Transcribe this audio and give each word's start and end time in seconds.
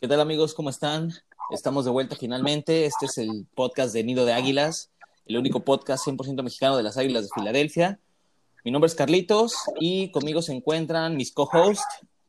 ¿Qué 0.00 0.08
tal 0.08 0.22
amigos? 0.22 0.54
¿Cómo 0.54 0.70
están? 0.70 1.10
Estamos 1.50 1.84
de 1.84 1.90
vuelta 1.90 2.16
finalmente. 2.16 2.86
Este 2.86 3.04
es 3.04 3.18
el 3.18 3.46
podcast 3.54 3.92
de 3.92 4.02
Nido 4.02 4.24
de 4.24 4.32
Águilas, 4.32 4.90
el 5.26 5.36
único 5.36 5.62
podcast 5.62 6.06
100% 6.06 6.42
mexicano 6.42 6.78
de 6.78 6.82
las 6.82 6.96
Águilas 6.96 7.24
de 7.24 7.28
Filadelfia. 7.34 8.00
Mi 8.64 8.70
nombre 8.70 8.86
es 8.86 8.94
Carlitos 8.94 9.54
y 9.78 10.10
conmigo 10.10 10.40
se 10.40 10.54
encuentran 10.54 11.18
mis 11.18 11.32
co-hosts. 11.32 11.84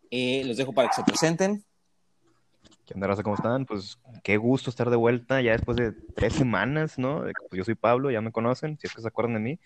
Eh, 0.09 0.43
los 0.45 0.57
dejo 0.57 0.73
para 0.73 0.89
que 0.89 0.95
se 0.95 1.03
presenten. 1.05 1.63
¿Qué 2.85 2.93
onda, 2.93 3.07
raza? 3.07 3.23
¿Cómo 3.23 3.37
están? 3.37 3.65
Pues 3.65 3.97
qué 4.21 4.35
gusto 4.35 4.69
estar 4.69 4.89
de 4.89 4.97
vuelta 4.97 5.41
ya 5.41 5.53
después 5.53 5.77
de 5.77 5.93
tres 5.93 6.33
semanas, 6.33 6.99
¿no? 6.99 7.21
Pues 7.21 7.57
yo 7.57 7.63
soy 7.63 7.75
Pablo, 7.75 8.11
ya 8.11 8.19
me 8.19 8.33
conocen, 8.33 8.77
si 8.79 8.87
es 8.87 8.93
que 8.93 9.01
se 9.01 9.07
acuerdan 9.07 9.35
de 9.35 9.39
mí. 9.39 9.59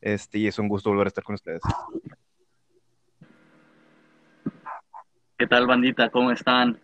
Este, 0.00 0.38
y 0.38 0.46
es 0.46 0.56
un 0.60 0.68
gusto 0.68 0.90
volver 0.90 1.08
a 1.08 1.08
estar 1.08 1.24
con 1.24 1.34
ustedes. 1.34 1.62
¿Qué 5.36 5.48
tal, 5.48 5.66
bandita? 5.66 6.10
¿Cómo 6.10 6.30
están? 6.30 6.80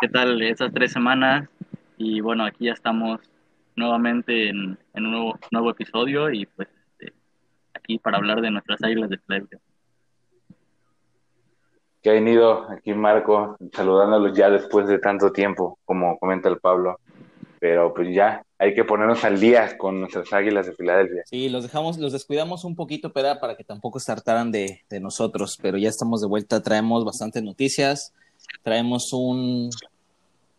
¿Qué 0.00 0.08
tal 0.08 0.40
esas 0.42 0.72
tres 0.72 0.92
semanas? 0.92 1.48
Y 1.96 2.20
bueno, 2.20 2.44
aquí 2.44 2.66
ya 2.66 2.72
estamos 2.72 3.20
nuevamente 3.74 4.48
en, 4.48 4.78
en 4.94 5.06
un 5.06 5.10
nuevo, 5.10 5.38
nuevo, 5.50 5.70
episodio 5.70 6.30
y 6.30 6.46
pues 6.46 6.68
este, 6.92 7.12
aquí 7.74 7.98
para 7.98 8.18
hablar 8.18 8.40
de 8.40 8.52
nuestras 8.52 8.80
águilas 8.84 9.10
de 9.10 9.18
Filadelfia. 9.18 9.58
Que 12.00 12.10
ha 12.10 12.12
venido 12.12 12.70
aquí 12.70 12.94
Marco, 12.94 13.56
saludándolos 13.72 14.36
ya 14.36 14.48
después 14.50 14.86
de 14.86 15.00
tanto 15.00 15.32
tiempo, 15.32 15.80
como 15.84 16.16
comenta 16.20 16.48
el 16.48 16.58
Pablo. 16.58 17.00
Pero 17.58 17.92
pues 17.92 18.14
ya, 18.14 18.44
hay 18.56 18.74
que 18.74 18.84
ponernos 18.84 19.24
al 19.24 19.40
día 19.40 19.76
con 19.76 19.98
nuestras 19.98 20.32
águilas 20.32 20.66
de 20.66 20.74
Filadelfia. 20.74 21.24
Sí, 21.26 21.48
los 21.48 21.64
dejamos, 21.64 21.98
los 21.98 22.12
descuidamos 22.12 22.64
un 22.64 22.76
poquito, 22.76 23.12
pero 23.12 23.36
para 23.40 23.56
que 23.56 23.64
tampoco 23.64 23.98
se 23.98 24.12
hartaran 24.12 24.52
de, 24.52 24.82
de 24.88 25.00
nosotros, 25.00 25.58
pero 25.60 25.76
ya 25.76 25.88
estamos 25.88 26.20
de 26.20 26.28
vuelta, 26.28 26.62
traemos 26.62 27.04
bastantes 27.04 27.42
noticias, 27.42 28.14
traemos 28.62 29.12
un, 29.12 29.70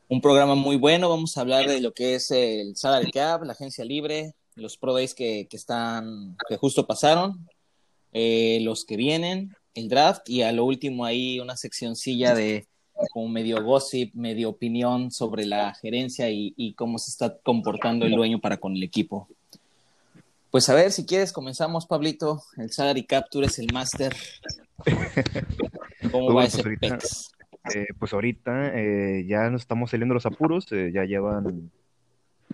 un 0.08 0.22
programa 0.22 0.56
muy 0.56 0.76
bueno, 0.76 1.10
vamos 1.10 1.38
a 1.38 1.42
hablar 1.42 1.68
de 1.68 1.82
lo 1.82 1.94
que 1.94 2.16
es 2.16 2.32
el 2.32 2.76
salary 2.76 3.12
cap, 3.12 3.44
la 3.44 3.54
agencia 3.54 3.86
libre, 3.86 4.34
los 4.56 4.78
pro 4.78 4.94
days 4.94 5.14
que, 5.14 5.48
que 5.50 5.58
están, 5.58 6.36
que 6.48 6.58
justo 6.58 6.88
pasaron, 6.88 7.48
eh, 8.14 8.60
los 8.62 8.86
que 8.86 8.98
vienen, 8.98 9.56
el 9.76 9.88
draft 9.88 10.28
y 10.30 10.42
a 10.42 10.52
lo 10.52 10.66
último 10.66 11.06
ahí 11.06 11.40
una 11.40 11.56
seccioncilla 11.56 12.34
de 12.34 12.68
como 13.12 13.30
medio 13.30 13.64
gossip, 13.64 14.14
medio 14.14 14.50
opinión 14.50 15.12
sobre 15.12 15.46
la 15.46 15.74
gerencia 15.76 16.30
y, 16.30 16.54
y, 16.58 16.74
cómo 16.74 16.98
se 16.98 17.12
está 17.12 17.38
comportando 17.38 18.06
el 18.06 18.12
dueño 18.12 18.42
para 18.42 18.58
con 18.58 18.76
el 18.76 18.84
equipo. 18.84 19.30
Pues 20.52 20.68
a 20.68 20.74
ver, 20.74 20.92
si 20.92 21.06
quieres, 21.06 21.32
comenzamos, 21.32 21.86
Pablito. 21.86 22.44
El 22.58 22.72
salary 22.72 23.06
cap, 23.06 23.28
tú 23.30 23.40
eres 23.40 23.60
el 23.60 23.72
máster. 23.72 24.16
¿Cómo 26.12 26.34
va 26.34 26.46
ese 26.46 26.64
pues 26.64 26.66
ahorita, 26.66 26.98
eh, 27.74 27.88
pues 27.98 28.14
ahorita 28.14 28.78
eh, 28.78 29.26
ya 29.28 29.50
nos 29.50 29.62
estamos 29.62 29.92
saliendo 29.92 30.14
los 30.14 30.26
apuros, 30.26 30.72
eh, 30.72 30.92
ya 30.94 31.04
llevan, 31.04 31.72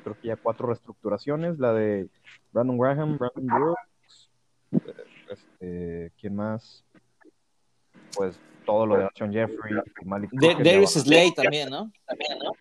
creo 0.04 0.20
que 0.20 0.28
ya 0.28 0.36
cuatro 0.36 0.68
reestructuraciones, 0.68 1.60
la 1.60 1.74
de 1.74 2.08
Brandon 2.52 2.78
Graham, 2.78 3.18
Brandon 3.18 3.46
Brooks, 3.46 4.30
este, 5.30 6.12
¿quién 6.20 6.36
más? 6.36 6.84
Pues 8.16 8.40
todo 8.66 8.86
lo 8.86 8.98
de 8.98 9.10
Sean 9.16 9.32
Jeffrey, 9.32 9.76
Malik 10.06 10.32
de, 10.32 10.56
Darius 10.56 10.94
Slay 10.94 11.34
también, 11.34 11.70
¿no? 11.70 11.92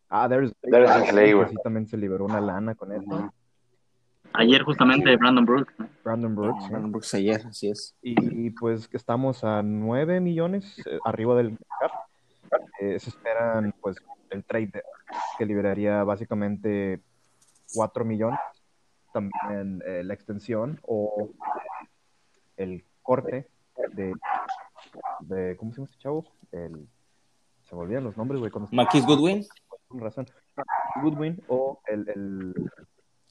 Ah, 0.09 0.29
Darius 0.29 0.53
Slay, 0.61 1.07
Slay 1.09 1.33
güey. 1.33 1.49
Sí, 1.49 1.57
también 1.63 1.87
se 1.87 1.97
liberó 1.97 2.27
una 2.27 2.41
lana 2.41 2.75
con 2.75 2.91
-huh. 2.91 3.33
Ayer 4.35 4.63
justamente 4.63 5.17
Brandon 5.17 5.45
Brooks. 5.45 5.73
¿no? 5.79 5.89
Brandon 6.03 6.35
Brooks. 6.35 6.65
Oh, 6.65 6.69
Brandon 6.69 6.91
Brooks 6.91 7.15
ayer, 7.15 7.47
así 7.47 7.71
es. 7.71 7.95
Y, 8.03 8.47
y 8.47 8.51
pues 8.51 8.89
estamos 8.93 9.45
a 9.45 9.63
9 9.63 10.21
millones 10.21 10.77
eh, 10.87 10.99
arriba 11.05 11.37
del 11.37 11.57
cap. 11.81 11.93
Eh, 12.81 12.99
se 12.99 13.11
esperan 13.11 13.75
pues 13.81 13.97
el 14.31 14.45
trade 14.45 14.83
que 15.39 15.47
liberaría 15.47 16.03
básicamente 16.05 17.01
4 17.75 18.05
millones. 18.05 18.41
También 19.13 19.83
eh, 19.87 20.03
la 20.05 20.15
extensión 20.15 20.81
o 20.83 21.31
el 22.57 22.85
corte 23.03 23.49
de 23.93 24.15
de 25.21 25.57
¿cómo 25.57 25.73
se 25.73 25.77
llama 25.79 25.91
este 25.91 26.03
chavo? 26.03 26.25
El, 26.53 26.89
se 27.65 27.75
me 27.75 27.83
olvidan 27.83 28.05
los 28.05 28.17
nombres, 28.17 28.41
güey. 28.41 28.53
Marquis 28.73 29.05
Goodwin. 29.05 29.45
Con 29.89 30.01
razón. 30.01 30.27
Goodwin 31.03 31.43
o 31.49 31.81
el, 31.87 32.09
el 32.09 32.71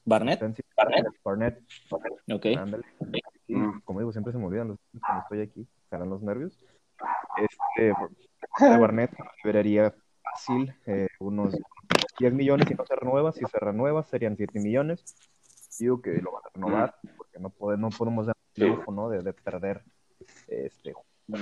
Barnett. 0.06 0.42
Barnett. 0.76 1.08
Barnett. 1.24 1.64
Ok. 2.32 2.46
Ándale. 2.58 2.84
Y, 3.48 3.56
como 3.82 4.00
digo, 4.00 4.12
siempre 4.12 4.34
se 4.34 4.40
me 4.40 4.46
olvidan 4.46 4.70
los 4.70 4.80
cuando 5.02 5.24
estoy 5.24 5.42
aquí, 5.42 5.68
serán 5.90 6.10
los 6.10 6.22
nervios. 6.22 6.58
Este 7.38 7.94
Barnett 8.60 9.12
liberaría 9.44 9.94
fácil 10.22 10.74
eh, 10.86 11.08
unos 11.20 11.56
10 12.20 12.34
millones 12.34 12.68
si 12.68 12.76
no 12.76 12.86
se 12.86 12.96
renueva, 12.96 13.32
si 13.32 13.46
se 13.46 13.60
renueva 13.60 14.04
serían 14.04 14.38
7 14.38 14.60
millones. 14.60 15.04
Digo 15.80 16.02
que 16.02 16.22
lo 16.22 16.32
van 16.32 16.44
a 16.46 16.50
renovar 16.54 16.96
porque 17.18 17.40
no, 17.40 17.50
puede, 17.50 17.78
no 17.78 17.90
podemos 17.90 18.28
dar 18.28 18.36
el 18.56 18.68
lujo 18.68 18.92
¿no? 18.92 19.10
de, 19.10 19.22
de 19.22 19.34
perder 19.34 19.84
este 20.48 20.94
no. 21.28 21.38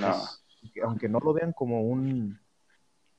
aunque 0.84 1.08
no 1.08 1.18
lo 1.18 1.32
vean 1.32 1.52
como 1.52 1.82
un 1.82 2.38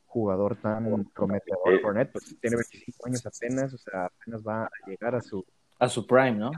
jugador 0.05 0.55
tan 0.57 1.05
prometedor, 1.05 1.81
Barnett, 1.81 2.11
pues 2.11 2.37
tiene 2.39 2.57
25 2.57 3.07
años 3.07 3.25
apenas, 3.25 3.73
o 3.73 3.77
sea, 3.77 4.05
apenas 4.05 4.43
va 4.45 4.65
a 4.65 4.69
llegar 4.87 5.15
a 5.15 5.21
su 5.21 5.43
a 5.79 5.89
su 5.89 6.05
prime, 6.05 6.33
¿no? 6.33 6.51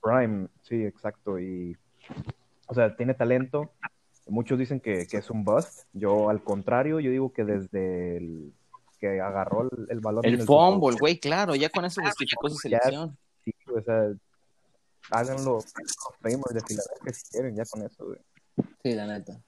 Prime, 0.00 0.48
sí, 0.62 0.84
exacto, 0.84 1.38
y 1.38 1.76
o 2.66 2.74
sea, 2.74 2.94
tiene 2.96 3.14
talento. 3.14 3.72
Muchos 4.32 4.58
dicen 4.58 4.80
que, 4.80 5.06
que 5.06 5.18
es 5.18 5.28
un 5.28 5.44
bust. 5.44 5.84
Yo, 5.92 6.30
al 6.30 6.42
contrario, 6.42 7.00
yo 7.00 7.10
digo 7.10 7.34
que 7.34 7.44
desde 7.44 8.16
el 8.16 8.54
que 8.98 9.20
agarró 9.20 9.68
el, 9.70 9.86
el 9.90 10.00
balón. 10.00 10.24
El 10.24 10.40
fumble, 10.40 10.96
güey, 10.98 11.20
claro, 11.20 11.54
ya 11.54 11.68
con 11.68 11.84
eso 11.84 12.00
justificó 12.00 12.48
su 12.48 12.56
selección. 12.56 13.14
Sí, 13.44 13.52
o 13.66 13.82
sea, 13.82 14.10
háganlo 15.10 15.56
los 15.56 15.66
famers 16.22 16.54
de 16.54 16.60
Filadelfia 16.62 17.12
si 17.12 17.30
quieren, 17.30 17.54
ya 17.56 17.64
con 17.66 17.82
eso, 17.82 18.06
güey. 18.06 18.18
Sí, 18.82 18.94
la 18.94 19.06
neta. 19.06 19.38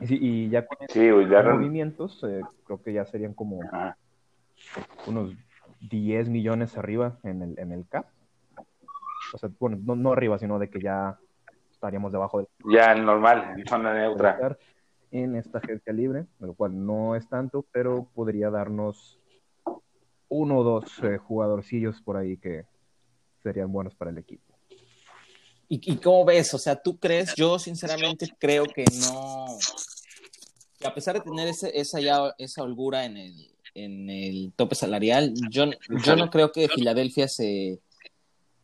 Y, 0.00 0.46
y 0.46 0.48
ya 0.48 0.64
con 0.64 0.78
sí, 0.88 1.06
ya 1.30 1.42
movimientos, 1.42 2.18
eh, 2.26 2.40
creo 2.64 2.82
que 2.82 2.94
ya 2.94 3.04
serían 3.04 3.34
como 3.34 3.62
Ajá. 3.62 3.98
unos 5.06 5.34
10 5.82 6.30
millones 6.30 6.78
arriba 6.78 7.18
en 7.24 7.42
el, 7.42 7.58
en 7.58 7.72
el 7.72 7.86
cap. 7.86 8.06
O 9.34 9.38
sea, 9.38 9.50
bueno, 9.60 9.78
no, 9.84 9.96
no 9.96 10.12
arriba, 10.14 10.38
sino 10.38 10.58
de 10.58 10.70
que 10.70 10.80
ya 10.80 11.18
estaríamos 11.84 12.12
debajo 12.12 12.38
del. 12.38 12.48
Ya, 12.72 12.92
el 12.92 13.04
normal, 13.04 13.54
en 13.58 13.66
zona 13.66 13.92
neutra. 13.92 14.56
En 15.10 15.36
esta 15.36 15.58
agencia 15.58 15.92
libre, 15.92 16.26
lo 16.40 16.54
cual 16.54 16.84
no 16.84 17.14
es 17.14 17.28
tanto, 17.28 17.64
pero 17.70 18.08
podría 18.14 18.50
darnos 18.50 19.20
uno 20.28 20.58
o 20.58 20.64
dos 20.64 20.84
eh, 21.04 21.18
jugadorcillos 21.18 22.00
por 22.00 22.16
ahí 22.16 22.36
que 22.36 22.64
serían 23.42 23.70
buenos 23.70 23.94
para 23.94 24.10
el 24.10 24.18
equipo. 24.18 24.52
¿Y, 25.68 25.92
¿Y, 25.92 25.96
cómo 25.98 26.24
ves? 26.24 26.52
O 26.54 26.58
sea, 26.58 26.74
¿tú 26.74 26.98
crees? 26.98 27.32
Yo 27.36 27.60
sinceramente 27.60 28.26
creo 28.40 28.64
que 28.64 28.84
no, 29.08 29.46
que 30.80 30.86
a 30.88 30.94
pesar 30.94 31.14
de 31.14 31.20
tener 31.20 31.46
ese, 31.46 31.70
esa, 31.78 32.00
ya, 32.00 32.34
esa 32.38 32.64
holgura 32.64 33.04
en 33.04 33.16
el, 33.16 33.50
en 33.74 34.10
el 34.10 34.52
tope 34.56 34.74
salarial, 34.74 35.32
yo, 35.48 35.66
yo 36.04 36.16
no 36.16 36.28
creo 36.28 36.50
que 36.50 36.68
Filadelfia 36.68 37.28
se, 37.28 37.78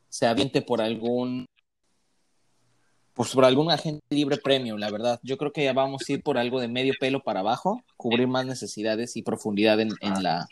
se 0.09 0.27
aviente 0.27 0.63
por 0.63 0.83
algún 0.83 1.47
pues 3.21 3.35
por 3.35 3.45
algún 3.45 3.71
agente 3.71 4.03
libre 4.09 4.39
premium, 4.39 4.79
la 4.79 4.91
verdad. 4.91 5.21
Yo 5.23 5.37
creo 5.37 5.53
que 5.53 5.63
ya 5.63 5.75
vamos 5.75 6.09
a 6.09 6.13
ir 6.15 6.23
por 6.23 6.39
algo 6.39 6.59
de 6.59 6.69
medio 6.69 6.95
pelo 6.99 7.21
para 7.21 7.41
abajo, 7.41 7.83
cubrir 7.99 8.27
más 8.27 8.47
necesidades 8.47 9.15
y 9.15 9.23
profundidad 9.23 9.79
en, 9.79 9.91
en 10.01 10.23
la... 10.23 10.49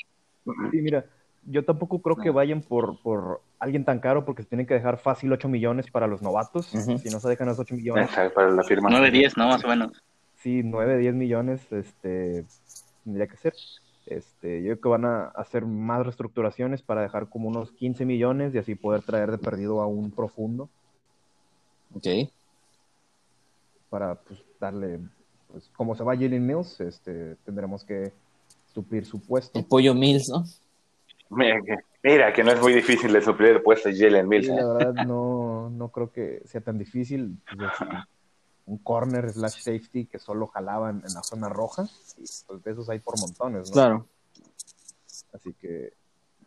Sí, 0.70 0.82
mira, 0.82 1.06
yo 1.46 1.64
tampoco 1.64 2.02
creo 2.02 2.16
que 2.16 2.28
vayan 2.28 2.60
por, 2.60 3.00
por 3.00 3.40
alguien 3.58 3.86
tan 3.86 4.00
caro 4.00 4.26
porque 4.26 4.42
se 4.42 4.50
tienen 4.50 4.66
que 4.66 4.74
dejar 4.74 4.98
fácil 4.98 5.32
8 5.32 5.48
millones 5.48 5.90
para 5.90 6.06
los 6.06 6.20
novatos. 6.20 6.74
Uh 6.74 6.76
-huh. 6.76 6.98
Si 6.98 7.08
no 7.08 7.20
se 7.20 7.30
dejan 7.30 7.48
los 7.48 7.58
8 7.58 7.74
millones. 7.74 8.10
Para 8.34 8.50
la 8.50 8.62
firma. 8.62 8.90
9, 8.90 9.12
10, 9.12 9.38
¿no? 9.38 9.48
Más 9.48 9.64
o 9.64 9.68
menos. 9.68 9.92
Sí, 10.42 10.60
9, 10.62 10.98
10 10.98 11.14
millones 11.14 11.72
este, 11.72 12.44
tendría 13.02 13.28
que 13.28 13.38
ser. 13.38 13.54
Este, 14.04 14.62
yo 14.62 14.72
creo 14.72 14.80
que 14.82 14.88
van 14.90 15.06
a 15.06 15.24
hacer 15.28 15.64
más 15.64 16.02
reestructuraciones 16.02 16.82
para 16.82 17.00
dejar 17.00 17.30
como 17.30 17.48
unos 17.48 17.72
15 17.72 18.04
millones 18.04 18.54
y 18.54 18.58
así 18.58 18.74
poder 18.74 19.00
traer 19.00 19.30
de 19.30 19.38
perdido 19.38 19.80
a 19.80 19.86
un 19.86 20.10
profundo. 20.10 20.68
Ok. 21.94 22.28
Para 23.88 24.14
pues, 24.16 24.42
darle, 24.60 25.00
pues, 25.50 25.70
como 25.76 25.94
se 25.94 26.04
va 26.04 26.14
Jalen 26.14 26.46
Mills, 26.46 26.80
este, 26.80 27.36
tendremos 27.44 27.84
que 27.84 28.12
suplir 28.72 29.06
su 29.06 29.20
puesto. 29.20 29.58
El 29.58 29.64
pollo 29.64 29.94
Mills, 29.94 30.28
¿no? 30.28 30.44
Mira 31.30 31.60
que, 31.62 31.76
mira 32.02 32.32
que, 32.32 32.42
no 32.44 32.52
es 32.52 32.60
muy 32.60 32.72
difícil 32.72 33.12
de 33.12 33.20
suplir 33.20 33.50
el 33.50 33.62
puesto 33.62 33.88
de 33.88 33.96
Jalen 33.96 34.28
Mills. 34.28 34.46
Sí, 34.46 34.52
¿eh? 34.52 34.56
la 34.56 34.72
verdad 34.72 35.06
no, 35.06 35.70
no 35.70 35.88
creo 35.88 36.12
que 36.12 36.42
sea 36.44 36.60
tan 36.60 36.78
difícil. 36.78 37.38
Pues, 37.56 37.72
un 38.68 38.78
corner 38.78 39.32
slash 39.32 39.62
safety 39.62 40.04
que 40.04 40.18
solo 40.18 40.46
jalaban 40.46 41.02
en 41.06 41.14
la 41.14 41.22
zona 41.22 41.48
roja. 41.48 41.88
Y 42.18 42.24
pues 42.46 42.62
de 42.62 42.70
esos 42.70 42.88
hay 42.90 42.98
por 42.98 43.18
montones, 43.18 43.70
¿no? 43.70 43.72
Claro. 43.72 44.06
Así 45.32 45.54
que 45.54 45.94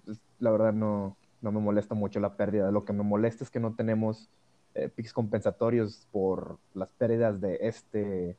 pues, 0.06 0.20
la 0.40 0.52
verdad 0.52 0.72
no, 0.72 1.18
no 1.42 1.52
me 1.52 1.60
molesta 1.60 1.96
mucho 1.96 2.20
la 2.20 2.36
pérdida. 2.36 2.72
Lo 2.72 2.86
que 2.86 2.94
me 2.94 3.04
molesta 3.04 3.44
es 3.44 3.50
que 3.50 3.60
no 3.60 3.74
tenemos 3.74 4.30
eh, 4.76 4.90
picks 4.90 5.14
compensatorios 5.14 6.08
por 6.12 6.58
las 6.74 6.90
pérdidas 6.90 7.42
de 7.42 7.58
este 7.62 8.36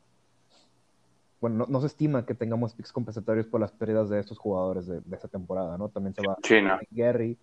bueno, 1.39 1.57
no, 1.57 1.65
no 1.67 1.81
se 1.81 1.87
estima 1.87 2.25
que 2.25 2.33
tengamos 2.33 2.73
picks 2.73 2.93
compensatorios 2.93 3.45
por 3.47 3.59
las 3.59 3.71
pérdidas 3.71 4.09
de 4.09 4.17
estos 4.19 4.37
jugadores 4.37 4.87
de, 4.87 5.01
de 5.01 5.15
esa 5.17 5.27
temporada, 5.27 5.77
¿no? 5.77 5.89
También 5.89 6.15
se 6.15 6.25
va 6.25 6.37
no. 6.61 6.79
Gary, 6.91 7.37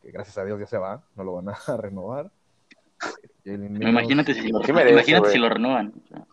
que 0.00 0.12
gracias 0.12 0.38
a 0.38 0.44
Dios 0.44 0.60
ya 0.60 0.66
se 0.66 0.78
va, 0.78 1.02
no 1.16 1.24
lo 1.24 1.34
van 1.34 1.48
a 1.48 1.76
renovar. 1.76 2.30
Mills, 3.44 3.82
imagínate 3.82 4.34
si, 4.34 4.40
Sí 4.40 4.72
merece, 4.72 4.92
imagínate 4.92 5.30
si 5.30 5.38
lo 5.38 5.48
sea, 5.48 6.26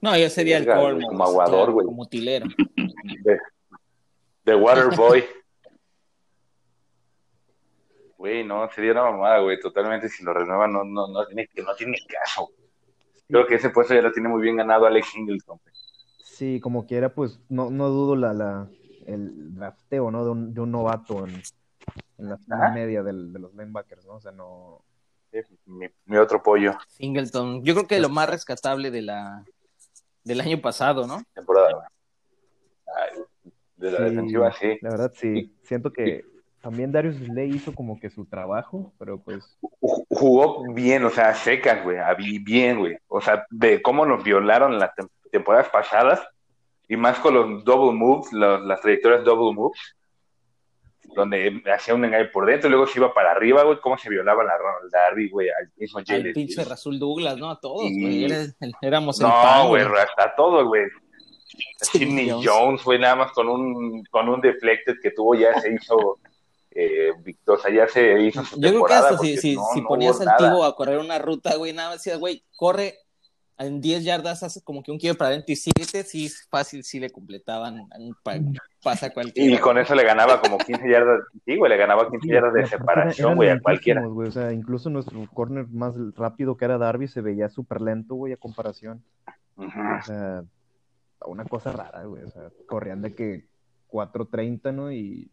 No, 0.00 0.16
ya 0.16 0.28
sería 0.28 0.58
el 0.58 0.66
colmo. 0.66 1.06
como 1.08 1.24
aguador, 1.24 1.70
güey. 1.70 1.86
Como 1.86 2.06
tilero. 2.06 2.46
De, 3.24 3.38
de 4.44 4.54
Waterboy. 4.54 5.24
Güey, 8.20 8.44
no, 8.44 8.68
sería 8.70 8.92
una 8.92 9.04
mamada, 9.12 9.38
güey. 9.38 9.58
Totalmente, 9.58 10.10
si 10.10 10.22
lo 10.22 10.34
renuevan, 10.34 10.70
no, 10.70 10.84
no, 10.84 11.08
no, 11.08 11.26
tiene, 11.26 11.48
no 11.64 11.74
tiene 11.74 11.96
caso. 12.06 12.50
Creo 13.26 13.46
que 13.46 13.54
ese 13.54 13.70
puesto 13.70 13.94
ya 13.94 14.02
lo 14.02 14.12
tiene 14.12 14.28
muy 14.28 14.42
bien 14.42 14.56
ganado 14.56 14.84
Alex 14.84 15.08
Singleton. 15.12 15.58
güey. 15.62 15.74
Sí, 16.22 16.60
como 16.60 16.86
quiera, 16.86 17.14
pues 17.14 17.40
no, 17.48 17.70
no 17.70 17.88
dudo 17.88 18.16
la, 18.16 18.34
la, 18.34 18.68
el 19.06 19.54
drafteo, 19.54 20.10
¿no? 20.10 20.26
De 20.26 20.30
un, 20.32 20.52
de 20.52 20.60
un 20.60 20.70
novato 20.70 21.26
en, 21.26 21.42
en 22.18 22.28
la 22.28 22.36
final 22.36 22.62
Ajá. 22.62 22.72
media 22.74 23.02
del, 23.02 23.32
de 23.32 23.38
los 23.38 23.54
linebackers, 23.54 24.04
¿no? 24.04 24.16
O 24.16 24.20
sea, 24.20 24.32
no... 24.32 24.84
Mi, 25.64 25.86
mi 26.04 26.16
otro 26.18 26.42
pollo, 26.42 26.76
Singleton. 26.88 27.64
Yo 27.64 27.72
creo 27.72 27.86
que 27.86 28.00
lo 28.00 28.10
más 28.10 28.28
rescatable 28.28 28.90
de 28.90 29.00
la 29.00 29.46
del 30.24 30.42
año 30.42 30.60
pasado, 30.60 31.06
¿no? 31.06 31.22
temporada. 31.32 31.88
Ay, 32.86 33.22
de 33.76 33.90
la 33.92 33.96
Sí, 33.98 34.04
defensiva, 34.04 34.52
sí. 34.52 34.78
La 34.82 34.90
verdad, 34.90 35.12
sí. 35.14 35.56
Siento 35.62 35.90
que 35.90 36.24
también 36.60 36.92
Darius 36.92 37.16
Slay 37.16 37.50
hizo 37.54 37.74
como 37.74 37.98
que 37.98 38.10
su 38.10 38.26
trabajo, 38.26 38.92
pero 38.98 39.18
pues 39.18 39.56
Ju- 39.80 40.04
Jugó 40.10 40.64
bien, 40.74 41.04
o 41.04 41.10
sea, 41.10 41.34
secas, 41.34 41.82
güey. 41.82 41.96
Bien, 42.42 42.78
güey. 42.78 42.96
O 43.08 43.20
sea, 43.20 43.44
de 43.50 43.80
cómo 43.80 44.04
nos 44.04 44.22
violaron 44.22 44.78
las 44.78 44.90
tem- 44.94 45.08
temporadas 45.30 45.68
pasadas 45.70 46.20
y 46.88 46.96
más 46.96 47.18
con 47.20 47.34
los 47.34 47.64
double 47.64 47.96
moves, 47.98 48.32
los- 48.32 48.60
las 48.62 48.80
trayectorias 48.80 49.24
double 49.24 49.54
moves, 49.54 49.78
donde 51.14 51.62
hacía 51.74 51.94
un 51.94 52.04
engaño 52.04 52.28
por 52.32 52.46
dentro 52.46 52.68
y 52.68 52.70
luego 52.70 52.86
se 52.86 52.98
iba 52.98 53.12
para 53.12 53.32
arriba, 53.32 53.64
güey. 53.64 53.80
Cómo 53.80 53.96
se 53.98 54.08
violaba 54.10 54.44
la 54.44 54.56
Ronald 54.56 54.92
Darby, 54.92 55.28
güey, 55.28 55.48
al 55.48 55.70
mismo 55.76 55.98
Al 55.98 56.32
pinche 56.32 56.64
Rasul 56.64 56.98
Douglas, 56.98 57.36
¿no? 57.36 57.50
A 57.50 57.58
todos, 57.58 57.84
Y- 57.90 58.00
güey. 58.00 58.24
Era- 58.24 58.44
éramos 58.82 59.18
el 59.20 59.26
No, 59.26 59.32
pan, 59.32 59.68
güey, 59.68 59.82
hasta 59.82 60.34
todo, 60.36 60.66
güey. 60.66 60.84
Sidney 61.80 62.30
Jones. 62.30 62.48
Jones, 62.48 62.84
güey, 62.84 62.98
nada 63.00 63.16
más 63.16 63.32
con 63.32 63.48
un, 63.48 64.04
con 64.10 64.28
un 64.28 64.40
deflected 64.40 64.96
que 65.02 65.10
tuvo 65.10 65.34
ya 65.34 65.58
se 65.60 65.72
hizo, 65.74 66.18
eh, 66.72 67.10
Victor, 67.24 67.58
o 67.58 67.62
sea, 67.62 67.74
ya 67.74 67.88
se 67.88 68.20
hizo 68.22 68.44
su 68.44 68.60
Yo 68.60 68.70
creo 68.70 68.84
que 68.84 68.94
hasta 68.94 69.10
si, 69.10 69.16
porque 69.16 69.36
si, 69.38 69.56
no, 69.56 69.62
si 69.74 69.80
no 69.82 69.88
ponías 69.88 70.16
hubo 70.20 70.30
al. 70.30 70.36
Tibo 70.36 70.64
a 70.64 70.76
correr 70.76 70.98
una 70.98 71.18
ruta, 71.18 71.56
güey, 71.56 71.72
nada 71.72 71.90
más 71.90 71.98
decías, 71.98 72.18
güey, 72.18 72.44
corre 72.56 72.94
en 73.58 73.80
10 73.82 74.04
yardas, 74.04 74.42
hace 74.42 74.62
como 74.62 74.82
que 74.82 74.90
un 74.90 74.96
kilo 74.98 75.14
para 75.16 75.28
adentro 75.30 75.52
y 75.52 75.56
síguete, 75.56 76.02
sí, 76.04 76.26
es 76.26 76.46
fácil, 76.48 76.82
sí 76.82 76.98
le 76.98 77.10
completaban, 77.10 77.80
un 77.98 78.16
pa- 78.22 78.38
pasa 78.82 79.12
cualquiera. 79.12 79.54
Y 79.54 79.58
con 79.58 79.76
eso 79.76 79.94
le 79.94 80.02
ganaba 80.02 80.40
como 80.40 80.56
15 80.56 80.88
yardas, 80.90 81.20
sí, 81.44 81.56
güey, 81.58 81.68
le 81.70 81.76
ganaba 81.76 82.08
15 82.10 82.26
Sí, 82.26 82.32
yardas 82.32 82.54
de 82.54 82.66
separación, 82.66 83.36
güey, 83.36 83.50
a 83.50 83.60
cualquiera. 83.60 84.06
güey, 84.06 84.28
O 84.28 84.32
sea, 84.32 84.52
incluso 84.52 84.88
nuestro 84.88 85.28
corner 85.34 85.66
más 85.68 85.94
rápido 86.16 86.56
que 86.56 86.64
era 86.64 86.78
Darby 86.78 87.06
se 87.08 87.20
veía 87.20 87.50
súper 87.50 87.82
lento, 87.82 88.14
güey, 88.14 88.32
a 88.32 88.38
comparación. 88.38 89.04
O 89.56 90.02
sea, 90.06 90.42
una 91.26 91.44
cosa 91.44 91.70
rara, 91.72 92.04
güey. 92.04 92.22
O 92.22 92.30
sea, 92.30 92.44
corrían 92.66 93.02
de 93.02 93.14
que 93.14 93.44
4.30, 93.90 94.72
¿no? 94.72 94.90
Y 94.90 95.30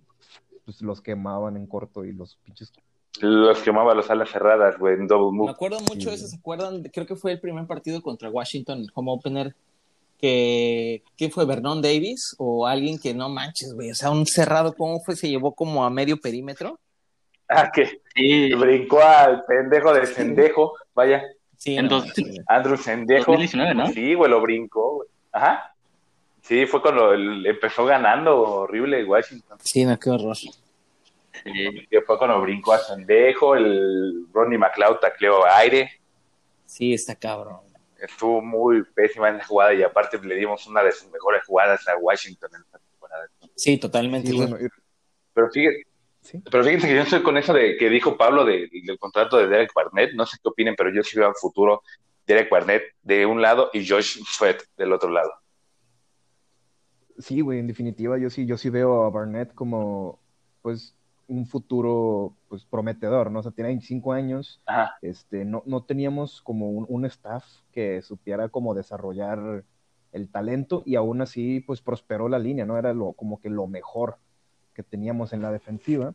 pues 0.68 0.81
los 0.81 1.02
quemaban 1.02 1.56
en 1.56 1.66
corto 1.66 2.04
y 2.04 2.12
los 2.12 2.36
pinches. 2.44 2.74
Los 3.22 3.60
quemaba 3.62 3.96
los 3.96 4.10
alas 4.12 4.30
cerradas, 4.30 4.78
güey, 4.78 4.96
en 4.96 5.08
double 5.08 5.31
Me 5.31 5.38
move. 5.38 5.52
acuerdo 5.52 5.80
mucho 5.80 6.10
de 6.10 6.16
eso, 6.18 6.28
¿se 6.28 6.36
acuerdan? 6.36 6.84
Creo 6.94 7.06
que 7.08 7.16
fue 7.16 7.31
el 7.31 7.40
primer 7.40 7.66
partido 7.66 8.02
contra 8.02 8.30
Washington, 8.30 8.80
el 8.81 8.90
home 8.94 9.12
opener, 9.14 9.56
que, 10.19 11.04
¿quién 11.18 11.31
fue? 11.31 11.46
¿Vernon 11.46 11.81
Davis? 11.81 12.36
O 12.38 12.68
alguien 12.68 13.00
que 13.00 13.14
no 13.14 13.30
manches, 13.30 13.74
güey, 13.74 13.92
o 13.92 13.96
sea, 13.96 14.10
un 14.12 14.25
cerrado, 14.25 14.74
¿cómo 14.75 15.00
fue? 15.00 15.16
Se 15.16 15.30
llevó 15.30 15.54
como 15.54 15.86
a 15.86 15.90
medio 15.90 16.18
perímetro. 16.18 16.78
Ah, 17.48 17.72
que 17.74 18.02
Sí, 18.13 18.54
brincó 18.56 19.02
al 19.02 19.46
pendejo 19.46 19.94
de 19.94 20.06
Sendejo, 20.06 20.74
vaya, 20.94 21.24
Sí, 21.56 21.75
En 21.75 21.86
no 21.86 21.92
dos- 21.96 22.06
manches, 22.06 22.25
güey. 22.28 22.38
Andrew 22.48 22.78
Sendejo. 22.78 23.31
2019, 23.31 23.74
¿no? 23.74 23.88
Sí, 23.88 24.13
güey, 24.13 24.30
lo 24.30 24.42
brincó, 24.42 24.96
güey. 24.98 25.10
Ajá. 25.31 25.74
Sí, 26.48 26.66
fue 26.66 26.82
cuando 26.82 27.12
él 27.14 27.46
empezó 27.46 27.86
ganando 27.86 28.40
horrible 28.42 29.04
Washington. 29.04 29.58
Sí, 29.62 29.84
no, 29.86 30.00
qué 30.00 30.10
horror. 30.10 30.36
sí. 30.36 30.50
Fue 32.06 32.18
cuando 32.18 32.42
brincó 32.42 32.74
a 32.74 32.80
Sendejo, 32.80 33.56
el 33.56 34.26
Ronnie 34.34 34.58
McLeod 34.58 34.98
tacleó 35.00 35.46
aire. 35.46 35.92
Sí, 36.66 36.94
está 36.94 37.16
cabrón. 37.16 37.60
Estuvo 38.00 38.42
muy 38.42 38.84
pésima 38.96 39.30
en 39.30 39.38
la 39.40 39.46
jugada 39.46 39.74
y 39.74 39.84
aparte 39.84 40.20
le 40.20 40.36
dimos 40.36 40.66
una 40.68 40.84
de 40.84 40.92
sus 40.92 41.10
mejores 41.12 41.44
jugadas 41.46 41.88
a 41.88 41.98
Washington 41.98 42.50
en 42.56 42.62
esta 42.62 42.80
temporada. 42.80 43.28
Sí, 43.56 43.78
totalmente. 43.78 44.30
Sí, 44.30 44.38
bueno, 44.38 44.58
Pero 45.34 45.50
fíjense, 45.52 45.82
sí. 46.22 46.42
pero 46.52 46.64
fíjense 46.64 46.88
que 46.88 46.96
yo 46.96 47.02
estoy 47.02 47.24
con 47.24 47.38
eso 47.38 47.54
de 47.54 47.76
que 47.78 47.90
dijo 47.90 48.16
Pablo 48.18 48.46
de- 48.46 48.70
del 48.84 48.98
contrato 49.00 49.38
de 49.38 49.48
Derek 49.48 49.72
Barnett. 49.74 50.14
No 50.14 50.26
sé 50.26 50.38
qué 50.42 50.50
opinen, 50.50 50.76
pero 50.76 50.92
yo 50.94 51.04
sí 51.04 51.18
veo 51.18 51.28
al 51.28 51.36
futuro 51.36 51.82
Derek 52.26 52.50
Barnett 52.50 52.84
de 53.02 53.26
un 53.26 53.42
lado 53.42 53.70
y 53.74 53.88
Josh 53.88 54.20
Sweat 54.26 54.62
del 54.78 54.94
otro 54.94 55.10
lado. 55.10 55.32
Sí, 57.18 57.42
güey, 57.42 57.60
en 57.60 57.68
definitiva, 57.68 58.18
yo 58.18 58.30
sí, 58.30 58.46
yo 58.46 58.58
sí 58.58 58.69
veo 58.69 59.04
a 59.04 59.10
Barnett 59.10 59.54
como, 59.54 60.19
pues, 60.62 60.94
un 61.28 61.46
futuro, 61.46 62.34
pues, 62.48 62.64
prometedor, 62.66 63.31
¿no? 63.31 63.40
O 63.40 63.44
sea, 63.44 63.52
tiene 63.52 63.69
25 63.69 64.14
años, 64.14 64.62
Ajá. 64.66 64.96
este, 65.02 65.44
no, 65.44 65.64
no 65.66 65.84
teníamos 65.84 66.42
como 66.42 66.69
un, 66.69 66.86
un 66.90 67.06
staff 67.06 67.44
que 67.72 68.02
supiera 68.02 68.50
cómo 68.50 68.74
desarrollar 68.75 69.64
el 70.14 70.30
talento 70.30 70.84
y 70.86 70.96
aún 70.96 71.22
así, 71.22 71.60
pues, 71.60 71.81
prosperó 71.81 72.30
la 72.30 72.40
línea, 72.40 72.66
¿no? 72.66 72.78
Era 72.78 72.94
lo, 72.94 73.14
como 73.14 73.42
que 73.42 73.50
lo 73.50 73.68
mejor 73.68 74.18
que 74.74 74.84
teníamos 74.84 75.34
en 75.34 75.42
la 75.42 75.52
defensiva 75.52 76.13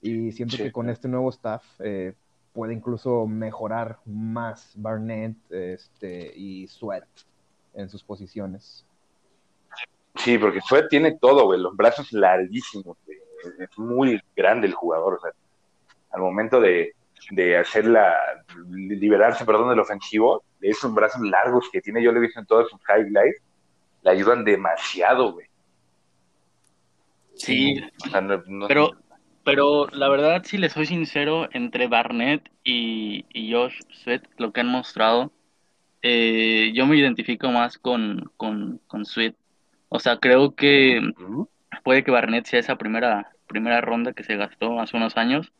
y 0.00 0.32
siento 0.32 0.56
Sí. 0.56 0.62
que 0.64 0.72
con 0.72 0.88
este 0.88 1.08
nuevo 1.08 1.28
staff 1.28 1.62
eh, 1.80 2.14
puede 2.54 2.72
incluso 2.72 3.26
mejorar 3.26 3.98
más 4.06 4.72
Barnett 4.76 5.36
este, 5.50 6.32
y 6.36 6.66
Sweat 6.66 7.04
en 7.74 7.88
sus 7.90 8.02
posiciones. 8.02 8.86
Sí, 10.16 10.38
porque 10.38 10.60
Sweat 10.60 10.88
tiene 10.88 11.16
todo, 11.18 11.44
güey, 11.46 11.60
los 11.60 11.76
brazos 11.76 12.12
larguísimos, 12.12 12.96
güey. 13.06 13.18
Es 13.58 13.78
muy 13.78 14.20
grande 14.36 14.66
el 14.66 14.74
jugador, 14.74 15.14
o 15.14 15.20
sea, 15.20 15.30
al 16.10 16.20
momento 16.20 16.60
de, 16.60 16.92
de 17.30 17.56
hacer 17.56 17.86
la, 17.86 18.18
liberarse, 18.68 19.44
perdón, 19.44 19.70
del 19.70 19.80
ofensivo, 19.80 20.42
de 20.58 20.68
esos 20.70 20.92
brazos 20.92 21.22
largos 21.22 21.68
que 21.72 21.80
tiene, 21.80 22.02
yo 22.02 22.12
lo 22.12 22.18
he 22.18 22.22
visto 22.22 22.40
en 22.40 22.46
todos 22.46 22.68
sus 22.68 22.80
highlights, 22.88 23.40
le 24.02 24.10
ayudan 24.10 24.44
demasiado, 24.44 25.32
güey. 25.32 25.46
Sí, 27.34 27.80
O 28.06 28.10
sea, 28.10 28.20
no- 28.20 28.42
no- 28.46 28.68
pero, 28.68 28.90
pero 29.44 29.86
la 29.88 30.08
verdad, 30.08 30.42
si 30.44 30.58
les 30.58 30.72
soy 30.72 30.86
sincero, 30.86 31.48
entre 31.52 31.86
Barnett 31.86 32.50
y, 32.64 33.24
y 33.32 33.52
Josh 33.52 33.80
Sweat, 34.02 34.24
lo 34.36 34.52
que 34.52 34.60
han 34.60 34.66
mostrado, 34.68 35.32
eh, 36.02 36.72
yo 36.74 36.86
me 36.86 36.96
identifico 36.96 37.48
más 37.50 37.78
con, 37.78 38.30
con, 38.36 38.80
con 38.86 39.04
Sweat. 39.06 39.34
O 39.90 39.98
sea, 39.98 40.16
creo 40.18 40.54
que 40.54 41.02
puede 41.84 42.04
que 42.04 42.10
Barnett 42.10 42.46
sea 42.46 42.60
esa 42.60 42.76
primera, 42.76 43.32
primera 43.46 43.80
ronda 43.80 44.12
que 44.12 44.22
se 44.24 44.36
gastó 44.36 44.80
hace 44.80 44.96
unos 44.96 45.16
años, 45.16 45.52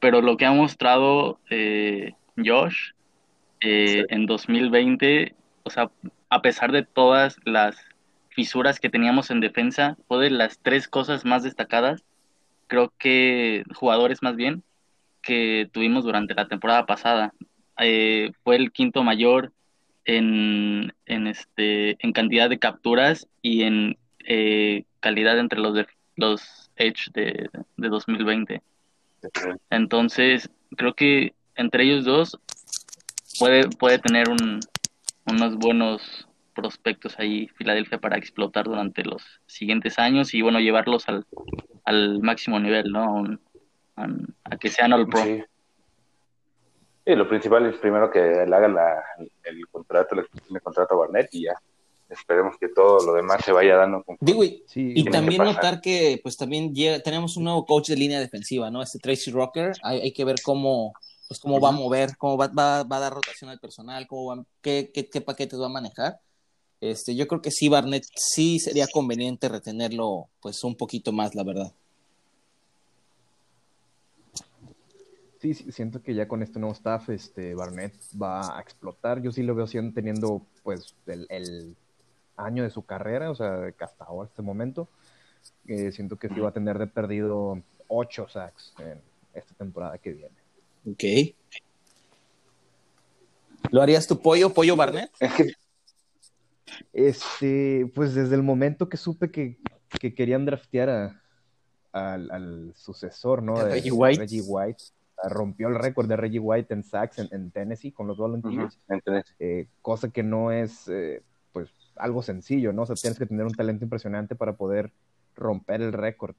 pero 0.00 0.22
lo 0.22 0.36
que 0.36 0.46
ha 0.46 0.52
mostrado 0.52 1.38
eh, 1.50 2.14
Josh 2.36 2.92
eh, 3.60 3.86
Sí. 3.86 4.04
en 4.08 4.26
2020, 4.26 5.34
o 5.64 5.70
sea, 5.70 5.90
a 6.30 6.40
pesar 6.42 6.70
de 6.72 6.84
todas 6.84 7.36
las 7.44 7.76
fisuras 8.30 8.78
que 8.78 8.90
teníamos 8.90 9.30
en 9.30 9.40
defensa, 9.40 9.96
fue 10.06 10.22
de 10.24 10.30
las 10.30 10.58
tres 10.60 10.86
cosas 10.88 11.24
más 11.24 11.42
destacadas, 11.42 12.04
creo 12.68 12.92
que 12.98 13.64
jugadores 13.74 14.22
más 14.22 14.36
bien, 14.36 14.62
que 15.22 15.68
tuvimos 15.72 16.04
durante 16.04 16.34
la 16.34 16.46
temporada 16.46 16.86
pasada. 16.86 17.32
Eh, 17.78 18.32
fue 18.44 18.56
el 18.56 18.70
quinto 18.70 19.02
mayor 19.02 19.52
en, 20.04 20.92
en, 21.06 21.26
este, 21.26 21.96
en 22.04 22.12
cantidad 22.12 22.48
de 22.50 22.58
capturas 22.58 23.26
y 23.42 23.62
en 23.62 23.96
eh, 24.26 24.84
calidad 25.00 25.38
entre 25.38 25.60
los, 25.60 25.74
de, 25.74 25.86
los 26.16 26.70
Edge 26.76 27.10
de, 27.12 27.48
de 27.76 27.88
2020. 27.88 28.62
Entonces, 29.70 30.50
creo 30.76 30.94
que 30.94 31.34
entre 31.56 31.84
ellos 31.84 32.04
dos 32.04 32.38
puede, 33.38 33.68
puede 33.68 33.98
tener 33.98 34.28
un, 34.28 34.60
unos 35.26 35.56
buenos 35.56 36.28
prospectos 36.54 37.18
ahí 37.18 37.48
Filadelfia 37.56 37.98
para 37.98 38.16
explotar 38.16 38.66
durante 38.66 39.02
los 39.04 39.22
siguientes 39.46 39.98
años 39.98 40.34
y 40.34 40.42
bueno, 40.42 40.60
llevarlos 40.60 41.08
al, 41.08 41.26
al 41.84 42.20
máximo 42.20 42.60
nivel, 42.60 42.92
¿no? 42.92 43.02
A, 43.02 43.10
un- 43.10 43.40
a, 43.96 44.06
a 44.44 44.56
que 44.58 44.68
sean 44.68 44.92
All 44.92 45.08
Pro. 45.08 45.24
Sí. 45.24 45.42
Sí, 47.06 47.14
lo 47.14 47.28
principal 47.28 47.66
es 47.66 47.76
primero 47.78 48.10
que 48.10 48.20
le 48.20 48.56
haga 48.56 48.68
la, 48.68 49.04
el 49.44 49.66
contrato, 49.68 50.14
le 50.14 50.24
el 50.50 50.62
contrato 50.62 50.94
a 50.94 50.98
Barnett 50.98 51.28
y 51.32 51.44
ya. 51.44 51.54
Esperemos 52.08 52.56
que 52.58 52.68
todo 52.68 53.04
lo 53.04 53.14
demás 53.14 53.44
se 53.44 53.52
vaya 53.52 53.76
dando 53.76 54.02
con 54.02 54.16
Digo, 54.20 54.44
y, 54.44 54.62
Sí, 54.66 54.92
y 54.94 55.04
también 55.04 55.42
que 55.42 55.52
notar 55.52 55.80
que 55.80 56.20
pues 56.22 56.36
también 56.36 56.74
llega, 56.74 57.00
tenemos 57.00 57.36
un 57.36 57.44
nuevo 57.44 57.64
coach 57.64 57.88
de 57.88 57.96
línea 57.96 58.20
defensiva, 58.20 58.70
¿no? 58.70 58.82
Este 58.82 58.98
Tracy 58.98 59.30
Rocker, 59.30 59.72
hay, 59.82 60.00
hay 60.00 60.12
que 60.12 60.24
ver 60.24 60.36
cómo, 60.42 60.92
pues 61.28 61.40
cómo 61.40 61.60
va 61.60 61.70
a 61.70 61.72
mover, 61.72 62.16
cómo 62.16 62.36
va, 62.36 62.48
va, 62.48 62.84
va 62.84 62.96
a 62.96 63.00
dar 63.00 63.12
rotación 63.12 63.50
al 63.50 63.58
personal, 63.58 64.06
cómo 64.06 64.26
va, 64.26 64.44
qué, 64.60 64.90
qué, 64.94 65.08
qué 65.08 65.20
paquetes 65.20 65.60
va 65.60 65.66
a 65.66 65.70
manejar. 65.70 66.20
Este, 66.80 67.14
yo 67.14 67.26
creo 67.26 67.40
que 67.40 67.50
sí, 67.50 67.68
Barnett, 67.68 68.04
sí 68.14 68.58
sería 68.58 68.86
conveniente 68.86 69.48
retenerlo 69.48 70.28
pues 70.40 70.62
un 70.64 70.76
poquito 70.76 71.12
más, 71.12 71.34
la 71.34 71.42
verdad. 71.42 71.72
Sí, 75.44 75.52
sí, 75.52 75.72
siento 75.72 76.00
que 76.00 76.14
ya 76.14 76.26
con 76.26 76.42
este 76.42 76.58
nuevo 76.58 76.72
staff, 76.72 77.10
este 77.10 77.54
Barnett 77.54 77.92
va 78.18 78.56
a 78.56 78.62
explotar. 78.62 79.20
Yo 79.20 79.30
sí 79.30 79.42
lo 79.42 79.54
veo 79.54 79.66
siendo 79.66 79.92
teniendo 79.92 80.40
pues 80.62 80.94
el, 81.04 81.26
el 81.28 81.76
año 82.34 82.62
de 82.62 82.70
su 82.70 82.86
carrera, 82.86 83.30
o 83.30 83.34
sea, 83.34 83.70
hasta 83.78 84.04
ahora, 84.06 84.26
este 84.26 84.40
momento. 84.40 84.88
Eh, 85.66 85.92
siento 85.92 86.16
que 86.16 86.30
sí 86.30 86.40
va 86.40 86.48
a 86.48 86.52
tener 86.52 86.78
de 86.78 86.86
perdido 86.86 87.60
ocho 87.88 88.26
sacks 88.26 88.72
en 88.78 88.98
esta 89.34 89.52
temporada 89.52 89.98
que 89.98 90.12
viene. 90.12 90.34
Ok. 90.90 91.34
¿Lo 93.70 93.82
harías 93.82 94.06
tu 94.06 94.18
pollo, 94.22 94.48
pollo 94.48 94.76
Barnett? 94.76 95.10
Este, 96.94 97.92
pues 97.94 98.14
desde 98.14 98.34
el 98.34 98.42
momento 98.42 98.88
que 98.88 98.96
supe 98.96 99.30
que, 99.30 99.58
que 100.00 100.14
querían 100.14 100.46
draftear 100.46 100.88
a, 100.88 101.22
al, 101.92 102.30
al 102.30 102.72
sucesor, 102.74 103.42
¿no? 103.42 103.58
¿A 103.58 103.64
De 103.64 103.72
Reggie 103.72 103.92
White? 103.92 104.20
Reggie 104.20 104.40
White. 104.40 104.84
Rompió 105.22 105.68
el 105.68 105.76
récord 105.76 106.08
de 106.08 106.16
Reggie 106.16 106.40
White 106.40 106.74
en 106.74 106.82
sacks 106.82 107.18
en, 107.18 107.28
en 107.32 107.50
Tennessee 107.50 107.92
con 107.92 108.06
los 108.06 108.18
Volunteers. 108.18 108.78
Eh, 109.38 109.68
cosa 109.80 110.10
que 110.10 110.22
no 110.22 110.50
es 110.52 110.88
eh, 110.88 111.22
pues 111.52 111.70
algo 111.96 112.22
sencillo, 112.22 112.72
¿no? 112.72 112.82
O 112.82 112.86
sea, 112.86 112.96
tienes 112.96 113.18
que 113.18 113.26
tener 113.26 113.46
un 113.46 113.54
talento 113.54 113.84
impresionante 113.84 114.34
para 114.34 114.56
poder 114.56 114.92
romper 115.34 115.82
el 115.82 115.92
récord 115.92 116.34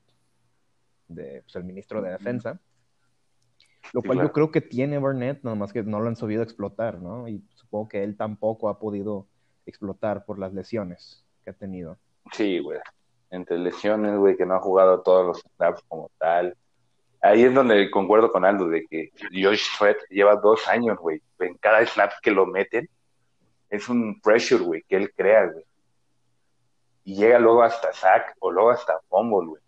de 1.07 1.41
pues, 1.43 1.55
el 1.55 1.63
ministro 1.63 2.01
de 2.01 2.11
defensa. 2.11 2.59
Lo 3.93 4.01
Sí, 4.01 4.07
cual 4.07 4.17
claro. 4.17 4.29
yo 4.29 4.33
creo 4.33 4.51
que 4.51 4.61
tiene 4.61 4.97
Barnett, 4.97 5.43
nada 5.43 5.55
más 5.55 5.71
que 5.71 5.83
no 5.83 5.99
lo 5.99 6.07
han 6.07 6.15
sabido 6.15 6.43
explotar, 6.43 6.99
¿no? 7.01 7.27
Y 7.27 7.43
supongo 7.55 7.87
que 7.87 8.03
él 8.03 8.17
tampoco 8.17 8.67
ha 8.69 8.79
podido 8.79 9.27
explotar 9.65 10.25
por 10.25 10.39
las 10.39 10.53
lesiones 10.53 11.23
que 11.43 11.51
ha 11.51 11.53
tenido. 11.53 11.97
sí, 12.31 12.59
güey. 12.59 12.79
Entre 13.31 13.57
lesiones, 13.57 14.17
güey, 14.17 14.37
que 14.37 14.45
no 14.45 14.53
ha 14.55 14.59
jugado 14.59 15.01
todos 15.01 15.25
los 15.25 15.41
snaps 15.57 15.81
como 15.87 16.09
tal. 16.19 16.55
Ahí 17.25 17.43
es 17.43 17.55
donde 17.55 17.89
concuerdo 17.89 18.31
con 18.31 18.45
Aldo 18.45 18.67
de 18.67 18.85
que 18.85 19.11
Josh 19.33 19.67
Sweat 19.75 19.97
lleva 20.11 20.35
dos 20.35 20.67
años, 20.67 20.99
güey. 20.99 21.23
En 21.39 21.57
cada 21.57 21.83
snap 21.83 22.11
que 22.21 22.29
lo 22.29 22.45
meten, 22.45 22.87
es 23.67 23.89
un 23.89 24.21
pressure, 24.21 24.63
güey, 24.63 24.83
que 24.83 24.95
él 24.95 25.11
crea, 25.11 25.47
güey. 25.47 25.65
Y 27.03 27.15
llega 27.15 27.39
luego 27.39 27.63
hasta 27.63 27.91
sack 27.93 28.35
o 28.39 28.51
luego 28.51 28.69
hasta 28.69 28.99
fumble, 29.09 29.47
güey. 29.47 29.61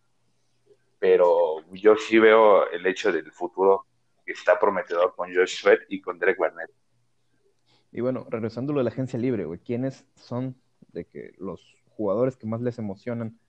Pero 0.99 1.63
yo 1.71 1.95
sí 1.95 2.19
veo 2.19 2.69
el 2.69 2.85
hecho 2.85 3.11
del 3.11 3.31
futuro 3.31 3.87
que 4.23 4.33
está 4.33 4.59
prometedor 4.59 5.15
con 5.15 5.33
Josh 5.33 5.59
Sweat 5.59 5.79
y 5.89 5.99
con 5.99 6.19
Derek 6.19 6.37
Barnett. 6.37 6.69
Y 7.91 8.01
bueno, 8.01 8.27
regresando 8.29 8.79
a 8.79 8.83
la 8.83 8.89
agencia 8.91 9.17
libre, 9.17 9.45
güey, 9.45 9.59
¿quiénes 9.59 10.05
son 10.13 10.61
de 10.89 11.05
que 11.05 11.33
los 11.39 11.75
jugadores 11.89 12.37
que 12.37 12.45
más 12.45 12.61
les 12.61 12.77
emocionan 12.77 13.39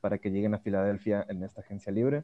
para 0.00 0.18
que 0.18 0.30
lleguen 0.30 0.54
a 0.54 0.58
Filadelfia 0.60 1.26
en 1.28 1.42
esta 1.42 1.62
agencia 1.62 1.90
libre? 1.90 2.22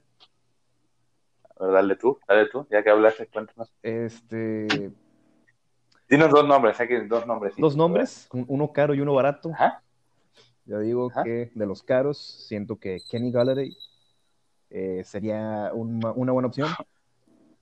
A 1.59 1.65
ver, 1.65 1.73
dale 1.75 1.97
tú, 1.97 2.19
dale 2.27 2.49
tú, 2.49 2.67
ya 2.71 2.83
que 2.83 2.91
hablaste, 2.91 3.27
cuéntanos. 3.29 3.73
Este, 3.83 4.91
Dinos 6.09 6.31
dos 6.31 6.47
nombres, 6.47 6.79
hay 6.81 6.89
que 6.89 7.01
dos 7.03 7.27
nombres. 7.27 7.55
dos 7.57 7.77
nombres, 7.77 8.29
un- 8.33 8.45
uno 8.49 8.73
caro 8.73 8.95
y 8.95 9.01
uno 9.01 9.15
barato. 9.15 9.51
Ajá. 9.55 9.83
Yo 10.65 10.79
digo 10.81 11.11
Ajá. 11.11 11.25
que 11.25 11.51
de 11.55 11.67
los 11.67 11.83
caros, 11.83 12.19
siento 12.19 12.77
que 12.79 12.99
Kenny 13.11 13.33
Galladay 13.33 13.77
eh, 14.71 15.03
sería 15.05 15.71
una, 15.75 16.13
una 16.13 16.33
buena 16.33 16.49
opción. 16.49 16.69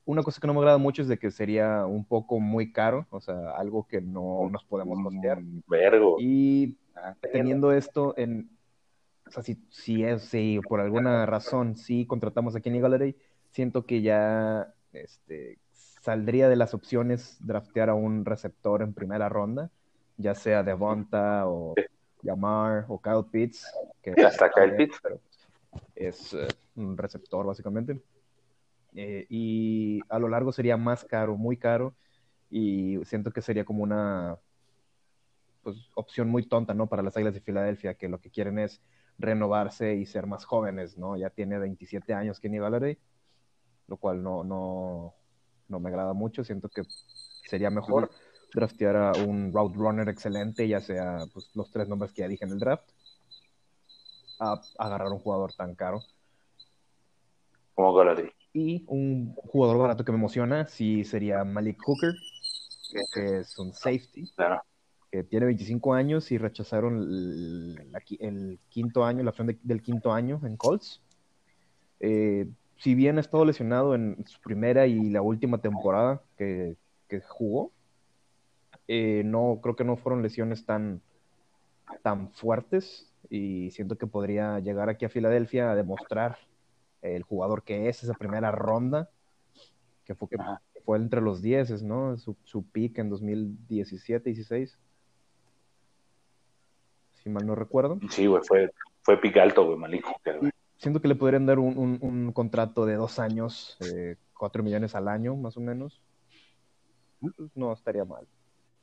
Una 0.05 0.23
cosa 0.23 0.41
que 0.41 0.47
no 0.47 0.53
me 0.53 0.59
agrada 0.59 0.77
mucho 0.77 1.01
es 1.01 1.07
de 1.07 1.17
que 1.17 1.31
sería 1.31 1.85
un 1.85 2.05
poco 2.05 2.39
muy 2.39 2.71
caro, 2.71 3.05
o 3.11 3.21
sea, 3.21 3.51
algo 3.51 3.87
que 3.87 4.01
no 4.01 4.49
nos 4.51 4.63
podemos 4.65 4.99
costear. 5.03 5.37
Un 5.37 5.63
vergo. 5.67 6.17
Y 6.19 6.77
Ah, 6.95 7.15
teniendo 7.31 7.71
esto 7.71 8.13
en, 8.17 8.49
o 9.25 9.31
sea, 9.31 9.41
si, 9.43 9.57
si 9.69 10.03
es, 10.03 10.23
si 10.23 10.59
por 10.67 10.81
alguna 10.81 11.25
razón 11.25 11.75
sí 11.75 12.05
contratamos 12.05 12.55
a 12.55 12.61
Kenny 12.61 12.79
Galladay, 12.79 13.15
siento 13.51 13.85
que 13.85 14.01
ya 14.01 14.73
este, 14.93 15.59
saldría 16.01 16.49
de 16.49 16.55
las 16.55 16.73
opciones 16.73 17.37
draftear 17.45 17.89
a 17.89 17.93
un 17.93 18.25
receptor 18.25 18.81
en 18.81 18.93
primera 18.93 19.29
ronda, 19.29 19.69
ya 20.17 20.35
sea 20.35 20.63
Devonta 20.63 21.47
o 21.47 21.75
Yamar 22.23 22.85
o 22.87 22.99
Kyle 23.01 23.25
Pitts, 23.31 23.65
que 24.01 24.13
Sí, 24.13 24.21
hasta 24.21 24.49
Kyle 24.49 24.75
Pitts. 24.75 24.99
pero 25.01 25.19
es 25.95 26.33
eh, 26.33 26.47
un 26.75 26.97
receptor 26.97 27.45
básicamente. 27.45 28.01
Eh, 28.93 29.25
y 29.29 30.01
a 30.09 30.19
lo 30.19 30.27
largo 30.27 30.51
sería 30.51 30.75
más 30.75 31.05
caro, 31.05 31.37
muy 31.37 31.57
caro, 31.57 31.93
y 32.49 32.99
siento 33.05 33.31
que 33.31 33.41
sería 33.41 33.63
como 33.63 33.83
una 33.83 34.37
pues, 35.63 35.77
opción 35.95 36.29
muy 36.29 36.45
tonta, 36.45 36.73
¿no? 36.73 36.87
Para 36.87 37.03
las 37.03 37.15
Águilas 37.15 37.33
de 37.33 37.41
Filadelfia, 37.41 37.93
que 37.93 38.09
lo 38.09 38.19
que 38.19 38.29
quieren 38.29 38.59
es 38.59 38.81
renovarse 39.17 39.95
y 39.95 40.05
ser 40.05 40.27
más 40.27 40.45
jóvenes, 40.45 40.97
¿no? 40.97 41.15
Ya 41.15 41.29
tiene 41.29 41.59
27 41.59 42.13
años 42.13 42.39
Kenny 42.39 42.59
Galladay, 42.59 42.97
lo 43.87 43.97
cual 43.97 44.23
no, 44.23 44.43
no, 44.43 45.13
no 45.67 45.79
me 45.79 45.89
agrada 45.89 46.13
mucho. 46.13 46.43
Siento 46.43 46.69
que 46.69 46.83
sería 47.47 47.69
mejor 47.69 48.11
draftear 48.53 48.95
a 48.95 49.11
un 49.13 49.51
route 49.53 49.77
runner 49.77 50.09
excelente, 50.09 50.67
ya 50.67 50.81
sea 50.81 51.25
pues, 51.33 51.49
los 51.55 51.71
tres 51.71 51.87
nombres 51.87 52.11
que 52.11 52.21
ya 52.21 52.27
dije 52.27 52.45
en 52.45 52.51
el 52.51 52.59
draft, 52.59 52.89
a 54.39 54.61
agarrar 54.77 55.09
un 55.09 55.19
jugador 55.19 55.53
tan 55.53 55.75
caro. 55.75 56.01
Como 57.75 57.93
Galladay. 57.93 58.31
Y 58.53 58.83
un 58.87 59.33
jugador 59.35 59.77
barato 59.77 60.03
que 60.03 60.11
me 60.11 60.17
emociona, 60.17 60.67
sí 60.67 61.05
sería 61.05 61.43
Malik 61.43 61.81
Hooker, 61.81 62.13
que 63.13 63.39
es 63.39 63.57
un 63.57 63.73
safety, 63.73 64.29
Claro. 64.35 64.61
que 65.09 65.23
tiene 65.23 65.45
25 65.45 65.93
años 65.93 66.31
y 66.31 66.37
rechazaron 66.37 66.97
el, 66.97 68.59
quinto 68.69 69.05
año, 69.05 69.23
la 69.23 69.29
opción 69.29 69.47
de- 69.47 69.59
del 69.63 69.81
quinto 69.81 70.11
año 70.11 70.41
en 70.43 70.57
Colts. 70.57 71.01
Eh, 71.99 72.47
si 72.81 72.95
bien 72.95 73.19
ha 73.19 73.21
estado 73.21 73.45
lesionado 73.45 73.93
en 73.93 74.25
su 74.25 74.41
primera 74.41 74.87
y 74.87 75.11
la 75.11 75.21
última 75.21 75.59
temporada 75.59 76.23
que, 76.35 76.77
que 77.07 77.21
jugó, 77.21 77.71
eh, 78.87 79.21
no 79.23 79.59
creo 79.61 79.75
que 79.75 79.83
no 79.83 79.97
fueron 79.97 80.23
lesiones 80.23 80.65
tan, 80.65 80.99
tan 82.01 82.31
fuertes 82.31 83.13
y 83.29 83.69
siento 83.69 83.99
que 83.99 84.07
podría 84.07 84.57
llegar 84.59 84.89
aquí 84.89 85.05
a 85.05 85.09
Filadelfia 85.09 85.69
a 85.69 85.75
demostrar 85.75 86.39
el 87.03 87.21
jugador 87.21 87.61
que 87.61 87.87
es 87.87 88.01
esa 88.01 88.15
primera 88.15 88.51
ronda, 88.51 89.11
que 90.03 90.15
fue, 90.15 90.27
que 90.27 90.37
fue 90.83 90.97
entre 90.97 91.21
los 91.21 91.43
10, 91.43 91.83
¿no? 91.83 92.17
Su, 92.17 92.35
su 92.43 92.65
pick 92.65 92.97
en 92.97 93.11
2017-16. 93.11 94.75
Si 97.11 97.29
mal 97.29 97.45
no 97.45 97.53
recuerdo. 97.53 97.99
Sí, 98.09 98.25
güey, 98.25 98.41
fue, 98.43 98.71
fue 99.03 99.21
pick 99.21 99.37
alto, 99.37 99.67
güey, 99.67 99.77
Malik 99.77 100.03
Hooker, 100.03 100.39
güey. 100.39 100.51
Siento 100.81 100.99
que 100.99 101.07
le 101.07 101.13
podrían 101.15 101.45
dar 101.45 101.59
un, 101.59 101.77
un- 101.77 101.99
un 102.01 102.31
contrato 102.33 102.87
de 102.87 102.95
dos 102.95 103.19
años, 103.19 103.77
eh, 103.81 104.15
cuatro 104.35 104.63
millones 104.63 104.95
al 104.95 105.07
año, 105.09 105.35
más 105.35 105.55
o 105.55 105.59
menos. 105.59 106.01
No 107.53 107.71
estaría 107.71 108.03
mal. 108.03 108.25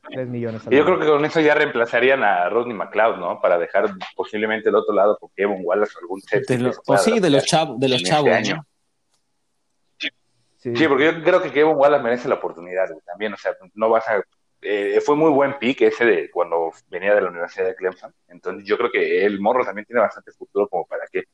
Tres 0.08 0.28
millones 0.28 0.64
al 0.64 0.72
Yo 0.72 0.78
año. 0.78 0.86
creo 0.86 1.00
que 1.00 1.06
con 1.08 1.24
eso 1.24 1.40
ya 1.40 1.56
reemplazarían 1.56 2.22
a 2.22 2.48
Rodney 2.50 2.76
McLeod, 2.76 3.18
¿no? 3.18 3.40
Para 3.40 3.58
dejar 3.58 3.86
posiblemente 4.14 4.68
el 4.68 4.76
otro 4.76 4.94
lado 4.94 5.18
con 5.18 5.30
Kevin 5.34 5.58
Wallace 5.64 5.94
o 5.96 6.00
algún 6.02 6.20
safety 6.20 6.56
De 6.56 6.62
lo- 6.62 6.72
pues 6.86 7.02
sí, 7.02 7.18
de 7.18 7.30
los 7.30 7.44
chavos, 7.44 7.80
de 7.80 7.88
los 7.88 7.96
este 7.96 8.10
chavos, 8.10 8.30
año. 8.30 8.56
¿no? 8.58 8.62
Sí, 9.98 10.74
Sí, 10.76 10.86
porque 10.86 11.04
yo 11.06 11.22
creo 11.24 11.42
que 11.42 11.50
Kevin 11.52 11.74
Wallace 11.76 12.02
merece 12.04 12.28
la 12.28 12.36
oportunidad, 12.36 12.88
güey, 12.90 13.00
también, 13.04 13.32
o 13.32 13.36
sea, 13.36 13.56
no 13.74 13.90
vas 13.90 14.06
a... 14.08 14.22
eh, 14.62 15.00
fue 15.04 15.16
muy 15.16 15.30
buen 15.30 15.58
pick 15.58 15.80
ese 15.82 16.04
de 16.04 16.30
cuando 16.30 16.70
venía 16.88 17.12
de 17.14 17.22
la 17.22 17.28
Universidad 17.30 17.66
de 17.66 17.74
Clemson, 17.74 18.14
entonces 18.28 18.64
yo 18.68 18.76
creo 18.78 18.90
que 18.92 19.24
el 19.26 19.40
morro 19.40 19.64
también 19.64 19.84
tiene 19.84 20.00
bastante 20.00 20.30
futuro 20.32 20.68
como 20.68 20.84
para 20.86 21.04
que 21.12 21.24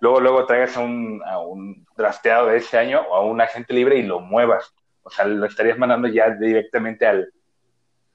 luego 0.00 0.20
luego 0.20 0.46
traigas 0.46 0.76
a 0.76 0.80
un, 0.80 1.22
a 1.24 1.38
un 1.38 1.86
drafteado 1.96 2.48
de 2.48 2.58
ese 2.58 2.78
año 2.78 3.00
o 3.00 3.14
a 3.14 3.24
un 3.24 3.40
agente 3.40 3.74
libre 3.74 3.98
y 3.98 4.02
lo 4.02 4.20
muevas, 4.20 4.74
o 5.02 5.10
sea, 5.10 5.24
lo 5.24 5.46
estarías 5.46 5.78
mandando 5.78 6.08
ya 6.08 6.30
directamente 6.30 7.06
al, 7.06 7.32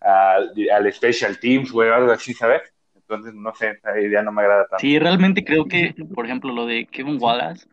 al, 0.01 0.51
al 0.73 0.93
Special 0.93 1.39
Teams, 1.39 1.73
o 1.73 1.81
algo 1.81 2.11
así, 2.11 2.33
¿sabes? 2.33 2.61
Entonces, 2.95 3.33
no 3.33 3.53
sé, 3.55 3.71
esa 3.71 3.99
idea 3.99 4.21
no 4.21 4.31
me 4.31 4.41
agrada 4.41 4.63
tanto. 4.63 4.79
Sí, 4.79 4.97
realmente 4.99 5.43
creo 5.43 5.65
que, 5.65 5.93
por 6.13 6.25
ejemplo, 6.25 6.53
lo 6.53 6.65
de 6.65 6.85
Kevin 6.85 7.17
Wallace, 7.19 7.67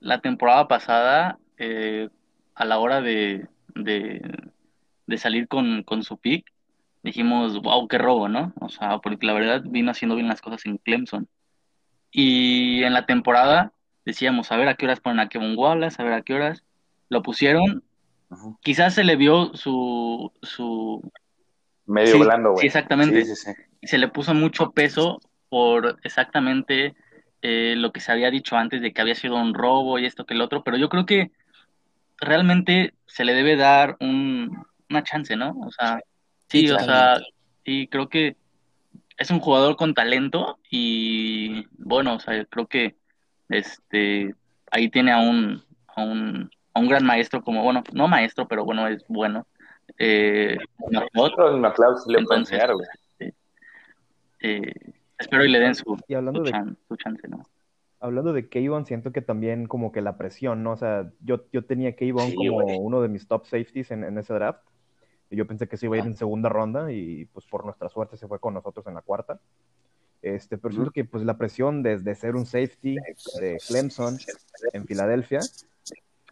la 0.00 0.20
temporada 0.20 0.66
pasada, 0.66 1.38
eh, 1.58 2.08
a 2.54 2.64
la 2.64 2.78
hora 2.78 3.00
de, 3.00 3.46
de, 3.74 4.20
de 5.06 5.18
salir 5.18 5.46
con, 5.46 5.82
con 5.84 6.02
su 6.02 6.18
pick, 6.18 6.50
dijimos, 7.02 7.60
wow, 7.62 7.86
qué 7.88 7.98
robo, 7.98 8.28
¿no? 8.28 8.52
O 8.60 8.68
sea, 8.68 8.98
porque 8.98 9.26
la 9.26 9.32
verdad 9.32 9.62
vino 9.64 9.90
haciendo 9.90 10.16
bien 10.16 10.28
las 10.28 10.40
cosas 10.40 10.66
en 10.66 10.78
Clemson. 10.78 11.28
Y 12.12 12.82
en 12.82 12.92
la 12.92 13.06
temporada 13.06 13.72
decíamos, 14.04 14.50
a 14.50 14.56
ver 14.56 14.68
a 14.68 14.74
qué 14.74 14.86
horas 14.86 15.00
ponen 15.00 15.20
a 15.20 15.28
Kevin 15.28 15.56
Wallace, 15.56 16.00
a 16.00 16.04
ver 16.04 16.14
a 16.14 16.22
qué 16.22 16.34
horas. 16.34 16.64
Lo 17.08 17.22
pusieron, 17.22 17.84
quizás 18.62 18.94
se 18.94 19.04
le 19.04 19.16
vio 19.16 19.54
su, 19.54 20.32
su, 20.42 21.02
Medio 21.86 22.14
Sí, 22.14 22.20
blando, 22.20 22.52
güey. 22.52 22.60
sí, 22.60 22.66
exactamente. 22.66 23.24
Sí, 23.24 23.34
sí, 23.34 23.52
sí. 23.52 23.62
y 23.80 23.86
se 23.88 23.98
le 23.98 24.08
puso 24.08 24.32
mucho 24.32 24.70
peso 24.70 25.20
por 25.48 25.98
exactamente 26.04 26.94
eh, 27.42 27.74
lo 27.76 27.92
que 27.92 28.00
se 28.00 28.12
había 28.12 28.30
dicho 28.30 28.56
antes 28.56 28.80
de 28.80 28.92
que 28.92 29.00
había 29.00 29.14
sido 29.14 29.36
un 29.36 29.54
robo 29.54 29.98
y 29.98 30.06
esto 30.06 30.24
que 30.24 30.34
el 30.34 30.40
otro, 30.40 30.62
pero 30.62 30.76
yo 30.76 30.88
creo 30.88 31.04
que 31.04 31.32
realmente 32.18 32.94
se 33.06 33.24
le 33.24 33.34
debe 33.34 33.56
dar 33.56 33.96
un, 34.00 34.64
una 34.88 35.02
chance, 35.02 35.34
¿no? 35.36 35.56
O 35.66 35.72
sea, 35.72 36.00
sí, 36.48 36.66
Sí, 36.66 36.70
o 36.70 36.78
sea, 36.78 37.18
sí, 37.64 37.88
creo 37.90 38.08
que 38.08 38.36
es 39.20 39.30
un 39.30 39.38
jugador 39.38 39.76
con 39.76 39.92
talento 39.94 40.58
y 40.70 41.66
bueno, 41.78 42.14
o 42.16 42.20
sea, 42.20 42.42
creo 42.46 42.66
que 42.66 42.96
este 43.50 44.34
ahí 44.70 44.88
tiene 44.88 45.12
a 45.12 45.18
un, 45.18 45.62
a 45.94 46.02
un, 46.02 46.50
a 46.72 46.80
un 46.80 46.88
gran 46.88 47.04
maestro 47.04 47.42
como, 47.44 47.62
bueno, 47.62 47.84
no 47.92 48.08
maestro, 48.08 48.48
pero 48.48 48.64
bueno, 48.64 48.88
es 48.88 49.04
bueno. 49.08 49.46
Eh, 49.98 50.56
le 50.88 51.06
güey. 52.72 52.88
Este, 53.18 53.34
eh, 54.40 54.72
espero 55.18 55.44
y 55.44 55.48
le 55.48 55.58
den 55.60 55.74
su, 55.74 55.98
Y 56.08 56.14
hablando 56.14 56.40
su, 56.40 56.44
de, 56.46 56.50
chan- 56.52 56.78
su 56.88 56.96
chance, 56.96 57.28
¿no? 57.28 57.42
hablando 58.00 58.32
de 58.32 58.48
Kayvon, 58.48 58.86
siento 58.86 59.12
que 59.12 59.20
también 59.20 59.66
como 59.66 59.92
que 59.92 60.00
la 60.00 60.16
presión, 60.16 60.62
¿no? 60.62 60.72
O 60.72 60.76
sea, 60.78 61.10
yo, 61.20 61.44
yo 61.52 61.66
tenía 61.66 61.94
Kayvon 61.94 62.30
Sí, 62.30 62.36
como 62.36 62.62
güey. 62.62 62.78
uno 62.80 63.02
de 63.02 63.08
mis 63.08 63.28
top 63.28 63.44
safeties 63.44 63.90
en, 63.90 64.04
en 64.04 64.16
ese 64.16 64.32
draft. 64.32 64.62
Yo 65.30 65.46
pensé 65.46 65.68
que 65.68 65.76
se 65.76 65.86
iba 65.86 65.96
a 65.96 66.00
ir 66.00 66.06
en 66.06 66.16
segunda 66.16 66.48
ronda 66.48 66.90
y 66.92 67.26
pues 67.26 67.46
por 67.46 67.64
nuestra 67.64 67.88
suerte 67.88 68.16
se 68.16 68.26
fue 68.26 68.40
con 68.40 68.54
nosotros 68.54 68.86
en 68.86 68.94
la 68.94 69.02
cuarta. 69.02 69.40
Este, 70.22 70.58
pero 70.58 70.72
siento 70.72 70.90
que 70.90 71.04
pues 71.04 71.24
la 71.24 71.38
presión 71.38 71.82
desde 71.82 72.14
ser 72.14 72.36
un 72.36 72.44
safety 72.44 72.96
de 73.40 73.58
Clemson 73.66 74.18
en 74.72 74.86
Filadelfia 74.86 75.40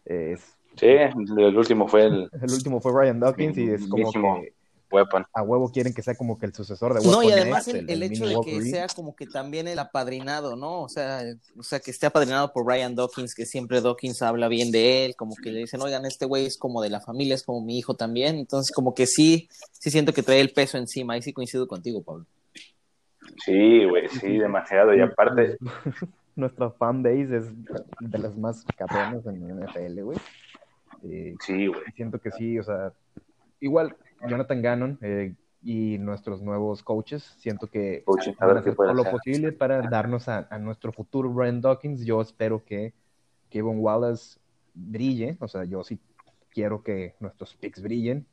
es, 0.05 0.59
Sí, 0.75 0.85
el 0.87 1.57
último 1.57 1.87
fue 1.87 2.05
el 2.05 2.29
el 2.41 2.51
último 2.51 2.79
fue 2.79 2.93
Ryan 2.93 3.19
Dawkins 3.19 3.57
y 3.57 3.69
es 3.69 3.87
como 3.87 4.11
que 4.11 4.53
Weapon. 4.91 5.25
a 5.33 5.41
huevo 5.43 5.71
quieren 5.71 5.93
que 5.93 6.01
sea 6.01 6.15
como 6.15 6.37
que 6.37 6.45
el 6.45 6.53
sucesor 6.53 6.93
de 6.93 7.05
No, 7.05 7.23
y 7.23 7.27
Weapon 7.27 7.41
además 7.41 7.67
el, 7.67 7.89
el 7.89 8.03
hecho 8.03 8.27
de 8.27 8.37
que 8.43 8.61
sea 8.63 8.87
como 8.87 9.15
que 9.15 9.27
también 9.27 9.67
el 9.67 9.79
apadrinado, 9.79 10.55
¿no? 10.55 10.81
O 10.81 10.89
sea, 10.89 11.21
o 11.57 11.63
sea, 11.63 11.79
que 11.79 11.91
esté 11.91 12.07
apadrinado 12.07 12.51
por 12.53 12.65
Ryan 12.65 12.95
Dawkins, 12.95 13.35
que 13.35 13.45
siempre 13.45 13.81
Dawkins 13.81 14.21
habla 14.21 14.47
bien 14.47 14.71
de 14.71 15.05
él, 15.05 15.15
como 15.15 15.35
que 15.35 15.51
le 15.51 15.59
dicen, 15.59 15.81
oigan, 15.81 16.05
este 16.05 16.25
güey 16.25 16.45
es 16.45 16.57
como 16.57 16.81
de 16.81 16.89
la 16.89 17.01
familia, 17.01 17.35
es 17.35 17.43
como 17.43 17.61
mi 17.61 17.77
hijo 17.77 17.95
también. 17.95 18.37
Entonces, 18.37 18.73
como 18.73 18.93
que 18.93 19.05
sí, 19.05 19.49
sí 19.71 19.91
siento 19.91 20.13
que 20.13 20.23
trae 20.23 20.39
el 20.39 20.51
peso 20.51 20.77
encima. 20.77 21.13
Ahí 21.13 21.21
sí 21.21 21.33
coincido 21.33 21.67
contigo, 21.67 22.01
Pablo. 22.01 22.25
Sí, 23.45 23.85
güey, 23.85 24.07
sí, 24.07 24.37
demasiado. 24.37 24.93
Y 24.95 25.01
aparte, 25.01 25.57
Nuestra 26.39 26.71
fanbase 26.71 27.35
es 27.35 27.45
de 27.99 28.17
las 28.17 28.37
más 28.37 28.63
cabronas 28.77 29.25
en 29.25 29.59
la 29.59 29.65
NFL, 29.65 30.01
güey. 30.01 30.17
Eh, 31.03 31.35
sí, 31.45 31.67
güey. 31.67 31.81
siento 31.95 32.19
que 32.19 32.31
sí, 32.31 32.57
o 32.57 32.63
sea, 32.63 32.93
igual 33.59 33.95
Jonathan 34.27 34.61
Gannon 34.61 34.97
eh, 35.01 35.35
y 35.61 35.97
nuestros 35.97 36.41
nuevos 36.41 36.83
coaches, 36.83 37.35
siento 37.37 37.67
que 37.67 38.03
Coaching, 38.05 38.33
van 38.39 38.57
a 38.57 38.59
hacer 38.59 38.75
todo 38.75 38.93
lo 38.93 39.03
posible 39.03 39.51
para 39.51 39.81
darnos 39.81 40.27
a, 40.27 40.47
a 40.49 40.57
nuestro 40.57 40.91
futuro 40.91 41.29
Brian 41.29 41.61
Dawkins. 41.61 42.05
Yo 42.05 42.21
espero 42.21 42.63
que 42.63 42.93
Kevin 43.49 43.79
Wallace 43.79 44.39
brille, 44.73 45.37
o 45.39 45.47
sea, 45.47 45.63
yo 45.65 45.83
sí 45.83 45.99
quiero 46.49 46.83
que 46.83 47.15
nuestros 47.19 47.55
picks 47.55 47.81
brillen. 47.81 48.25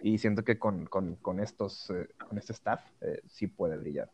Y 0.00 0.18
siento 0.18 0.44
que 0.44 0.58
con, 0.58 0.84
con, 0.86 1.16
con 1.16 1.40
estos, 1.40 1.88
eh, 1.90 2.08
con 2.28 2.36
este 2.36 2.52
staff 2.52 2.82
eh, 3.00 3.22
sí 3.26 3.46
puede 3.46 3.78
brillar. 3.78 4.10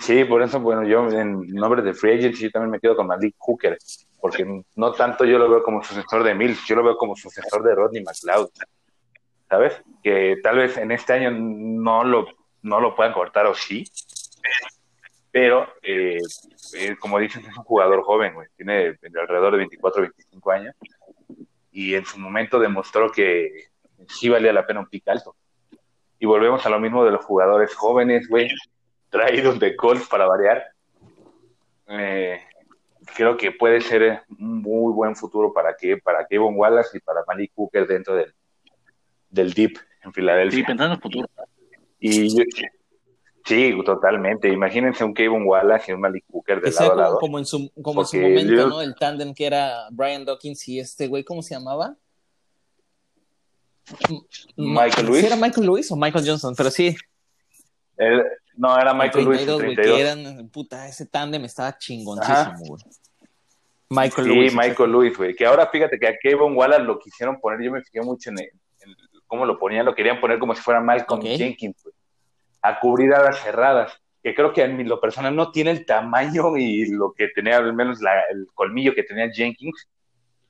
Sí, 0.00 0.24
por 0.24 0.42
eso, 0.42 0.60
bueno, 0.60 0.84
yo 0.84 1.08
en 1.10 1.46
nombre 1.48 1.82
de 1.82 1.94
Free 1.94 2.18
Agency 2.18 2.50
también 2.50 2.70
me 2.70 2.80
quedo 2.80 2.96
con 2.96 3.06
Malik 3.06 3.34
Hooker, 3.38 3.78
porque 4.20 4.64
no 4.74 4.92
tanto 4.92 5.24
yo 5.24 5.38
lo 5.38 5.50
veo 5.50 5.62
como 5.62 5.82
sucesor 5.82 6.24
de 6.24 6.34
Mills, 6.34 6.64
yo 6.66 6.76
lo 6.76 6.84
veo 6.84 6.96
como 6.96 7.14
sucesor 7.14 7.62
de 7.62 7.74
Rodney 7.74 8.02
McLeod, 8.02 8.50
¿sabes? 9.52 9.82
Que 10.02 10.38
tal 10.42 10.56
vez 10.56 10.78
en 10.78 10.92
este 10.92 11.12
año 11.12 11.30
no 11.30 12.04
lo, 12.04 12.26
no 12.62 12.80
lo 12.80 12.96
puedan 12.96 13.12
cortar 13.12 13.44
o 13.44 13.54
sí, 13.54 13.84
pero 15.30 15.68
eh, 15.82 16.16
eh, 16.78 16.96
como 16.98 17.18
dices, 17.18 17.46
es 17.46 17.54
un 17.54 17.62
jugador 17.62 18.02
joven, 18.02 18.32
güey, 18.32 18.48
tiene 18.56 18.96
alrededor 19.14 19.52
de 19.52 19.58
24, 19.58 20.00
25 20.00 20.50
años, 20.52 20.74
y 21.70 21.94
en 21.94 22.06
su 22.06 22.18
momento 22.18 22.58
demostró 22.58 23.12
que 23.12 23.66
sí 24.08 24.30
valía 24.30 24.54
la 24.54 24.66
pena 24.66 24.80
un 24.80 24.88
pick 24.88 25.06
alto. 25.08 25.36
Y 26.18 26.24
volvemos 26.24 26.64
a 26.64 26.70
lo 26.70 26.80
mismo 26.80 27.04
de 27.04 27.10
los 27.10 27.22
jugadores 27.22 27.74
jóvenes, 27.74 28.28
güey, 28.30 28.48
traídos 29.10 29.60
de 29.60 29.76
Colts 29.76 30.08
para 30.08 30.24
variar. 30.24 30.64
Eh, 31.88 32.40
creo 33.14 33.36
que 33.36 33.52
puede 33.52 33.82
ser 33.82 34.22
un 34.30 34.62
muy 34.62 34.94
buen 34.94 35.14
futuro 35.14 35.52
para 35.52 35.76
que 35.76 35.98
para 35.98 36.26
Kevin 36.26 36.54
Wallace 36.56 36.96
y 36.96 37.00
para 37.00 37.20
Malik 37.26 37.52
Hooker 37.54 37.86
dentro 37.86 38.14
del, 38.14 38.34
del 39.32 39.52
Deep 39.52 39.72
en 40.04 40.10
Sí, 40.10 40.14
Filadelfia. 40.14 40.66
pensando 40.66 40.84
en 40.84 40.92
el 40.92 41.00
futuro. 41.02 41.28
Y 41.98 42.36
yo- 42.36 42.44
sí, 43.44 43.74
totalmente. 43.84 44.48
Imagínense 44.48 45.02
un 45.04 45.14
Kevin 45.14 45.44
Wallace 45.46 45.90
y 45.90 45.94
un 45.94 46.00
Malik 46.00 46.24
Hooker 46.30 46.60
Que 46.60 46.66
de 46.66 46.72
sea 46.72 46.88
lado 46.88 46.92
a 46.92 46.94
como, 46.96 47.02
lado. 47.04 47.18
como 47.20 47.38
en 47.38 47.46
su, 47.46 47.72
como 47.82 48.00
en 48.02 48.06
su 48.06 48.16
momento, 48.18 48.52
yo- 48.54 48.66
¿no? 48.68 48.80
El 48.82 48.94
tándem 48.94 49.34
que 49.34 49.46
era 49.46 49.88
Brian 49.90 50.24
Dawkins 50.24 50.68
y 50.68 50.78
este 50.80 51.06
güey, 51.08 51.24
¿cómo 51.24 51.42
se 51.42 51.54
llamaba? 51.54 51.96
Michael 54.56 54.92
¿Sí 55.06 55.12
Lewis. 55.12 55.24
era 55.24 55.36
Michael 55.36 55.66
Lewis 55.66 55.90
o 55.90 55.96
Michael 55.96 56.24
Johnson? 56.26 56.54
Pero 56.56 56.70
sí, 56.70 56.94
El- 57.96 58.22
no, 58.56 58.78
era 58.78 58.94
Michael 58.94 59.24
Lewis 59.24 59.40
en 59.40 59.46
32, 59.46 59.62
güey, 59.62 59.74
32. 59.74 59.96
que 59.96 60.02
eran, 60.32 60.48
puta, 60.50 60.88
ese 60.88 61.06
tándem 61.06 61.44
estaba 61.44 61.76
chingoncísimo, 61.78 62.58
güey. 62.66 62.82
Michael 63.90 64.26
sí, 64.28 64.34
Lewis. 64.34 64.54
Michael 64.54 64.90
Lewis, 64.92 65.16
güey. 65.18 65.34
Que 65.34 65.44
ahora 65.44 65.66
fíjate 65.66 65.98
que 65.98 66.06
a 66.08 66.16
Kevin 66.20 66.56
Wallace 66.56 66.82
lo 66.82 66.98
quisieron 66.98 67.38
poner, 67.40 67.60
yo 67.62 67.72
me 67.72 67.82
fijé 67.82 68.00
mucho 68.00 68.30
en, 68.30 68.38
el- 68.38 68.44
en 68.46 68.60
cómo 69.32 69.46
lo 69.46 69.58
ponían, 69.58 69.86
lo 69.86 69.94
querían 69.94 70.20
poner 70.20 70.38
como 70.38 70.54
si 70.54 70.60
fuera 70.60 70.78
Malcolm 70.78 71.20
Ok. 71.20 71.26
Jenkins. 71.38 71.88
A 72.60 72.78
cubrir 72.78 73.14
a 73.14 73.22
las 73.22 73.38
cerradas. 73.40 73.98
Que 74.22 74.34
creo 74.34 74.52
que 74.52 74.62
en 74.62 74.76
mi- 74.76 74.84
lo 74.84 75.00
personal 75.00 75.34
no 75.34 75.50
tiene 75.50 75.70
el 75.70 75.86
tamaño 75.86 76.54
y 76.58 76.84
lo 76.90 77.14
que 77.14 77.28
tenía, 77.28 77.56
al 77.56 77.72
menos 77.72 78.02
la- 78.02 78.24
el 78.30 78.46
colmillo 78.52 78.94
que 78.94 79.04
tenía 79.04 79.30
Jenkins 79.32 79.88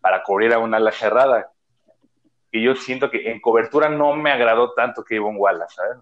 para 0.00 0.24
cubrir 0.24 0.52
a 0.52 0.58
una 0.58 0.78
ala 0.78 0.90
cerrada. 0.90 1.52
Y 2.50 2.64
yo 2.64 2.74
siento 2.74 3.08
que 3.08 3.30
en 3.30 3.40
cobertura 3.40 3.88
no 3.88 4.16
me 4.16 4.32
agradó 4.32 4.72
tanto 4.74 5.04
Kevin 5.04 5.36
Wallace, 5.36 5.76
¿sabes? 5.76 5.98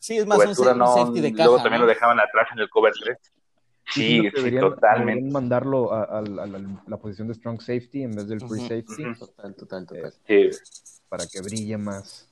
Sí, 0.00 0.16
es 0.18 0.26
más 0.26 0.38
cobertura 0.38 0.70
sa- 0.70 0.72
un 0.72 0.78
no, 0.80 0.86
safety 0.96 1.20
de 1.20 1.30
caja, 1.32 1.44
luego 1.44 1.62
también 1.62 1.80
¿no? 1.80 1.86
lo 1.86 1.92
dejaban 1.92 2.18
atrás 2.18 2.48
en 2.52 2.58
el 2.58 2.68
cover 2.68 2.92
3. 3.04 3.18
Sí, 3.88 4.20
que 4.22 4.30
sí, 4.30 4.36
deberían, 4.36 4.60
totalmente. 4.62 5.10
deberían 5.12 5.32
mandarlo 5.32 5.92
a, 5.94 6.02
a- 6.02 6.18
a 6.18 6.20
la, 6.22 6.60
la 6.88 6.96
posición 6.96 7.28
de 7.28 7.34
strong 7.34 7.60
safety 7.60 8.02
en 8.02 8.16
vez 8.16 8.26
del 8.28 8.40
free 8.40 8.58
safety 8.62 9.04
ujú. 9.06 9.26
Total, 9.26 9.54
total, 9.54 9.86
total. 9.86 10.12
Sí, 10.26 10.50
para 11.08 11.26
que 11.26 11.40
brille 11.40 11.76
más. 11.76 12.28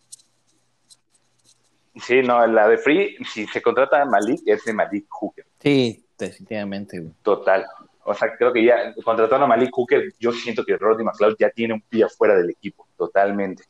Sí, 1.97 2.23
no, 2.23 2.45
la 2.47 2.69
de 2.69 2.79
Free, 2.79 3.17
si 3.33 3.47
se 3.47 3.63
contrata 3.63 4.03
a 4.03 4.05
Malik, 4.05 4.41
es 4.47 4.65
de 4.65 4.73
Malik 4.73 5.07
Hooker, 5.09 5.47
Sí, 5.61 6.05
definitivamente, 6.19 6.99
güey. 6.99 7.13
total. 7.23 7.67
O 8.05 8.13
sea, 8.13 8.37
creo 8.37 8.53
que 8.53 8.65
ya 8.65 8.93
contratando 9.05 9.45
a 9.45 9.49
Malik 9.49 9.71
Hooker, 9.73 10.13
yo 10.19 10.33
siento 10.33 10.65
que 10.65 10.77
Rodney 10.77 11.07
McLeod 11.07 11.37
ya 11.39 11.51
tiene 11.51 11.75
un 11.75 11.81
pie 11.81 12.05
afuera 12.05 12.37
del 12.37 12.51
equipo, 12.51 12.87
totalmente. 12.97 13.65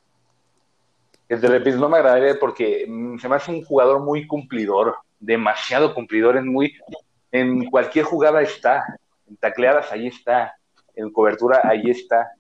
Desde 1.29 1.49
repito, 1.49 1.77
no 1.77 1.89
me 1.89 1.99
agradaría 1.99 2.39
porque 2.39 2.85
mm, 2.89 3.19
se 3.19 3.29
me 3.29 3.37
hace 3.37 3.51
un 3.51 3.63
jugador 3.63 4.01
muy 4.01 4.27
cumplidor, 4.27 4.97
demasiado 5.21 5.95
cumplidor, 5.95 6.37
es 6.37 6.45
muy. 6.45 6.75
En 7.31 7.65
cualquier 7.67 8.05
jugada 8.05 8.43
está, 8.43 8.85
en 9.29 9.37
tacleadas 9.37 9.91
ahí 9.93 10.07
está, 10.07 10.55
en 10.95 11.13
cobertura 11.13 11.61
ahí 11.65 11.91
está. 11.91 12.33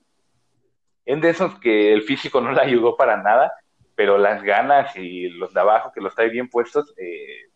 Es 1.05 1.21
de 1.21 1.31
esos 1.31 1.59
que 1.61 1.93
el 1.93 2.03
físico 2.03 2.41
no 2.41 2.53
le 2.53 2.61
ayudó 2.61 2.97
para 2.97 3.23
nada, 3.23 3.53
pero 3.95 4.19
las 4.19 4.43
ganas 4.43 4.95
y 4.97 5.29
los 5.29 5.53
de 5.53 5.61
abajo 5.61 5.93
que 5.95 6.01
los 6.01 6.15
trae 6.15 6.29
bien 6.29 6.49
puestos, 6.49 6.93
eh, 6.97 7.51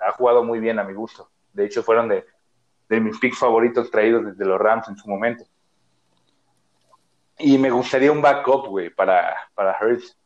ha 0.00 0.12
jugado 0.12 0.44
muy 0.44 0.60
bien 0.60 0.78
a 0.78 0.84
mi 0.84 0.94
gusto. 0.94 1.30
De 1.52 1.64
hecho, 1.64 1.82
fueron 1.82 2.08
de, 2.08 2.24
de 2.88 3.00
mis 3.00 3.18
picks 3.18 3.38
favoritos 3.38 3.90
traídos 3.90 4.24
desde 4.26 4.44
los 4.44 4.58
Rams 4.58 4.88
en 4.88 4.96
su 4.96 5.08
momento. 5.08 5.44
Y 7.38 7.56
me 7.56 7.70
gustaría 7.70 8.10
un 8.10 8.20
backup, 8.20 8.66
güey, 8.66 8.90
para, 8.90 9.34
para 9.54 9.76
Hurts. 9.80 10.16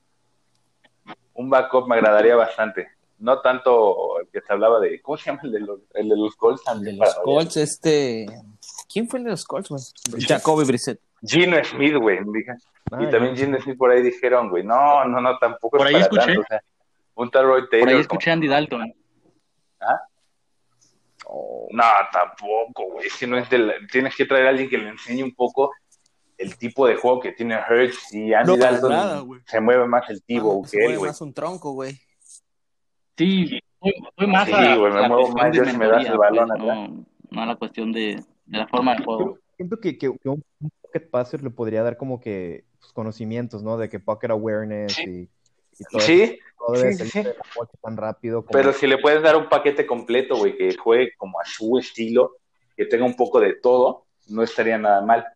Un 1.34 1.50
backup 1.50 1.86
me 1.86 1.96
agradaría 1.96 2.36
bastante. 2.36 2.88
No 3.18 3.40
tanto 3.40 4.18
el 4.20 4.28
que 4.28 4.40
se 4.40 4.52
hablaba 4.52 4.80
de. 4.80 5.00
¿Cómo 5.00 5.16
se 5.16 5.26
llama 5.26 5.40
el 5.44 5.52
de 5.52 5.60
los, 5.60 5.80
el 5.94 6.08
de 6.08 6.16
los 6.16 6.34
Colts? 6.34 6.62
El 6.74 6.82
de 6.82 6.92
los 6.94 7.14
Colts, 7.16 7.56
este. 7.56 8.26
¿Quién 8.92 9.08
fue 9.08 9.20
el 9.20 9.26
de 9.26 9.30
los 9.30 9.44
Colts, 9.44 9.68
güey? 9.68 9.82
Jacoby 10.26 10.64
Brissett. 10.64 11.00
Gino 11.24 11.62
Smith, 11.64 11.94
güey. 11.96 12.18
Ah, 12.90 13.02
y 13.02 13.08
también 13.10 13.36
Gino 13.36 13.60
Smith 13.60 13.76
por 13.78 13.90
ahí 13.90 14.02
dijeron, 14.02 14.48
güey, 14.50 14.64
no, 14.64 15.04
no, 15.04 15.20
no, 15.20 15.38
tampoco 15.38 15.78
Por 15.78 15.86
es 15.88 15.94
ahí 15.94 16.00
para 16.02 16.04
escuché. 16.04 16.26
tanto. 16.26 16.40
O 16.40 16.44
sea, 16.48 16.60
un 17.14 17.30
tal 17.30 17.46
Roy 17.46 17.68
Taylor. 17.68 17.86
Por 17.86 17.94
ahí 17.94 18.00
escuché 18.00 18.30
a 18.30 18.32
Andy 18.34 18.48
Dalton. 18.48 18.92
oh, 21.26 21.68
No, 21.72 21.84
tampoco, 22.12 22.90
güey. 22.92 23.06
Es 23.06 23.16
que 23.18 23.26
no 23.26 23.38
es 23.38 23.48
de 23.50 23.58
la- 23.58 23.74
Tienes 23.90 24.14
que 24.16 24.24
traer 24.26 24.46
a 24.46 24.50
alguien 24.50 24.68
que 24.68 24.78
le 24.78 24.88
enseñe 24.88 25.22
un 25.22 25.34
poco 25.34 25.72
el 26.38 26.56
tipo 26.58 26.86
de 26.86 26.96
juego 26.96 27.20
que 27.20 27.32
tiene 27.32 27.56
Hurts 27.56 28.12
y 28.14 28.34
Andy 28.34 28.52
No, 28.52 28.58
para 28.58 28.72
Dalton 28.72 28.90
nada, 28.90 29.20
güey. 29.20 29.40
se 29.46 29.60
mueve 29.60 29.86
más 29.86 30.08
el 30.10 30.22
tibo 30.24 30.62
Ah, 30.64 30.68
se 30.68 30.76
que 30.76 30.82
él, 30.82 30.88
mueve 30.88 30.98
güey. 30.98 31.08
más 31.10 31.20
un 31.20 31.32
tronco, 31.34 31.72
güey. 31.72 31.98
Sí, 33.16 33.60
fue, 33.78 33.92
fue 34.16 34.26
más 34.26 34.46
Sí, 34.48 34.54
a, 34.54 34.76
güey, 34.76 34.92
me 34.92 35.00
la 35.02 35.08
muevo 35.08 35.28
más 35.28 35.54
yo 35.56 35.64
si 35.64 35.76
me 35.76 35.86
das 35.86 36.06
el 36.06 36.18
balón 36.18 36.48
pues, 36.48 36.60
acá. 36.60 36.74
no, 36.74 37.04
no 37.30 37.46
la 37.46 37.56
cuestión 37.56 37.92
de, 37.92 38.16
de 38.46 38.58
la 38.58 38.66
forma 38.66 38.96
de 38.96 39.04
juego. 39.04 39.38
Siento 39.56 39.78
que, 39.78 39.96
que- 39.98 40.16
que 40.18 40.28
un 40.28 40.42
pocket 40.92 41.10
passer 41.10 41.42
le 41.42 41.50
podría 41.50 41.82
dar 41.82 41.96
como 41.96 42.20
que 42.20 42.64
pues, 42.80 42.92
conocimientos, 42.92 43.62
¿no? 43.62 43.76
De 43.78 43.88
que 43.88 43.98
pocket 44.00 44.30
awareness 44.30 44.98
y, 44.98 45.28
y 45.78 45.84
todo 45.90 46.00
Sí, 46.02 46.22
eso. 46.22 46.34
Todo 46.58 46.76
sí, 46.76 46.94
sí. 47.10 47.22
bolsa 47.56 47.72
tan 47.82 47.96
rápido. 47.96 48.42
como- 48.44 48.52
pero 48.52 48.72
si 48.72 48.86
le 48.86 48.98
puedes 48.98 49.22
dar 49.22 49.36
un 49.36 49.48
paquete 49.48 49.86
completo, 49.86 50.36
güey, 50.36 50.56
que 50.56 50.76
juegue 50.76 51.12
como 51.16 51.40
a 51.40 51.44
su 51.44 51.76
estilo, 51.78 52.36
que 52.76 52.84
tenga 52.86 53.04
un 53.04 53.16
poco 53.16 53.40
de 53.40 53.54
todo, 53.54 54.06
no 54.28 54.42
estaría 54.42 54.78
nada 54.78 55.00
mal. 55.02 55.26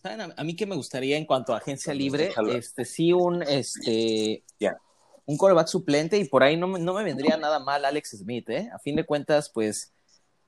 ¿Saben? 0.00 0.32
A, 0.34 0.44
mí 0.44 0.54
que 0.54 0.66
me 0.66 0.76
gustaría 0.76 1.16
en 1.16 1.26
cuanto 1.26 1.52
a 1.52 1.58
agencia 1.58 1.92
libre, 1.92 2.32
este, 2.52 2.84
sí 2.84 3.12
un, 3.12 3.42
este, 3.42 4.44
un 5.26 5.36
coreback 5.36 5.66
suplente 5.66 6.16
y 6.18 6.24
por 6.24 6.42
ahí 6.42 6.56
no, 6.56 6.66
no 6.68 6.94
me 6.94 7.04
vendría 7.04 7.36
nada 7.36 7.58
mal 7.58 7.84
Alex 7.84 8.10
Smith, 8.18 8.48
¿eh? 8.48 8.70
A 8.72 8.78
fin 8.78 8.96
de 8.96 9.04
cuentas, 9.04 9.50
pues, 9.52 9.92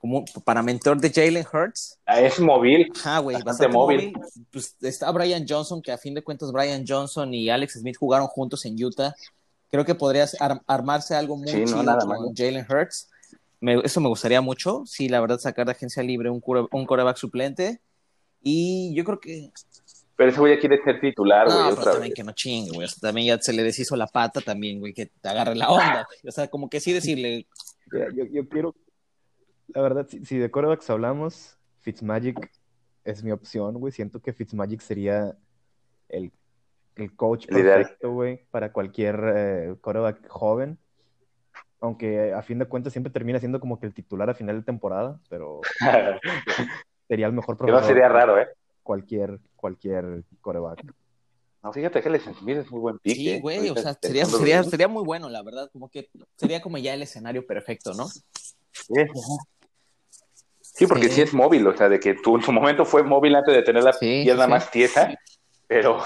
como 0.03 0.25
para 0.45 0.65
mentor 0.65 1.01
de 1.01 1.13
Jalen 1.13 1.47
Hurts. 1.51 1.97
Ah, 2.05 2.21
es 2.21 2.41
móvil. 2.41 2.93
Ah, 3.05 3.21
güey, 3.21 3.41
bastante, 3.41 3.73
móvil. 3.73 4.13
Pues 4.51 4.77
está 4.83 5.09
Brian 5.13 5.47
Johnson, 5.49 5.81
que 5.81 5.93
a 5.93 5.97
fin 5.97 6.13
de 6.13 6.25
cuentas 6.25 6.51
Brian 6.51 6.85
Johnson 6.85 7.33
y 7.33 7.49
Alex 7.49 7.75
Smith 7.75 7.97
jugaron 7.97 8.27
juntos 8.27 8.65
en 8.65 8.83
Utah. 8.83 9.15
Creo 9.71 9.85
que 9.85 9.95
podría 9.95 10.27
armarse 10.67 11.15
algo 11.15 11.37
muy 11.37 11.47
chido 11.47 11.77
con 11.77 12.35
Jalen 12.35 12.67
Hurts. 12.69 13.09
eso 13.85 14.01
me 14.01 14.09
gustaría 14.09 14.41
mucho. 14.41 14.83
Sí, 14.87 15.09
la 15.09 15.21
verdad, 15.21 15.39
sacar 15.39 15.67
de 15.67 15.73
agencia 15.73 16.03
libre 16.03 16.31
un, 16.31 16.43
un 16.73 16.85
coreback 16.85 17.17
suplente. 17.17 17.81
Y 18.43 18.93
yo 18.97 19.05
creo 19.05 19.21
que 19.21 19.53
pero 20.17 20.31
ese 20.31 20.41
güey 20.41 20.55
ya 20.55 20.61
quiere 20.61 20.83
ser 20.83 21.01
titular, 21.01 21.47
güey. 21.47 21.59
No, 21.59 21.77
pero 21.77 21.93
también 21.93 22.13
que 22.13 22.25
no 22.25 22.33
chingue, 22.33 22.73
güey. 22.73 22.87
O 22.87 22.89
sea, 22.89 23.09
también 23.09 23.29
ya 23.29 23.39
se 23.41 23.53
le 23.53 23.63
deshizo 23.63 23.95
la 23.95 24.09
pata 24.09 24.41
también, 24.41 24.81
güey, 24.81 24.93
que 24.93 25.07
te 25.07 25.29
agarre 25.29 25.55
la 25.55 25.71
onda. 25.71 26.09
O 26.27 26.33
sea, 26.33 26.49
como 26.49 26.69
que 26.69 26.81
sí 26.81 26.93
decirle. 26.93 27.47
yo, 27.91 28.25
yo, 28.31 28.49
quiero. 28.49 28.75
La 29.75 29.83
verdad, 29.83 30.07
si, 30.09 30.25
si 30.25 30.39
de 30.39 30.51
corebacks 30.51 30.89
hablamos, 30.91 31.59
Fitzmagic 31.81 32.51
es 33.05 33.23
mi 33.25 33.33
opción, 33.33 33.75
güey. 33.75 33.93
Siento 33.93 34.21
que 34.21 34.33
Fitzmagic 34.33 34.81
sería 34.81 35.37
el, 36.09 36.33
el 36.97 37.15
coach 37.15 37.47
perfecto, 37.47 38.13
güey, 38.13 38.45
para 38.51 38.73
cualquier 38.73 39.21
eh, 39.37 39.75
coreback 39.81 40.29
joven. 40.29 40.79
Aunque 41.81 42.33
a 42.33 42.43
fin 42.43 42.59
de 42.59 42.67
cuentas 42.67 42.93
siempre 42.93 43.13
termina 43.13 43.41
siendo 43.41 43.59
como 43.59 43.81
que 43.81 43.87
el 43.87 43.95
titular 43.95 44.31
a 44.31 44.35
final 44.35 44.57
de 44.57 44.63
temporada, 44.63 45.19
pero 45.29 45.61
sería 47.09 47.27
el 47.27 47.33
mejor 47.33 47.57
profesor. 47.57 47.81
no 47.81 47.87
sería 47.87 48.09
raro, 48.09 48.39
¿eh? 48.39 48.49
cualquier, 48.83 49.41
cualquier 49.57 50.25
coreback. 50.41 50.85
No, 51.63 51.73
fíjate 51.73 52.03
que 52.03 52.11
les 52.11 52.23
Smith 52.23 52.59
es 52.59 52.71
muy 52.71 52.81
buen 52.81 52.99
pick. 52.99 53.15
Sí, 53.15 53.41
güey, 53.41 53.71
o 53.71 53.77
sea, 53.77 53.95
sería, 53.95 54.25
sería, 54.27 54.65
sería, 54.65 54.89
muy 54.89 55.05
bueno, 55.05 55.29
la 55.29 55.43
verdad, 55.43 55.71
como 55.73 55.89
que 55.89 56.09
sería 56.37 56.61
como 56.61 56.79
ya 56.79 56.95
el 56.95 57.03
escenario 57.03 57.47
perfecto, 57.47 57.95
¿no? 57.95 58.09
Sí, 58.09 58.95
sí 60.87 60.87
porque 60.89 61.09
sí. 61.09 61.23
es 61.23 61.33
móvil, 61.35 61.67
o 61.67 61.77
sea, 61.77 61.89
de 61.89 62.01
que 62.01 62.15
tú 62.15 62.37
en 62.37 62.43
su 62.43 62.53
momento 62.53 62.85
fue 62.85 63.03
móvil 63.03 63.35
antes 63.35 63.55
de 63.55 63.63
tener 63.63 63.83
la 63.83 63.93
pierna 63.93 64.47
más 64.47 64.71
tiesa, 64.71 65.15
pero 65.67 66.01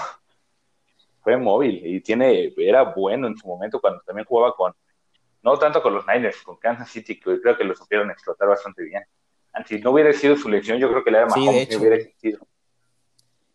fue 1.21 1.37
móvil 1.37 1.81
y 1.85 2.01
tiene, 2.01 2.53
era 2.57 2.83
bueno 2.83 3.27
en 3.27 3.37
su 3.37 3.47
momento 3.47 3.79
cuando 3.79 4.01
también 4.05 4.25
jugaba 4.25 4.55
con, 4.55 4.73
no 5.41 5.57
tanto 5.57 5.81
con 5.81 5.93
los 5.93 6.05
Niners, 6.07 6.41
con 6.41 6.57
Kansas 6.57 6.89
City, 6.89 7.19
que 7.19 7.41
creo 7.41 7.57
que 7.57 7.63
lo 7.63 7.75
supieron 7.75 8.09
explotar 8.11 8.47
bastante 8.47 8.83
bien. 8.83 9.03
Si 9.65 9.79
no 9.79 9.91
hubiera 9.91 10.13
sido 10.13 10.35
su 10.35 10.49
lección, 10.49 10.77
yo 10.77 10.89
creo 10.89 11.03
que 11.03 11.11
le 11.11 11.17
era 11.17 11.27
más 11.27 11.37
hubiera 11.37 11.95
existido. 11.95 12.39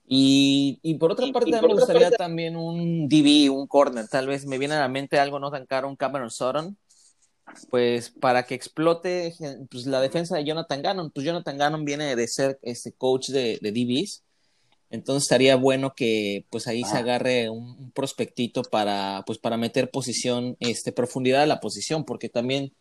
Y, 0.05 0.81
y, 0.83 0.97
por 0.97 1.13
otra 1.13 1.27
parte, 1.33 1.51
me 1.51 1.61
gustaría 1.61 2.11
también 2.11 2.57
un 2.57 3.09
DB, 3.09 3.51
un 3.51 3.67
corner. 3.67 4.09
Tal 4.09 4.27
vez 4.27 4.45
me 4.47 4.59
viene 4.59 4.75
a 4.75 4.81
la 4.81 4.89
mente 4.89 5.19
algo 5.19 5.39
no 5.39 5.51
tan 5.51 5.65
caro, 5.65 5.89
un 5.89 5.97
Cameron 5.97 6.31
Sutton. 6.31 6.77
Pues 7.71 8.11
para 8.11 8.45
que 8.45 8.55
explote 8.55 9.35
pues, 9.71 9.87
la 9.87 10.01
defensa 10.01 10.37
de 10.37 10.45
Jonathan 10.45 10.83
Gannon. 10.83 11.11
Pues 11.11 11.27
Jonathan 11.27 11.59
Gannon 11.59 11.85
viene 11.85 12.17
de 12.17 12.29
ser 12.29 12.59
este 12.63 12.93
coach 12.93 13.29
de, 13.29 13.59
de 13.61 13.73
DBs. 13.73 14.23
Entonces 14.91 15.25
estaría 15.25 15.57
bueno 15.57 15.95
que 15.95 16.45
pues 16.51 16.67
ahí 16.67 16.85
se 16.85 16.97
ah. 16.97 17.01
agarre 17.01 17.49
un, 17.49 17.91
prospectito 17.93 18.63
para 18.63 19.23
pues 19.27 19.39
para 19.39 19.57
meter 19.57 19.91
posición, 19.91 20.57
este, 20.61 20.93
profundidad 20.93 21.43
a 21.43 21.47
la 21.47 21.61
posición, 21.61 22.05
porque 22.05 22.29
también 22.29 22.73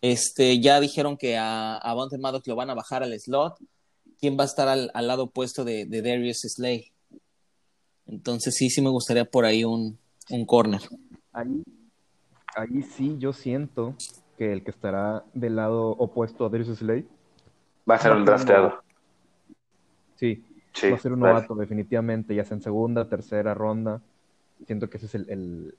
este, 0.00 0.58
ya 0.60 0.80
dijeron 0.80 1.16
que 1.16 1.36
a, 1.36 1.76
a 1.76 1.94
Bonte 1.94 2.18
Maddox 2.18 2.46
lo 2.48 2.56
van 2.56 2.70
a 2.70 2.74
bajar 2.74 3.04
al 3.04 3.18
slot 3.18 3.56
quién 4.24 4.38
va 4.38 4.44
a 4.44 4.46
estar 4.46 4.68
al, 4.68 4.90
lado 5.06 5.24
opuesto 5.24 5.64
de, 5.64 5.86
Darius 5.86 6.40
Slay. 6.40 6.90
Entonces 8.06 8.54
sí, 8.56 8.70
sí 8.70 8.80
me 8.80 8.88
gustaría 8.88 9.26
por 9.26 9.44
ahí 9.44 9.64
un, 9.64 9.98
un 10.30 10.46
corner. 10.46 10.80
Ahí, 11.32 11.62
ahí 12.54 12.82
sí 12.82 13.16
yo 13.18 13.32
siento 13.32 13.94
que 14.36 14.52
el 14.52 14.64
que 14.64 14.70
estará 14.70 15.24
del 15.32 15.56
lado 15.56 15.90
opuesto 15.90 16.46
a 16.46 16.48
Darius 16.48 16.78
Slay 16.78 17.06
va 17.88 17.96
a 17.96 17.98
ser 17.98 18.12
un 18.12 18.24
drafteado. 18.24 18.82
Sí, 20.16 20.44
va 20.90 20.96
a 20.96 20.98
ser 20.98 21.12
un 21.12 21.20
novato 21.20 21.54
definitivamente, 21.54 22.34
ya 22.34 22.44
sea 22.44 22.56
en 22.56 22.62
segunda, 22.62 23.08
tercera 23.08 23.54
ronda. 23.54 24.00
Siento 24.66 24.88
que 24.88 24.96
ese 24.96 25.06
es 25.06 25.14
el, 25.14 25.76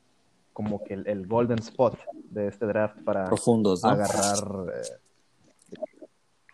como 0.53 0.83
que 0.83 0.93
el, 0.93 1.27
golden 1.27 1.59
spot 1.59 1.97
de 2.29 2.47
este 2.47 2.65
draft 2.65 3.01
para 3.03 3.25
agarrar 3.25 4.73
eh, 4.73 5.77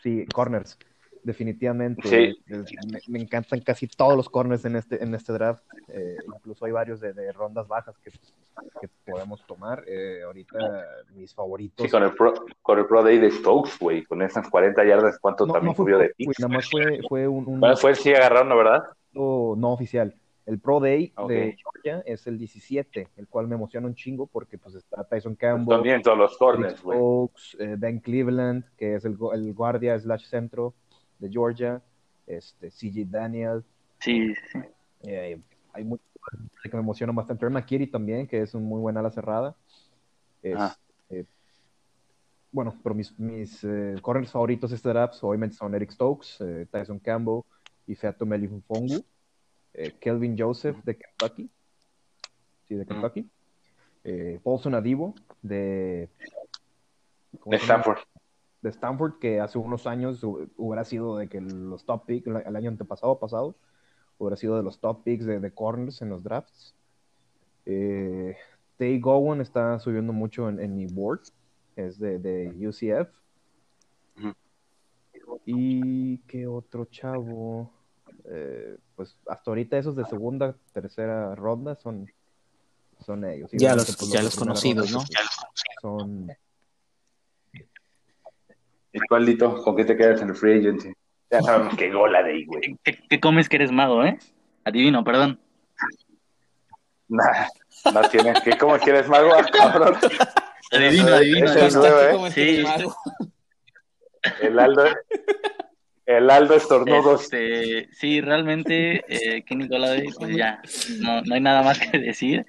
sí, 0.01 0.25
corners 0.33 0.77
definitivamente. 1.23 2.35
Me, 3.07 3.19
encantan 3.19 3.59
casi 3.61 3.87
todos 3.87 4.15
los 4.15 4.29
corners 4.29 4.65
en 4.65 4.75
este, 4.75 5.03
en 5.03 5.13
este 5.13 5.33
draft. 5.33 5.63
Eh, 5.89 6.17
incluso 6.27 6.65
hay 6.65 6.71
varios 6.71 6.99
de, 6.99 7.31
rondas 7.31 7.67
bajas 7.67 7.95
que, 7.99 8.11
podemos 9.05 9.45
tomar. 9.45 9.83
Eh, 9.87 10.21
ahorita 10.23 10.57
mis 11.13 11.33
favoritos. 11.33 11.85
Sí, 11.85 11.91
con 11.91 12.03
el 12.03 12.13
Pro, 12.13 12.33
con 12.61 12.79
el 12.79 12.85
pro 12.85 13.03
Day 13.03 13.19
de 13.19 13.31
Stokes, 13.31 13.77
güey, 13.79 14.03
con 14.03 14.21
esas 14.21 14.49
40 14.49 14.83
yardas, 14.85 15.19
¿cuánto 15.19 15.47
también 15.47 15.75
subió 15.75 15.97
de 15.97 16.09
pick? 16.09 16.39
Nada 16.39 16.53
más 16.55 16.69
fue, 16.69 16.99
fue 17.07 17.27
un. 17.27 17.61
fue 17.77 17.91
el 17.91 17.95
sí 17.95 18.13
agarraron, 18.13 18.49
¿no, 18.49 18.57
verdad? 18.57 18.83
No, 19.13 19.73
oficial. 19.73 20.15
El 20.47 20.59
Pro 20.59 20.79
Day 20.79 21.13
de 21.27 21.55
Georgia 21.55 22.03
es 22.05 22.25
el 22.25 22.37
17, 22.37 23.09
el 23.15 23.27
cual 23.27 23.47
me 23.47 23.55
emociona 23.55 23.87
un 23.87 23.93
chingo 23.93 24.25
porque 24.25 24.57
pues 24.57 24.75
está 24.75 25.03
Tyson 25.03 25.35
Campbell. 25.35 25.75
También 25.75 26.01
todos 26.01 26.17
los 26.17 26.35
corners, 26.35 26.79
Stokes, 26.79 27.57
eh, 27.59 27.75
Ben 27.77 27.99
Cleveland, 27.99 28.65
que 28.75 28.95
es 28.95 29.05
el, 29.05 29.17
el 29.33 29.53
guardia 29.53 29.97
slash 29.99 30.25
centro 30.25 30.73
de 31.21 31.29
Georgia, 31.29 31.81
este, 32.27 32.69
CJ 32.69 33.05
Daniel. 33.09 33.63
Sí, 33.99 34.33
sí. 34.51 34.59
Eh, 35.03 35.39
hay 35.71 35.83
muchos 35.83 36.05
que 36.63 36.69
me 36.73 36.79
emocionan 36.79 37.15
bastante. 37.15 37.47
McKitty 37.47 37.87
también, 37.87 38.27
que 38.27 38.41
es 38.41 38.53
un 38.53 38.63
muy 38.63 38.79
buen 38.81 38.97
ala 38.97 39.11
cerrada. 39.11 39.55
Este, 40.41 41.25
bueno, 42.51 42.75
pero 42.83 42.95
mis, 42.95 43.17
mis 43.17 43.63
eh, 43.63 43.95
corners 44.01 44.31
favoritos 44.31 44.71
de 44.71 44.75
este 44.75 44.89
draft 44.89 45.15
obviamente 45.21 45.55
son 45.55 45.73
Eric 45.73 45.91
Stokes, 45.91 46.41
eh, 46.41 46.67
Tyson 46.69 46.99
Campbell 46.99 47.41
y 47.87 47.95
Feato 47.95 48.25
Melifunfongu. 48.25 49.03
Kelvin 50.01 50.35
Joseph 50.37 50.75
de 50.83 50.97
Kentucky. 50.97 51.49
Sí, 52.67 52.75
de 52.75 52.85
Kentucky. 52.85 53.29
Paulson 54.43 54.75
Adivo 54.75 55.15
de... 55.41 56.09
De 57.45 57.55
Stanford 57.55 57.99
de 58.61 58.69
Stanford 58.69 59.19
que 59.19 59.39
hace 59.39 59.57
unos 59.57 59.87
años 59.87 60.23
hubiera 60.23 60.83
sido 60.85 61.17
de 61.17 61.27
que 61.27 61.41
los 61.41 61.85
top 61.85 62.05
picks, 62.05 62.27
el 62.27 62.55
año 62.55 62.69
antepasado, 62.69 63.19
pasado, 63.19 63.55
hubiera 64.17 64.35
sido 64.37 64.55
de 64.57 64.63
los 64.63 64.79
top 64.79 65.03
picks 65.03 65.25
de, 65.25 65.51
corners 65.51 66.01
en 66.01 66.09
los 66.09 66.23
drafts. 66.23 66.75
Eh, 67.65 68.35
Tay 68.77 68.99
Gowan 68.99 69.41
está 69.41 69.79
subiendo 69.79 70.13
mucho 70.13 70.49
en, 70.49 70.75
mi 70.75 70.85
board, 70.85 71.21
es 71.75 71.99
de, 71.99 72.53
UCF. 72.59 73.09
¿Y 75.45 76.19
qué 76.19 76.45
otro 76.45 76.85
chavo? 76.85 77.71
Eh, 78.25 78.77
pues 78.95 79.17
hasta 79.27 79.49
ahorita 79.49 79.77
esos 79.77 79.95
de 79.95 80.05
segunda, 80.05 80.55
tercera 80.73 81.33
ronda 81.33 81.75
son, 81.75 82.11
son 83.03 83.25
ellos. 83.25 83.49
Ya 83.53 83.75
los, 83.75 83.97
ya 84.11 84.21
los 84.21 84.35
conocidos, 84.35 84.91
¿no? 84.91 85.03
Son 85.81 86.27
¿Y 88.93 88.99
cuál, 89.07 89.37
¿Con 89.37 89.75
qué 89.75 89.85
te 89.85 89.95
quedas 89.95 90.21
en 90.21 90.29
el 90.29 90.35
free 90.35 90.59
agency? 90.59 90.91
Ya 91.29 91.41
sabemos 91.41 91.75
que 91.77 91.91
gola 91.91 92.23
de 92.23 92.31
ahí, 92.31 92.45
güey. 92.45 92.77
¿Qué, 92.83 93.19
comes 93.19 93.47
que 93.47 93.55
eres 93.55 93.71
mago, 93.71 94.03
eh? 94.03 94.19
Adivino, 94.65 95.03
perdón. 95.03 95.39
Nah, 97.07 97.47
no 97.93 98.01
tienes 98.09 98.41
que, 98.41 98.57
¿cómo 98.57 98.77
que 98.77 98.89
eres 98.89 99.07
mago, 99.07 99.31
ah, 99.33 99.45
cabrón? 99.51 99.95
Adivino, 100.71 101.13
adivino. 101.13 101.51
Es 101.53 101.75
nuevo, 101.75 102.27
¿eh? 102.27 102.31
Sí. 102.31 102.63
El 104.41 104.59
Aldo, 104.59 104.85
el 106.05 106.29
Aldo 106.29 106.55
estornudos. 106.55 107.23
Este, 107.23 107.89
sí, 107.93 108.21
realmente, 108.21 109.03
eh, 109.07 109.43
Kenny 109.43 109.67
Golladay, 109.67 110.09
pues 110.17 110.35
ya, 110.35 110.61
no, 110.99 111.21
no 111.21 111.35
hay 111.35 111.41
nada 111.41 111.63
más 111.63 111.79
que 111.79 111.97
decir. 111.97 112.45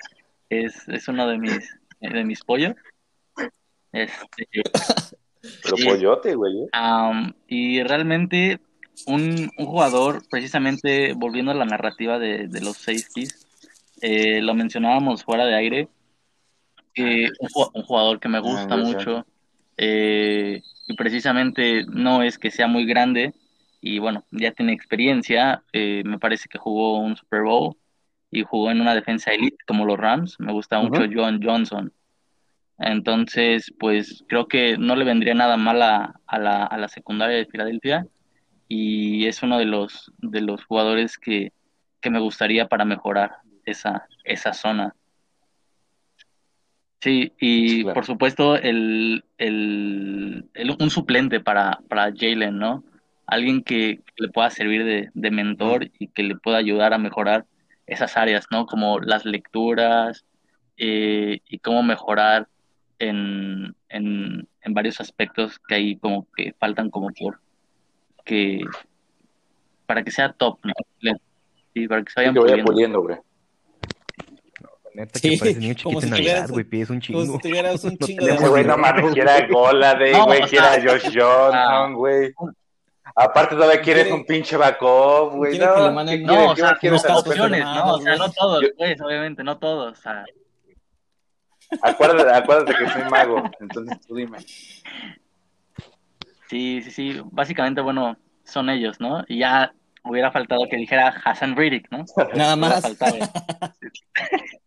Es, 0.50 0.88
es 0.88 1.08
uno 1.08 1.26
de 1.28 1.38
mis, 1.38 1.78
de 2.00 2.24
mis 2.24 2.42
pollos. 2.44 2.74
Este, 3.92 4.48
pero 5.62 5.76
pollote, 5.76 6.34
güey. 6.34 6.64
¿eh? 6.64 7.32
y 7.48 7.82
realmente 7.82 8.60
un, 9.06 9.50
un, 9.58 9.66
jugador, 9.66 10.22
precisamente 10.30 11.14
volviendo 11.14 11.50
a 11.50 11.54
la 11.54 11.64
narrativa 11.64 12.18
de, 12.18 12.48
de 12.48 12.60
los 12.60 12.76
safeties, 12.76 13.46
eh, 14.00 14.40
lo 14.40 14.54
mencionábamos 14.54 15.24
fuera 15.24 15.44
de 15.46 15.54
aire, 15.54 15.88
un, 16.96 17.30
un, 17.74 17.82
jugador 17.82 18.20
que 18.20 18.28
me 18.28 18.38
ah, 18.38 18.42
gusta 18.42 18.76
mucho 18.76 19.26
eh, 19.78 20.60
y 20.86 20.94
precisamente 20.94 21.84
no 21.88 22.22
es 22.22 22.38
que 22.38 22.50
sea 22.50 22.66
muy 22.66 22.84
grande 22.84 23.32
y 23.80 23.98
bueno, 23.98 24.24
ya 24.30 24.52
tiene 24.52 24.72
experiencia, 24.72 25.64
me 25.72 26.18
parece 26.18 26.48
que 26.48 26.58
jugó 26.58 26.98
un 26.98 27.16
Super 27.16 27.42
Bowl 27.42 27.76
y 28.30 28.42
jugó 28.42 28.70
en 28.70 28.80
una 28.80 28.94
defensa 28.94 29.32
elite 29.32 29.56
como 29.66 29.84
los 29.84 29.98
Rams, 29.98 30.38
me 30.38 30.52
gusta 30.52 30.80
mucho 30.80 31.02
John 31.12 31.40
Johnson. 31.42 31.92
Entonces, 32.82 33.72
pues 33.78 34.24
creo 34.28 34.46
que 34.48 34.76
no 34.76 34.96
le 34.96 35.04
vendría 35.04 35.34
nada 35.34 35.56
mal 35.56 35.80
a, 35.82 36.14
la, 36.38 36.64
a 36.64 36.76
la 36.78 36.88
secundaria 36.88 37.36
de 37.36 37.46
Filadelfia 37.46 38.06
y 38.68 39.26
es 39.26 39.42
uno 39.42 39.58
de 39.58 39.66
los, 39.66 40.12
de 40.18 40.40
los 40.40 40.64
jugadores 40.64 41.18
que, 41.18 41.52
me 42.10 42.18
gustaría 42.18 42.66
para 42.66 42.84
mejorar 42.84 43.36
esa, 43.64 44.08
esa 44.24 44.52
zona. 44.52 44.94
Sí, 47.00 47.32
y 47.40 47.82
Claro. 47.82 47.94
por 47.94 48.06
supuesto 48.06 48.56
el, 48.56 49.24
el, 49.38 50.48
el- 50.54 50.76
un 50.80 50.90
suplente 50.90 51.40
para, 51.40 51.80
para 51.88 52.12
Jalen, 52.16 52.58
¿no? 52.58 52.82
Alguien 53.26 53.62
que 53.62 54.00
le 54.16 54.28
pueda 54.28 54.50
servir 54.50 54.84
de, 54.84 55.10
de 55.14 55.30
mentor 55.30 55.90
y 55.98 56.08
que 56.08 56.22
le 56.24 56.36
pueda 56.36 56.58
ayudar 56.58 56.92
a 56.92 56.98
mejorar 56.98 57.46
esas 57.86 58.16
áreas, 58.16 58.46
¿no? 58.50 58.66
Como 58.66 58.98
las 59.00 59.24
lecturas 59.24 60.24
eh, 60.76 61.40
y 61.48 61.58
cómo 61.58 61.82
mejorar 61.82 62.48
en, 63.08 63.74
en, 63.88 64.48
en 64.62 64.74
varios 64.74 65.00
aspectos 65.00 65.58
que 65.58 65.74
ahí 65.74 65.96
como 65.96 66.26
que 66.36 66.54
faltan 66.58 66.88
como 66.90 67.08
por 67.18 67.40
que 68.24 68.60
para 69.86 70.02
que 70.04 70.10
sea 70.10 70.32
top, 70.32 70.58
¿no? 70.64 70.72
Sí, 71.74 71.88
para 71.88 72.02
que 72.02 72.10
se 72.10 72.14
Sí, 72.14 72.20
vayan 72.20 72.34
que 72.34 72.40
vaya 72.40 72.64
puliendo. 72.64 73.00
puliendo, 73.00 73.02
güey. 73.02 73.16
Neta 74.94 75.18
Sí, 75.18 75.30
que 75.30 75.38
parece 75.38 75.58
niño 75.60 75.74
como 75.82 76.00
chiquito 76.00 76.00
si 76.00 76.06
en 76.06 76.10
Navidad, 76.10 76.32
tuvieras- 76.34 76.50
güey, 76.50 76.64
pides 76.64 76.90
un 76.90 77.00
Como 77.00 77.22
chingo. 77.22 77.32
si 77.34 77.38
tuvieras 77.48 77.84
un 77.84 77.96
No 78.00 78.06
chingo 78.06 78.20
de 78.20 78.26
tenemos 78.26 78.42
Ese 78.42 78.50
güey 78.50 78.64
no 78.64 78.76
mames, 78.78 79.12
quiera 79.14 79.46
No, 80.12 80.24
güey, 80.26 80.40
quiera 80.42 80.70
Josh 80.74 81.04
Johnson, 81.04 81.54
ah, 81.54 81.90
güey. 81.94 82.32
Aparte 83.16 83.54
todavía 83.56 83.80
quieres 83.82 84.04
Quiere- 84.04 84.14
un 84.14 84.24
pinche 84.24 84.56
Bakov, 84.56 85.34
güey. 85.36 85.58
No, 85.58 85.74
que 85.74 85.80
le 85.80 85.88
¿qué 85.88 85.94
manden- 85.94 86.06
quieres? 86.06 86.26
No, 86.26 86.50
o 86.50 86.54
¿Qué 86.54 86.60
sea, 86.60 86.70
más 86.70 86.78
quieres 86.78 87.00
unos 87.04 87.14
cascos 87.16 87.28
opciones, 87.32 87.64
¿no? 87.64 87.94
O 87.94 88.00
sea, 88.00 88.16
no 88.16 88.30
todos, 88.32 88.64
pues, 88.78 89.00
obviamente, 89.02 89.42
no 89.44 89.58
todos. 89.58 89.98
O 89.98 90.02
sea, 90.02 90.24
Acuérdate, 91.80 92.30
acuérdate 92.32 92.74
que 92.76 92.90
soy 92.90 93.10
mago, 93.10 93.50
entonces 93.60 94.06
tú 94.06 94.14
dime. 94.16 94.38
sí, 96.48 96.82
sí, 96.82 96.90
sí. 96.90 97.20
Básicamente, 97.30 97.80
bueno, 97.80 98.16
son 98.44 98.68
ellos, 98.70 99.00
¿no? 99.00 99.24
Y 99.28 99.38
ya 99.38 99.72
hubiera 100.04 100.30
faltado 100.30 100.68
que 100.68 100.76
dijera 100.76 101.08
Hassan 101.24 101.56
Riddick, 101.56 101.90
¿no? 101.90 102.04
Nada 102.34 102.56
más. 102.56 102.82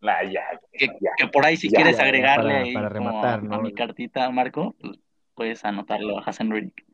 Nah, 0.00 0.22
ya, 0.22 0.42
Que, 0.72 0.86
ya. 1.00 1.10
que 1.16 1.26
por 1.28 1.44
ahí, 1.44 1.56
si 1.56 1.68
Ya, 1.70 1.76
quieres 1.78 1.96
ya, 1.96 2.04
agregarle 2.04 2.50
para- 2.50 2.62
ahí 2.64 2.74
para 2.74 2.88
como 2.90 3.10
rematar, 3.10 3.38
a, 3.40 3.42
¿no? 3.42 3.54
a 3.54 3.58
mi 3.62 3.72
cartita, 3.72 4.30
Marco, 4.30 4.74
pues 4.80 4.98
puedes 5.34 5.64
anotarlo 5.64 6.18
a 6.18 6.22
Hassan 6.22 6.50
Riddick. 6.50 6.84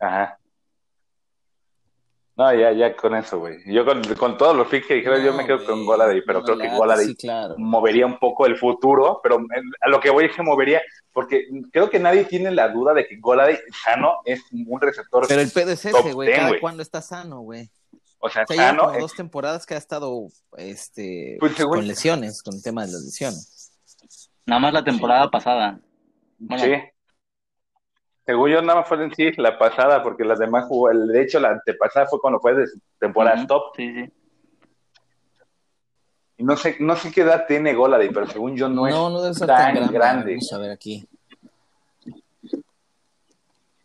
Ajá. 0.00 0.38
No, 2.38 2.54
ya, 2.54 2.70
ya 2.72 2.94
con 2.94 3.16
eso, 3.16 3.40
güey. 3.40 3.58
Yo 3.66 3.84
con, 3.84 4.00
con 4.14 4.38
todos 4.38 4.54
los 4.56 4.68
picks 4.68 4.86
que 4.86 4.94
dijeron, 4.94 5.20
yo 5.24 5.32
me 5.34 5.44
quedo 5.44 5.64
con 5.66 5.84
Goladay, 5.84 6.22
pero 6.24 6.38
no 6.38 6.44
creo 6.44 6.56
que 6.58 6.68
Goladay 6.68 7.06
Sí, 7.06 7.16
claro. 7.16 7.56
movería 7.58 8.06
un 8.06 8.16
poco 8.20 8.46
el 8.46 8.56
futuro, 8.56 9.18
pero 9.24 9.38
a 9.80 9.88
lo 9.88 9.98
que 9.98 10.10
voy 10.10 10.26
es 10.26 10.36
que 10.36 10.42
movería, 10.42 10.80
porque 11.12 11.48
creo 11.72 11.90
que 11.90 11.98
nadie 11.98 12.24
tiene 12.26 12.52
la 12.52 12.68
duda 12.68 12.94
de 12.94 13.08
que 13.08 13.16
Goladay 13.18 13.58
sano 13.84 14.18
es 14.24 14.40
un 14.52 14.80
receptor, 14.80 15.26
Pero 15.26 15.40
el 15.40 15.50
pedo 15.50 15.72
es 15.72 15.84
ese, 15.84 16.12
güey. 16.12 16.28
10, 16.28 16.38
Cada 16.40 16.60
cuando 16.60 16.82
está 16.82 17.02
sano, 17.02 17.40
güey. 17.40 17.68
o 18.20 18.28
sea, 18.30 18.44
O 18.44 18.46
sea, 18.46 18.56
ya 18.56 18.62
sano 18.68 18.82
como 18.84 18.94
es- 18.94 19.00
dos 19.00 19.14
temporadas 19.14 19.66
que 19.66 19.74
ha 19.74 19.78
estado 19.78 20.28
este, 20.56 21.38
Pues, 21.40 21.56
según- 21.56 21.78
con 21.78 21.88
lesiones, 21.88 22.42
con 22.44 22.54
el 22.54 22.62
tema 22.62 22.86
de 22.86 22.92
las 22.92 23.02
lesiones. 23.02 23.72
Nada 24.46 24.60
más 24.60 24.72
la 24.72 24.84
temporada 24.84 25.28
pasada. 25.28 25.80
Bueno, 26.38 26.62
Sí. 26.62 26.70
Según 28.28 28.50
yo, 28.50 28.60
nada 28.60 28.80
más 28.80 28.86
fue 28.88 29.02
en 29.02 29.14
sí 29.14 29.32
la 29.38 29.56
pasada, 29.56 30.02
porque 30.02 30.22
las 30.22 30.38
demás 30.38 30.66
jugó. 30.66 30.90
el- 30.90 31.06
De 31.08 31.22
hecho, 31.22 31.40
la 31.40 31.48
antepasada 31.48 32.04
fue 32.08 32.20
cuando 32.20 32.38
fue 32.38 32.54
de 32.54 32.66
temporada 32.98 33.38
ujú, 33.38 33.46
top. 33.46 33.62
Sí, 33.74 33.94
sí. 33.94 34.12
Y 36.36 36.44
no 36.44 36.54
sé, 36.54 36.76
no 36.78 36.94
sé 36.94 37.10
qué 37.10 37.22
edad 37.22 37.46
tiene 37.48 37.72
Goladay, 37.72 38.10
pero 38.10 38.26
según 38.26 38.54
yo 38.54 38.68
no, 38.68 38.82
No, 38.82 38.86
es 38.86 38.94
no, 38.94 39.22
debe 39.22 39.34
ser 39.34 39.46
tan 39.46 39.56
tan 39.56 39.74
grande. 39.74 39.92
grande. 39.94 40.30
Vamos 40.32 40.52
a 40.52 40.58
ver 40.58 40.70
aquí. 40.72 41.08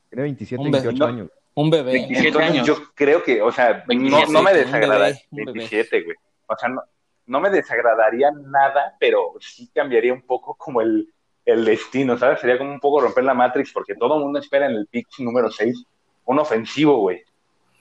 Tiene 0.09 0.23
27, 0.23 0.61
Un 0.61 0.71
bebé, 0.71 0.83
28 0.87 0.97
no. 0.99 1.05
años. 1.09 1.29
Un 1.55 1.69
bebé. 1.69 1.91
27 1.93 2.27
Entonces 2.27 2.51
años. 2.51 2.67
yo 2.67 2.75
creo 2.93 3.23
que, 3.23 3.41
o 3.41 3.51
sea, 3.51 3.77
no, 3.77 3.83
27, 3.87 4.31
no 4.33 4.43
me 4.43 4.51
un 4.51 4.57
desagrada. 4.57 5.05
bebé, 5.05 5.21
un 5.31 5.37
bebé. 5.37 5.51
27, 5.59 6.01
güey. 6.03 6.17
O 6.47 6.55
sea, 6.57 6.67
no, 6.67 6.81
no 7.27 7.39
me 7.39 7.49
desagradaría 7.49 8.29
nada, 8.31 8.97
pero 8.99 9.35
sí 9.39 9.71
cambiaría 9.73 10.11
un 10.13 10.23
poco 10.23 10.53
como 10.55 10.81
el, 10.81 11.07
el 11.45 11.65
destino, 11.65 12.17
¿sabes? 12.17 12.39
Sería 12.39 12.57
como 12.57 12.71
un 12.71 12.79
poco 12.79 13.01
romper 13.01 13.23
la 13.23 13.33
Matrix, 13.33 13.71
porque 13.73 13.95
todo 13.95 14.15
el 14.15 14.21
mundo 14.21 14.39
espera 14.39 14.65
en 14.65 14.75
el 14.75 14.87
pick 14.87 15.07
número 15.19 15.51
6 15.51 15.85
un 16.25 16.39
ofensivo, 16.39 16.97
güey. 16.97 17.23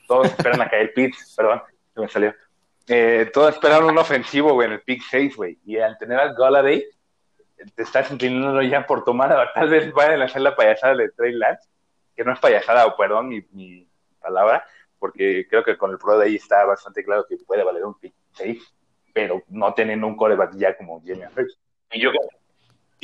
Todos 0.07 0.27
esperan 0.27 0.61
a 0.61 0.69
caer 0.69 0.93
Pitts, 0.93 1.33
perdón, 1.37 1.61
se 1.93 2.01
me 2.01 2.09
salió. 2.09 2.35
Eh, 2.87 3.29
todos 3.33 3.53
esperan 3.53 3.85
un 3.85 3.97
ofensivo, 3.97 4.53
güey, 4.53 4.67
en 4.67 4.73
el 4.73 4.81
pick 4.81 5.01
6, 5.09 5.35
güey. 5.35 5.57
Y 5.65 5.77
al 5.77 5.97
tener 5.97 6.19
al 6.19 6.35
Golladay, 6.35 6.83
te 7.75 7.83
estás 7.83 8.11
inclinando 8.11 8.61
ya 8.61 8.85
por 8.85 9.03
tomar, 9.03 9.51
tal 9.53 9.69
vez 9.69 9.91
vayan 9.93 10.21
a 10.21 10.25
hacer 10.25 10.41
la 10.41 10.55
payasada 10.55 10.95
de 10.95 11.09
Trey 11.09 11.33
Lance, 11.33 11.69
que 12.15 12.23
no 12.23 12.33
es 12.33 12.39
payasada, 12.39 12.85
o 12.85 12.97
perdón 12.97 13.29
mi, 13.29 13.87
palabra, 14.19 14.65
porque 14.99 15.47
creo 15.49 15.63
que 15.63 15.77
con 15.77 15.91
el 15.91 15.97
Pro 15.97 16.17
de 16.17 16.25
ahí 16.25 16.35
está 16.35 16.65
bastante 16.65 17.03
claro 17.03 17.25
que 17.27 17.37
puede 17.37 17.63
valer 17.63 17.85
un 17.85 17.97
pick 17.99 18.13
6, 18.33 18.73
pero 19.13 19.43
no 19.47 19.73
teniendo 19.73 20.07
un 20.07 20.17
coreback 20.17 20.55
ya 20.55 20.75
como 20.75 21.01
Jimmy. 21.01 21.23
Y 21.91 22.01
yo, 22.01 22.11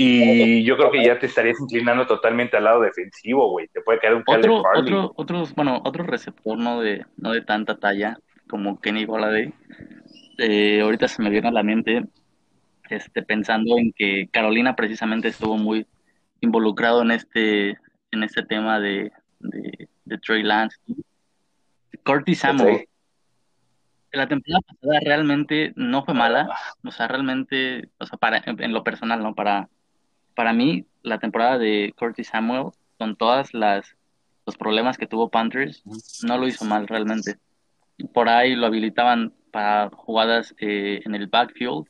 y 0.01 0.63
yo 0.63 0.77
creo 0.77 0.91
que 0.91 1.03
ya 1.03 1.19
te 1.19 1.25
estarías 1.25 1.59
inclinando 1.59 2.07
totalmente 2.07 2.55
al 2.55 2.63
lado 2.63 2.79
defensivo, 2.79 3.51
güey. 3.51 3.67
Te 3.67 3.81
puede 3.81 3.99
caer 3.99 4.15
un 4.15 4.23
Otro, 4.25 4.63
Farley. 4.63 4.81
otro, 4.81 5.11
otros, 5.17 5.53
bueno, 5.55 5.81
otro 5.83 6.05
receptor 6.05 6.57
no 6.57 6.79
de, 6.79 7.05
no 7.17 7.33
de 7.33 7.41
tanta 7.41 7.79
talla 7.79 8.17
como 8.47 8.79
Kenny 8.79 9.03
Golladay. 9.03 9.53
Eh, 10.37 10.79
ahorita 10.79 11.09
se 11.09 11.21
me 11.21 11.29
viene 11.29 11.49
a 11.49 11.51
la 11.51 11.63
mente, 11.63 12.05
este, 12.89 13.23
pensando 13.23 13.77
en 13.77 13.91
que 13.91 14.29
Carolina 14.31 14.73
precisamente 14.77 15.27
estuvo 15.27 15.57
muy 15.57 15.85
involucrado 16.39 17.01
en 17.01 17.11
este, 17.11 17.71
en 18.11 18.23
este 18.23 18.43
tema 18.43 18.79
de, 18.79 19.11
de, 19.39 19.89
de 20.05 20.17
Trey 20.19 20.43
Lance. 20.43 20.77
Curtis 22.05 22.39
Samuel, 22.39 22.87
la 24.13 24.29
temporada 24.29 24.61
pasada 24.61 25.01
realmente 25.03 25.73
no 25.75 26.05
fue 26.05 26.13
mala, 26.13 26.57
o 26.85 26.91
sea, 26.91 27.09
realmente, 27.09 27.89
o 27.97 28.05
sea, 28.05 28.17
para, 28.17 28.41
en 28.45 28.71
lo 28.71 28.85
personal, 28.85 29.21
¿no? 29.21 29.35
Para, 29.35 29.67
para 30.39 30.53
mí, 30.53 30.85
la 31.03 31.19
temporada 31.19 31.57
de 31.57 31.93
Curtis 31.99 32.29
Samuel, 32.29 32.71
con 32.97 33.17
todas 33.17 33.53
las 33.53 33.97
los 34.45 34.55
problemas 34.55 34.97
que 34.97 35.05
tuvo 35.05 35.27
Panthers, 35.27 35.83
no 36.23 36.37
lo 36.37 36.47
hizo 36.47 36.63
mal 36.63 36.87
realmente. 36.87 37.35
Por 38.13 38.29
ahí 38.29 38.55
lo 38.55 38.67
habilitaban 38.67 39.33
para 39.51 39.89
jugadas 39.89 40.55
eh, 40.61 41.01
en 41.03 41.13
el 41.13 41.27
backfield 41.27 41.87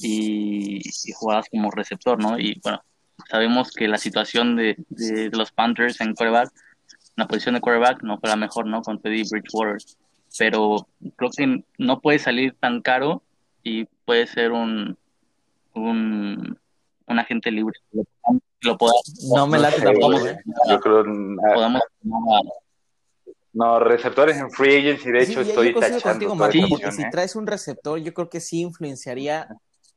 y, 0.00 0.82
jugadas 1.14 1.46
como 1.48 1.70
receptor, 1.70 2.20
¿no? 2.20 2.40
Y 2.40 2.60
bueno, 2.64 2.82
sabemos 3.30 3.70
que 3.70 3.86
la 3.86 3.98
situación 3.98 4.56
de, 4.56 4.74
de, 4.88 5.30
de 5.30 5.38
los 5.38 5.52
Panthers 5.52 6.00
en 6.00 6.16
quarterback, 6.16 6.50
la 7.14 7.28
posición 7.28 7.54
de 7.54 7.60
quarterback 7.60 8.02
no 8.02 8.18
fue 8.18 8.30
la 8.30 8.34
mejor, 8.34 8.66
¿no? 8.66 8.82
Con 8.82 9.00
Teddy 9.00 9.22
Bridgewater. 9.30 9.76
Pero 10.36 10.88
creo 11.14 11.30
que 11.30 11.64
no 11.78 12.00
puede 12.00 12.18
salir 12.18 12.56
tan 12.58 12.82
caro 12.82 13.22
y 13.62 13.84
puede 14.04 14.26
ser 14.26 14.50
un, 14.50 14.98
un, 15.74 16.58
un 17.12 17.18
agente 17.18 17.50
libre. 17.50 17.78
Lo, 17.92 18.04
lo 18.62 18.78
podamos, 18.78 19.02
No 19.34 19.46
me 19.46 19.58
late 19.58 19.76
sé, 19.78 19.84
tampoco, 19.84 20.18
güey. 20.18 20.32
¿eh? 20.32 20.38
Yo 20.68 20.80
creo. 20.80 21.00
ah, 21.00 21.54
podamos 21.54 21.82
No, 23.52 23.78
receptores 23.78 24.36
en 24.38 24.50
free 24.50 24.78
agency, 24.78 25.10
de 25.10 25.22
hecho, 25.22 25.44
Sí, 25.44 25.50
estoy 25.50 25.74
tachando 25.74 26.28
contigo, 26.28 26.66
esa 26.66 26.68
porque 26.68 26.92
si 26.92 27.02
¿eh? 27.02 27.08
traes 27.10 27.36
un 27.36 27.46
receptor, 27.46 27.98
yo 27.98 28.12
creo 28.14 28.28
que 28.28 28.40
sí 28.40 28.60
influenciaría 28.60 29.48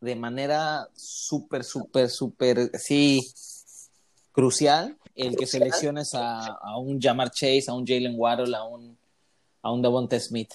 de 0.01 0.15
manera 0.15 0.88
súper, 0.93 1.63
súper, 1.63 2.10
súper, 2.10 2.69
sí, 2.78 3.28
crucial 4.32 4.97
el 5.15 5.38
que 5.38 5.45
selecciones 5.47 6.13
a, 6.13 6.45
a 6.45 6.78
un 6.78 7.01
Jamar 7.01 7.32
Chase, 7.32 7.65
a 7.69 7.73
un 7.73 7.88
Jalen 7.88 8.15
Waddle, 8.17 8.56
a 8.56 8.63
un, 8.65 8.97
a 9.62 9.71
un 9.71 9.82
Devonta 9.82 10.19
Smith, 10.19 10.54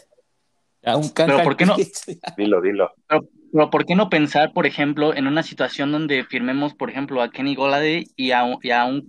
a 0.84 0.96
un 0.96 1.10
Pero 1.10 1.42
¿por 1.42 1.56
qué 1.56 1.64
no? 1.64 1.76
Dilo, 2.36 2.60
dilo. 2.60 2.90
Pero, 3.08 3.26
pero 3.52 3.70
¿por 3.70 3.84
qué 3.86 3.94
no 3.94 4.08
pensar, 4.10 4.52
por 4.52 4.66
ejemplo, 4.66 5.14
en 5.14 5.26
una 5.26 5.42
situación 5.42 5.90
donde 5.92 6.24
firmemos, 6.24 6.74
por 6.74 6.90
ejemplo, 6.90 7.20
a 7.22 7.30
Kenny 7.30 7.54
Golladay 7.54 8.06
y 8.16 8.30
a, 8.32 8.44
un- 8.44 8.58
y 8.62 8.70
a 8.70 8.84
un 8.84 9.08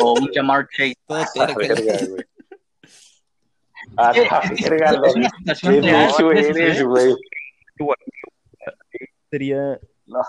o 0.00 0.12
un 0.14 0.28
Jamar 0.32 0.66
Chase? 0.68 0.94
A. 3.96 4.10
A. 4.10 4.42
Sería. 9.30 9.78
No. 10.06 10.20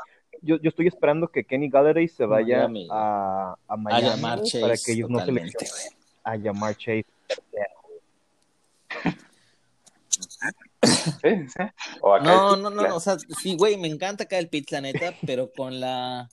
Yo, 0.41 0.57
yo 0.61 0.69
estoy 0.69 0.87
esperando 0.87 1.27
que 1.29 1.43
Kenny 1.43 1.69
Galladay 1.69 2.07
se 2.07 2.25
vaya 2.25 2.59
Miami. 2.67 2.87
a, 2.91 3.53
a 3.53 3.57
a 3.73 3.77
Miami 3.77 4.07
llamar 4.09 4.39
Chase. 4.43 4.61
para 4.61 4.75
que 4.77 4.91
ellos 4.91 5.09
no 5.09 5.17
totalmente, 5.19 5.51
seleccionen 5.57 5.93
güey. 5.97 6.23
a 6.23 6.35
llamar 6.37 6.75
Chase. 6.77 7.05
Sí, 10.87 11.47
sí. 11.47 11.63
O 12.01 12.13
acá 12.13 12.25
No, 12.25 12.55
no, 12.55 12.69
no, 12.69 12.81
no, 12.87 12.95
o 12.95 12.99
sea, 12.99 13.17
sí, 13.19 13.55
güey, 13.57 13.77
me 13.77 13.87
encanta 13.87 14.23
acá 14.23 14.37
el 14.37 14.49
Pitts, 14.49 14.71
la 14.71 14.81
neta, 14.81 15.13
pero 15.25 15.51
con 15.51 15.79
la... 15.79 16.29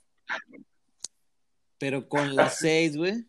Pero 1.78 2.08
con 2.08 2.34
la 2.34 2.48
6, 2.48 2.96
güey. 2.96 3.24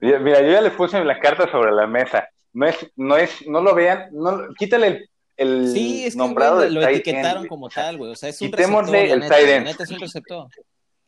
Mira, 0.00 0.40
yo 0.40 0.50
ya 0.50 0.60
le 0.60 0.70
puse 0.70 1.02
la 1.04 1.20
carta 1.20 1.50
sobre 1.50 1.70
la 1.72 1.86
mesa. 1.86 2.28
No 2.52 2.66
es, 2.66 2.76
no 2.96 3.16
es, 3.16 3.46
no 3.46 3.60
lo 3.60 3.74
vean, 3.74 4.08
no, 4.12 4.52
quítale 4.58 4.86
el, 4.86 5.10
el 5.36 5.68
Sí, 5.68 6.04
es 6.04 6.14
que 6.14 6.18
nombrado 6.18 6.56
güey, 6.56 6.70
lo 6.70 6.82
etiquetaron 6.82 7.42
end, 7.42 7.48
como 7.48 7.68
tal, 7.68 7.98
güey. 7.98 8.10
O 8.10 8.16
sea, 8.16 8.28
es 8.28 8.40
un 8.40 8.50
quitémosle 8.50 9.02
receptor, 9.02 9.08
la 9.08 9.14
el 9.14 9.20
neta, 9.20 9.34
tight 9.34 9.48
la 9.48 9.60
neta 9.60 9.84
es 9.84 9.90
un 9.90 10.00
receptor. 10.00 10.48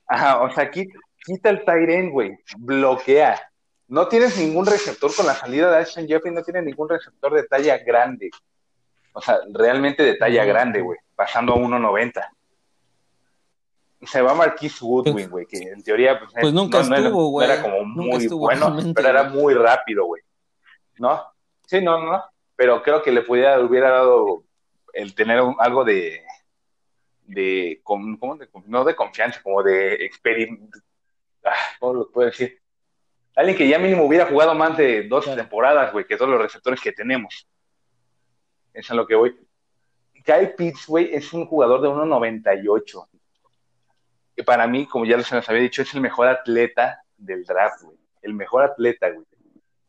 Ajá, 0.07 0.43
o 0.43 0.51
sea, 0.51 0.71
quita, 0.71 0.99
quita 1.25 1.51
el 1.51 1.65
tight 1.65 1.89
end, 1.89 2.13
güey. 2.13 2.39
Bloquea. 2.59 3.41
No 3.89 4.09
tienes 4.09 4.39
ningún 4.39 4.65
receptor 4.65 5.15
con 5.15 5.27
la 5.27 5.35
salida 5.35 5.71
de 5.71 5.79
Ashton 5.79 6.07
Jeffrey, 6.07 6.33
no 6.33 6.43
tienes 6.43 6.65
ningún 6.65 6.89
receptor 6.89 7.35
de 7.35 7.43
talla 7.45 7.79
grande. 7.79 8.31
O 9.15 9.21
sea, 9.21 9.39
realmente 9.53 10.03
de 10.03 10.17
talla 10.17 10.45
grande, 10.45 10.81
güey. 10.81 10.99
Pasando 11.15 11.55
a 11.55 11.57
1.90. 11.57 12.29
se 14.03 14.21
va 14.21 14.35
Marquis 14.35 14.83
Woodwin, 14.83 15.31
güey, 15.31 15.47
que 15.47 15.59
en 15.59 15.83
teoría 15.83 16.19
pues, 16.19 16.33
pues 16.39 16.53
nunca 16.53 16.83
no, 16.83 16.97
estuvo, 16.97 17.31
güey. 17.31 17.49
era 17.49 17.63
como 17.63 17.85
muy 17.85 18.27
bueno, 18.27 18.77
pero 18.95 19.09
era 19.09 19.25
muy 19.25 19.55
rápido, 19.55 20.05
güey. 20.07 20.21
¿No? 20.99 21.23
Sí, 21.67 21.81
no, 21.81 22.03
no, 22.03 22.23
pero 22.57 22.83
creo 22.83 23.03
que 23.03 23.13
le 23.13 23.23
pudiera, 23.23 23.61
hubiera 23.61 23.91
dado 23.91 24.43
el 24.93 25.15
tener 25.15 25.41
algo 25.59 25.85
de, 25.85 26.21
de, 27.27 27.81
¿cómo 27.85 28.37
de, 28.37 28.49
no 28.67 28.85
de 28.85 28.97
confianza, 28.97 29.41
como 29.43 29.63
de 29.63 29.95
experiencia, 30.05 30.83
ah, 31.45 31.55
¿cómo 31.79 31.95
lo 31.95 32.11
puedo 32.11 32.27
decir? 32.27 32.61
Alguien 33.37 33.57
que 33.57 33.69
ya 33.69 33.79
mínimo 33.79 34.05
hubiera 34.05 34.27
jugado 34.27 34.55
más 34.55 34.77
de 34.77 35.05
dos 35.05 35.25
temporadas, 35.25 35.93
güey, 35.93 36.05
que 36.05 36.17
todos 36.17 36.31
los 36.31 36.41
receptores 36.41 36.81
que 36.81 36.93
tenemos. 36.93 37.47
Es 38.75 38.91
lo 38.91 39.07
que 39.07 39.15
voy. 39.15 39.35
Kyle 40.25 40.55
Pitts, 40.57 40.87
güey, 40.87 41.15
es 41.15 41.33
un 41.33 41.47
jugador 41.47 41.81
de 41.81 41.89
1.98. 41.89 43.07
Que 44.37 44.43
para 44.43 44.67
mí, 44.67 44.87
como 44.87 45.05
ya 45.05 45.17
les 45.17 45.33
había 45.33 45.63
dicho, 45.63 45.83
es 45.83 45.95
el 45.95 46.01
mejor 46.01 46.27
atleta 46.27 47.01
del 47.17 47.45
draft, 47.45 47.83
güey. 47.83 47.97
El 48.23 48.35
mejor 48.35 48.65
atleta, 48.65 49.11
güey. 49.11 49.25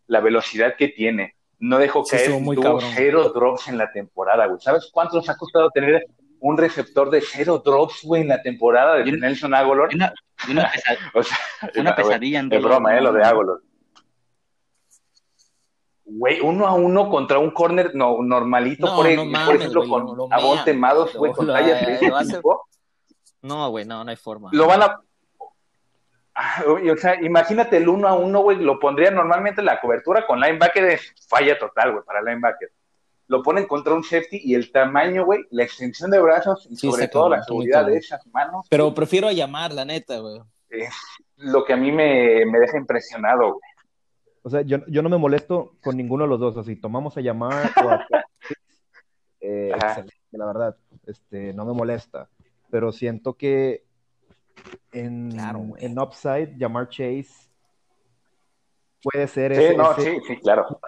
La 0.08 0.20
velocidad 0.20 0.76
que 0.78 0.90
tiene. 0.90 1.36
No 1.58 1.80
dejó 1.80 2.04
caer, 2.04 2.32
tuvo 2.32 2.80
cero 2.82 3.32
drops 3.34 3.70
en 3.70 3.78
la 3.78 3.92
temporada, 3.92 4.46
güey. 4.46 4.60
¿Sabes 4.62 4.90
cuánto 4.92 5.20
ha 5.20 5.38
costado 5.38 5.72
tener 5.72 6.06
un 6.40 6.58
receptor 6.58 7.10
de 7.10 7.22
cero 7.22 7.62
drops, 7.64 8.04
güey, 8.04 8.22
en 8.22 8.28
la 8.28 8.42
temporada 8.42 8.98
de 8.98 9.12
Nelson 9.12 9.54
Agolor? 9.54 9.90
Una, 9.96 10.14
una, 10.50 10.72
una 11.76 11.96
pesadilla. 11.96 12.40
En 12.40 12.50
broma, 12.50 12.96
eh, 12.96 13.02
lo 13.02 13.14
de 13.14 13.24
Agolor. 13.24 13.64
Güey, 16.08 16.40
uno 16.40 16.68
a 16.68 16.74
uno 16.76 17.10
contra 17.10 17.40
un 17.40 17.50
corner 17.50 17.96
no, 17.96 18.22
normalito, 18.22 18.96
por, 18.96 19.08
ejemplo, 19.08 19.88
con 19.88 20.32
Avonte 20.32 20.74
Mados, 20.74 21.16
güey, 21.16 21.34
con 21.34 21.48
talla 21.48 21.82
No, 23.42 23.70
güey, 23.72 23.86
no, 23.86 24.04
no 24.04 24.12
hay 24.12 24.16
forma. 24.16 24.50
Lo 24.54 24.68
van 24.68 24.84
a... 24.84 25.02
O 26.68 26.98
sea, 26.98 27.20
imagínate 27.22 27.78
el 27.78 27.90
uno 27.90 28.08
a 28.08 28.14
uno, 28.14 28.42
güey, 28.42 28.58
lo 28.58 28.80
pondría 28.80 29.10
normalmente 29.10 29.64
la 29.64 29.82
cobertura 29.82 30.28
con 30.28 30.40
linebacker 30.40 30.84
es 30.86 31.14
falla 31.28 31.58
total, 31.58 31.94
güey, 31.94 32.04
para 32.04 32.22
linebacker. 32.22 32.70
Lo 33.28 33.42
ponen 33.42 33.66
contra 33.66 33.96
un 33.96 34.04
safety 34.04 34.42
y 34.44 34.54
el 34.54 34.72
tamaño, 34.72 35.26
güey, 35.26 35.46
la 35.50 35.64
extensión 35.64 36.12
de 36.12 36.20
brazos 36.20 36.68
y 36.70 36.76
sobre 36.76 37.08
todo 37.08 37.30
la 37.30 37.42
seguridad 37.44 37.86
de 37.86 37.98
esas 37.98 38.24
manos. 38.28 38.68
Pero 38.70 38.94
prefiero 38.94 39.32
llamar, 39.32 39.74
la 39.74 39.86
neta, 39.86 40.20
güey. 40.20 40.42
Es 40.70 40.94
lo 41.38 41.66
que 41.66 41.74
a 41.74 41.78
mí 41.78 41.92
me, 41.92 42.46
me 42.46 42.60
deja 42.60 42.78
impresionado, 42.78 43.54
güey. 43.54 43.75
O 44.46 44.50
sea, 44.52 44.62
yo, 44.62 44.86
yo, 44.86 45.02
no 45.02 45.10
me 45.10 45.18
molesto 45.18 45.76
con 45.82 45.98
ninguno 45.98 46.26
de 46.26 46.30
los 46.30 46.40
dos. 46.40 46.56
Así, 46.56 46.76
tomamos 46.76 47.18
a 47.18 47.22
llamar 47.22 47.72
o 47.84 47.90
a... 47.90 48.06
eh, 49.42 49.72
la 50.30 50.46
verdad, 50.46 50.78
este, 51.08 51.52
no 51.52 51.66
me 51.66 51.74
molesta. 51.74 52.30
Pero 52.70 52.92
siento 52.92 53.34
que 53.34 53.86
en, 54.92 55.32
en 55.80 56.00
Upside, 56.00 56.58
llamar 56.58 56.90
Chase 56.90 57.50
puede 59.02 59.28
ser 59.28 59.56
sí, 59.56 59.64
ese, 59.64 59.78
no, 59.78 59.96
sí, 59.96 60.20
sí, 60.28 60.38
claro. 60.38 60.80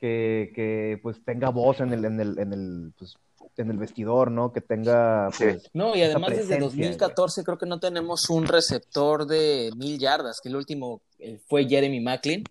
Que, 0.00 0.52
que, 0.54 0.98
pues 1.02 1.22
tenga 1.22 1.50
voz 1.50 1.80
en 1.80 1.92
el, 1.92 2.06
en 2.06 2.18
el, 2.18 2.38
en 2.38 2.52
el 2.54 2.94
pues, 2.96 3.18
en 3.56 3.70
el 3.70 3.78
vestidor, 3.78 4.30
¿no? 4.30 4.52
Que 4.52 4.60
tenga. 4.60 5.28
Pues, 5.36 5.70
no, 5.72 5.94
y 5.94 6.02
además 6.02 6.30
desde 6.30 6.58
2014 6.58 7.44
creo 7.44 7.58
que 7.58 7.66
no 7.66 7.80
tenemos 7.80 8.30
un 8.30 8.46
receptor 8.46 9.26
de 9.26 9.70
mil 9.76 9.98
yardas, 9.98 10.40
que 10.40 10.48
el 10.48 10.56
último 10.56 11.02
eh, 11.18 11.40
fue 11.48 11.68
Jeremy 11.68 12.00
Macklin. 12.00 12.44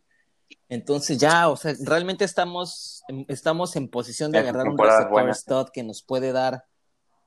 Entonces 0.69 1.17
ya, 1.17 1.49
o 1.49 1.57
sea, 1.57 1.73
realmente 1.83 2.23
estamos, 2.23 3.03
estamos 3.27 3.75
en 3.75 3.89
posición 3.89 4.31
de 4.31 4.39
agarrar 4.39 4.67
un 4.67 4.77
receptor 4.77 5.35
stud 5.35 5.69
que 5.73 5.83
nos 5.83 6.01
puede 6.01 6.31
dar, 6.31 6.63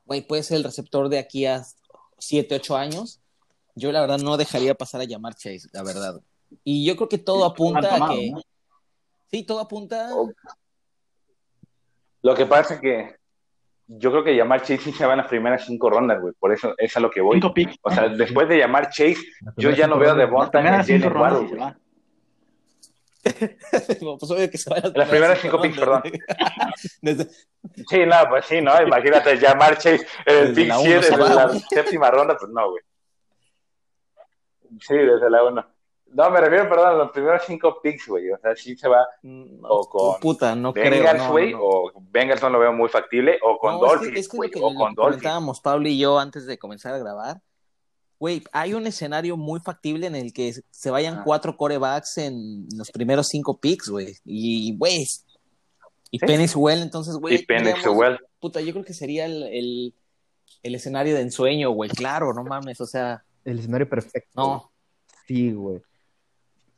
güey, 0.06 0.26
puede 0.26 0.42
ser 0.42 0.58
el 0.58 0.64
receptor 0.64 1.08
de 1.08 1.18
aquí 1.18 1.44
a 1.46 1.62
7, 2.18 2.54
8 2.54 2.76
años. 2.76 3.20
Yo 3.74 3.92
la 3.92 4.00
verdad 4.00 4.18
no 4.18 4.36
dejaría 4.36 4.74
pasar 4.74 5.00
a 5.00 5.04
llamar 5.04 5.34
Chase, 5.34 5.68
la 5.72 5.82
verdad. 5.82 6.20
Y 6.62 6.86
yo 6.86 6.96
creo 6.96 7.08
que 7.08 7.18
todo 7.18 7.44
apunta 7.44 7.96
a 7.96 8.08
que... 8.10 8.32
Sí, 9.30 9.42
todo 9.42 9.60
apunta... 9.60 10.10
Lo 12.22 12.34
que 12.34 12.46
pasa 12.46 12.74
es 12.74 12.80
que 12.80 13.16
yo 13.86 14.10
creo 14.10 14.24
que 14.24 14.34
llamar 14.34 14.62
Chase 14.62 14.92
se 14.92 15.06
va 15.06 15.12
en 15.12 15.18
las 15.18 15.28
primeras 15.28 15.66
cinco 15.66 15.90
rondas, 15.90 16.20
güey. 16.20 16.34
Por 16.38 16.52
eso 16.52 16.74
es 16.78 16.96
a 16.96 17.00
lo 17.00 17.10
que 17.10 17.20
voy. 17.20 17.40
O 17.82 17.90
sea, 17.90 18.08
después 18.08 18.48
de 18.48 18.58
llamar 18.58 18.90
Chase, 18.90 19.18
yo 19.56 19.70
ya 19.70 19.86
no 19.86 19.98
veo 19.98 20.14
de 20.14 20.26
Bonta 20.26 20.60
en 20.60 20.66
el 20.66 20.84
cinco 20.84 21.08
rondas 21.10 21.50
se 21.50 21.56
va. 21.56 21.76
pues 24.18 24.30
obvio 24.30 24.50
que 24.50 24.58
se 24.58 24.68
va 24.68 24.76
a 24.76 24.80
las, 24.80 24.92
las 24.94 25.08
primeras 25.08 25.38
cinco 25.40 25.60
picks, 25.60 25.78
perdón. 25.78 26.02
Sí, 27.88 28.04
no, 28.04 28.16
pues 28.28 28.44
sí, 28.44 28.60
¿no? 28.60 28.80
Imagínate 28.82 29.36
llamar 29.38 29.78
Chase 29.78 30.06
en 30.26 30.36
el 30.36 30.54
pick 30.54 30.70
7 30.70 31.14
en 31.14 31.18
la 31.20 31.48
séptima 31.48 32.10
ronda, 32.10 32.36
pues 32.38 32.52
no, 32.52 32.70
güey. 32.70 32.82
Sí, 34.80 34.94
desde 34.94 35.30
la 35.30 35.44
1. 35.44 35.73
No, 36.14 36.30
me 36.30 36.40
refiero, 36.40 36.68
perdón, 36.68 36.88
a 36.88 36.92
los 36.92 37.10
primeros 37.10 37.42
cinco 37.44 37.80
picks, 37.82 38.06
güey. 38.06 38.30
O 38.30 38.38
sea, 38.38 38.54
sí 38.54 38.76
se 38.76 38.88
va 38.88 39.04
mm, 39.22 39.64
o 39.64 39.88
con 39.88 40.20
puta, 40.20 40.54
no 40.54 40.72
Bengals, 40.72 41.28
güey, 41.28 41.52
no, 41.52 41.58
o 41.60 41.92
Bengals 42.10 42.40
no 42.40 42.50
lo 42.50 42.60
veo 42.60 42.72
muy 42.72 42.88
factible, 42.88 43.38
o 43.42 43.58
con 43.58 43.80
Dolphins, 43.80 44.28
güey, 44.28 44.50
o 44.54 44.74
con 44.74 44.94
Dolphins. 44.94 44.96
Comentábamos 44.96 45.60
Pablo 45.60 45.88
y 45.88 45.98
yo 45.98 46.18
antes 46.20 46.46
de 46.46 46.56
comenzar 46.56 46.94
a 46.94 46.98
grabar. 46.98 47.40
Güey, 48.20 48.44
hay 48.52 48.74
un 48.74 48.86
escenario 48.86 49.36
muy 49.36 49.58
factible 49.58 50.06
en 50.06 50.14
el 50.14 50.32
que 50.32 50.54
se 50.70 50.90
vayan 50.90 51.18
ah. 51.18 51.22
cuatro 51.24 51.56
corebacks 51.56 52.16
en 52.18 52.68
los 52.76 52.92
primeros 52.92 53.26
cinco 53.26 53.58
picks, 53.58 53.88
güey. 53.88 54.16
Y, 54.24 54.76
güey, 54.78 55.04
y 56.12 56.18
¿Sí? 56.20 56.26
Penny 56.26 56.46
Well, 56.54 56.80
entonces, 56.80 57.16
güey. 57.16 57.34
Y 57.34 57.44
Penny 57.44 57.72
Well. 57.92 58.20
Puta, 58.38 58.60
yo 58.60 58.72
creo 58.72 58.84
que 58.84 58.94
sería 58.94 59.26
el, 59.26 59.42
el, 59.42 59.94
el 60.62 60.74
escenario 60.76 61.16
de 61.16 61.22
ensueño, 61.22 61.70
güey. 61.72 61.90
Claro, 61.90 62.32
no 62.32 62.44
mames, 62.44 62.80
o 62.80 62.86
sea. 62.86 63.24
El 63.44 63.58
escenario 63.58 63.88
perfecto. 63.88 64.30
No. 64.36 64.72
Sí, 65.26 65.50
güey. 65.50 65.82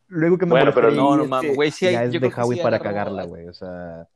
Luego 0.08 0.38
que 0.38 0.46
me 0.46 0.52
bueno, 0.52 0.72
pero 0.72 0.90
no, 0.90 1.16
no 1.16 1.26
mames, 1.26 1.56
güey, 1.56 1.70
sí 1.70 1.86
hay, 1.86 1.94
ya 1.94 2.04
es 2.04 2.12
de 2.12 2.32
Howie 2.36 2.58
sí 2.58 2.62
para 2.62 2.78
cagarla, 2.78 3.24
güey, 3.24 3.48
o 3.48 3.52
sea... 3.52 4.06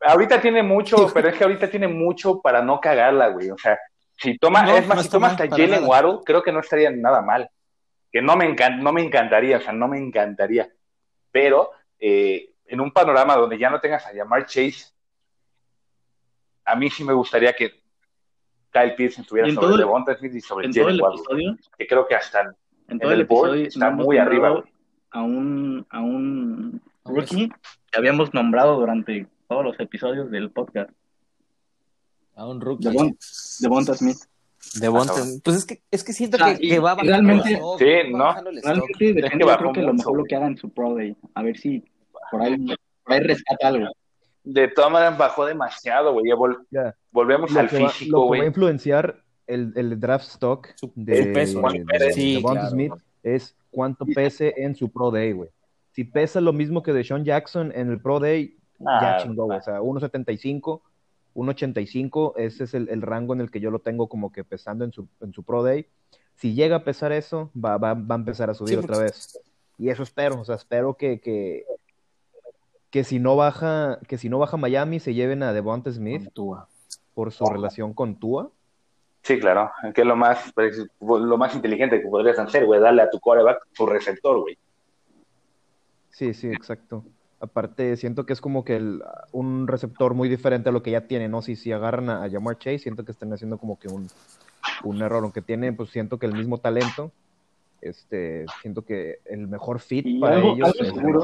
Ahorita 0.00 0.40
tiene 0.40 0.62
mucho, 0.62 0.96
pero 1.14 1.28
es 1.28 1.36
que 1.36 1.44
ahorita 1.44 1.70
tiene 1.70 1.88
mucho 1.88 2.40
para 2.40 2.62
no 2.62 2.80
cagarla, 2.80 3.28
güey, 3.28 3.50
o 3.50 3.58
sea, 3.58 3.78
si 4.16 4.36
toma, 4.38 4.62
no, 4.62 4.76
es 4.76 4.86
más, 4.86 4.96
no 4.98 5.02
si 5.02 5.08
toma 5.08 5.28
hasta 5.28 5.48
Jalen 5.48 5.84
Waddle, 5.84 6.18
creo 6.24 6.42
que 6.42 6.52
no 6.52 6.60
estaría 6.60 6.90
nada 6.90 7.22
mal, 7.22 7.50
que 8.12 8.20
no 8.20 8.36
me, 8.36 8.44
encan 8.46 8.82
no 8.82 8.92
me 8.92 9.02
encantaría, 9.02 9.58
o 9.58 9.60
sea, 9.60 9.72
no 9.72 9.88
me 9.88 9.98
encantaría, 9.98 10.68
pero 11.30 11.70
eh, 11.98 12.50
en 12.66 12.80
un 12.80 12.92
panorama 12.92 13.36
donde 13.36 13.58
ya 13.58 13.70
no 13.70 13.80
tengas 13.80 14.06
a 14.06 14.12
llamar 14.12 14.44
Chase, 14.46 14.92
a 16.64 16.76
mí 16.76 16.90
sí 16.90 17.04
me 17.04 17.14
gustaría 17.14 17.54
que 17.54 17.80
Kyle 18.70 18.94
Pearson 18.94 19.22
estuviera 19.22 19.50
sobre 19.50 19.78
Devonta 19.78 20.14
Smith 20.14 20.34
y 20.34 20.40
sobre 20.40 20.70
Jalen 20.70 21.00
Waddle, 21.00 21.56
que 21.76 21.86
creo 21.86 22.06
que 22.06 22.14
hasta 22.14 22.54
en 22.88 22.98
todo 22.98 23.12
el, 23.12 23.20
el 23.20 23.24
episodio 23.26 23.66
está 23.66 23.90
muy 23.90 24.18
arriba. 24.18 24.64
A 25.10 25.22
un, 25.22 25.86
a 25.88 26.00
un 26.00 26.82
rookie 27.04 27.48
que 27.90 27.98
habíamos 27.98 28.34
nombrado 28.34 28.78
durante 28.78 29.26
todos 29.48 29.64
los 29.64 29.80
episodios 29.80 30.30
del 30.30 30.50
podcast. 30.50 30.90
A 32.34 32.46
un 32.46 32.60
rookie. 32.60 32.88
De 32.88 33.68
Bonta 33.68 33.94
Smith. 33.94 34.18
De 34.80 34.88
Bonta, 34.88 35.14
pues 35.44 35.56
es 35.56 35.64
que, 35.64 35.82
es 35.90 36.04
que 36.04 36.12
siento 36.12 36.36
o 36.36 36.40
sea, 36.40 36.56
que, 36.56 36.68
que, 36.68 36.78
va 36.78 36.94
bajando 36.94 37.12
realmente, 37.12 37.52
stock, 37.54 37.78
sí, 37.78 38.12
¿no? 38.12 38.34
Realmente 38.34 39.14
depende, 39.14 39.44
yo 39.46 39.56
creo 39.56 39.72
que 39.72 39.82
lo 39.82 39.94
mejor 39.94 40.16
lo 40.16 40.24
que 40.24 40.36
haga 40.36 40.46
en 40.46 40.56
su 40.56 40.68
Pro 40.68 40.94
Day. 40.94 41.16
A 41.34 41.42
ver 41.42 41.56
si 41.56 41.84
por 42.30 42.42
ahí, 42.42 42.56
por 43.04 43.12
ahí 43.12 43.20
rescata 43.20 43.68
algo. 43.68 43.86
De 44.42 44.68
todas 44.68 44.90
maneras 44.90 45.16
bajó 45.16 45.46
demasiado, 45.46 46.12
güey. 46.12 46.30
Vol 46.32 46.66
yeah. 46.70 46.94
Volvemos 47.12 47.50
lo 47.50 47.60
al 47.60 47.68
físico, 47.68 48.26
güey. 48.26 48.28
Lo 48.28 48.32
que 48.32 48.38
va 48.38 48.44
a 48.44 48.48
influenciar 48.48 49.24
el, 49.48 49.72
el 49.74 49.98
draft 49.98 50.28
stock 50.28 50.68
de, 50.94 51.18
el 51.18 51.32
peso, 51.32 51.60
de, 51.62 51.84
de, 51.98 52.12
sí, 52.12 52.36
de 52.36 52.42
claro. 52.42 52.70
Smith 52.70 52.92
es 53.22 53.56
cuánto 53.70 54.06
pese 54.06 54.54
en 54.56 54.76
su 54.76 54.90
Pro 54.90 55.10
Day, 55.10 55.32
güey. 55.32 55.50
Si 55.92 56.04
pesa 56.04 56.40
lo 56.40 56.52
mismo 56.52 56.82
que 56.82 56.92
de 56.92 57.02
Sean 57.02 57.24
Jackson 57.24 57.72
en 57.74 57.90
el 57.90 58.00
Pro 58.00 58.20
Day, 58.20 58.56
ah, 58.86 59.16
ya 59.18 59.24
chingó, 59.24 59.46
güey. 59.46 59.58
O 59.58 59.62
sea, 59.62 59.80
1.75, 59.80 60.80
1.85, 61.34 62.34
ese 62.36 62.64
es 62.64 62.74
el, 62.74 62.88
el, 62.88 63.02
rango 63.02 63.34
en 63.34 63.40
el 63.40 63.50
que 63.50 63.58
yo 63.58 63.70
lo 63.70 63.80
tengo 63.80 64.08
como 64.08 64.30
que 64.30 64.44
pesando 64.44 64.84
en 64.84 64.92
su, 64.92 65.08
en 65.20 65.32
su 65.32 65.42
Pro 65.42 65.62
Day. 65.62 65.86
Si 66.36 66.54
llega 66.54 66.76
a 66.76 66.84
pesar 66.84 67.10
eso, 67.10 67.50
va, 67.56 67.78
va, 67.78 67.94
va 67.94 68.14
a 68.14 68.18
empezar 68.18 68.48
a 68.50 68.54
subir 68.54 68.78
sí, 68.78 68.84
otra 68.84 68.98
vez. 68.98 69.40
Y 69.76 69.88
eso 69.88 70.02
espero, 70.02 70.40
o 70.40 70.44
sea, 70.44 70.56
espero 70.56 70.94
que, 70.94 71.20
que, 71.20 71.64
que 72.90 73.02
si 73.02 73.18
no 73.18 73.34
baja, 73.34 73.98
que 74.06 74.18
si 74.18 74.28
no 74.28 74.38
baja 74.38 74.56
Miami, 74.56 75.00
se 75.00 75.14
lleven 75.14 75.42
a 75.42 75.52
Devonta 75.52 75.90
Smith 75.90 76.28
por 77.14 77.32
su 77.32 77.44
relación 77.46 77.94
con 77.94 78.16
Tua 78.16 78.52
Sí, 79.28 79.38
claro, 79.38 79.70
que 79.94 80.00
es 80.00 80.06
lo 80.06 80.16
más, 80.16 80.54
lo 81.00 81.36
más 81.36 81.54
inteligente 81.54 82.00
que 82.00 82.08
podrías 82.08 82.38
hacer, 82.38 82.64
güey, 82.64 82.80
darle 82.80 83.02
a 83.02 83.10
tu 83.10 83.20
coreback 83.20 83.58
su 83.72 83.84
receptor, 83.84 84.40
güey. 84.40 84.56
Sí, 86.08 86.32
sí, 86.32 86.48
exacto. 86.48 87.04
Aparte, 87.38 87.98
siento 87.98 88.24
que 88.24 88.32
es 88.32 88.40
como 88.40 88.64
que 88.64 88.76
el, 88.76 89.02
un 89.32 89.68
receptor 89.68 90.14
muy 90.14 90.30
diferente 90.30 90.70
a 90.70 90.72
lo 90.72 90.82
que 90.82 90.92
ya 90.92 91.02
tiene, 91.02 91.28
¿no? 91.28 91.42
Si, 91.42 91.56
si 91.56 91.72
agarran 91.72 92.08
a, 92.08 92.24
a 92.24 92.30
Jamar 92.30 92.56
Chase, 92.56 92.78
siento 92.78 93.04
que 93.04 93.12
están 93.12 93.30
haciendo 93.30 93.58
como 93.58 93.78
que 93.78 93.88
un, 93.88 94.08
un 94.84 95.02
error, 95.02 95.22
aunque 95.22 95.42
tiene, 95.42 95.74
pues 95.74 95.90
siento 95.90 96.18
que 96.18 96.24
el 96.24 96.32
mismo 96.32 96.56
talento, 96.56 97.12
este, 97.82 98.46
siento 98.62 98.80
que 98.80 99.18
el 99.26 99.46
mejor 99.46 99.80
fit 99.80 100.06
y 100.06 100.20
para 100.20 100.36
algo, 100.36 100.54
ellos 100.54 100.68
algo 100.68 100.80
es 100.80 100.94
seguro, 100.94 101.22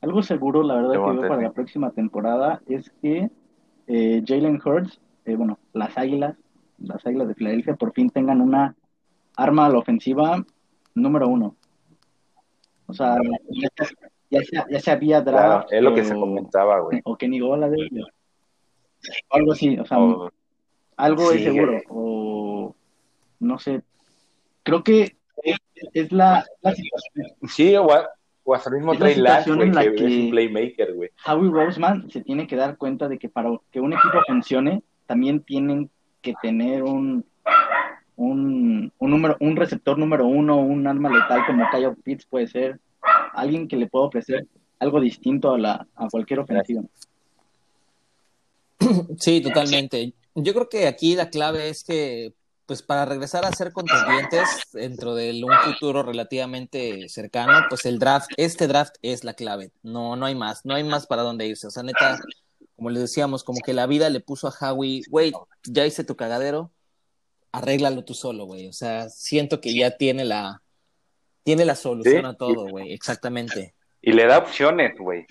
algo 0.00 0.22
seguro, 0.22 0.62
la 0.62 0.76
verdad, 0.76 0.92
que 0.92 1.20
veo 1.20 1.28
para 1.28 1.42
la 1.42 1.52
próxima 1.52 1.90
temporada 1.90 2.62
es 2.70 2.90
que 3.02 3.28
eh, 3.86 4.22
Jalen 4.26 4.62
Hurts, 4.64 4.98
eh, 5.26 5.36
bueno, 5.36 5.58
las 5.74 5.98
Águilas, 5.98 6.38
las 6.78 7.06
Águilas 7.06 7.28
de 7.28 7.34
Filadelfia 7.34 7.74
por 7.74 7.92
fin 7.92 8.10
tengan 8.10 8.40
una 8.40 8.74
arma 9.36 9.66
a 9.66 9.70
la 9.70 9.78
ofensiva 9.78 10.44
número 10.94 11.28
uno. 11.28 11.56
O 12.86 12.92
sea, 12.92 13.16
ya, 13.50 13.68
ya, 14.68 14.80
se, 14.80 14.90
había 14.90 15.22
draft. 15.22 15.72
es 15.72 15.82
lo 15.82 15.94
que 15.94 16.04
se 16.04 16.14
comentaba, 16.14 16.80
güey. 16.80 17.00
O 17.04 17.16
Kenny 17.16 17.40
Gola 17.40 17.68
de 17.68 17.88
o 19.28 19.36
algo 19.36 19.52
así, 19.52 19.78
o 19.78 19.84
sea, 19.84 19.98
algo 20.96 21.32
es 21.32 21.42
seguro. 21.42 21.82
O 21.88 22.74
no 23.40 23.58
sé. 23.58 23.82
Creo 24.62 24.82
que 24.82 25.16
es, 25.92 26.12
la, 26.12 26.44
situación. 26.62 27.36
Sí, 27.48 27.76
o, 27.76 27.86
o 28.44 28.54
hasta 28.54 28.70
el 28.70 28.76
mismo 28.76 28.96
Trey 28.96 29.20
güey, 29.20 29.70
que, 29.70 29.94
que, 29.94 30.06
es 30.06 30.24
un 30.24 30.30
playmaker, 30.30 30.94
güey. 30.94 31.10
Howie 31.26 31.50
Roseman 31.50 32.10
se 32.10 32.22
tiene 32.22 32.46
que 32.46 32.56
dar 32.56 32.76
cuenta 32.76 33.08
de 33.08 33.18
que 33.18 33.28
para 33.28 33.50
que 33.70 33.80
un 33.80 33.92
equipo 33.92 34.18
funcione, 34.26 34.82
también 35.06 35.42
tienen 35.42 35.90
que 36.24 36.34
tener 36.42 36.82
un, 36.82 37.24
un, 38.16 38.92
un, 38.98 39.10
número, 39.10 39.36
un 39.40 39.54
receptor 39.54 39.98
número 39.98 40.26
uno, 40.26 40.56
un 40.56 40.86
arma 40.86 41.10
letal 41.10 41.44
como 41.46 41.68
Kyle 41.70 41.94
Pitts 42.02 42.26
puede 42.26 42.48
ser, 42.48 42.80
alguien 43.34 43.68
que 43.68 43.76
le 43.76 43.86
pueda 43.86 44.06
ofrecer 44.06 44.46
algo 44.78 45.00
distinto 45.00 45.52
a, 45.52 45.58
la, 45.58 45.86
a 45.94 46.08
cualquier 46.08 46.40
ofensiva. 46.40 46.82
Sí, 49.18 49.40
totalmente. 49.40 50.12
Yo 50.34 50.52
creo 50.52 50.68
que 50.68 50.86
aquí 50.86 51.14
la 51.14 51.30
clave 51.30 51.70
es 51.70 51.84
que, 51.84 52.34
pues 52.66 52.82
para 52.82 53.06
regresar 53.06 53.46
a 53.46 53.52
ser 53.52 53.72
contendientes 53.72 54.46
dentro 54.72 55.14
de 55.14 55.42
un 55.42 55.72
futuro 55.72 56.02
relativamente 56.02 57.08
cercano, 57.08 57.66
pues 57.68 57.86
el 57.86 57.98
draft, 57.98 58.30
este 58.36 58.66
draft 58.66 58.96
es 59.00 59.24
la 59.24 59.34
clave. 59.34 59.70
No, 59.82 60.16
no 60.16 60.26
hay 60.26 60.34
más, 60.34 60.64
no 60.64 60.74
hay 60.74 60.84
más 60.84 61.06
para 61.06 61.22
dónde 61.22 61.46
irse. 61.46 61.66
O 61.66 61.70
sea, 61.70 61.82
neta, 61.82 62.18
como 62.76 62.90
les 62.90 63.02
decíamos, 63.02 63.44
como 63.44 63.60
que 63.60 63.72
la 63.72 63.86
vida 63.86 64.10
le 64.10 64.20
puso 64.20 64.48
a 64.48 64.54
Howie, 64.72 65.02
güey, 65.08 65.32
ya 65.64 65.86
hice 65.86 66.04
tu 66.04 66.16
cagadero, 66.16 66.72
arréglalo 67.52 68.04
tú 68.04 68.14
solo, 68.14 68.46
güey. 68.46 68.68
O 68.68 68.72
sea, 68.72 69.08
siento 69.08 69.60
que 69.60 69.74
ya 69.74 69.96
tiene 69.96 70.24
la, 70.24 70.62
tiene 71.44 71.64
la 71.64 71.76
solución 71.76 72.26
a 72.26 72.34
todo, 72.34 72.68
güey, 72.68 72.92
exactamente. 72.92 73.74
Y 74.02 74.12
le 74.12 74.26
da 74.26 74.38
opciones, 74.38 74.98
güey. 74.98 75.26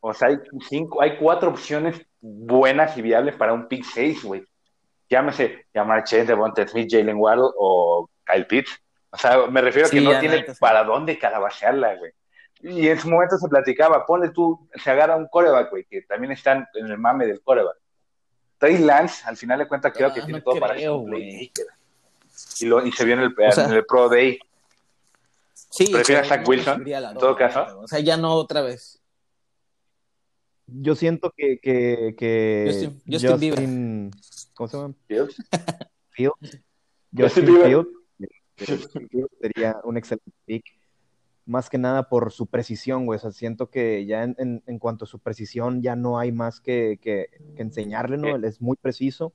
O 0.00 0.12
sea, 0.14 0.28
hay 0.28 0.38
cinco, 0.68 1.02
hay 1.02 1.16
cuatro 1.16 1.50
opciones 1.50 2.00
buenas 2.20 2.96
y 2.96 3.02
viables 3.02 3.36
para 3.36 3.52
un 3.52 3.68
pick 3.68 3.84
6, 3.84 4.24
güey. 4.24 4.44
Llámese 5.08 5.66
Yamar 5.74 6.04
Chase, 6.04 6.24
Devonta 6.24 6.66
Smith, 6.66 6.88
Jalen 6.90 7.16
Waddle 7.16 7.50
o 7.58 8.08
Kyle 8.24 8.46
Pitts. 8.46 8.70
O 9.10 9.16
sea, 9.16 9.46
me 9.46 9.60
refiero 9.60 9.88
a 9.88 9.90
que 9.90 10.00
no 10.00 10.18
tiene 10.20 10.44
para 10.58 10.84
dónde 10.84 11.18
calabacearla, 11.18 11.96
güey. 11.96 12.12
Y 12.62 12.88
en 12.88 12.98
su 12.98 13.08
momento 13.08 13.38
se 13.38 13.48
platicaba, 13.48 14.04
ponle 14.04 14.30
tú, 14.30 14.68
se 14.74 14.90
agarra 14.90 15.16
un 15.16 15.28
coreback, 15.28 15.70
güey, 15.70 15.84
que 15.84 16.02
también 16.02 16.32
están 16.32 16.66
en 16.74 16.86
el 16.86 16.98
mame 16.98 17.26
del 17.26 17.40
coreback. 17.40 17.76
Trey 18.58 18.78
Lance, 18.78 19.22
al 19.26 19.36
final 19.36 19.58
de 19.58 19.68
cuentas, 19.68 19.92
creo 19.94 20.12
que 20.12 20.20
ah, 20.20 20.24
tiene 20.24 20.42
todo 20.42 20.60
para 20.60 20.78
ser 20.78 20.90
un 20.90 21.06
playmaker. 21.06 21.66
Y, 22.60 22.66
lo, 22.66 22.86
y 22.86 22.92
se 22.92 23.04
vio 23.04 23.14
en 23.14 23.20
el, 23.20 23.34
en 23.38 23.72
el 23.72 23.86
Pro 23.86 24.08
Day. 24.08 24.38
Sí, 25.54 25.86
¿Prefiere 25.90 26.20
a 26.20 26.24
Zach 26.24 26.46
Wilson, 26.46 26.86
en 26.86 27.14
todo 27.14 27.36
caso? 27.36 27.80
O 27.80 27.88
sea, 27.88 28.00
ya 28.00 28.16
no 28.16 28.34
otra 28.34 28.60
vez. 28.60 29.00
Yo 30.66 30.94
siento 30.94 31.32
que, 31.36 31.58
que, 31.58 32.14
que 32.16 32.92
Justin, 33.10 33.50
Justin, 33.50 34.10
¿Cómo 34.54 34.68
se 34.68 34.76
llama? 34.76 34.94
Fields. 35.06 35.36
Fields. 36.10 36.60
Justin 37.16 37.46
Fields. 39.08 39.30
Sería 39.40 39.80
un 39.84 39.96
excelente 39.96 40.30
pick 40.44 40.79
más 41.50 41.68
que 41.68 41.78
nada 41.78 42.08
por 42.08 42.30
su 42.30 42.46
precisión, 42.46 43.06
güey. 43.06 43.16
O 43.16 43.20
sea, 43.20 43.32
siento 43.32 43.70
que 43.70 44.06
ya 44.06 44.22
en, 44.22 44.62
en, 44.64 44.78
cuanto 44.78 45.04
a 45.04 45.08
su 45.08 45.18
precisión 45.18 45.82
ya 45.82 45.96
no 45.96 46.18
hay 46.18 46.30
más 46.30 46.60
que, 46.60 46.98
que, 47.02 47.28
enseñarle, 47.56 48.18
¿no? 48.18 48.36
Él 48.36 48.44
es 48.44 48.62
muy 48.62 48.76
preciso. 48.76 49.32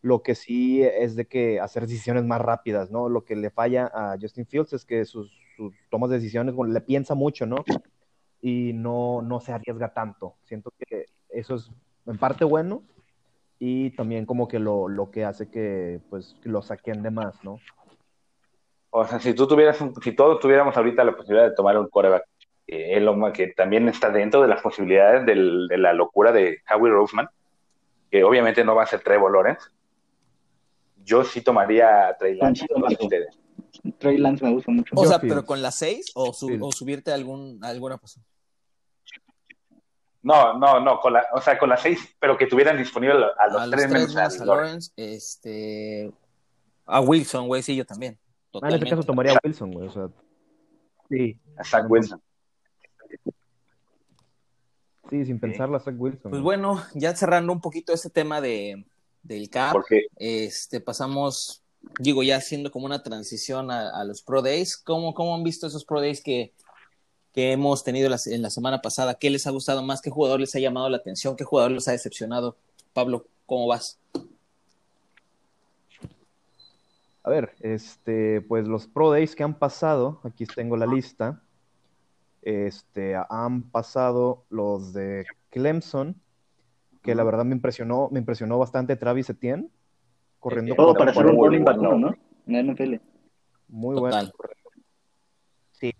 Lo 0.00 0.22
que 0.22 0.36
sí 0.36 0.82
es 0.82 1.16
de 1.16 1.26
que 1.26 1.58
hacer 1.58 1.82
decisiones 1.82 2.24
más 2.24 2.40
rápidas, 2.40 2.92
¿no? 2.92 3.08
Lo 3.08 3.24
que 3.24 3.34
le 3.34 3.50
falla 3.50 3.90
a 3.92 4.16
Justin 4.20 4.46
Fields 4.46 4.74
es 4.74 4.84
que 4.84 5.04
sus, 5.04 5.36
sus 5.56 5.74
tomas 5.90 6.10
de 6.10 6.16
decisiones, 6.16 6.54
bueno, 6.54 6.72
le 6.72 6.80
piensa 6.80 7.16
mucho, 7.16 7.46
¿no? 7.46 7.64
Y 8.40 8.72
no, 8.72 9.20
no 9.20 9.40
se 9.40 9.52
arriesga 9.52 9.92
tanto. 9.92 10.36
Siento 10.44 10.72
que 10.78 11.06
eso 11.30 11.56
es 11.56 11.68
en 12.06 12.16
parte 12.16 12.44
bueno 12.44 12.84
y 13.58 13.90
también 13.90 14.24
como 14.24 14.46
que 14.46 14.60
lo, 14.60 14.88
lo 14.88 15.10
que 15.10 15.24
hace 15.24 15.48
que, 15.48 16.00
pues, 16.10 16.36
lo 16.44 16.62
saquen 16.62 17.02
de 17.02 17.10
más, 17.10 17.42
¿no? 17.42 17.58
O 18.96 19.04
sea, 19.04 19.18
si 19.18 19.34
tú 19.34 19.48
tuvieras, 19.48 19.76
si 20.04 20.12
todos 20.12 20.38
tuviéramos 20.38 20.76
ahorita 20.76 21.02
la 21.02 21.16
posibilidad 21.16 21.48
de 21.48 21.56
tomar 21.56 21.76
un 21.76 21.88
coreback, 21.88 22.28
eh, 22.68 23.04
que 23.34 23.48
también 23.48 23.88
está 23.88 24.08
dentro 24.10 24.40
de 24.40 24.46
las 24.46 24.62
posibilidades 24.62 25.26
de 25.26 25.76
la 25.78 25.92
locura 25.92 26.30
de 26.30 26.60
Howie 26.70 26.92
Roseman, 26.92 27.28
que 28.08 28.22
obviamente 28.22 28.62
no 28.62 28.76
va 28.76 28.84
a 28.84 28.86
ser 28.86 29.00
Trevor 29.00 29.32
Lawrence, 29.32 29.68
yo 31.02 31.24
sí 31.24 31.40
tomaría 31.40 32.06
a 32.06 32.16
Trey 32.16 32.36
Lance. 32.36 32.66
Trey 33.98 34.16
Lance 34.16 34.44
me 34.44 34.52
gusta 34.52 34.70
mucho. 34.70 34.94
O 34.94 35.04
sea, 35.06 35.18
pero 35.18 35.44
con 35.44 35.60
las 35.60 35.74
seis 35.74 36.12
o, 36.14 36.32
subirte 36.32 37.10
a, 37.10 37.14
algún, 37.14 37.58
alguna 37.64 37.98
posición. 37.98 38.24
No, 40.22 40.56
no, 40.56 40.78
no, 40.78 41.00
con 41.00 41.14
la, 41.14 41.26
o 41.32 41.40
sea, 41.40 41.58
con 41.58 41.68
las 41.68 41.82
seis, 41.82 42.14
pero 42.20 42.38
que 42.38 42.46
tuvieran 42.46 42.78
disponible 42.78 43.16
a 43.16 43.48
los, 43.48 43.70
tres, 43.72 43.90
menos 43.90 44.16
a, 44.16 44.44
Lawrence. 44.44 44.92
Este, 44.94 46.12
a 46.86 47.00
Wilson, 47.00 47.48
güey, 47.48 47.60
sí, 47.60 47.74
yo 47.74 47.84
también. 47.84 48.20
Ah, 48.62 48.68
en 48.68 48.74
este 48.74 48.90
caso 48.90 49.02
tomaría 49.02 49.32
a 49.32 49.40
Wilson, 49.42 49.72
güey. 49.72 49.88
O 49.88 49.90
sea, 49.90 50.08
sí. 51.08 51.38
A 51.56 51.64
Zach 51.64 51.86
Wilson. 51.88 52.20
Sí, 55.10 55.24
sin 55.24 55.38
pensarlo 55.38 55.76
a 55.76 55.80
Zach 55.80 55.94
Wilson. 55.98 56.30
Pues 56.30 56.42
bueno, 56.42 56.82
ya 56.94 57.14
cerrando 57.14 57.52
un 57.52 57.60
poquito 57.60 57.92
este 57.92 58.10
tema 58.10 58.40
de, 58.40 58.84
del 59.22 59.50
CAP, 59.50 59.76
este, 60.16 60.80
pasamos, 60.80 61.62
digo, 61.98 62.22
ya 62.22 62.36
haciendo 62.36 62.70
como 62.70 62.86
una 62.86 63.02
transición 63.02 63.70
a, 63.70 64.02
los 64.04 64.22
Pro 64.22 64.42
Days. 64.42 64.76
¿Cómo, 64.76 65.14
¿Cómo, 65.14 65.34
han 65.34 65.42
visto 65.42 65.66
esos 65.66 65.84
Pro 65.84 66.00
Days 66.00 66.22
que, 66.22 66.52
que 67.32 67.52
hemos 67.52 67.84
tenido 67.84 68.10
en 68.26 68.42
la 68.42 68.50
semana 68.50 68.80
pasada? 68.80 69.14
¿Qué 69.14 69.30
les 69.30 69.46
ha 69.46 69.50
gustado 69.50 69.82
más? 69.82 70.00
¿Qué 70.00 70.10
jugador 70.10 70.40
les 70.40 70.54
ha 70.54 70.60
llamado 70.60 70.88
la 70.88 70.96
atención? 70.96 71.36
¿Qué 71.36 71.44
jugador 71.44 71.72
les 71.72 71.88
ha 71.88 71.92
decepcionado? 71.92 72.56
Pablo, 72.92 73.26
¿cómo 73.46 73.66
vas? 73.66 73.98
A 77.24 77.30
ver, 77.30 77.54
este, 77.60 78.42
pues 78.42 78.68
los 78.68 78.86
Pro 78.86 79.10
Days 79.10 79.34
que 79.34 79.42
han 79.42 79.58
pasado, 79.58 80.20
aquí 80.24 80.44
tengo 80.44 80.76
la 80.76 80.86
lista. 80.86 81.40
Este, 82.42 83.16
han 83.30 83.62
pasado 83.62 84.44
los 84.50 84.92
de 84.92 85.24
Clemson, 85.48 86.20
que 87.02 87.14
la 87.14 87.24
verdad 87.24 87.46
me 87.46 87.54
impresionó, 87.54 88.10
me 88.12 88.18
impresionó 88.18 88.58
bastante 88.58 88.96
Travis 88.96 89.30
Etienne, 89.30 89.70
corriendo. 90.38 90.74
Todo 90.74 90.92
para 90.92 91.14
ser 91.14 91.24
un 91.24 91.42
running 91.42 91.64
back, 91.64 91.78
¿no? 91.78 92.14
En 92.46 92.66
la 92.66 92.72
NFL. 92.74 92.96
Muy 93.68 93.98
bueno. 93.98 94.30
Sí. 95.72 95.94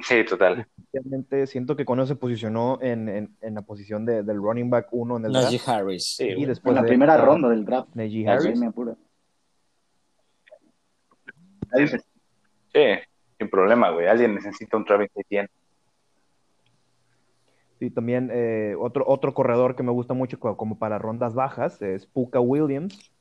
Sí, 0.00 0.24
total. 0.24 0.66
Realmente 0.92 1.46
siento 1.46 1.76
que 1.76 1.84
eso 1.84 2.06
se 2.06 2.16
posicionó 2.16 2.78
en, 2.82 3.08
en, 3.08 3.36
en 3.40 3.54
la 3.54 3.62
posición 3.62 4.04
de, 4.04 4.24
del 4.24 4.38
running 4.38 4.68
back 4.68 4.88
uno 4.90 5.16
en 5.16 5.26
el 5.26 5.32
Najee 5.32 5.60
Harris. 5.64 6.16
Sí, 6.16 6.24
y 6.24 6.44
después 6.44 6.76
en 6.76 6.82
la 6.82 6.88
primera 6.88 7.16
ronda 7.16 7.48
del 7.48 7.64
draft. 7.64 7.94
Najee 7.94 8.28
Harris. 8.28 8.60
Sí, 11.76 12.80
sin 13.38 13.50
problema, 13.50 13.90
güey. 13.90 14.06
Alguien 14.06 14.34
necesita 14.34 14.76
un 14.76 14.84
Travis 14.84 15.10
Etienne. 15.14 15.48
Sí, 17.78 17.90
también 17.90 18.30
eh, 18.32 18.74
otro, 18.78 19.04
otro 19.06 19.34
corredor 19.34 19.76
que 19.76 19.82
me 19.82 19.92
gusta 19.92 20.14
mucho 20.14 20.38
como 20.40 20.78
para 20.78 20.98
rondas 20.98 21.34
bajas 21.34 21.82
es 21.82 22.06
Puka 22.06 22.40
Williams, 22.40 23.12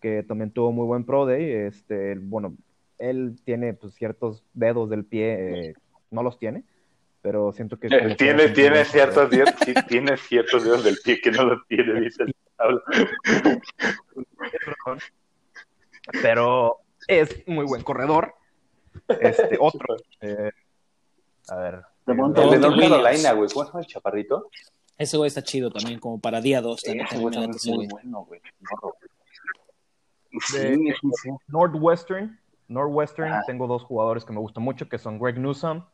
que 0.00 0.22
también 0.22 0.50
tuvo 0.50 0.72
muy 0.72 0.86
buen 0.86 1.04
Pro 1.04 1.24
Day. 1.24 1.50
Este, 1.50 2.16
bueno, 2.16 2.54
él 2.98 3.36
tiene 3.44 3.72
pues, 3.72 3.94
ciertos 3.94 4.44
dedos 4.52 4.90
del 4.90 5.04
pie, 5.04 5.68
eh, 5.70 5.74
no 6.10 6.22
los 6.22 6.38
tiene, 6.38 6.64
pero 7.22 7.52
siento 7.52 7.78
que... 7.78 7.86
Eh, 7.86 8.14
tiene, 8.16 8.48
tiene, 8.50 8.84
ciertos 8.84 9.30
dedos, 9.30 9.54
tiene 9.88 10.16
ciertos 10.18 10.64
dedos 10.64 10.84
del 10.84 10.98
pie 11.02 11.20
que 11.20 11.30
no 11.30 11.44
los 11.44 11.66
tiene, 11.66 12.00
dice 12.00 12.24
el 12.24 12.34
Pablo. 12.56 12.82
pero 16.20 16.80
es 17.08 17.42
muy 17.48 17.64
buen 17.64 17.82
corredor. 17.82 18.34
Este, 19.08 19.56
otro. 19.60 19.96
Eh, 20.20 20.52
a 21.48 21.56
ver. 21.56 21.82
el 22.06 22.16
de 22.50 22.58
North 22.58 22.78
Carolina, 22.78 23.32
güey. 23.32 23.50
¿Cómo 23.50 23.64
se 23.64 23.70
llama 23.70 23.80
el 23.80 23.86
chaparrito? 23.86 24.50
Ese 24.96 25.16
güey 25.16 25.28
está 25.28 25.42
chido 25.42 25.70
también, 25.70 25.98
como 25.98 26.20
para 26.20 26.40
día 26.40 26.60
2. 26.60 26.82
También, 26.82 27.06
es 27.50 27.66
muy 27.66 27.86
bueno, 27.86 28.24
güey. 28.24 28.40
Northwestern. 31.48 32.38
Northwestern, 32.68 33.42
tengo 33.46 33.66
dos 33.66 33.82
jugadores 33.82 34.24
que 34.26 34.32
me 34.32 34.40
gustan 34.40 34.62
mucho, 34.62 34.88
que 34.88 34.98
son 34.98 35.18
Greg 35.18 35.38
Newsom, 35.38 35.84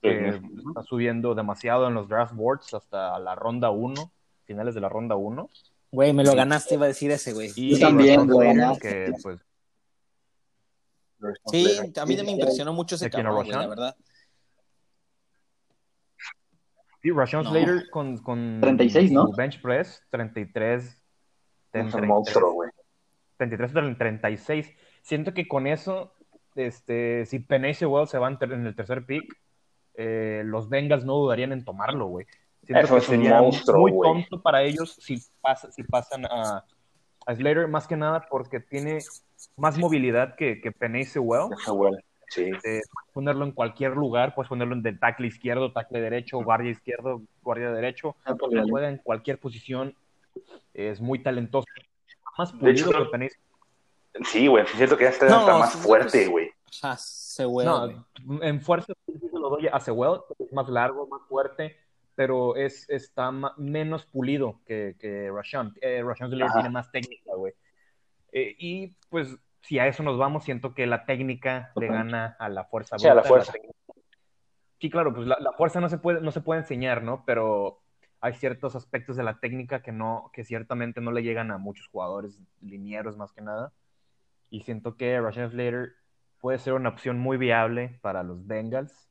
que 0.00 0.28
está 0.28 0.82
subiendo 0.84 1.34
demasiado 1.34 1.88
en 1.88 1.94
los 1.94 2.08
draft 2.08 2.34
boards 2.34 2.72
hasta 2.72 3.18
la 3.18 3.34
ronda 3.34 3.70
1, 3.70 4.12
finales 4.44 4.76
de 4.76 4.80
la 4.80 4.88
ronda 4.88 5.16
1. 5.16 5.50
Güey, 5.90 6.12
me 6.12 6.22
lo 6.22 6.36
ganaste, 6.36 6.74
iba 6.74 6.84
a 6.84 6.88
decir 6.88 7.10
ese, 7.10 7.32
güey. 7.32 7.50
Y 7.56 7.80
también, 7.80 8.28
güey. 8.28 8.54
Que, 8.80 9.12
pues, 9.22 9.40
Sí, 11.50 11.78
a 11.96 12.06
mí 12.06 12.16
me 12.16 12.32
impresionó 12.32 12.72
mucho 12.72 12.94
ese 12.94 13.10
cabrón, 13.10 13.48
la 13.48 13.66
verdad. 13.66 13.96
Sí, 17.02 17.10
Rashawn 17.10 17.44
Slater 17.44 17.90
con, 17.90 18.18
con 18.18 18.60
36, 18.60 19.12
¿no? 19.12 19.30
bench 19.32 19.60
press, 19.62 20.02
33. 20.10 21.02
Es 21.72 21.94
un 21.94 22.06
monstruo, 22.06 22.52
güey. 22.52 22.70
33 23.36 23.76
o 23.76 23.78
el 23.78 23.96
36. 23.96 24.74
Siento 25.02 25.32
que 25.32 25.46
con 25.46 25.66
eso, 25.66 26.12
este, 26.56 27.24
si 27.26 27.38
Penny 27.38 27.74
Sewell 27.74 28.08
se 28.08 28.18
va 28.18 28.28
en, 28.28 28.66
el 28.66 28.74
tercer 28.74 29.06
pick, 29.06 29.24
eh, 29.94 30.42
los 30.44 30.68
Bengals 30.68 31.04
no 31.04 31.14
dudarían 31.14 31.52
en 31.52 31.64
tomarlo, 31.64 32.06
güey. 32.06 32.26
Siento 32.64 32.84
Eso 32.84 32.94
que 32.94 33.00
es 33.00 33.08
un 33.08 33.14
sería 33.16 33.40
monstruo, 33.40 33.80
muy 33.80 33.92
güey. 33.92 34.12
tonto 34.12 34.42
para 34.42 34.62
ellos 34.62 34.96
si, 35.00 35.22
pasa, 35.40 35.70
si 35.70 35.84
pasan 35.84 36.26
a, 36.26 36.64
a 37.28 37.34
Slater, 37.34 37.68
más 37.68 37.86
que 37.86 37.96
nada 37.96 38.26
porque 38.30 38.58
tiene 38.58 39.00
más 39.56 39.76
movilidad 39.76 40.34
que, 40.34 40.62
que 40.62 40.72
Penny 40.72 41.04
Sewell. 41.04 41.50
Güey. 41.66 41.92
Sí. 42.28 42.44
Eh, 42.44 42.50
puedes 42.62 43.12
ponerlo 43.12 43.44
en 43.44 43.52
cualquier 43.52 43.92
lugar, 43.96 44.34
puedes 44.34 44.48
ponerlo 44.48 44.74
en 44.74 44.82
del 44.82 44.98
tackle 44.98 45.26
izquierdo, 45.26 45.72
tackle 45.72 46.00
derecho, 46.00 46.42
guardia 46.42 46.70
izquierdo, 46.70 47.22
guardia 47.42 47.70
derecho, 47.70 48.16
juega 48.70 48.88
en 48.88 48.96
cualquier 48.98 49.38
posición, 49.38 49.94
es 50.72 51.00
muy 51.00 51.22
talentoso, 51.22 51.66
más 52.38 52.52
pulido 52.52 52.90
hecho, 52.90 53.04
que 53.04 53.10
Penny 53.10 53.28
Sí, 54.24 54.46
güey. 54.46 54.66
Siento 54.66 54.96
que 54.96 55.06
este 55.06 55.26
No, 55.26 55.40
está 55.40 55.58
más 55.58 55.72
sí, 55.72 55.78
fuerte, 55.78 56.24
sí. 56.24 56.30
güey. 56.30 56.50
Ajá, 56.82 56.96
se 56.96 57.44
güey. 57.44 57.66
No, 57.66 58.06
en 58.42 58.60
fuerza 58.62 58.92
lo 59.32 59.50
doy 59.50 59.68
a 59.70 59.80
Sewell, 59.80 60.20
es 60.38 60.52
más 60.52 60.68
largo, 60.68 61.06
más 61.06 61.22
fuerte, 61.28 61.76
pero 62.18 62.56
es, 62.56 62.90
está 62.90 63.30
menos 63.58 64.04
pulido 64.04 64.60
que, 64.66 64.96
que 64.98 65.30
Rashawn. 65.30 65.76
Eh, 65.80 66.02
Ajá. 66.02 66.52
tiene 66.52 66.68
más 66.68 66.90
técnica, 66.90 67.32
güey. 67.36 67.52
Eh, 68.32 68.56
y 68.58 68.88
pues, 69.08 69.36
si 69.60 69.78
a 69.78 69.86
eso 69.86 70.02
nos 70.02 70.18
vamos, 70.18 70.42
siento 70.42 70.74
que 70.74 70.88
la 70.88 71.06
técnica 71.06 71.70
le 71.76 71.86
gana 71.86 72.34
a 72.40 72.48
la 72.48 72.64
fuerza. 72.64 72.98
Sí, 72.98 73.06
a 73.06 73.14
la 73.14 73.20
bruta, 73.20 73.28
fuerza. 73.28 73.52
Sí, 74.80 74.90
claro, 74.90 75.14
pues 75.14 75.28
la, 75.28 75.38
la 75.38 75.52
fuerza 75.52 75.80
no 75.80 75.88
se, 75.88 75.98
puede, 75.98 76.20
no 76.20 76.32
se 76.32 76.40
puede 76.40 76.62
enseñar, 76.62 77.04
¿no? 77.04 77.22
Pero 77.24 77.82
hay 78.20 78.34
ciertos 78.34 78.74
aspectos 78.74 79.16
de 79.16 79.22
la 79.22 79.38
técnica 79.38 79.80
que 79.80 79.92
no, 79.92 80.32
que 80.32 80.42
ciertamente 80.42 81.00
no 81.00 81.12
le 81.12 81.22
llegan 81.22 81.52
a 81.52 81.58
muchos 81.58 81.86
jugadores 81.86 82.40
linieros 82.60 83.16
más 83.16 83.30
que 83.30 83.42
nada. 83.42 83.72
Y 84.50 84.62
siento 84.62 84.96
que 84.96 85.20
Rashawn 85.20 85.52
Slater 85.52 85.92
puede 86.40 86.58
ser 86.58 86.72
una 86.72 86.88
opción 86.88 87.16
muy 87.16 87.36
viable 87.36 87.96
para 88.02 88.24
los 88.24 88.44
Bengals. 88.44 89.07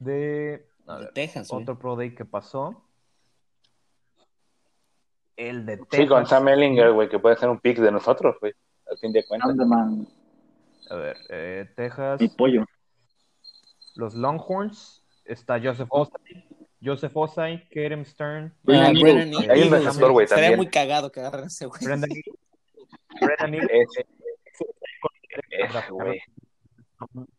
De 0.00 0.66
a 0.86 0.94
De 0.96 1.04
ver, 1.04 1.12
Texas, 1.14 1.52
otro 1.52 1.78
Pro 1.78 1.94
Day 1.94 2.14
que 2.14 2.24
pasó. 2.24 2.82
El 5.36 5.64
de 5.64 5.76
Sí, 5.76 5.82
Texas. 5.90 6.08
con 6.08 6.26
Sam 6.26 6.48
Ellinger, 6.48 6.92
güey, 6.92 7.08
que 7.08 7.18
puede 7.18 7.36
ser 7.36 7.48
un 7.48 7.60
pick 7.60 7.78
de 7.78 7.92
nosotros, 7.92 8.36
güey. 8.40 8.52
Al 8.90 8.98
fin 8.98 9.12
de 9.12 9.24
cuentas. 9.24 9.50
Anderman, 9.50 10.08
A 10.90 10.94
ver, 10.96 11.16
eh, 11.28 11.70
Texas. 11.76 12.20
mi 12.20 12.28
pollo. 12.28 12.64
Los 13.94 14.14
Longhorns. 14.14 15.04
Está 15.24 15.60
Joseph 15.62 15.88
Osai. 15.90 16.44
Joseph 16.82 17.14
Osai, 17.16 17.68
Kerem 17.68 18.04
Stern. 18.04 18.52
Eagles. 18.66 18.98
Eagles, 19.04 19.48
Hay 19.50 19.62
un 19.62 19.68
güey. 19.68 19.84
receptor, 19.84 20.12
güey, 20.12 20.24
Estaría 20.24 20.44
también. 20.46 20.56
muy 20.58 20.66
cagado 20.70 21.12
que 21.12 21.20
agarren 21.20 21.44
ese 21.46 21.66
güey. 21.66 21.80
Brendan 21.84 22.10
Eagles. 22.10 22.36
Brendan 23.20 23.54
ese, 23.54 24.06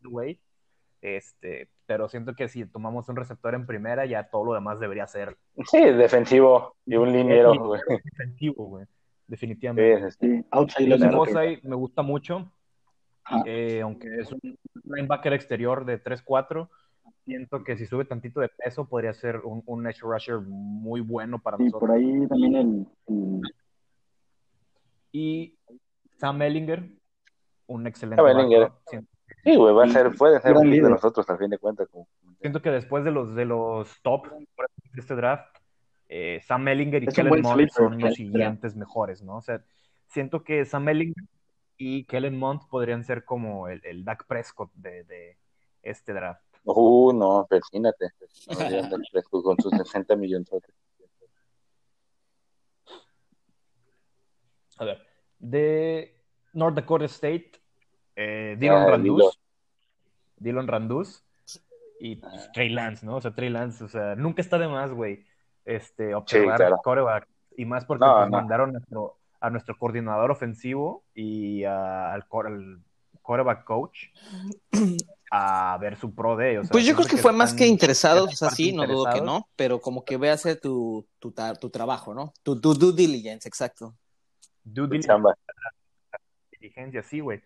güey. 0.08 0.38
Este, 1.02 1.68
pero 1.84 2.08
siento 2.08 2.34
que 2.36 2.48
si 2.48 2.64
tomamos 2.64 3.08
un 3.08 3.16
receptor 3.16 3.54
en 3.54 3.66
primera, 3.66 4.06
ya 4.06 4.30
todo 4.30 4.44
lo 4.44 4.54
demás 4.54 4.78
debería 4.78 5.06
ser 5.08 5.36
Sí, 5.68 5.80
defensivo 5.80 6.76
y 6.86 6.94
un 6.94 7.12
liniero, 7.12 7.52
güey. 7.58 7.80
defensivo, 8.04 8.64
güey. 8.66 8.86
Definitivamente. 9.26 10.10
sí, 10.12 10.18
sí. 10.28 10.44
Outside 10.52 11.60
me 11.64 11.74
gusta 11.74 12.02
mucho, 12.02 12.52
eh, 13.46 13.80
aunque 13.82 14.08
es 14.20 14.30
un 14.30 14.40
linebacker 14.84 15.32
exterior 15.32 15.84
de 15.84 15.98
3-4. 16.02 16.68
Siento 17.24 17.64
que 17.64 17.76
si 17.76 17.86
sube 17.86 18.04
tantito 18.04 18.40
de 18.40 18.48
peso 18.48 18.88
podría 18.88 19.12
ser 19.14 19.38
un, 19.38 19.62
un 19.66 19.86
edge 19.86 20.00
rusher 20.02 20.38
muy 20.40 21.00
bueno 21.00 21.40
para 21.40 21.56
Sí, 21.56 21.64
nosotros. 21.64 21.80
por 21.88 21.96
ahí 21.98 22.28
también 22.28 22.54
el, 22.56 22.86
el- 23.08 23.40
Y 25.12 25.58
Sam 26.18 26.42
Ellinger, 26.42 26.88
un 27.66 27.86
excelente 27.86 28.22
Sam. 28.22 28.72
Siento, 28.86 29.11
Sí, 29.44 29.56
güey, 29.56 29.74
va 29.74 29.84
a 29.84 29.88
ser, 29.88 30.12
puede 30.12 30.40
ser 30.40 30.54
un 30.56 30.70
de 30.70 30.80
nosotros 30.80 31.28
al 31.28 31.38
fin 31.38 31.50
de 31.50 31.58
cuentas. 31.58 31.88
como- 31.88 32.06
siento 32.40 32.62
que 32.62 32.70
después 32.70 33.04
de 33.04 33.10
los 33.10 33.34
de 33.34 33.44
los 33.44 34.00
top 34.02 34.28
de 34.30 34.46
este 35.00 35.14
draft, 35.14 35.56
eh, 36.08 36.40
Sam 36.44 36.68
Ellinger 36.68 37.02
y 37.02 37.06
Kellen 37.06 37.42
Mond 37.42 37.68
son 37.70 37.98
los 37.98 38.14
siguientes 38.14 38.76
mejores, 38.76 39.22
¿no? 39.22 39.36
O 39.38 39.40
sea, 39.42 39.64
siento 40.08 40.44
que 40.44 40.64
Sam 40.64 40.88
Ellinger 40.88 41.24
y 41.76 42.04
Kellen 42.04 42.38
Mond 42.38 42.68
podrían 42.68 43.02
ser 43.04 43.24
como 43.24 43.68
el, 43.68 43.80
el 43.84 44.04
Dak 44.04 44.26
Prescott 44.26 44.70
de, 44.74 45.04
de 45.04 45.38
este 45.82 46.12
draft. 46.12 46.44
Uh, 46.64 47.12
no, 47.12 47.46
persínate. 47.48 48.10
No, 49.32 49.42
con 49.42 49.56
sus 49.58 49.72
60 49.72 50.14
millones. 50.16 50.48
A 54.78 54.84
ver, 54.84 54.98
de 55.38 56.24
North 56.52 56.74
Dakota 56.76 57.04
State, 57.06 57.52
eh, 58.16 58.56
Dylan 58.58 58.82
Ah, 58.82 58.90
Randus. 58.90 59.38
Dylan 60.36 60.66
Randus 60.66 61.22
y 62.00 62.16
pues, 62.16 62.50
Trey 62.52 62.68
Lance, 62.70 63.06
¿no? 63.06 63.16
O 63.16 63.20
sea, 63.20 63.32
Trey 63.34 63.48
Lance, 63.48 63.84
o 63.84 63.88
sea, 63.88 64.14
nunca 64.16 64.42
está 64.42 64.58
de 64.58 64.66
más, 64.68 64.92
güey, 64.92 65.24
este, 65.64 66.14
observar 66.14 66.56
claro. 66.56 66.76
quarterback. 66.82 67.28
Y 67.56 67.64
más 67.64 67.84
porque 67.84 68.04
No, 68.04 68.16
pues, 68.16 68.30
no. 68.30 68.36
mandaron 68.38 68.70
a 68.70 68.72
nuestro, 68.72 69.18
a 69.40 69.50
nuestro 69.50 69.78
coordinador 69.78 70.30
ofensivo 70.30 71.04
y 71.14 71.64
a- 71.64 72.12
al, 72.12 72.26
core- 72.26 72.48
al 72.48 72.82
quarterback 73.20 73.64
coach 73.64 74.06
a 75.30 75.78
ver 75.80 75.96
su 75.96 76.14
pro. 76.14 76.32
O 76.32 76.38
sea, 76.38 76.62
Pues 76.70 76.84
yo 76.84 76.94
creo 76.94 77.06
que 77.06 77.16
fue 77.18 77.32
más 77.32 77.54
que 77.54 77.66
interesados, 77.66 78.32
o 78.32 78.36
sea, 78.36 78.50
sí, 78.50 78.72
no 78.72 78.86
dudo 78.86 79.04
que 79.12 79.20
no, 79.20 79.48
pero 79.56 79.80
como 79.80 80.04
que 80.04 80.16
ve 80.16 80.30
a 80.30 80.34
hacer 80.34 80.60
tu, 80.60 81.06
tu, 81.18 81.32
tu 81.60 81.70
trabajo, 81.70 82.14
¿no? 82.14 82.32
Tu, 82.42 82.60
tu 82.60 82.74
due 82.74 82.92
diligence, 82.92 83.48
exacto. 83.48 83.94
Due 84.64 84.88
diligence, 84.88 85.22
diligencia, 86.58 87.02
sí, 87.02 87.20
güey. 87.20 87.40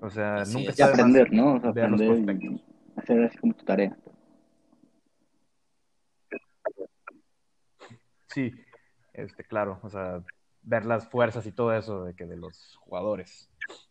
O 0.00 0.10
sea, 0.10 0.36
Así 0.36 0.54
nunca 0.54 0.72
es. 0.72 0.80
más 0.80 0.90
aprender, 0.90 1.32
¿no? 1.32 1.54
O 1.54 1.60
sea, 1.60 1.70
aprender 1.70 2.42
y 2.42 2.64
hacer 2.96 3.24
así 3.24 3.38
como 3.38 3.54
tu 3.54 3.64
tarea. 3.64 3.96
Sí, 8.28 8.52
este, 9.14 9.44
claro, 9.44 9.80
o 9.82 9.88
sea, 9.88 10.22
ver 10.62 10.84
las 10.84 11.08
fuerzas 11.08 11.46
y 11.46 11.52
todo 11.52 11.72
eso 11.72 12.04
de 12.04 12.14
que 12.14 12.26
de 12.26 12.36
los 12.36 12.76
jugadores. 12.80 13.50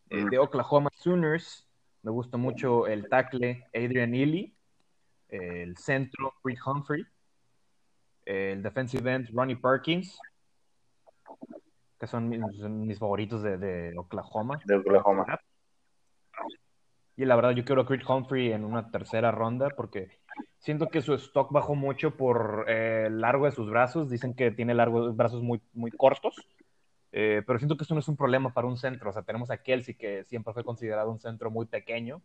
Eh, 0.09 0.25
de 0.29 0.37
Oklahoma 0.37 0.89
Sooners, 0.93 1.67
me 2.03 2.11
gusta 2.11 2.37
mucho 2.37 2.85
el 2.85 3.09
tackle 3.09 3.65
Adrian 3.73 4.13
Ely, 4.13 4.55
el 5.29 5.75
centro 5.77 6.33
Creed 6.43 6.59
Humphrey, 6.63 7.03
el 8.25 8.61
defensive 8.61 9.11
end 9.11 9.29
Ronnie 9.33 9.55
Perkins, 9.55 10.19
que 11.99 12.05
son 12.05 12.29
mis, 12.29 12.41
son 12.57 12.85
mis 12.85 12.99
favoritos 12.99 13.41
de, 13.41 13.57
de 13.57 13.97
Oklahoma. 13.97 14.59
De 14.65 14.75
Oklahoma. 14.75 15.25
Y 17.17 17.25
la 17.25 17.35
verdad, 17.35 17.51
yo 17.51 17.63
quiero 17.63 17.81
a 17.81 17.85
Creed 17.85 18.05
Humphrey 18.07 18.51
en 18.51 18.65
una 18.65 18.91
tercera 18.91 19.31
ronda 19.31 19.69
porque 19.69 20.09
siento 20.59 20.87
que 20.87 21.01
su 21.01 21.13
stock 21.13 21.51
bajó 21.51 21.75
mucho 21.75 22.17
por 22.17 22.65
eh, 22.67 23.05
el 23.07 23.21
largo 23.21 23.45
de 23.45 23.51
sus 23.51 23.69
brazos. 23.69 24.09
Dicen 24.09 24.33
que 24.33 24.51
tiene 24.51 24.73
largos 24.73 25.15
brazos 25.15 25.41
muy, 25.41 25.61
muy 25.73 25.91
cortos. 25.91 26.35
Eh, 27.13 27.41
pero 27.47 27.57
siento 27.59 27.77
que 27.77 27.85
eso 27.85 27.93
no 27.93 28.01
es 28.01 28.07
un 28.09 28.17
problema 28.17 28.53
para 28.53 28.67
un 28.67 28.77
centro. 28.77 29.09
O 29.09 29.13
sea, 29.13 29.21
tenemos 29.21 29.49
a 29.49 29.63
Kelsey, 29.63 29.95
que 29.95 30.25
siempre 30.25 30.53
fue 30.53 30.65
considerado 30.65 31.09
un 31.09 31.19
centro 31.19 31.49
muy 31.49 31.65
pequeño. 31.65 32.21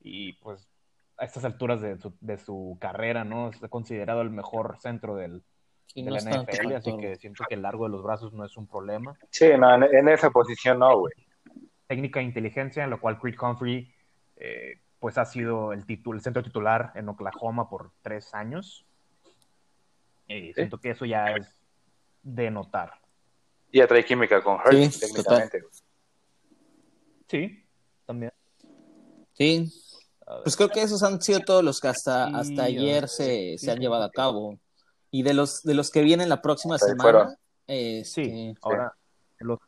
Y 0.00 0.34
pues 0.34 0.68
a 1.16 1.24
estas 1.24 1.44
alturas 1.44 1.80
de 1.80 1.98
su, 1.98 2.14
de 2.20 2.38
su 2.38 2.76
carrera, 2.80 3.24
¿no? 3.24 3.48
Está 3.48 3.68
considerado 3.68 4.20
el 4.20 4.30
mejor 4.30 4.78
centro 4.78 5.16
del, 5.16 5.42
de 5.96 6.02
no 6.02 6.12
la 6.12 6.20
NFL. 6.20 6.74
Así 6.74 6.96
que 6.96 7.16
siento 7.16 7.44
que 7.48 7.56
el 7.56 7.62
largo 7.62 7.84
de 7.84 7.90
los 7.90 8.02
brazos 8.04 8.32
no 8.32 8.44
es 8.44 8.56
un 8.56 8.68
problema. 8.68 9.18
Sí, 9.30 9.48
no, 9.58 9.74
en, 9.74 9.82
en 9.82 10.08
esa 10.08 10.30
posición 10.30 10.78
no, 10.78 11.00
güey. 11.00 11.12
Técnica 11.86 12.20
e 12.20 12.24
inteligencia, 12.24 12.84
en 12.84 12.90
lo 12.90 13.00
cual 13.00 13.18
Creed 13.18 13.36
Humphrey 13.40 13.92
eh, 14.36 14.80
pues 14.98 15.18
ha 15.18 15.24
sido 15.24 15.72
el, 15.72 15.84
el 15.86 16.20
centro 16.20 16.42
titular 16.42 16.92
en 16.94 17.08
Oklahoma 17.08 17.68
por 17.68 17.92
tres 18.02 18.32
años. 18.34 18.86
Y 20.26 20.54
siento 20.54 20.80
que 20.80 20.90
eso 20.90 21.04
ya 21.04 21.32
es 21.32 21.46
de 22.22 22.50
notar. 22.50 22.92
Y 23.70 23.78
ya 23.78 23.86
trae 23.86 24.04
química 24.04 24.42
con 24.42 24.54
Hurt, 24.54 24.72
Sí, 24.72 25.00
técnicamente. 25.00 25.62
Sí, 27.28 27.66
también. 28.06 28.32
Sí, 29.34 29.70
pues 30.42 30.56
creo 30.56 30.68
que 30.70 30.82
esos 30.82 31.02
han 31.02 31.20
sido 31.20 31.40
todos 31.40 31.62
los 31.62 31.80
que 31.80 31.88
hasta, 31.88 32.28
Sí, 32.28 32.32
hasta 32.34 32.64
ayer 32.64 33.08
se, 33.08 33.24
sí, 33.24 33.58
se 33.58 33.70
han 33.70 33.76
sí, 33.76 33.82
llevado 33.82 34.04
a 34.04 34.10
cabo. 34.10 34.58
Y 35.10 35.22
de 35.22 35.34
los, 35.34 35.62
de 35.62 35.74
los 35.74 35.90
que 35.90 36.02
vienen 36.02 36.28
la 36.28 36.40
próxima 36.40 36.78
semana, 36.78 37.36
este, 37.66 38.04
Sí, 38.04 38.54
ahora 38.62 38.96
de 39.38 39.46
los, 39.46 39.58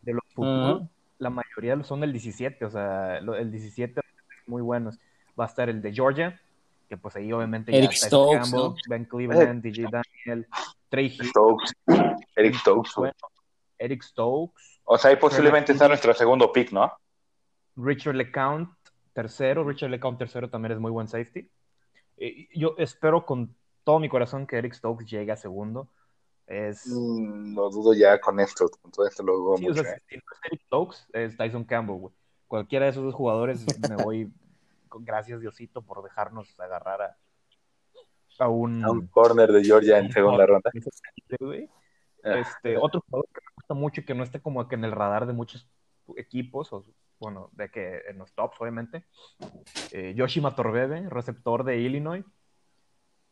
de 0.00 0.12
los 0.14 0.22
futuros. 0.32 0.82
La 1.18 1.30
mayoría 1.30 1.82
son 1.82 2.00
del 2.00 2.12
17, 2.12 2.64
o 2.64 2.70
sea, 2.70 3.18
el 3.18 3.50
17 3.50 4.00
muy 4.46 4.62
buenos. 4.62 4.98
Va 5.38 5.44
a 5.44 5.48
estar 5.48 5.68
el 5.68 5.82
de 5.82 5.92
Georgia, 5.92 6.40
que 6.88 6.96
pues 6.96 7.14
ahí 7.16 7.32
obviamente 7.32 7.76
Eric 7.76 7.92
está 7.92 8.08
Stokes, 8.08 8.38
Campbell, 8.38 8.60
¿no? 8.60 8.76
Ben 8.88 9.04
Cleveland, 9.04 9.62
DJ 9.62 9.86
Daniel, 9.90 10.46
Trey 10.88 11.06
Hill, 11.06 11.26
Stokes. 11.26 11.72
Eric 12.36 12.54
Stokes, 12.56 12.92
bueno, 12.96 13.14
Eric 13.78 14.02
Stokes, 14.02 14.80
O 14.84 14.96
sea, 14.98 15.10
ahí 15.10 15.16
posiblemente 15.16 15.72
está 15.72 15.86
nuestro 15.86 16.14
segundo 16.14 16.52
pick, 16.52 16.72
¿no? 16.72 16.92
Richard 17.76 18.14
LeCount, 18.14 18.70
tercero. 19.12 19.64
Richard 19.64 19.90
LeCount, 19.90 20.18
tercero, 20.18 20.50
también 20.50 20.72
es 20.72 20.78
muy 20.78 20.90
buen 20.90 21.06
safety. 21.06 21.48
Eh, 22.16 22.48
yo 22.54 22.74
espero 22.78 23.24
con 23.24 23.54
todo 23.84 24.00
mi 24.00 24.08
corazón 24.08 24.46
que 24.46 24.56
Eric 24.56 24.74
Stokes 24.74 25.06
llegue 25.06 25.30
a 25.30 25.36
segundo, 25.36 25.88
Es... 26.48 26.86
Mm, 26.86 27.54
lo 27.54 27.68
dudo 27.68 27.92
ya 27.92 28.18
con 28.18 28.40
esto, 28.40 28.70
con 28.80 28.90
todo 28.90 29.06
esto 29.06 29.22
lo 29.22 29.36
dudo 29.36 29.58
Sí, 29.58 29.68
o 29.68 29.74
sea, 29.74 29.92
¿eh? 29.92 30.02
si 30.08 30.16
no 30.16 30.22
es 30.32 30.38
Eric 30.44 30.62
Stokes, 30.64 31.06
es 31.12 31.36
Tyson 31.36 31.64
Campbell, 31.64 31.98
güey. 31.98 32.14
Cualquiera 32.46 32.86
de 32.86 32.92
esos 32.92 33.04
dos 33.04 33.14
jugadores 33.14 33.66
me 33.90 34.02
voy, 34.02 34.32
con- 34.88 35.04
gracias 35.04 35.40
Diosito 35.40 35.82
por 35.82 36.02
dejarnos 36.02 36.58
agarrar 36.58 37.02
a, 37.02 37.16
a 38.38 38.48
un... 38.48 38.82
A 38.82 38.90
un 38.90 39.06
corner 39.08 39.52
de 39.52 39.62
Georgia 39.62 39.98
en 39.98 40.10
segunda 40.10 40.46
ronda. 40.46 40.70
Ah. 42.24 42.38
Este, 42.38 42.78
otro 42.78 43.04
jugador 43.06 43.28
que 43.32 43.40
me 43.46 43.54
gusta 43.54 43.74
mucho 43.74 44.00
y 44.00 44.04
que 44.04 44.14
no 44.14 44.22
esté 44.24 44.40
como 44.40 44.66
que 44.66 44.74
en 44.74 44.84
el 44.84 44.92
radar 44.92 45.26
de 45.26 45.34
muchos 45.34 45.68
equipos, 46.16 46.72
o 46.72 46.84
bueno, 47.20 47.50
de 47.52 47.70
que 47.70 48.00
en 48.08 48.18
los 48.18 48.32
tops, 48.32 48.58
obviamente. 48.60 49.04
Eh, 49.92 50.14
Yoshi 50.16 50.40
Matorbebe, 50.40 51.08
receptor 51.10 51.62
de 51.64 51.78
Illinois. 51.78 52.24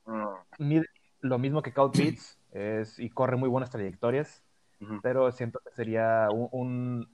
Mm, 0.04 0.24
Mide 0.58 0.86
lo 1.20 1.38
mismo 1.38 1.62
que 1.62 1.72
Cal 1.72 1.90
Pitts 1.90 2.38
es, 2.56 2.98
y 2.98 3.10
corre 3.10 3.36
muy 3.36 3.48
buenas 3.48 3.70
trayectorias, 3.70 4.42
ujú. 4.80 5.00
pero 5.02 5.30
siento 5.32 5.60
que 5.64 5.70
sería 5.74 6.28
un, 6.32 6.48
un, 6.52 7.08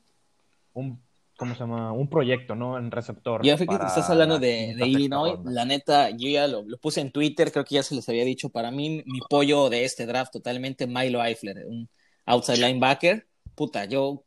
un- 0.74 1.02
¿cómo 1.36 1.54
se 1.54 1.60
llama? 1.60 1.92
Un 1.92 2.08
proyecto, 2.08 2.54
¿no? 2.54 2.78
En 2.78 2.90
receptor. 2.90 3.42
Ya 3.44 3.56
fíjate 3.56 3.72
que 3.74 3.78
para 3.78 3.88
estás 3.88 4.08
hablando 4.10 4.34
la 4.36 4.40
de, 4.40 4.74
de 4.76 4.86
Illinois. 4.86 5.34
ronda. 5.34 5.50
La 5.50 5.64
neta, 5.64 6.10
yo 6.10 6.28
ya 6.28 6.46
lo, 6.46 6.62
lo 6.62 6.78
puse 6.78 7.00
en 7.00 7.10
Twitter, 7.10 7.50
creo 7.50 7.64
que 7.64 7.74
ya 7.76 7.82
se 7.82 7.94
les 7.94 8.08
había 8.08 8.24
dicho. 8.24 8.48
Para 8.50 8.70
mí, 8.70 9.02
mi 9.06 9.20
pollo 9.28 9.68
de 9.68 9.84
este 9.84 10.06
draft 10.06 10.32
totalmente 10.32 10.86
Milo 10.86 11.22
Eifler, 11.24 11.66
un 11.66 11.88
outside 12.26 12.58
linebacker. 12.58 13.26
Puta, 13.56 13.84
yo, 13.86 14.22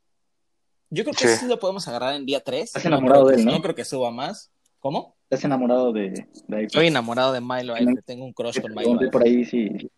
yo 0.89 1.03
creo 1.03 1.15
que 1.15 1.27
Sí. 1.27 1.37
sí 1.41 1.47
lo 1.47 1.57
podemos 1.59 1.87
agarrar 1.87 2.15
en 2.15 2.25
día 2.25 2.41
3. 2.41 2.63
Estás 2.65 2.85
enamorado 2.85 3.27
de 3.27 3.35
él, 3.35 3.45
¿no? 3.45 3.53
No 3.53 3.61
creo 3.61 3.75
que 3.75 3.85
suba 3.85 4.11
más. 4.11 4.51
¿Cómo? 4.79 5.15
Estás 5.23 5.43
enamorado 5.45 5.91
de, 5.93 6.27
de 6.47 6.57
ahí. 6.57 6.65
Estoy 6.65 6.87
enamorado 6.87 7.33
de 7.33 7.41
Milo 7.41 7.75
Eifler, 7.75 8.03
tengo 8.03 8.25
un 8.25 8.33
crush 8.33 8.59
con 8.61 8.71
Milo 8.71 8.81
Pregunté 8.81 9.07
por 9.09 9.25
Eifler. 9.25 9.39
ahí 9.39 9.45
si, 9.79 9.89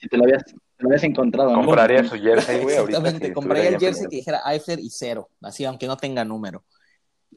si 0.00 0.08
te 0.08 0.16
lo 0.16 0.24
habías, 0.24 0.44
te 0.44 0.54
lo 0.78 0.88
habías 0.88 1.04
encontrado. 1.04 1.50
¿no? 1.50 1.64
Compraría 1.64 2.02
su 2.04 2.16
jersey, 2.16 2.62
güey, 2.62 2.76
ahorita. 2.76 2.98
Exactamente, 2.98 3.26
si 3.28 3.32
compraría 3.32 3.68
el 3.68 3.78
jersey 3.78 4.06
que 4.08 4.16
dijera 4.16 4.40
Eifler 4.46 4.80
y 4.80 4.90
cero, 4.90 5.28
así 5.42 5.64
aunque 5.64 5.86
no 5.86 5.96
tenga 5.96 6.24
número. 6.24 6.64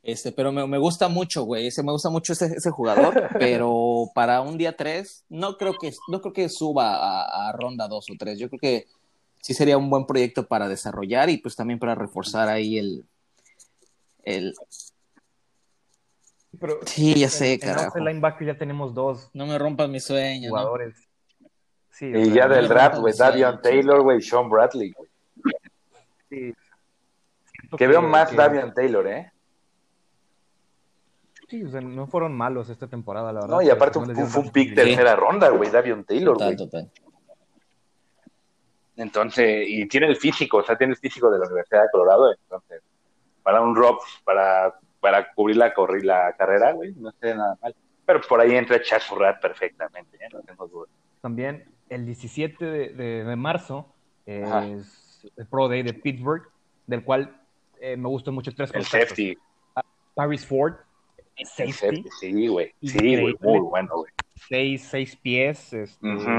Este, 0.02 0.32
pero 0.32 0.52
me, 0.52 0.66
me 0.68 0.78
gusta 0.78 1.08
mucho, 1.08 1.44
güey, 1.44 1.68
ese, 1.68 1.84
me 1.84 1.92
gusta 1.92 2.10
mucho 2.10 2.34
ese, 2.34 2.48
ese 2.48 2.72
jugador, 2.72 3.14
pero 3.40 4.10
para 4.16 4.42
un 4.42 4.58
día 4.58 4.76
3 4.76 5.24
no 5.30 5.56
creo 5.58 5.78
que 5.80 5.94
no 6.10 6.20
creo 6.22 6.34
que 6.34 6.50
suba 6.50 6.96
a, 6.96 7.50
a 7.50 7.52
ronda 7.54 7.88
2 7.88 8.08
o 8.10 8.14
3. 8.18 8.38
Yo 8.40 8.50
creo 8.50 8.60
que 8.60 8.86
sí 9.42 9.54
sería 9.54 9.78
un 9.78 9.90
buen 9.90 10.06
proyecto 10.06 10.48
para 10.48 10.68
desarrollar 10.68 11.30
y 11.30 11.38
pues 11.38 11.56
también 11.56 11.80
para 11.80 11.96
reforzar 11.96 12.50
ahí 12.50 12.78
el 12.80 13.06
el 14.24 14.54
Pero 16.60 16.80
Sí, 16.86 17.16
ya 17.20 17.26
en- 17.26 17.30
sé, 17.32 17.54
en 17.54 17.60
carajo. 17.60 17.84
outside 17.86 18.04
linebacker 18.06 18.48
ya 18.48 18.58
tenemos 18.58 18.94
dos 18.94 19.30
no 19.34 19.46
me 19.46 19.58
rompas 19.58 19.90
mi 19.90 20.00
sueño, 20.00 20.50
¿no? 20.52 20.74
Sí, 21.94 22.08
Y 22.14 22.32
ya 22.32 22.48
del 22.48 22.68
draft, 22.68 22.98
güey, 22.98 23.14
Davion. 23.16 23.62
Taylor, 23.62 24.02
güey, 24.02 24.20
Sean 24.22 24.50
Bradley, 24.50 24.92
güey. 24.92 25.10
Sí. 26.28 26.54
Siento 27.60 27.78
Que 27.78 27.88
veo 27.88 28.02
más 28.02 28.30
que- 28.32 28.36
Davion 28.36 28.74
Taylor, 28.74 29.08
¿eh? 29.08 29.32
Sí, 31.48 31.64
o 31.64 31.70
sea, 31.70 31.82
no 31.82 32.08
fueron 32.08 32.36
malos 32.36 32.68
esta 32.70 32.88
temporada, 32.88 33.32
la 33.32 33.42
verdad. 33.42 33.56
No, 33.58 33.62
y 33.62 33.70
aparte 33.70 34.00
no 34.00 34.26
fue, 34.26 34.42
un 34.42 34.50
pick 34.52 34.72
utilidad. 34.72 34.84
tercera 34.98 35.16
ronda, 35.16 35.50
güey, 35.50 35.70
Davion 35.70 36.04
Taylor, 36.04 36.36
güey. 36.36 36.56
total. 36.56 36.90
Entonces, 38.96 39.66
y 39.68 39.88
tiene 39.88 40.08
el 40.08 40.18
físico, 40.18 40.58
o 40.58 40.64
sea, 40.64 40.78
tiene 40.78 40.94
el 40.94 41.00
físico 41.00 41.30
de 41.32 41.40
la 41.40 41.46
Universidad 41.46 41.84
de 41.84 41.90
Colorado, 41.92 42.32
entonces, 42.32 42.82
para 43.42 43.62
un 43.62 43.76
rock, 43.76 44.04
para, 44.24 44.74
para 45.00 45.32
cubrir 45.34 45.58
la, 45.58 45.74
la 46.04 46.34
carrera, 46.34 46.72
güey, 46.74 46.94
no 46.96 47.12
sé 47.20 47.34
nada 47.36 47.58
mal. 47.62 47.76
Pero 48.06 48.22
por 48.22 48.40
ahí 48.40 48.56
entra 48.56 48.82
Chaz 48.82 49.04
Surratt 49.04 49.42
perfectamente, 49.42 50.18
¿eh? 50.18 50.30
No 50.32 50.42
tengo 50.42 50.68
duda. 50.68 50.88
También 51.22 51.66
el 51.90 52.06
17 52.06 52.66
de, 52.66 52.90
de- 52.90 53.24
de 53.24 53.36
marzo 53.36 53.94
es 54.26 55.26
el 55.36 55.48
Pro 55.48 55.68
Day 55.68 55.84
de 55.84 55.94
Pittsburgh, 55.94 56.44
del 56.88 57.04
cual 57.04 57.42
eh, 57.80 57.98
me 57.98 58.08
gustan 58.10 58.34
mucho 58.34 58.54
tres 58.54 58.70
El 58.70 58.74
prospectos. 58.82 59.10
safety, 59.10 59.38
Paris 60.14 60.46
Ford, 60.46 60.76
el 61.36 61.46
safety, 61.48 61.72
safety, 61.74 62.10
sí, 62.20 62.48
güey, 62.48 62.72
sí, 62.82 63.20
güey, 63.20 63.36
muy 63.42 63.60
bueno, 63.60 63.90
güey. 63.96 64.12
seis, 64.48 64.88
seis 64.90 65.16
pies, 65.16 65.74
este, 65.74 66.08
Ujú. 66.08 66.30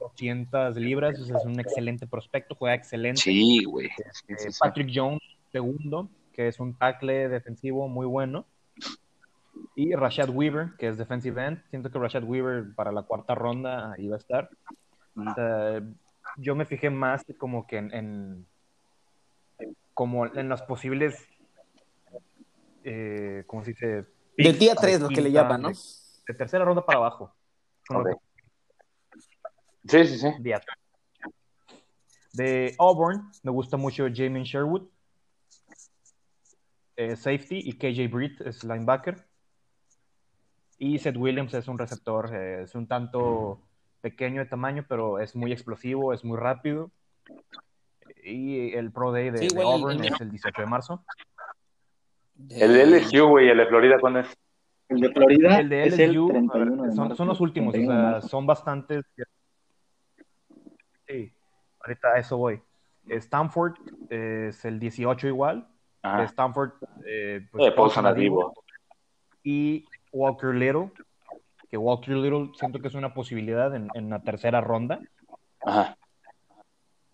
200 0.00 0.76
libras, 0.76 1.18
o 1.18 1.24
sea, 1.24 1.36
es 1.38 1.44
un 1.44 1.58
excelente 1.60 2.06
prospecto, 2.06 2.54
juega 2.54 2.74
excelente. 2.74 3.20
Sí, 3.22 3.64
güey. 3.64 3.88
Sí, 4.26 4.34
sí. 4.38 4.58
Patrick 4.60 4.90
Jones, 4.94 5.20
segundo, 5.50 6.10
que 6.32 6.48
es 6.48 6.60
un 6.60 6.74
tackle 6.74 7.28
defensivo 7.28 7.88
muy 7.88 8.06
bueno. 8.06 8.44
Y 9.76 9.94
Rashad 9.94 10.30
Weaver, 10.30 10.72
que 10.78 10.88
es 10.88 10.96
defensive 10.98 11.44
end. 11.44 11.62
Siento 11.70 11.90
que 11.90 11.98
Rashad 11.98 12.24
Weaver 12.24 12.74
para 12.74 12.92
la 12.92 13.02
cuarta 13.02 13.34
ronda 13.34 13.94
iba 13.98 14.16
a 14.16 14.18
estar. 14.18 14.50
O 15.16 15.34
sea, 15.34 15.82
yo 16.36 16.54
me 16.56 16.64
fijé 16.64 16.90
más 16.90 17.22
como 17.38 17.66
que 17.66 17.78
en, 17.78 17.92
en- 17.94 18.46
como 19.94 20.26
en 20.26 20.48
las 20.48 20.62
posibles, 20.62 21.16
eh, 22.82 23.44
¿cómo 23.46 23.62
se 23.64 23.70
dice? 23.70 23.86
Del 23.86 24.06
Picks 24.36 24.58
día 24.58 24.74
de 24.74 24.80
3 24.80 25.00
lo 25.00 25.08
que 25.08 25.20
le 25.20 25.30
llaman, 25.30 25.62
¿no? 25.62 25.68
De, 25.68 25.74
de 26.26 26.34
tercera 26.34 26.64
ronda 26.64 26.84
para 26.84 26.98
abajo. 26.98 27.34
Son 27.86 27.98
los 28.02 28.14
Ok. 28.14 28.22
Sí, 29.86 30.04
sí, 30.06 30.18
sí. 30.18 30.28
días. 30.40 30.62
De 32.32 32.74
Auburn, 32.78 33.30
me 33.44 33.52
gusta 33.52 33.76
mucho 33.76 34.06
Jamin 34.12 34.42
Sherwood, 34.42 34.88
eh, 36.96 37.14
safety, 37.16 37.60
y 37.62 37.74
KJ 37.78 38.08
Britt 38.12 38.40
es 38.40 38.64
linebacker. 38.64 39.24
Y 40.78 40.98
Seth 40.98 41.16
Williams 41.16 41.54
es 41.54 41.68
un 41.68 41.78
receptor, 41.78 42.34
eh, 42.34 42.62
es 42.62 42.74
un 42.74 42.86
tanto 42.86 43.60
pequeño 44.00 44.40
de 44.42 44.46
tamaño, 44.48 44.84
pero 44.88 45.18
es 45.18 45.34
muy 45.36 45.52
explosivo, 45.52 46.12
es 46.12 46.24
muy 46.24 46.36
rápido. 46.38 46.90
Y 48.22 48.72
el 48.74 48.90
Pro 48.92 49.12
Day 49.12 49.30
de, 49.30 49.38
Sí, 49.38 49.48
de 49.48 49.52
igual 49.60 49.66
el- 49.66 49.72
Auburn 49.82 50.00
el- 50.04 50.12
es 50.12 50.20
el 50.20 50.30
18 50.30 50.60
de 50.62 50.66
marzo. 50.66 51.04
El 52.50 52.72
de 52.74 52.82
LSU, 52.82 53.28
güey, 53.28 53.48
el 53.48 53.58
de 53.58 53.66
Florida, 53.66 53.98
¿cuándo 54.00 54.20
es? 54.20 54.36
El 54.88 55.00
de 55.00 55.12
Florida 55.12 55.58
El 55.60 55.68
de 55.68 55.86
es 55.86 55.98
el 55.98 56.10
LSU, 56.10 56.28
a 56.30 56.32
ver, 56.32 56.42
31 56.50 56.82
de 56.84 56.90
son, 56.92 56.98
marzo. 57.04 57.16
son 57.16 57.28
los 57.28 57.40
últimos, 57.40 57.68
o 57.70 57.72
31 57.72 58.14
de 58.14 58.20
sea, 58.20 58.28
son 58.28 58.46
bastantes. 58.46 59.04
Sí, 61.06 61.32
ahorita 61.80 62.08
a 62.08 62.18
eso 62.18 62.36
voy. 62.38 62.60
Stanford 63.06 63.74
es 64.10 64.64
el 64.64 64.78
18 64.80 65.28
igual. 65.28 65.68
Ajá. 66.02 66.24
Stanford, 66.24 66.72
eh, 67.06 67.36
Eh, 67.42 67.48
pues, 67.50 67.72
Paulson 67.74 68.06
Adibo. 68.06 68.52
Y 69.42 69.86
Walker 70.14 70.54
Little, 70.54 70.90
que 71.68 71.76
Walker 71.76 72.16
Little 72.16 72.52
siento 72.54 72.80
que 72.80 72.88
es 72.88 72.94
una 72.94 73.12
posibilidad 73.12 73.74
en, 73.74 73.88
en 73.94 74.08
la 74.08 74.22
tercera 74.22 74.60
ronda 74.60 75.00
Ajá. 75.60 75.98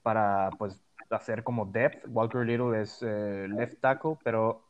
para 0.02 0.50
pues 0.58 0.80
hacer 1.10 1.42
como 1.42 1.66
depth. 1.66 2.04
Walker 2.08 2.46
Little 2.46 2.80
es 2.80 3.02
eh, 3.02 3.46
left 3.48 3.80
tackle, 3.80 4.16
pero 4.22 4.68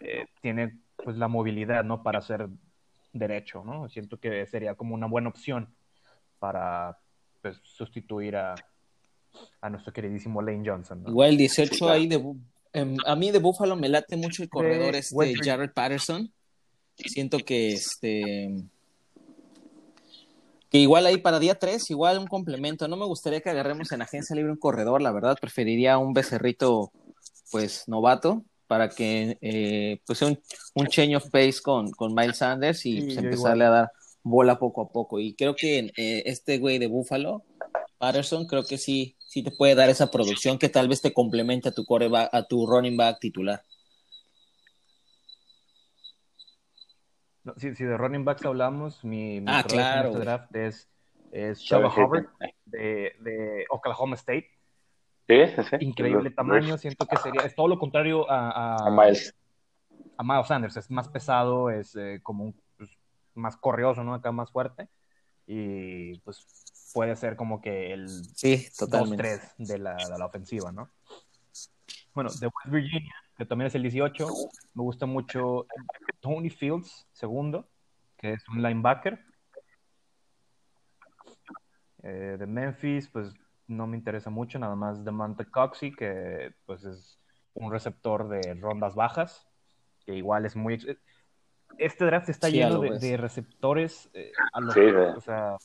eh, 0.00 0.26
tiene 0.40 0.78
pues 0.96 1.16
la 1.16 1.28
movilidad, 1.28 1.84
¿no? 1.84 2.02
Para 2.02 2.20
ser 2.22 2.48
derecho, 3.12 3.62
¿no? 3.64 3.88
Siento 3.88 4.18
que 4.18 4.46
sería 4.46 4.74
como 4.74 4.94
una 4.94 5.06
buena 5.06 5.28
opción 5.28 5.74
para 6.38 6.96
pues, 7.42 7.60
sustituir 7.62 8.36
a, 8.36 8.54
a 9.60 9.70
nuestro 9.70 9.92
queridísimo 9.92 10.40
Lane 10.40 10.62
Johnson, 10.64 11.02
¿no? 11.02 11.10
Igual 11.10 11.30
el 11.30 11.36
18 11.38 11.72
Sí, 11.72 11.78
claro. 11.78 11.94
ahí 11.94 12.06
de 12.06 12.34
em, 12.72 12.96
a 13.04 13.16
mí 13.16 13.30
de 13.30 13.38
Buffalo 13.38 13.76
me 13.76 13.88
late 13.88 14.16
mucho 14.16 14.42
el 14.42 14.48
corredor 14.48 14.94
este. 14.94 15.34
Jared 15.42 15.72
Patterson. 15.72 16.32
Siento 16.96 17.38
que 17.38 17.72
este 17.72 18.54
que 20.70 20.78
igual 20.78 21.04
ahí 21.04 21.18
para 21.18 21.38
día 21.38 21.58
3, 21.58 21.90
igual 21.90 22.18
un 22.18 22.26
complemento. 22.26 22.88
No 22.88 22.96
me 22.96 23.04
gustaría 23.04 23.42
que 23.42 23.50
agarremos 23.50 23.92
en 23.92 24.00
agencia 24.00 24.34
libre 24.34 24.52
un 24.52 24.58
corredor, 24.58 25.02
la 25.02 25.12
verdad, 25.12 25.36
preferiría 25.38 25.98
un 25.98 26.14
becerrito 26.14 26.90
pues 27.50 27.84
novato 27.88 28.42
para 28.66 28.88
que 28.88 29.36
eh, 29.42 30.00
pues 30.06 30.20
sea 30.20 30.28
un, 30.28 30.40
un 30.74 30.86
change 30.86 31.16
of 31.16 31.28
pace 31.28 31.60
con, 31.62 31.90
con 31.90 32.14
Miles 32.14 32.38
Sanders 32.38 32.86
y 32.86 33.02
pues, 33.02 33.18
empezarle 33.18 33.64
igual. 33.64 33.74
a 33.74 33.80
dar 33.80 33.92
bola 34.22 34.58
poco 34.58 34.80
a 34.80 34.88
poco. 34.88 35.20
Y 35.20 35.34
creo 35.34 35.54
que 35.54 35.92
eh, 35.94 36.22
este 36.24 36.58
güey 36.58 36.78
de 36.78 36.86
Buffalo, 36.86 37.42
Patterson, 37.98 38.46
creo 38.46 38.64
que 38.64 38.78
sí, 38.78 39.14
sí 39.18 39.42
te 39.42 39.50
puede 39.50 39.74
dar 39.74 39.90
esa 39.90 40.10
producción 40.10 40.58
que 40.58 40.70
tal 40.70 40.88
vez 40.88 41.02
te 41.02 41.12
complemente 41.12 41.68
a 41.68 41.72
tu 41.72 41.84
coreback, 41.84 42.30
a 42.32 42.44
tu 42.44 42.66
running 42.66 42.96
back 42.96 43.18
titular. 43.20 43.62
No, 47.44 47.54
si, 47.56 47.74
si 47.74 47.84
de 47.84 47.96
running 47.96 48.24
backs 48.24 48.44
hablamos, 48.44 49.04
mi, 49.04 49.40
mi 49.40 49.46
Ah, 49.48 49.64
en 49.68 49.80
este 49.80 50.18
draft 50.18 50.54
es, 50.54 50.88
es 51.32 51.66
Sabe, 51.66 51.86
Hubbard 51.88 52.26
de, 52.66 53.12
de 53.20 53.64
Oklahoma 53.70 54.14
State. 54.16 54.48
Sí, 55.28 55.46
sí, 55.56 55.62
sí. 55.70 55.76
Increíble 55.80 56.30
tamaño, 56.30 56.76
siento 56.78 57.06
que 57.06 57.16
sería, 57.16 57.42
es 57.42 57.54
todo 57.54 57.68
lo 57.68 57.78
contrario 57.78 58.30
a, 58.30 58.50
a, 58.50 58.86
A 58.86 58.90
Miles. 58.90 59.34
a 60.18 60.22
Miles 60.22 60.46
Sanders, 60.46 60.76
es 60.76 60.90
más 60.90 61.08
pesado, 61.08 61.70
es 61.70 61.96
eh, 61.96 62.20
como 62.22 62.44
un, 62.44 62.60
pues, 62.76 62.90
más 63.34 63.56
corrioso, 63.56 64.04
¿no? 64.04 64.14
Acá 64.14 64.30
más 64.32 64.50
fuerte. 64.50 64.88
Y 65.46 66.18
pues 66.20 66.46
puede 66.94 67.16
ser 67.16 67.34
como 67.36 67.60
que 67.60 67.92
el 67.92 68.08
Sí, 68.08 68.68
totalmente. 68.78 69.22
2-3 69.24 69.54
de 69.58 69.78
la, 69.78 69.96
de 69.96 70.18
la 70.18 70.26
ofensiva, 70.26 70.70
¿no? 70.70 70.90
Bueno, 72.14 72.30
de 72.30 72.46
West 72.46 72.68
Virginia, 72.70 73.14
que 73.42 73.46
también 73.46 73.66
es 73.66 73.74
el 73.74 73.82
18, 73.82 74.24
me 74.74 74.82
gusta 74.84 75.04
mucho 75.04 75.66
Tony 76.20 76.48
Fields, 76.48 77.08
segundo, 77.10 77.68
que 78.16 78.34
es 78.34 78.48
un 78.48 78.62
linebacker. 78.62 79.18
Eh, 82.04 82.36
de 82.38 82.46
Memphis, 82.46 83.08
pues 83.08 83.34
no 83.66 83.88
me 83.88 83.96
interesa 83.96 84.30
mucho, 84.30 84.60
nada 84.60 84.76
más 84.76 85.04
de 85.04 85.10
Monte 85.10 85.44
Coxey, 85.46 85.90
que 85.90 86.54
pues 86.66 86.84
es 86.84 87.18
un 87.54 87.72
receptor 87.72 88.28
de 88.28 88.54
rondas 88.54 88.94
bajas, 88.94 89.44
que 90.06 90.14
igual 90.14 90.46
es 90.46 90.54
muy... 90.54 90.78
Este 91.78 92.04
draft 92.04 92.28
está 92.28 92.46
Sí, 92.46 92.58
lleno 92.58 92.78
de, 92.78 93.16
receptores 93.16 94.08
eh, 94.14 94.30
a 94.52 94.60
lo 94.60 94.70
Sí, 94.70 94.82
güey. 94.82 95.06
o 95.16 95.20
sea, 95.20 95.56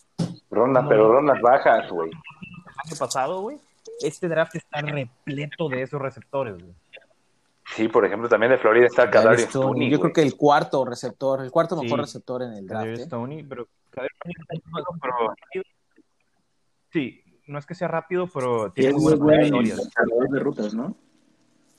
Rondas, 0.49 0.84
No, 0.84 0.89
pero 0.89 1.11
rondas 1.11 1.39
bajas, 1.41 1.91
güey. 1.91 2.09
el 2.09 2.89
año 2.89 2.97
pasado, 2.97 3.41
güey, 3.41 3.59
este 4.01 4.28
draft 4.28 4.55
está 4.55 4.82
repleto 4.82 5.69
de 5.69 5.84
esos 5.84 6.01
receptores, 6.01 6.57
güey. 6.57 6.73
Sí, 7.76 7.88
por 7.89 8.05
ejemplo, 8.05 8.28
también 8.30 8.51
de 8.51 8.57
Florida 8.57 8.88
está 8.88 9.09
Kadarius 9.09 9.49
Stoney. 9.49 9.68
Toney, 9.74 9.89
Yo 9.91 9.97
güey. 9.99 10.11
creo 10.11 10.13
que 10.13 10.22
el 10.30 10.36
cuarto 10.38 10.84
receptor, 10.86 11.41
el 11.43 11.51
cuarto 11.51 11.76
Sí. 11.78 11.84
mejor 11.84 11.99
receptor 11.99 12.41
en 12.43 12.53
el 12.53 12.65
draft. 12.65 12.84
Kadarius 12.86 12.99
¿eh? 13.01 13.07
Toney, 13.09 13.43
pero 13.43 13.68
pero 13.91 15.36
sí, 16.91 17.22
no 17.47 17.57
es 17.59 17.65
que 17.65 17.76
sea 17.76 17.88
rápido, 17.88 18.28
pero 18.34 18.72
tiene 18.72 18.93
muy 18.93 19.15
buenas 19.15 19.51
buen 19.51 19.65
historias. 19.65 19.89
de 20.30 20.39
rutas, 20.39 20.74
¿no? 20.74 20.95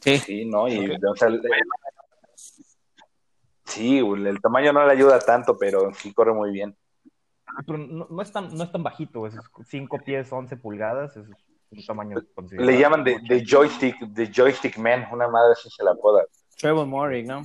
Sí. 0.01 0.18
Sí, 0.18 0.45
¿no? 0.45 0.68
Y, 0.68 0.91
o 0.91 1.16
sea, 1.16 1.28
el- 1.28 1.43
sí, 3.64 3.99
el 3.99 4.41
tamaño 4.41 4.72
no 4.72 4.86
le 4.86 4.93
ayuda 4.93 5.18
tanto, 5.20 5.57
pero 5.59 5.93
sí 5.95 6.12
corre 6.12 6.32
muy 6.32 6.51
bien. 6.53 6.76
Pero 7.66 7.78
no, 7.78 8.07
no 8.11 8.22
es 8.22 8.30
tan, 8.30 8.55
no 8.55 8.62
es 8.64 8.70
tan 8.70 8.82
bajito, 8.82 9.26
es 9.26 9.34
5 9.66 9.99
pies, 10.05 10.30
11 10.32 10.57
pulgadas, 10.57 11.16
es 11.16 11.26
un 11.70 11.84
tamaño 11.86 12.16
considerable. 12.34 12.72
Le 12.72 12.80
llaman 12.80 13.04
de, 13.04 13.18
de 13.28 13.44
joystick, 13.44 13.98
de 14.00 14.30
joystick 14.34 14.78
man, 14.78 15.06
una 15.12 15.28
madre 15.28 15.52
así 15.52 15.68
se 15.70 15.84
la 15.84 15.94
poda. 15.94 16.24
Trevor 16.56 16.86
Murray, 16.86 17.22
¿no? 17.24 17.42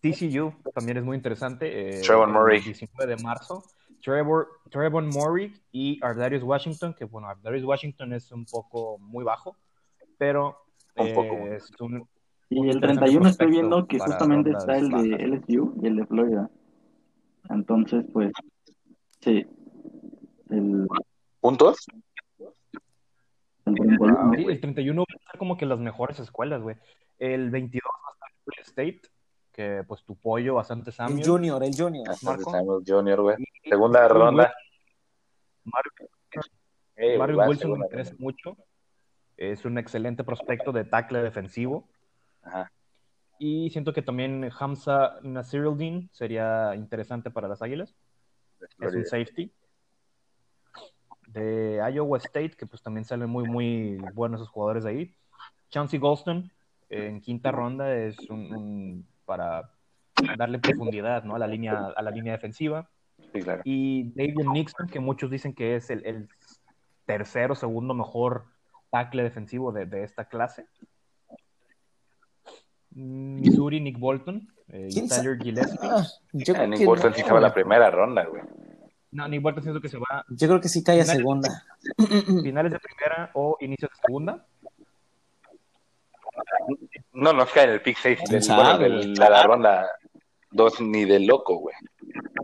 TCU 0.00 0.52
también 0.74 0.98
es 0.98 1.04
muy 1.04 1.16
interesante. 1.16 1.98
eh, 1.98 2.00
Trevor 2.02 2.28
el 2.28 2.34
Murray. 2.34 2.60
19 2.60 3.16
de 3.16 3.22
marzo. 3.22 3.64
Trevor, 4.02 4.48
Trevor 4.70 5.02
Murray 5.02 5.52
y 5.72 5.98
Ardarius 6.04 6.42
Washington, 6.44 6.94
que 6.94 7.04
bueno, 7.06 7.28
Ardarius 7.28 7.64
Washington 7.64 8.12
es 8.12 8.30
un 8.30 8.44
poco 8.44 8.98
muy 8.98 9.24
bajo, 9.24 9.56
pero 10.16 10.56
Un 10.96 11.06
eh, 11.08 11.14
poco. 11.14 11.34
es 11.48 11.70
un, 11.80 12.08
Y 12.50 12.60
el 12.60 12.74
interesante 12.76 13.06
31 13.06 13.28
estoy 13.28 13.46
viendo 13.50 13.86
que 13.88 13.98
justamente 13.98 14.50
está 14.50 14.76
el 14.76 14.90
de. 14.90 15.26
LSU 15.26 15.74
y 15.82 15.86
el 15.88 15.96
de 15.96 16.06
Florida. 16.06 16.50
Entonces, 17.50 18.04
pues, 18.12 18.32
sí. 19.20 19.44
El, 20.50 20.86
¿Puntos? 21.40 21.86
El 23.66 23.74
31. 23.74 24.32
Sí, 24.36 24.44
el 24.48 24.60
31 24.60 25.00
va 25.02 25.04
a 25.14 25.30
ser 25.30 25.38
como 25.38 25.56
que 25.56 25.66
las 25.66 25.78
mejores 25.78 26.18
escuelas, 26.20 26.62
güey. 26.62 26.76
El 27.18 27.50
22 27.50 27.82
va 27.84 28.08
a 28.10 28.12
estar 28.14 28.30
Florida 28.44 28.62
State, 28.62 29.00
que 29.52 29.84
pues 29.86 30.04
tu 30.04 30.16
pollo 30.16 30.54
bastante 30.54 30.90
El 30.90 30.94
Samuel. 30.96 31.24
Junior, 31.26 31.62
el 31.64 31.74
Junior. 31.76 32.06
Marco. 32.22 32.50
Samuel 32.50 32.82
Junior, 32.86 33.20
güey. 33.22 33.36
Segunda 33.64 34.06
ronda. 34.08 34.52
Mar- 35.64 35.82
Eh, 36.98 37.18
Marvin 37.18 37.38
va, 37.38 37.48
Wilson 37.48 37.72
me 37.72 37.78
interesa 37.84 38.10
ronda. 38.12 38.22
mucho. 38.24 38.56
Es 39.36 39.64
un 39.66 39.76
excelente 39.76 40.24
prospecto 40.24 40.72
de 40.72 40.84
tackle 40.84 41.22
defensivo. 41.22 41.88
Ajá. 42.42 42.72
Y 43.38 43.68
siento 43.70 43.92
que 43.92 44.00
también 44.00 44.48
Hamza 44.58 45.18
Nasiruddin 45.22 46.08
sería 46.10 46.74
interesante 46.74 47.30
para 47.30 47.48
las 47.48 47.60
Águilas. 47.60 47.94
Es 48.80 48.94
un 48.94 49.04
safety. 49.04 49.52
De 51.40 51.82
Iowa 51.92 52.18
State, 52.18 52.52
que 52.56 52.66
pues 52.66 52.82
también 52.82 53.04
salen 53.04 53.28
muy, 53.28 53.44
muy 53.44 53.96
buenos 54.14 54.40
esos 54.40 54.50
jugadores 54.50 54.84
de 54.84 54.90
ahí. 54.90 55.14
Chauncey 55.70 55.98
Golston, 55.98 56.50
eh, 56.88 57.08
en 57.08 57.20
quinta 57.20 57.50
ronda, 57.52 57.94
es 57.94 58.18
un, 58.30 58.54
un- 58.54 59.06
para 59.26 59.70
darle 60.38 60.58
profundidad 60.58 61.24
¿no? 61.24 61.34
a, 61.34 61.38
la 61.38 61.46
línea, 61.46 61.88
a 61.94 62.00
la 62.02 62.10
línea 62.10 62.32
defensiva. 62.32 62.88
Sí, 63.32 63.40
claro. 63.42 63.60
Y 63.64 64.12
David 64.14 64.46
Nixon, 64.50 64.88
que 64.88 65.00
muchos 65.00 65.30
dicen 65.30 65.52
que 65.54 65.76
es 65.76 65.90
el, 65.90 66.06
el 66.06 66.28
tercero, 67.04 67.54
segundo 67.54 67.92
mejor 67.92 68.46
tackle 68.90 69.22
defensivo 69.22 69.72
de, 69.72 69.84
de 69.84 70.04
esta 70.04 70.26
clase. 70.28 70.66
Mm, 72.92 73.40
Missouri, 73.40 73.80
Nick 73.80 73.98
Bolton, 73.98 74.48
eh, 74.68 74.88
y 74.90 74.94
¿Quién 74.94 75.08
sa- 75.08 75.16
Tyler 75.16 75.38
Gillespie. 75.38 75.78
Ah, 75.90 76.02
yo, 76.32 76.54
Eh, 76.54 76.66
Nick 76.68 76.86
Bolton 76.86 77.10
no, 77.10 77.14
sí 77.14 77.20
estaba 77.20 77.38
en 77.40 77.42
la 77.42 77.52
primera 77.54 77.90
ronda, 77.90 78.24
güey. 78.24 78.42
No, 79.16 79.26
Nick 79.28 79.40
Bolton 79.42 79.62
siento 79.62 79.80
que 79.80 79.88
se 79.88 79.96
va 79.98 80.24
Yo 80.28 80.46
creo 80.48 80.60
que 80.60 80.68
sí 80.68 80.84
cae 80.84 81.00
a 81.00 81.04
segunda. 81.04 81.64
finales 82.42 82.72
de 82.72 82.78
primera 82.78 83.30
o 83.34 83.56
inicio 83.60 83.88
de 83.88 83.94
segunda. 84.04 84.44
No 87.12 87.32
nos 87.32 87.50
cae 87.52 87.64
en 87.64 87.70
el 87.70 87.82
pick 87.82 87.96
6 87.96 88.18
¿Quién 88.18 88.30
del, 88.30 88.42
sabe, 88.42 88.62
bueno, 88.62 88.78
del- 88.78 88.92
güey? 89.06 89.14
la, 89.16 89.30
la 89.30 89.42
ronda 89.42 89.88
2 90.50 90.80
ni 90.82 91.04
de 91.04 91.20
loco, 91.20 91.56
güey. 91.58 91.74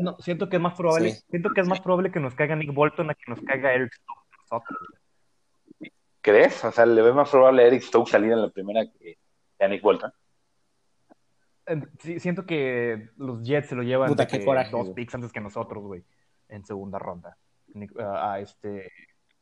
No, 0.01 0.17
siento 0.19 0.49
que 0.49 0.57
es 0.57 0.63
más 0.63 0.75
probable, 0.75 1.11
Sí. 1.13 1.23
siento 1.31 1.51
que 1.51 1.61
es 1.61 1.69
más 1.69 1.81
probable 1.81 2.11
que 2.11 2.21
nos 2.21 2.35
caiga 2.35 2.57
Nick 2.57 2.73
Bolton 2.73 3.11
a 3.11 3.15
que 3.15 3.25
nos 3.29 3.41
caiga 3.43 3.73
Eric 3.73 3.93
Stokes 3.93 4.31
a 4.33 4.37
nosotros. 4.57 4.79
¿Crees? 6.23 6.65
O 6.65 6.73
sea, 6.73 6.87
le 6.87 7.03
ve 7.03 7.13
más 7.13 7.29
probable 7.31 7.63
a 7.65 7.67
Eric 7.67 7.83
Stokes 7.83 8.11
salir 8.13 8.33
en 8.33 8.43
la 8.43 8.49
primera 8.51 8.85
que 8.87 9.19
a 9.61 9.69
Nick 9.69 9.83
Bolton. 9.83 10.13
Sí, 12.01 12.19
siento 12.19 12.45
que 12.45 13.11
los 13.19 13.43
Jets 13.45 13.69
se 13.69 13.75
lo 13.77 13.83
llevan 13.83 14.09
Puta, 14.09 14.25
de 14.25 14.31
qué 14.31 14.39
que 14.41 14.45
coraje, 14.45 14.71
dos 14.73 14.83
güey. 14.83 14.95
picks 14.95 15.15
antes 15.15 15.33
que 15.33 15.41
nosotros, 15.41 15.85
güey, 15.85 16.03
en 16.53 16.65
segunda 16.65 16.99
ronda. 16.99 17.37
Nick- 17.75 17.99
a 18.01 18.39
este 18.39 18.91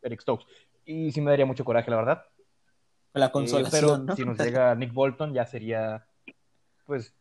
Eric 0.02 0.20
Stokes. 0.20 0.46
Y 0.84 1.10
sí 1.12 1.20
me 1.20 1.30
daría 1.30 1.46
mucho 1.46 1.64
coraje, 1.64 1.90
la 1.90 1.96
verdad. 1.96 2.24
La 3.12 3.26
Eh, 3.26 3.30
consolación, 3.32 3.80
pero 3.80 3.98
¿no? 4.04 4.16
si 4.16 4.24
nos 4.24 4.38
llega 4.56 4.74
Nick 4.74 4.92
Bolton, 4.92 5.32
ya 5.34 5.44
sería, 5.46 6.06
pues, 6.86 7.14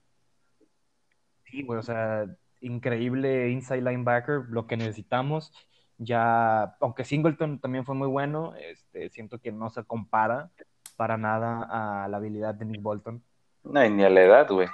sí, 1.46 1.64
güey, 1.64 1.80
o 1.80 1.84
sea, 1.84 2.26
increíble 2.62 3.50
inside 3.50 3.82
linebacker, 3.82 4.44
lo 4.50 4.68
que 4.68 4.78
necesitamos. 4.78 5.52
Ya, 5.98 6.76
aunque 6.80 7.04
Singleton 7.04 7.60
también 7.60 7.86
fue 7.86 7.96
muy 7.96 8.08
bueno, 8.08 8.54
este, 8.56 9.10
siento 9.10 9.40
que 9.40 9.52
no 9.52 9.70
se 9.70 9.84
compara 9.84 10.50
para 10.96 11.18
nada 11.18 12.04
a 12.04 12.08
la 12.08 12.18
habilidad 12.18 12.56
de 12.56 12.66
Nick 12.66 12.82
Bolton. 12.82 13.22
No, 13.64 13.84
y 13.84 13.90
ni 13.90 14.04
a 14.04 14.10
la 14.10 14.22
edad, 14.22 14.48
güey. 14.50 14.68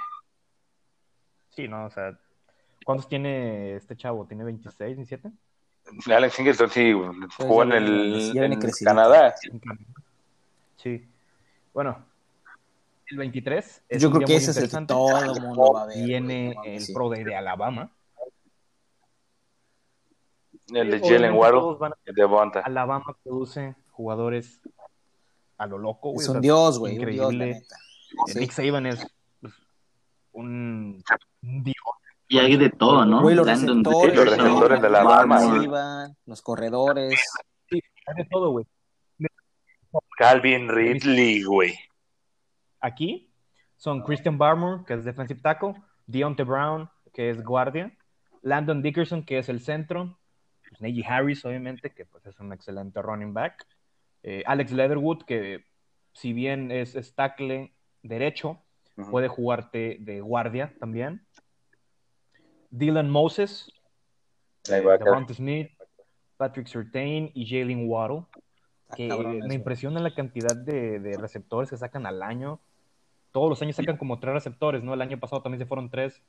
Sí, 1.50 1.68
no, 1.68 1.86
o 1.86 1.90
sea, 1.90 2.20
¿cuántos 2.86 3.10
tiene 3.10 3.76
este 3.76 3.98
chavo? 3.98 4.26
¿Tiene 4.26 4.46
26, 4.46 4.96
27? 4.96 5.30
Alex 6.16 6.34
Singleton 6.34 6.70
sí 6.70 6.94
jugó 7.38 7.64
en 7.64 7.72
el 7.74 8.32
en. 8.38 8.60
Canadá. 8.84 9.36
Sí. 10.78 11.06
Bueno, 11.74 12.06
el 13.08 13.18
23 13.18 13.84
es 13.90 14.02
Yo 14.02 14.08
un 14.08 14.16
creo 14.16 14.28
que 14.28 14.36
ese 14.38 14.52
es 14.52 14.58
el 14.58 14.70
que 14.70 14.78
interesante. 14.78 14.94
todo 14.94 15.34
el 15.36 15.42
mundo 15.42 15.74
va 15.74 15.84
a 15.84 15.86
ver. 15.88 16.06
Viene 16.06 16.56
el 16.64 16.80
sí. 16.82 16.94
Pro 16.94 17.10
Day 17.10 17.24
de 17.26 17.36
Alabama. 17.36 17.92
El 20.74 20.90
de 20.90 21.00
Jalen 21.00 21.34
Waddle, 21.34 21.78
el 22.06 22.16
de 22.16 22.26
Bonta. 22.26 22.62
Alabama 22.62 23.16
produce 23.24 23.76
jugadores 23.92 24.62
a 25.58 25.68
lo 25.68 25.78
loco, 25.78 26.12
güey. 26.12 26.24
Es 26.24 26.30
o 26.30 26.32
un 26.32 26.36
sea, 26.38 26.42
dios, 26.42 26.80
güey. 26.80 26.98
Un 26.98 27.06
dios, 27.12 27.16
la 27.34 27.46
Increíble. 27.46 27.46
neta. 27.56 27.76
Eh, 27.76 27.80
Sí. 28.28 28.40
Nick 28.40 28.52
Saban 28.52 28.86
es 28.86 29.06
pues, 29.42 29.54
un, 30.32 31.04
un 31.44 31.64
dios. 31.64 31.76
Y 32.28 32.40
hay 32.40 32.58
de 32.58 32.70
todo, 32.70 33.06
¿no? 33.06 33.22
Güey, 33.22 33.36
los 33.36 33.48
receptores, 33.48 34.16
los 34.16 34.30
receptores 34.30 34.82
de 34.82 34.90
la. 34.90 35.62
Iban, 35.64 36.18
los 36.26 36.42
corredores. 36.42 37.20
Hay 37.72 38.16
de 38.16 38.26
todo, 38.30 38.52
güey. 38.52 38.66
Calvin 40.18 40.70
Ridley, 40.70 41.44
güey. 41.44 41.76
Aquí 42.80 43.32
son 43.78 44.02
Christian 44.02 44.38
Barmore, 44.38 44.84
que 44.86 44.94
es 44.94 45.04
defensive 45.04 45.42
tackle, 45.42 45.76
Deontay 46.08 46.46
Brown, 46.46 46.90
que 47.14 47.30
es 47.30 47.44
guardia, 47.44 47.96
Landon 48.42 48.82
Dickerson, 48.82 49.24
que 49.24 49.38
es 49.38 49.50
el 49.50 49.60
centro, 49.60 50.18
pues, 50.68 50.82
Najee 50.82 51.06
Harris, 51.08 51.46
obviamente, 51.46 51.92
que 51.92 52.06
pues, 52.06 52.26
es 52.26 52.40
un 52.40 52.54
excelente 52.54 53.02
running 53.02 53.34
back, 53.34 53.66
eh, 54.24 54.44
Alex 54.46 54.72
Leatherwood, 54.72 55.24
que 55.24 55.66
si 56.14 56.34
bien 56.34 56.72
es, 56.72 56.96
es 56.96 57.14
tackle 57.14 57.74
derecho, 58.02 58.62
puede 59.12 59.28
jugarte 59.28 59.98
de 60.00 60.22
guardia 60.22 60.74
también. 60.80 61.25
Dylan 62.78 63.10
Moses, 63.10 63.72
Linebacker. 64.68 65.06
Devonta 65.06 65.34
Smith, 65.34 65.72
Patrick 66.38 66.68
Surtain 66.68 67.32
y 67.34 67.46
Jalen 67.48 67.88
Waddle. 67.90 68.24
Está 68.84 68.96
Que 68.98 69.08
cabrón 69.08 69.40
me 69.48 69.56
impresiona 69.56 70.00
la 70.00 70.14
cantidad 70.14 70.56
de, 70.56 71.00
de 71.00 71.18
receptores 71.18 71.70
que 71.70 71.78
sacan 71.78 72.06
al 72.06 72.22
año. 72.22 72.60
Todos 73.32 73.50
los 73.50 73.62
años 73.62 73.76
sacan 73.76 73.98
como 73.98 74.20
tres 74.20 74.34
receptores, 74.34 74.84
¿no? 74.84 74.94
El 74.94 75.02
año 75.02 75.20
pasado 75.20 75.42
también 75.42 75.60
se 75.60 75.66
fueron 75.66 75.90
tres. 75.90 76.22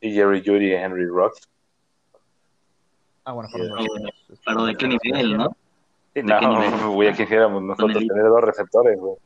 Y 0.00 0.12
Jerry 0.12 0.42
Judy 0.44 0.70
y 0.70 0.72
Henry 0.72 1.06
Rocks. 1.06 1.48
Ah, 3.24 3.32
bueno, 3.32 3.48
fueron 3.50 3.78
Sí. 3.78 3.86
dos. 4.28 4.40
Pero 4.44 4.64
de 4.64 4.74
qué 4.76 4.88
nivel, 4.88 5.36
¿no? 5.36 5.48
Sí, 6.14 6.22
¿De 6.22 6.26
qué 6.38 6.46
nivel? 6.48 6.70
no, 6.70 6.92
güey, 6.92 7.10
ya 7.10 7.16
quisiéramos 7.16 7.62
nosotros 7.62 7.98
tener 8.06 8.24
dos 8.24 8.40
receptores, 8.42 8.98
güey. 8.98 9.16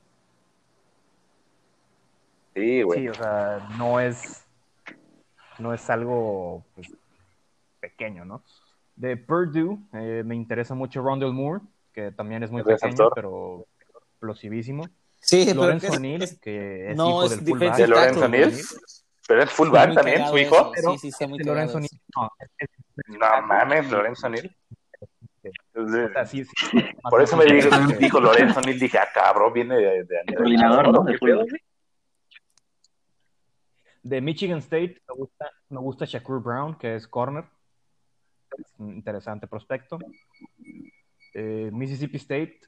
Sí, 2.54 2.82
güey. 2.82 3.00
Sí, 3.00 3.08
o 3.08 3.14
sea, 3.14 3.68
no 3.78 4.00
es, 4.00 4.45
no 5.58 5.72
es 5.74 5.88
algo 5.90 6.64
pues, 6.74 6.88
pequeño, 7.80 8.24
¿no? 8.24 8.42
De 8.94 9.16
Purdue, 9.16 9.78
eh, 9.92 10.22
me 10.24 10.34
interesa 10.34 10.74
mucho 10.74 11.02
Rondell 11.02 11.32
Moore, 11.32 11.60
que 11.92 12.12
también 12.12 12.42
es 12.42 12.50
muy 12.50 12.62
pequeño, 12.62 12.78
receptor. 12.90 13.12
pero 13.14 13.66
explosivísimo. 14.12 14.84
Sí, 15.20 15.44
pero 15.46 15.62
Lorenzo 15.62 15.86
que 15.86 15.92
es- 15.92 15.98
O'Neal, 15.98 16.22
es- 16.22 16.38
que 16.40 16.90
es 16.90 16.96
no, 16.96 17.08
hijo 17.08 17.24
es 17.24 17.30
del 17.30 17.40
fullback. 17.40 17.76
¿De 17.76 17.86
Lorenzo 17.88 18.28
güey. 18.28 18.52
Pero 19.28 19.42
es 19.42 19.50
fullback 19.50 19.94
también, 19.94 20.28
su 20.28 20.38
hijo. 20.38 20.72
Pero 20.74 20.92
Sí, 20.92 20.98
sí, 20.98 21.08
está 21.08 21.26
muy 21.26 21.38
Lorenzo 21.40 21.78
eso. 21.78 21.78
O'Neal, 21.78 22.00
no, 22.16 22.30
es- 22.58 22.68
No 23.18 23.42
mames, 23.46 23.90
Lorenzo 23.90 24.26
O'Neal. 24.28 24.56
O 25.74 25.88
sea, 26.12 26.26
sí, 26.26 26.44
sí, 26.44 26.78
Por 27.08 27.22
eso 27.22 27.36
me 27.36 27.44
dijo, 27.44 27.68
que- 27.88 27.96
dijo 27.96 28.20
Lorenzo 28.20 28.60
Neal, 28.62 28.78
dije, 28.78 28.98
ah, 28.98 29.08
cabrón, 29.12 29.52
viene 29.52 29.76
de, 29.76 30.04
de 30.04 30.16
¿no? 30.92 31.04
¿Qué 31.04 31.12
De 31.12 31.18
pedo, 31.18 31.34
fútbol. 31.40 31.48
güey? 31.50 31.60
De 34.06 34.20
Michigan 34.20 34.58
State 34.58 35.02
me 35.68 35.80
gusta, 35.80 36.04
Shakur 36.04 36.40
Brown, 36.40 36.78
que 36.78 36.94
es 36.94 37.08
corner. 37.08 37.44
Es 38.56 38.72
un 38.78 38.94
interesante 38.94 39.48
prospecto. 39.48 39.98
Eh, 41.34 41.70
Mississippi 41.72 42.16
State. 42.18 42.60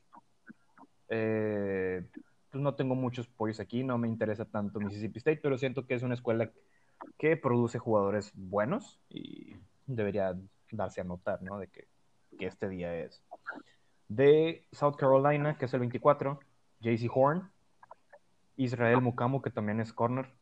eh, 1.08 2.04
pues 2.50 2.60
no 2.60 2.74
tengo 2.74 2.96
muchos 2.96 3.28
pollos 3.28 3.60
aquí, 3.60 3.84
no 3.84 3.98
me 3.98 4.08
interesa 4.08 4.46
tanto 4.46 4.80
Mississippi 4.80 5.18
State, 5.18 5.38
pero 5.40 5.56
siento 5.56 5.86
que 5.86 5.94
es 5.94 6.02
una 6.02 6.14
escuela 6.14 6.50
que 7.16 7.36
produce 7.36 7.78
jugadores 7.78 8.32
buenos 8.34 8.98
y 9.08 9.54
debería 9.86 10.36
darse 10.72 11.02
a 11.02 11.04
notar, 11.04 11.40
¿no? 11.40 11.60
De 11.60 11.68
que, 11.68 11.86
que 12.36 12.46
este 12.46 12.68
día 12.68 12.96
es. 12.96 13.22
De 14.08 14.66
South 14.72 14.96
Carolina, 14.96 15.56
que 15.56 15.66
es 15.66 15.72
el 15.72 15.78
24, 15.80 16.40
JC 16.80 17.08
Horn. 17.14 17.48
Israel 18.56 19.00
Mukamo, 19.02 19.40
que 19.40 19.50
también 19.50 19.78
es 19.78 19.92
corner. 19.92 20.36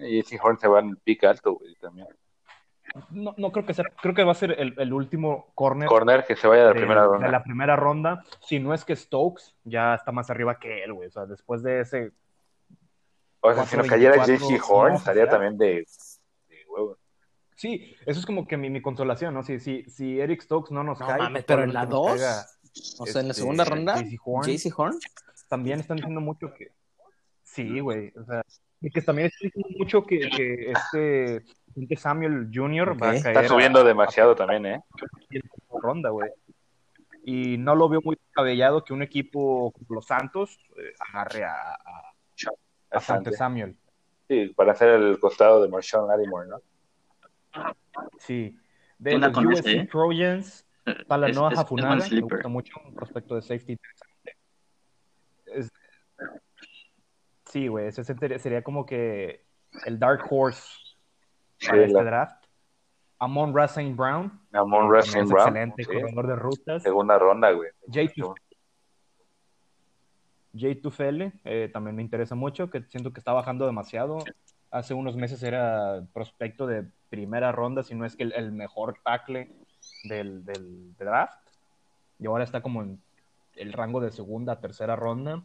Y 0.00 0.18
ese 0.20 0.38
Horn 0.42 0.58
se 0.58 0.68
va 0.68 0.80
en 0.80 0.96
pick 0.96 1.24
alto, 1.24 1.54
güey, 1.54 1.74
también. 1.76 2.08
No, 3.10 3.34
no 3.36 3.52
creo 3.52 3.64
que 3.64 3.72
sea, 3.74 3.84
creo 4.02 4.14
que 4.14 4.24
va 4.24 4.32
a 4.32 4.34
ser 4.34 4.52
el, 4.58 4.74
el 4.76 4.92
último 4.92 5.52
corner, 5.54 5.86
Corner 5.88 6.24
que 6.24 6.34
se 6.34 6.48
vaya 6.48 6.62
de 6.62 6.68
la 6.68 6.74
de, 6.74 6.80
primera 6.80 7.02
de 7.02 7.06
ronda. 7.08 7.28
la 7.28 7.42
primera 7.44 7.76
ronda. 7.76 8.24
Si 8.40 8.58
no 8.58 8.74
es 8.74 8.84
que 8.84 8.96
Stokes 8.96 9.54
ya 9.62 9.94
está 9.94 10.10
más 10.10 10.28
arriba 10.30 10.58
que 10.58 10.82
él, 10.82 10.92
güey. 10.92 11.06
O 11.08 11.10
sea, 11.12 11.24
después 11.26 11.62
de 11.62 11.80
ese. 11.80 12.10
O 13.40 13.54
sea, 13.54 13.64
si 13.64 13.76
nos 13.76 13.86
cayera 13.86 14.16
4.24, 14.16 14.38
JC 14.58 14.70
Horn, 14.70 14.92
no, 14.94 14.98
estaría 14.98 15.28
también 15.28 15.56
de, 15.56 15.86
de 16.48 16.56
huevo. 16.68 16.98
Sí, 17.54 17.94
eso 18.06 18.18
es 18.18 18.26
como 18.26 18.46
que 18.48 18.56
mi, 18.56 18.70
mi 18.70 18.82
consolación, 18.82 19.34
¿no? 19.34 19.42
Si, 19.44 19.60
si, 19.60 19.84
si 19.84 20.18
Eric 20.18 20.42
Stokes 20.42 20.74
no 20.74 20.82
nos 20.82 20.98
No 20.98 21.06
cae. 21.06 21.18
mames, 21.18 21.44
pues 21.44 21.44
pero 21.44 21.62
en 21.62 21.72
la 21.72 21.86
probablemente 21.86 22.24
nos 22.26 22.34
2. 22.34 22.46
caiga, 22.82 23.02
O 23.02 23.06
sea, 23.06 23.20
en 23.20 23.28
la 23.28 23.30
este, 23.32 23.40
segunda 23.42 23.64
ronda, 23.64 24.00
JC 24.02 24.18
Horn. 24.24 24.48
JC 24.50 24.78
Horn. 24.78 24.98
También 25.48 25.78
están 25.80 25.96
diciendo 25.98 26.20
mucho 26.20 26.52
que. 26.54 26.72
Sí, 27.44 27.78
güey. 27.80 28.12
O 28.16 28.24
sea, 28.24 28.42
y 28.80 28.90
que 28.90 29.02
también 29.02 29.30
diciendo 29.40 29.68
mucho 29.78 30.02
que, 30.04 30.18
que 30.30 30.72
este. 30.72 31.44
que 31.88 31.96
Samuel 31.96 32.48
Jr. 32.52 32.90
va 33.00 33.10
a 33.10 33.22
caer. 33.22 33.36
Está 33.36 33.48
subiendo 33.48 33.80
a- 33.80 33.84
demasiado 33.84 34.34
también, 34.34 34.66
¿eh? 34.66 34.80
ronda, 35.82 36.10
güey. 36.10 36.30
Y 37.24 37.58
no 37.58 37.74
lo 37.74 37.88
veo 37.88 38.00
muy 38.02 38.16
cabellado 38.32 38.82
que 38.84 38.92
un 38.92 39.02
equipo 39.02 39.72
como 39.72 39.86
los 39.96 40.06
Santos 40.06 40.58
eh, 40.76 40.92
agarre 41.12 41.44
a, 41.44 41.74
a. 41.74 43.00
Sante 43.00 43.32
Samuel. 43.32 43.76
Sí, 44.26 44.48
para 44.56 44.72
hacer 44.72 44.88
el 44.90 45.18
costado 45.20 45.62
de 45.62 45.68
Marshawn 45.68 46.08
Lattimore, 46.08 46.48
¿no? 46.48 46.60
Sí. 48.18 48.56
De 48.98 49.18
los 49.18 49.32
con 49.32 49.46
USC 49.46 49.58
este, 49.58 49.72
¿eh? 49.80 49.88
Trojans, 49.90 50.66
Es- 50.84 50.96
es- 50.96 51.52
es 51.52 51.58
Hafunaga, 51.58 51.96
buen 51.96 52.14
me 52.14 52.20
gusta 52.20 52.48
mucho, 52.48 52.80
un 52.84 52.94
prospecto 52.94 53.34
de 53.36 53.42
safety 53.42 53.72
interesante. 53.72 54.36
Es- 55.46 55.70
Sí, 57.50 57.66
güey, 57.68 57.88
ese 57.88 58.04
sería 58.38 58.62
como 58.62 58.86
que 58.86 59.44
el 59.84 59.98
Dark 59.98 60.22
Horse 60.30 60.62
Sí, 61.58 61.68
para 61.68 61.82
este 61.82 61.92
la- 61.94 62.04
draft. 62.04 62.44
Amon 63.18 63.54
Rassane 63.54 63.92
Brown, 63.92 64.40
Amon 64.52 64.96
es 64.96 65.12
Brown. 65.12 65.30
excelente 65.30 65.84
sí. 65.84 65.90
corredor 65.92 66.26
de 66.26 66.36
rutas. 66.36 66.82
Segunda 66.82 67.18
ronda, 67.18 67.50
güey. 67.50 67.68
Jay 67.92 68.08
Jay 70.56 70.74
Tufele 70.76 71.32
eh, 71.44 71.68
también 71.72 71.96
me 71.96 72.02
interesa 72.02 72.34
mucho, 72.34 72.70
que 72.70 72.82
siento 72.84 73.12
que 73.12 73.20
está 73.20 73.32
bajando 73.32 73.66
demasiado. 73.66 74.18
Hace 74.70 74.94
unos 74.94 75.16
meses 75.16 75.42
era 75.42 76.02
prospecto 76.12 76.66
de 76.66 76.86
primera 77.08 77.52
ronda, 77.52 77.82
si 77.82 77.94
no 77.94 78.04
es 78.06 78.16
que 78.16 78.22
el, 78.24 78.32
el 78.32 78.52
mejor 78.52 78.94
tackle 79.04 79.52
del, 80.04 80.44
del 80.44 80.96
draft. 80.96 81.38
Y 82.18 82.26
ahora 82.26 82.44
está 82.44 82.62
como 82.62 82.82
en 82.82 83.02
el 83.56 83.72
rango 83.72 84.00
de 84.00 84.12
segunda, 84.12 84.60
tercera 84.60 84.96
ronda. 84.96 85.42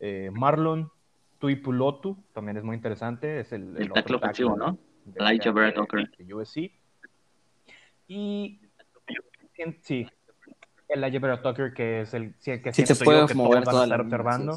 Eh, 0.00 0.30
Marlon 0.32 0.90
Tuipulotu 1.38 2.16
también 2.32 2.56
es 2.56 2.64
muy 2.64 2.74
interesante. 2.76 3.40
Es 3.40 3.52
el, 3.52 3.76
El 3.76 3.90
otro 3.90 3.94
tackle 3.94 4.16
ofensivo, 4.16 4.56
¿no? 4.56 4.78
de- 5.04 5.20
Elijah 5.24 5.52
Vera 5.52 5.72
Tucker. 5.74 6.10
de 6.16 6.34
USC. 6.34 6.72
Y 8.08 8.60
sí, 9.82 10.06
Elijah 10.88 11.18
Vera 11.20 11.42
Tucker, 11.42 11.72
que 11.72 12.00
es 12.02 12.14
el 12.14 12.34
sí, 12.38 12.60
que 12.60 12.72
Sí 12.72 12.82
te 12.82 12.86
siento 12.94 13.04
puede 13.04 13.20
yo 13.20 13.26
que 13.26 13.34
mover 13.34 13.62
todos 13.64 13.66
van 13.66 13.76
a 13.76 13.84
estar 13.84 14.00
observando, 14.00 14.52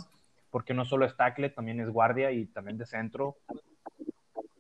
porque 0.49 0.73
no 0.73 0.85
solo 0.85 1.05
es 1.05 1.15
tackle, 1.15 1.49
también 1.49 1.79
es 1.79 1.89
guardia 1.89 2.31
y 2.31 2.45
también 2.47 2.77
de 2.77 2.85
centro. 2.85 3.37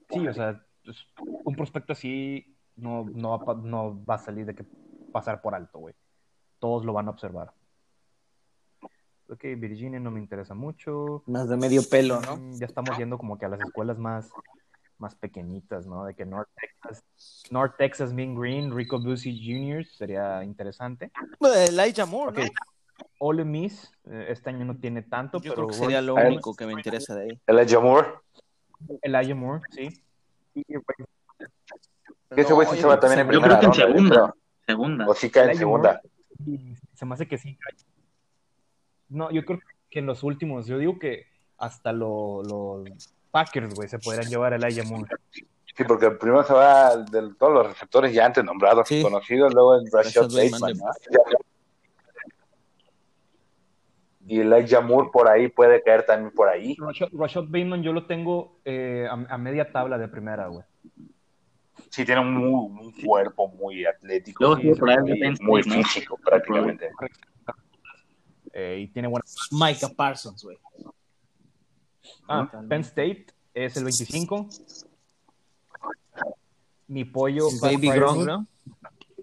Sí, 0.09 0.27
o 0.27 0.33
sea, 0.33 0.61
pues, 0.85 1.07
un 1.17 1.55
prospecto 1.55 1.93
así 1.93 2.55
no, 2.75 3.05
no, 3.13 3.29
va, 3.29 3.35
a 3.35 3.45
pa- 3.45 3.61
no 3.61 4.03
va 4.05 4.15
a 4.15 4.19
salir 4.19 4.45
de 4.45 4.53
que 4.55 4.63
pasar 5.11 5.41
por 5.41 5.55
alto, 5.55 5.79
güey. 5.79 5.95
Todos 6.59 6.85
lo 6.85 6.93
van 6.93 7.07
a 7.07 7.11
observar. 7.11 7.51
Ok, 9.29 9.43
Virginia 9.57 9.99
no 9.99 10.11
me 10.11 10.19
interesa 10.19 10.53
mucho. 10.53 11.23
Más 11.27 11.47
de 11.49 11.57
medio 11.57 11.81
pelo, 11.89 12.19
¿no? 12.21 12.37
Mm, 12.37 12.59
Ya 12.59 12.65
estamos 12.65 12.97
yendo 12.97 13.17
como 13.17 13.37
que 13.37 13.45
a 13.45 13.49
las 13.49 13.59
escuelas 13.61 13.97
más, 13.97 14.29
más 14.97 15.15
pequeñitas, 15.15 15.87
¿no? 15.87 16.05
De 16.05 16.13
que 16.13 16.25
North 16.25 16.49
Texas, 16.55 17.03
North 17.49 17.75
Texas 17.77 18.13
Mean 18.13 18.35
Green, 18.35 18.75
Rico 18.75 18.99
Busey 18.99 19.33
Jr. 19.43 19.85
sería 19.85 20.43
interesante. 20.43 21.11
Elijah 21.69 22.05
Moore, 22.05 22.43
Ok. 22.43 22.49
Ole 23.19 23.45
Miss, 23.45 23.89
eh, 24.05 24.25
este 24.29 24.49
año 24.49 24.65
no 24.65 24.75
tiene 24.77 25.01
tanto, 25.01 25.39
Yo 25.39 25.51
pero 25.53 25.55
creo 25.55 25.67
que 25.67 25.73
sería 25.75 26.01
lo 26.01 26.15
único 26.15 26.53
que 26.53 26.65
me 26.65 26.73
interesa 26.73 27.15
de 27.15 27.23
ahí. 27.31 27.41
Elijah 27.47 27.79
Moore. 27.79 28.07
Elijah 29.01 29.33
Moore, 29.35 29.61
sí. 29.71 30.03
Pues, 30.53 30.85
ese 32.31 32.53
güey 32.53 32.67
sí 32.67 32.77
se 32.77 32.85
va 32.87 32.99
creo 32.99 33.09
que 33.11 33.15
también 33.15 33.19
en 33.19 33.27
se- 33.27 33.33
Yo 33.33 33.39
primera 33.41 33.59
creo 33.59 33.71
que 33.71 33.81
en 33.81 33.87
segunda. 33.93 34.33
Segunda. 34.67 35.07
O 35.07 35.13
sí 35.13 35.29
cae 35.29 35.51
en 35.51 35.57
segunda. 35.57 36.01
Moore, 36.45 36.75
se 36.93 37.05
me 37.05 37.13
hace 37.13 37.27
que 37.27 37.37
sí. 37.37 37.57
No, 39.13 39.31
yo 39.31 39.45
creo 39.45 39.59
que 39.89 39.99
en 39.99 40.05
los 40.07 40.23
últimos, 40.23 40.65
yo 40.67 40.77
digo 40.77 40.97
que 40.99 41.25
hasta 41.57 41.93
lo- 41.93 42.41
los 42.43 43.13
Packers, 43.31 43.73
güey, 43.73 43.87
se 43.87 43.99
podrían 43.99 44.29
llevar 44.29 44.53
a 44.53 44.55
Elijah 44.57 44.83
Moore. 44.83 45.09
Sí, 45.75 45.83
porque 45.87 46.11
primero 46.11 46.43
se 46.43 46.53
va 46.53 46.97
de 46.97 47.33
todos 47.39 47.53
los 47.53 47.67
receptores 47.67 48.13
ya 48.13 48.25
antes 48.25 48.43
nombrados, 48.43 48.87
Sí. 48.87 49.01
conocidos, 49.01 49.53
luego 49.53 49.75
el 49.75 49.89
Rashad 49.91 50.29
Bateman. 50.29 50.73
Y 54.25 54.39
Elijah 54.39 54.79
Moore 54.81 55.09
por 55.11 55.27
ahí 55.27 55.49
puede 55.49 55.81
caer 55.83 56.05
también 56.05 56.31
por 56.33 56.47
ahí. 56.47 56.75
Rashad, 56.79 57.07
Rashad 57.11 57.43
Bateman 57.43 57.83
yo 57.83 57.91
lo 57.91 58.05
tengo 58.05 58.59
eh, 58.63 59.05
a, 59.09 59.13
a 59.13 59.37
media 59.37 59.71
tabla 59.71 59.97
de 59.97 60.07
primera, 60.07 60.47
güey. 60.47 60.63
Sí, 61.89 62.05
tiene 62.05 62.21
un, 62.21 62.33
muy- 62.33 62.85
un 62.85 62.91
cuerpo 63.05 63.47
muy 63.49 63.85
atlético, 63.85 64.43
Luego 64.43 64.61
sí, 64.61 64.71
muy, 65.41 65.61
muy 65.63 65.63
físico 65.63 66.17
prácticamente. 66.23 66.89
Eh, 68.53 68.81
y 68.81 68.87
tiene 68.87 69.07
buena... 69.07 69.25
Micah 69.51 69.89
Parsons, 69.89 70.43
güey. 70.43 70.57
Ah, 72.27 72.49
Penn 72.69 72.81
State 72.81 73.27
es 73.53 73.75
el 73.77 73.83
25. 73.83 74.47
Mi 76.87 77.03
pollo... 77.05 77.47
Baby 77.61 77.89
Gronk, 77.89 78.25
¿no? 78.25 78.47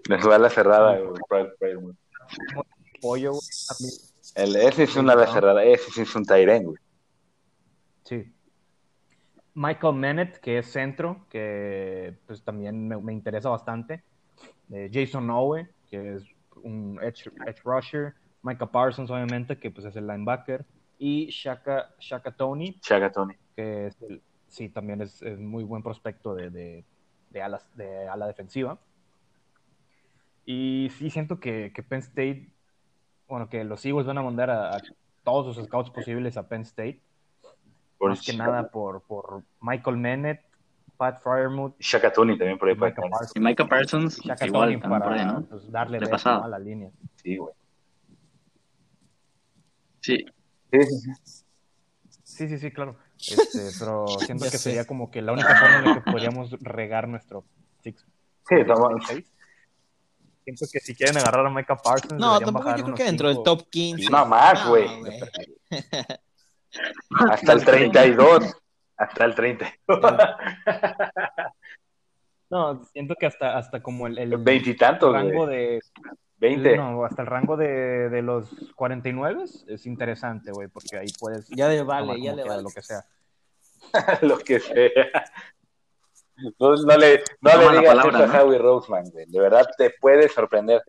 Les 0.09 0.25
da 0.25 0.39
la 0.39 0.51
cerrada. 0.51 0.99
güey, 0.99 1.87
pollo, 3.01 3.33
güey. 3.33 3.43
El, 4.35 4.57
ese 4.57 4.85
es 4.85 4.97
una 4.97 5.13
ala 5.13 5.27
cerrada, 5.27 5.65
ese 5.65 5.91
sí 5.91 6.03
es 6.03 6.15
un 6.15 6.25
Tyren, 6.25 6.65
güey. 6.65 6.77
Sí. 8.05 8.33
Michael 9.55 9.95
Mennett, 9.95 10.39
que 10.39 10.59
es 10.59 10.67
centro, 10.67 11.27
que 11.29 12.17
pues 12.27 12.43
también 12.43 12.89
me, 12.89 12.97
me 12.99 13.13
interesa 13.13 13.49
bastante. 13.49 14.03
Eh, 14.71 14.91
Jason 14.93 15.29
Owe, 15.31 15.69
que 15.89 16.15
es 16.15 16.25
un 16.63 16.99
edge, 17.03 17.31
edge 17.47 17.61
rusher. 17.65 18.15
Micah 18.43 18.67
Parsons, 18.67 19.11
obviamente, 19.11 19.59
que 19.59 19.71
pues 19.71 19.87
es 19.87 19.97
el 19.97 20.07
linebacker. 20.07 20.65
Y 20.99 21.27
Shaka, 21.31 21.95
Shaka 21.99 22.33
Tony, 22.33 22.79
Chaga 22.81 23.11
Tony. 23.11 23.35
que 23.57 23.87
es 23.87 24.03
el- 24.03 24.23
sí, 24.49 24.69
también 24.69 25.01
es, 25.01 25.23
es 25.23 25.39
muy 25.39 25.65
buen 25.65 25.83
prospecto 25.83 26.35
de, 26.35 26.51
de, 26.51 26.85
de 27.31 27.43
alas, 27.43 27.69
de 27.77 28.07
ala 28.09 28.27
defensiva. 28.27 28.79
Y 30.45 30.89
sí 30.99 31.11
siento 31.11 31.39
que, 31.39 31.73
que 31.75 31.83
Penn 31.83 32.01
State, 32.01 32.51
bueno, 33.29 33.49
que 33.49 33.63
los 33.65 33.85
Eagles 33.85 34.07
van 34.07 34.19
a 34.19 34.23
mandar 34.23 34.51
a, 34.51 34.77
a 34.77 34.81
todos 35.23 35.55
sus 35.55 35.65
scouts 35.67 35.91
posibles 35.91 36.37
a 36.37 36.49
Penn 36.49 36.63
State. 36.63 37.01
Por 37.99 38.11
más 38.11 38.23
que 38.23 38.33
nada 38.33 38.71
por, 38.71 39.03
por 39.03 39.43
Michael 39.61 39.99
Mennett, 39.99 40.41
Pat 40.97 41.21
Fryermuth, 41.23 41.75
Shaka 41.79 42.13
Tony 42.13 42.37
también 42.37 42.59
por 42.59 42.69
ahí 42.69 42.75
Micah. 42.75 43.03
Parsons, 43.03 43.33
Y 43.37 43.41
Micah 43.41 43.67
Parsons, 43.69 44.21
Shaka 44.23 44.47
igual 44.47 44.69
Tony 44.71 44.81
también 44.81 45.03
por 45.03 45.13
ahí, 45.13 45.19
para 45.21 45.33
¿no? 45.33 45.43
pues, 45.47 45.71
darle 45.71 45.99
De 45.99 46.07
a 46.15 46.49
la 46.49 46.59
línea. 46.59 46.91
Sí, 47.17 47.37
güey. 47.37 47.55
Sí. 50.01 50.25
Sí, 52.23 52.49
sí, 52.49 52.59
sí. 52.59 52.71
Claro. 52.71 52.97
Este, 53.19 53.59
pero 53.79 54.07
siento 54.19 54.45
Ya 54.45 54.51
que 54.51 54.59
sé. 54.59 54.71
sería 54.71 54.85
como 54.87 55.11
que 55.11 55.21
la 55.23 55.33
única 55.33 55.55
forma 55.57 55.79
en 55.79 55.85
la 55.85 55.95
que 56.03 56.11
podríamos 56.11 56.51
regar 56.61 57.09
nuestro 57.09 57.45
six. 57.83 58.07
Sí. 58.49 58.57
Siento 60.45 60.67
que 60.73 60.81
si 60.81 60.95
quieren 60.95 61.19
agarrar 61.19 61.47
a 61.47 61.51
Micah 61.51 61.77
Parsons, 61.77 62.13
No, 62.15 62.33
deberían 62.39 62.45
tampoco 62.45 62.65
bajar 62.65 62.79
yo 62.79 62.85
creo 62.85 62.87
unos 62.87 62.99
que 62.99 63.05
dentro 63.05 63.29
del 63.29 63.43
top 63.43 63.69
15. 63.71 64.11
No, 64.11 64.27
más, 64.27 64.67
güey. 64.67 64.87
Hasta 67.31 67.53
el 67.53 67.65
32. 67.65 68.57
Hasta 68.97 69.25
el 69.25 69.35
32. 69.35 69.77
No, 72.53 72.85
siento 72.87 73.15
que 73.15 73.27
hasta, 73.27 73.57
hasta 73.57 73.81
como 73.81 74.09
el, 74.09 74.19
el 74.19 74.37
Veintitantos, 74.39 75.13
rango 75.13 75.47
de 75.47 75.79
20. 76.41 76.77
No, 76.77 77.05
hasta 77.05 77.23
el 77.23 77.29
rango 77.29 77.57
de, 77.57 78.09
de 78.09 78.23
los 78.23 78.49
49 78.75 79.45
es 79.69 79.87
interesante, 79.87 80.51
güey, 80.53 80.69
porque 80.69 80.97
ahí 80.97 81.09
puedes. 81.21 81.49
Ya 81.49 81.69
le 81.69 81.83
vale, 81.83 82.21
ya 82.21 82.35
le 82.35 82.45
vale. 82.45 82.63
Lo 82.63 82.71
que 82.71 82.83
sea. 82.83 83.05
lo 84.23 84.39
que 84.39 84.59
sea. 84.61 84.91
No, 86.59 86.75
no 86.75 86.97
le, 86.97 87.23
no 87.43 87.51
le 87.59 87.65
la 87.65 87.73
digas 87.81 87.85
palabra, 87.97 88.25
eso 88.25 88.37
a 88.39 88.43
Howie 88.43 88.59
Roseman, 88.59 89.11
güey. 89.11 89.27
De 89.27 89.41
verdad 89.41 89.67
te 89.77 89.91
puede 90.01 90.29
sorprender. 90.29 90.83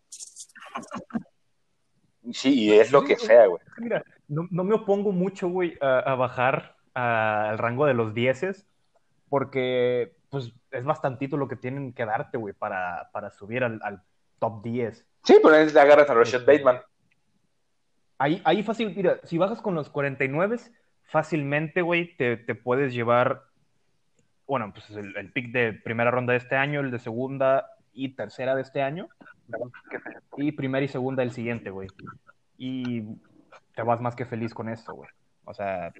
Sí, 2.32 2.64
y 2.64 2.72
es 2.72 2.92
lo 2.92 3.04
que 3.04 3.16
sea, 3.16 3.46
güey. 3.46 3.60
Mira, 3.78 4.02
no, 4.28 4.46
no 4.50 4.64
me 4.64 4.74
opongo 4.74 5.12
mucho, 5.12 5.48
güey, 5.48 5.76
a, 5.80 5.98
a 5.98 6.14
bajar 6.14 6.76
a- 6.94 7.50
al 7.50 7.58
rango 7.58 7.84
de 7.86 7.94
los 7.94 8.14
10 8.14 8.66
porque, 9.28 10.16
pues, 10.30 10.52
es 10.70 10.84
bastantito 10.84 11.36
lo 11.36 11.48
que 11.48 11.56
tienen 11.56 11.92
que 11.92 12.06
darte, 12.06 12.38
güey, 12.38 12.54
para, 12.54 13.10
para 13.12 13.30
subir 13.30 13.64
al, 13.64 13.80
al 13.82 14.02
top 14.42 14.60
10. 14.64 15.06
Sí, 15.22 15.36
pero 15.40 15.54
ahí 15.54 15.68
agarras 15.68 16.10
a 16.10 16.14
Rashad 16.14 16.44
Bateman. 16.44 16.80
Ahí, 18.18 18.42
ahí 18.44 18.64
fácil, 18.64 18.92
mira, 18.94 19.20
si 19.22 19.38
bajas 19.38 19.62
con 19.62 19.76
los 19.76 19.88
49, 19.88 20.56
fácilmente, 21.04 21.80
güey, 21.80 22.16
te, 22.16 22.36
te 22.38 22.56
puedes 22.56 22.92
llevar, 22.92 23.44
bueno, 24.48 24.72
pues 24.72 24.90
el, 24.90 25.16
el 25.16 25.32
pick 25.32 25.52
de 25.52 25.72
primera 25.72 26.10
ronda 26.10 26.32
de 26.32 26.38
este 26.38 26.56
año, 26.56 26.80
el 26.80 26.90
de 26.90 26.98
segunda 26.98 27.66
y 27.92 28.16
tercera 28.16 28.56
de 28.56 28.62
este 28.62 28.82
año, 28.82 29.08
y 30.36 30.50
primera 30.50 30.84
y 30.84 30.88
segunda 30.88 31.22
del 31.22 31.30
siguiente, 31.30 31.70
güey. 31.70 31.88
Y 32.58 33.02
te 33.76 33.82
vas 33.82 34.00
más 34.00 34.16
que 34.16 34.26
feliz 34.26 34.52
con 34.52 34.68
eso, 34.68 34.92
güey. 34.92 35.10
O 35.44 35.54
sea, 35.54 35.92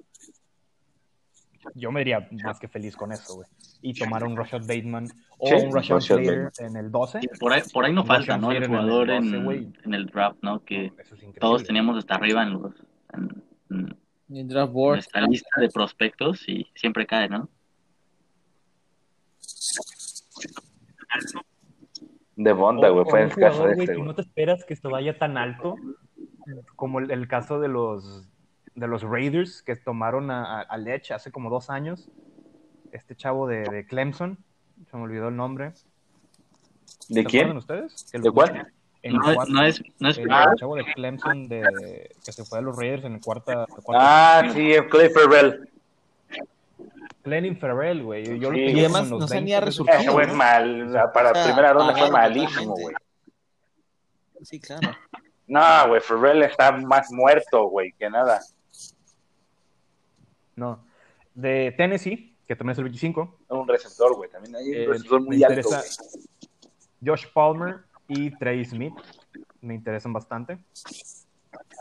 yo 1.75 1.91
me 1.91 2.01
iría 2.01 2.27
más 2.43 2.59
que 2.59 2.67
feliz 2.67 2.95
con 2.95 3.11
eso, 3.11 3.35
güey. 3.35 3.47
Y 3.81 3.93
tomar 3.93 4.23
un 4.23 4.35
Rashad 4.35 4.61
Bateman 4.61 5.07
o 5.37 5.47
Sí, 5.47 5.53
un 5.55 5.73
Rashad 5.73 5.95
Rashad 5.95 6.17
Slater 6.17 6.51
en 6.59 6.75
el 6.77 6.91
12. 6.91 7.19
Y 7.21 7.27
por 7.39 7.53
ahí, 7.53 7.61
por 7.73 7.85
ahí 7.85 7.93
no 7.93 8.05
falta, 8.05 8.37
¿no? 8.37 8.51
El 8.51 8.63
Slater 8.63 8.69
en 8.69 8.73
el 8.73 8.81
jugador 8.81 9.07
12, 9.07 9.71
en, 9.83 9.93
el 9.93 10.05
draft, 10.07 10.37
¿no? 10.41 10.63
Que 10.63 10.85
Eso 10.85 11.01
es 11.01 11.11
increíble. 11.11 11.39
todos 11.39 11.63
teníamos 11.63 11.97
hasta 11.97 12.15
arriba 12.15 12.43
en, 12.43 12.53
los, 12.53 12.73
en, 14.29 14.47
draft 14.47 14.73
board. 14.73 14.95
nuestra 14.95 15.21
lista 15.21 15.61
de 15.61 15.69
prospectos 15.69 16.47
y 16.47 16.67
siempre 16.75 17.05
cae, 17.05 17.29
¿no? 17.29 17.49
De 22.35 22.51
Bonda, 22.51 22.89
güey, 22.89 23.05
fue 23.07 23.23
el 23.23 23.35
caso 23.35 23.67
de 23.67 23.83
este, 23.83 23.97
no 23.97 24.15
te 24.15 24.21
esperas 24.21 24.65
que 24.65 24.75
se 24.75 24.87
vaya 24.87 25.17
tan 25.19 25.37
alto 25.37 25.75
como 26.75 26.99
el, 26.99 27.11
el 27.11 27.27
caso 27.27 27.59
de 27.59 27.67
los 27.67 28.27
de 28.75 28.87
los 28.87 29.03
Raiders 29.03 29.61
que 29.63 29.75
tomaron 29.75 30.31
a, 30.31 30.59
a, 30.59 30.61
a 30.61 30.77
Lech 30.77 31.11
hace 31.11 31.31
como 31.31 31.49
dos 31.49 31.69
años. 31.69 32.09
Este 32.91 33.15
chavo 33.15 33.47
de, 33.47 33.63
de 33.63 33.85
Clemson, 33.85 34.37
se 34.89 34.97
me 34.97 35.03
olvidó 35.03 35.29
el 35.29 35.35
nombre. 35.35 35.73
¿De 37.09 37.21
¿Se 37.21 37.23
quién? 37.25 37.55
ustedes? 37.57 38.05
¿De 38.11 38.31
cuál? 38.31 38.71
en 39.01 39.13
No, 39.15 39.21
cuarta- 39.33 39.51
no 39.51 39.65
es, 39.65 39.83
no 39.99 40.09
es 40.09 40.17
el, 40.17 40.31
Ah. 40.31 40.53
chavo 40.57 40.75
de 40.75 40.85
Clemson 40.93 41.47
de, 41.49 42.09
que 42.23 42.31
se 42.31 42.45
fue 42.45 42.59
a 42.59 42.61
los 42.61 42.77
Raiders 42.77 43.03
en 43.05 43.15
el 43.15 43.21
cuarta. 43.21 43.65
cuarta 43.83 44.39
Ah, 44.39 44.49
sí, 44.53 44.71
es 44.71 44.83
Clay 44.89 45.09
Ferrell. 45.09 45.69
Clennin 47.23 47.57
Farrell, 47.57 48.03
güey. 48.03 48.39
Yo 48.39 48.51
Sí. 48.51 48.59
Y 48.59 48.79
además 48.79 49.09
no 49.09 49.27
se 49.27 49.35
20, 49.35 49.41
ni 49.45 49.53
ha 49.53 49.57
güey. 49.59 49.65
resurgido. 49.65 49.99
Ese 49.99 50.09
güey 50.09 50.27
es 50.27 50.33
mal. 50.33 50.91
Para 51.13 51.31
O 51.31 51.35
sea, 51.35 51.43
primera 51.45 51.73
ronda 51.73 51.95
fue 51.95 52.11
malísimo, 52.11 52.73
güey. 52.75 52.95
Sí, 54.41 54.59
claro. 54.59 54.91
No, 55.47 55.87
güey, 55.87 56.01
Ferrell 56.01 56.43
está 56.43 56.71
más 56.73 57.11
muerto, 57.11 57.67
güey, 57.69 57.93
que 57.93 58.09
nada. 58.09 58.39
No. 60.55 60.83
De 61.33 61.73
Tennessee, 61.77 62.35
que 62.47 62.55
también 62.55 62.73
es 62.73 62.77
el 62.79 62.83
25. 62.85 63.37
Un 63.49 63.67
receptor, 63.67 64.15
güey. 64.15 64.29
También 64.29 64.55
hay 64.55 64.67
un 64.69 64.75
Eh, 64.75 64.85
receptor 64.87 65.21
muy 65.21 65.43
alto, 65.43 65.69
güey. 65.69 65.81
Josh 67.05 67.25
Palmer 67.33 67.77
y 68.07 68.31
Trey 68.37 68.63
Smith. 68.65 68.93
Me 69.61 69.73
interesan 69.75 70.13
bastante. 70.13 70.57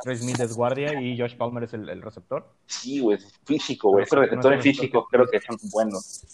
Trey 0.03 0.17
Smith 0.17 0.41
es 0.41 0.57
guardia 0.57 1.01
y 1.01 1.19
Josh 1.19 1.37
Palmer 1.37 1.65
es 1.65 1.75
el, 1.75 1.89
el 1.89 2.03
receptor. 2.03 2.53
Sí, 2.67 3.01
güey, 3.01 3.19
es 3.19 3.33
físico, 3.45 3.91
güey. 3.91 4.07
No 4.11 4.21
receptores 4.21 4.63
físicos 4.63 5.05
creo 5.11 5.27
que 5.27 5.41
son 5.41 5.57
buenos. 5.71 6.25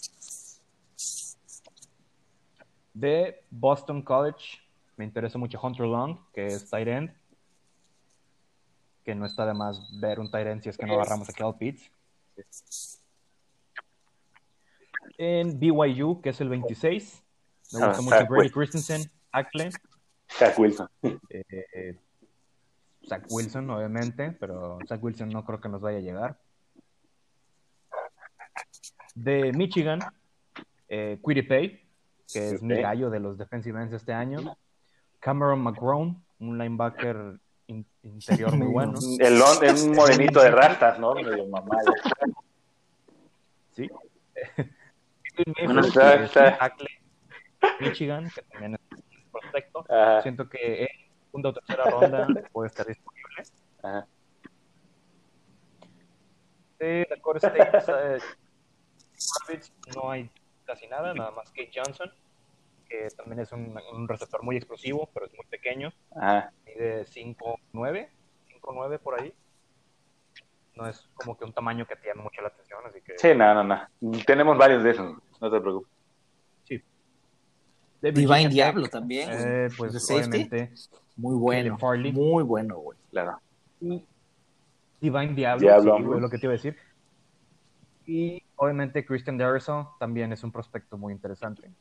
De 2.93 3.43
Boston 3.49 4.01
College, 4.01 4.59
me 4.97 5.05
interesa 5.05 5.37
mucho 5.37 5.59
Hunter 5.61 5.85
Long, 5.85 6.17
que 6.33 6.47
es 6.47 6.69
tight 6.69 6.87
end. 6.87 7.13
Que 9.05 9.15
no 9.15 9.25
está 9.25 9.45
de 9.45 9.53
más 9.53 9.79
ver 9.99 10.19
un 10.19 10.29
tight 10.29 10.47
end 10.47 10.61
si 10.63 10.69
es 10.69 10.77
que 10.77 10.85
no 10.85 10.93
agarramos 10.95 11.29
a 11.29 11.33
Cal 11.33 11.55
Pitts. 11.57 11.89
En 15.17 15.59
BYU, 15.59 16.21
que 16.21 16.29
es 16.29 16.41
el 16.41 16.49
26, 16.49 17.23
me 17.73 17.83
Ah, 17.83 17.87
gusta 17.87 18.01
mucho 18.01 18.17
Zach 18.17 18.29
Brady. 18.29 18.49
Christensen, 18.49 19.11
Ackle, 19.31 19.69
Zach 20.29 20.57
Wilson. 20.57 20.87
eh, 21.29 21.99
Zach 23.07 23.25
Wilson, 23.29 23.69
obviamente, 23.69 24.31
pero 24.31 24.79
Zach 24.87 25.03
Wilson 25.03 25.29
no 25.29 25.43
creo 25.45 25.59
que 25.59 25.69
nos 25.69 25.81
vaya 25.81 25.97
a 25.97 26.01
llegar. 26.01 26.39
De 29.15 29.51
Michigan, 29.53 29.99
eh, 30.87 31.19
que 32.31 32.49
es 32.51 32.61
mi 32.61 32.75
gallo 32.75 33.09
de 33.09 33.19
los 33.19 33.37
defensive 33.37 33.81
ends 33.81 33.93
este 33.93 34.13
año. 34.13 34.55
Cameron 35.19 35.61
McGrone, 35.61 36.15
un 36.39 36.57
linebacker 36.57 37.39
in- 37.69 37.85
interior 38.03 38.55
muy 38.55 38.67
bueno. 38.73 38.99
El 39.19 39.41
es 39.63 39.83
un 39.83 39.95
morenito 39.95 40.41
de 40.41 40.51
rastas, 40.51 40.99
¿no? 40.99 41.13
Medio 41.15 41.47
mamado. 41.47 41.93
Sí. 43.71 43.89
Bueno, 45.63 45.79
está- 45.79 46.15
está. 46.25 46.75
Michigan, 47.79 48.29
que 48.29 48.41
también 48.41 48.73
es 48.75 49.01
prospecto. 49.31 49.85
Ajá, 49.87 50.21
Siento 50.21 50.49
que 50.49 50.83
en 50.83 50.89
segunda 51.27 51.49
o 51.49 51.53
tercera 51.53 51.83
ronda 51.85 52.27
puede 52.51 52.67
estar 52.67 52.85
disponible. 52.85 53.43
ajá. 53.81 54.05
De 56.77 57.07
Dakota 57.09 57.47
State, 57.47 57.77
eh, 57.87 58.19
Rabbits, 59.47 59.73
no 59.95 60.11
hay 60.11 60.29
casi 60.65 60.87
nada, 60.87 61.13
nada 61.13 61.31
más 61.31 61.49
que 61.51 61.71
Johnson, 61.73 62.11
que 62.89 63.07
también 63.15 63.39
es 63.39 63.51
un, 63.51 63.79
un 63.93 64.07
receptor 64.07 64.43
muy 64.43 64.57
explosivo, 64.57 65.09
pero 65.13 65.27
es 65.27 65.33
muy 65.33 65.45
pequeño, 65.45 65.93
Ajá. 66.15 66.51
mide 66.65 67.05
5'9", 67.05 68.09
5'9", 68.61 68.99
por 68.99 69.21
ahí. 69.21 69.33
No 70.75 70.87
es 70.87 71.07
como 71.13 71.37
que 71.37 71.45
un 71.45 71.53
tamaño 71.53 71.85
que 71.85 71.95
te 71.95 72.07
llame 72.07 72.23
mucho 72.23 72.41
la 72.41 72.47
atención, 72.47 72.79
así 72.85 73.01
que... 73.01 73.17
Sí, 73.17 73.29
no, 73.35 73.53
no, 73.53 73.63
no. 73.63 73.87
Tenemos 74.25 74.57
varios 74.57 74.83
de 74.83 74.91
esos, 74.91 75.15
no 75.39 75.51
te 75.51 75.59
preocupes. 75.61 75.99
De 78.01 78.11
Virginia 78.11 78.35
Divine 78.37 78.49
Tech, 78.49 78.53
Diablo 78.53 78.87
también. 78.87 79.29
güey. 79.29 79.41
eh, 79.45 79.69
pues 79.77 79.93
De 79.93 79.99
safety. 79.99 80.19
obviamente 80.19 80.73
Muy 81.17 81.35
bueno. 81.37 81.77
Muy 82.13 82.43
bueno, 82.43 82.77
güey. 82.77 82.97
Claro. 83.11 83.39
y 83.81 84.05
Divine 85.01 85.33
Diablo, 85.33 85.61
Diablo, 85.61 85.97
sí, 85.97 86.03
fue 86.03 86.21
lo 86.21 86.29
que 86.29 86.37
te 86.37 86.45
iba 86.45 86.53
a 86.53 86.55
decir. 86.57 86.77
Y 88.05 88.41
obviamente 88.55 89.05
Christian 89.05 89.37
Darrison 89.37 89.87
también 89.99 90.31
es 90.33 90.43
un 90.43 90.51
prospecto 90.51 90.97
muy 90.97 91.13
interesante. 91.13 91.71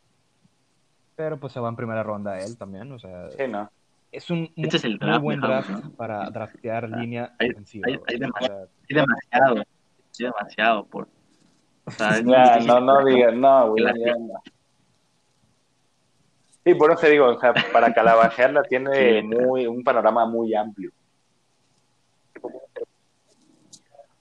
Pero 1.18 1.36
pues 1.36 1.52
se 1.52 1.58
va 1.58 1.68
en 1.68 1.74
primera 1.74 2.04
ronda 2.04 2.38
él 2.38 2.56
también, 2.56 2.92
o 2.92 2.98
sea, 3.00 3.28
Sí, 3.32 3.42
no. 3.48 3.68
es 4.12 4.30
un 4.30 4.52
muy, 4.54 4.64
Este 4.66 4.76
es 4.76 4.84
el 4.84 4.92
muy 4.92 4.98
draft, 5.00 5.22
buen 5.24 5.40
digamos, 5.40 5.66
draft 5.68 5.84
¿no? 5.84 5.90
para 5.96 6.30
draftear 6.30 6.88
línea 6.88 7.34
hay- 7.40 7.50
ofensiva. 7.50 7.84
hay- 7.88 7.94
hay 8.06 8.16
O 8.22 8.38
sea, 8.38 8.66
Sí, 8.86 8.94
demasiado. 8.94 9.64
Sí, 10.12 10.22
demasiado. 10.24 10.86
Por... 10.86 11.08
O 11.86 11.90
sea, 11.90 12.10
es 12.18 12.24
muy 12.24 12.34
Ya, 12.34 12.42
difícil, 12.52 12.68
no, 12.68 12.80
no 12.80 13.04
digas, 13.04 13.34
no, 13.34 13.70
güey. 13.72 13.84
Sí, 16.64 16.74
por 16.76 16.92
eso 16.92 17.00
te 17.00 17.10
digo, 17.10 17.26
o 17.26 17.40
sea, 17.40 17.52
para 17.72 17.92
calabacearla 17.92 18.62
tiene 18.68 19.20
muy, 19.24 19.66
un 19.66 19.82
panorama 19.82 20.24
muy 20.24 20.54
amplio. 20.54 20.92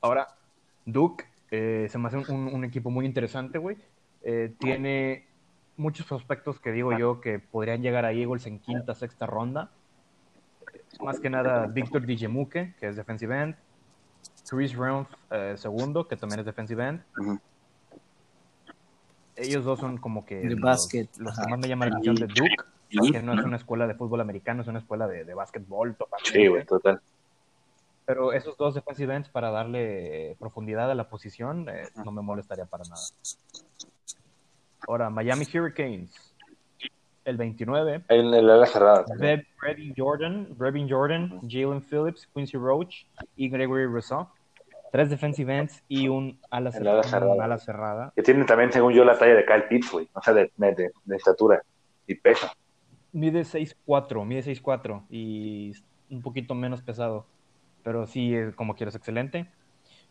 Ahora, 0.02 0.28
Duke 0.84 1.26
eh, 1.52 1.86
se 1.92 1.98
me 2.00 2.08
hace 2.08 2.18
un 2.18 2.64
equipo 2.66 2.90
muy 2.90 3.06
interesante, 3.06 3.60
güey. 3.60 3.78
Eh, 4.24 4.56
tiene 4.60 5.28
muchos 5.78 6.06
prospectos 6.06 6.60
que 6.60 6.72
digo 6.72 6.98
yo 6.98 7.22
que 7.22 7.40
podrían 7.40 7.82
llegar 7.82 8.06
a 8.06 8.12
Eagles 8.12 8.46
en 8.48 8.60
quinta, 8.60 8.94
sexta 8.96 9.26
ronda. 9.26 9.72
Más 11.02 11.20
que 11.20 11.30
nada, 11.30 11.68
Víctor 11.68 12.06
Dijemuke, 12.06 12.76
que 12.80 12.88
es 12.88 12.96
defensive 12.96 13.40
end. 13.40 13.56
Chris 14.50 14.76
Rumpf, 14.76 15.10
eh, 15.32 15.56
segundo, 15.58 16.08
que 16.08 16.16
también 16.16 16.40
es 16.40 16.46
defensive 16.46 16.88
end. 16.88 17.02
Ellos 19.36 19.64
dos 19.64 19.80
son 19.80 19.98
como 19.98 20.26
que 20.26 20.38
De 20.38 20.52
los, 20.52 20.60
básquet, 20.60 21.10
los 21.18 21.38
que 21.38 21.48
más 21.48 21.60
me 21.60 21.68
llaman 21.68 21.90
la 21.90 21.98
atención 21.98 22.16
de 22.16 22.28
Duke, 22.28 23.12
que 23.12 23.22
no 23.22 23.34
es 23.34 23.46
una 23.46 23.58
escuela 23.58 23.86
de 23.86 23.94
fútbol 23.94 24.22
americano, 24.22 24.64
es 24.64 24.68
una 24.68 24.80
escuela 24.80 25.08
de, 25.08 25.26
de 25.26 25.34
básquetbol. 25.34 25.96
Sí, 26.24 26.48
güey, 26.48 26.66
total. 26.66 27.00
Pero 28.06 28.32
esos 28.32 28.58
dos 28.58 28.74
defensive 28.74 29.14
ends 29.14 29.30
para 29.30 29.52
darle 29.52 30.38
profundidad 30.40 30.90
a 30.90 30.96
la 30.96 31.10
posición 31.10 31.68
eh, 31.68 31.90
no 32.04 32.12
me 32.12 32.22
molestaría 32.22 32.66
para 32.66 32.86
nada. 32.86 33.02
Ahora, 34.88 35.10
Miami 35.10 35.46
Hurricanes. 35.54 36.36
El 37.26 37.36
29. 37.36 38.04
En 38.08 38.34
el 38.34 38.50
ala 38.50 38.66
cerrada 38.66 39.04
Brevin 39.62 39.94
Jordan, 39.98 40.48
Brevin 40.58 40.90
Jordan, 40.90 41.42
Jalen 41.42 41.82
Phillips, 41.82 42.26
Quincy 42.34 42.58
Roach 42.58 43.06
y 43.36 43.50
Gregory 43.50 43.86
Rousseau. 43.86 44.30
Tres 44.94 45.10
defensive 45.10 45.54
ends 45.54 45.84
y 45.90 46.08
un 46.08 46.40
ala, 46.50 46.72
cerrada, 46.72 47.02
un 47.34 47.42
ala 47.42 47.58
cerrada. 47.58 48.14
Que 48.16 48.24
tiene 48.24 48.46
también, 48.46 48.72
según 48.72 48.94
yo, 48.94 49.04
la 49.04 49.18
talla 49.18 49.36
de 49.36 49.46
Kyle 49.46 49.68
Pitts, 49.68 49.92
güey. 49.92 50.08
O 50.14 50.22
sea, 50.22 50.34
de, 50.34 50.50
de, 50.56 50.92
de 51.04 51.16
estatura 51.18 51.62
y 52.08 52.16
peso. 52.16 52.48
Mide 53.12 53.42
6'4, 53.42 54.26
mide 54.26 54.44
6'4 54.44 55.04
y 55.10 55.74
un 56.10 56.22
poquito 56.22 56.56
menos 56.56 56.82
pesado. 56.82 57.26
Pero 57.84 58.08
sí, 58.08 58.34
eh, 58.34 58.54
como 58.56 58.76
quieras, 58.76 58.96
excelente. 58.96 59.52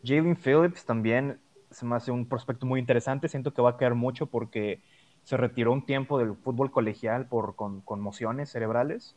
Jalen 0.03 0.35
Phillips 0.35 0.85
también 0.85 1.39
se 1.71 1.85
me 1.85 1.95
hace 1.95 2.11
un 2.11 2.27
prospecto 2.27 2.65
muy 2.65 2.79
interesante. 2.79 3.27
Siento 3.27 3.53
que 3.53 3.61
va 3.61 3.71
a 3.71 3.77
caer 3.77 3.95
mucho 3.95 4.27
porque 4.27 4.81
se 5.23 5.37
retiró 5.37 5.73
un 5.73 5.85
tiempo 5.85 6.17
del 6.17 6.35
fútbol 6.35 6.71
colegial 6.71 7.27
por 7.27 7.55
con, 7.55 7.81
conmociones 7.81 8.49
cerebrales. 8.49 9.15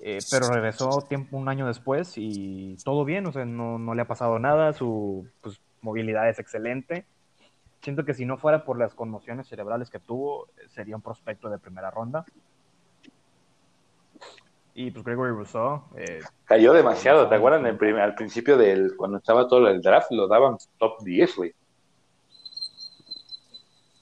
Eh, 0.00 0.18
pero 0.30 0.48
regresó 0.48 1.02
tiempo 1.02 1.36
un 1.36 1.48
año 1.48 1.68
después 1.68 2.14
y 2.16 2.76
todo 2.84 3.04
bien, 3.04 3.24
o 3.26 3.32
sea, 3.32 3.44
no, 3.44 3.78
no 3.78 3.94
le 3.94 4.02
ha 4.02 4.08
pasado 4.08 4.40
nada, 4.40 4.72
su 4.72 5.28
pues, 5.40 5.60
movilidad 5.80 6.28
es 6.28 6.40
excelente. 6.40 7.06
Siento 7.82 8.04
que 8.04 8.14
si 8.14 8.26
no 8.26 8.36
fuera 8.36 8.64
por 8.64 8.76
las 8.76 8.94
conmociones 8.94 9.46
cerebrales 9.46 9.90
que 9.90 10.00
tuvo, 10.00 10.48
sería 10.68 10.96
un 10.96 11.02
prospecto 11.02 11.48
de 11.50 11.58
primera 11.58 11.92
ronda. 11.92 12.24
Y 14.74 14.90
pues 14.90 15.04
Gregory 15.04 15.32
Rousseau. 15.32 15.82
Eh, 15.96 16.20
Cayó 16.44 16.72
demasiado, 16.72 17.28
¿te 17.28 17.34
acuerdas? 17.34 17.64
El 17.64 17.76
primer, 17.76 18.02
al 18.02 18.14
principio 18.14 18.56
del, 18.56 18.96
cuando 18.96 19.18
estaba 19.18 19.46
todo 19.46 19.68
el 19.68 19.82
draft, 19.82 20.10
lo 20.10 20.26
daban 20.28 20.56
top 20.78 21.02
10, 21.02 21.36
güey. 21.36 21.54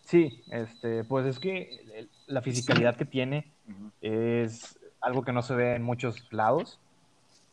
Sí, 0.05 0.43
este, 0.51 1.05
pues 1.05 1.27
es 1.27 1.39
que 1.39 2.09
la 2.27 2.43
fisicalidad 2.43 2.97
que 2.97 3.05
tiene 3.05 3.53
es 4.01 4.79
algo 5.01 5.23
que 5.23 5.33
no 5.33 5.43
se 5.43 5.55
ve 5.55 5.75
en 5.75 5.83
muchos 5.83 6.33
lados, 6.33 6.81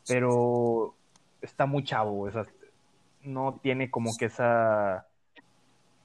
pero 0.08 0.96
está 1.42 1.66
muy 1.66 1.84
chavo, 1.84 2.22
o 2.22 2.32
sea, 2.32 2.46
no 3.22 3.60
tiene 3.62 3.92
como 3.92 4.16
que 4.18 4.26
esa 4.26 5.06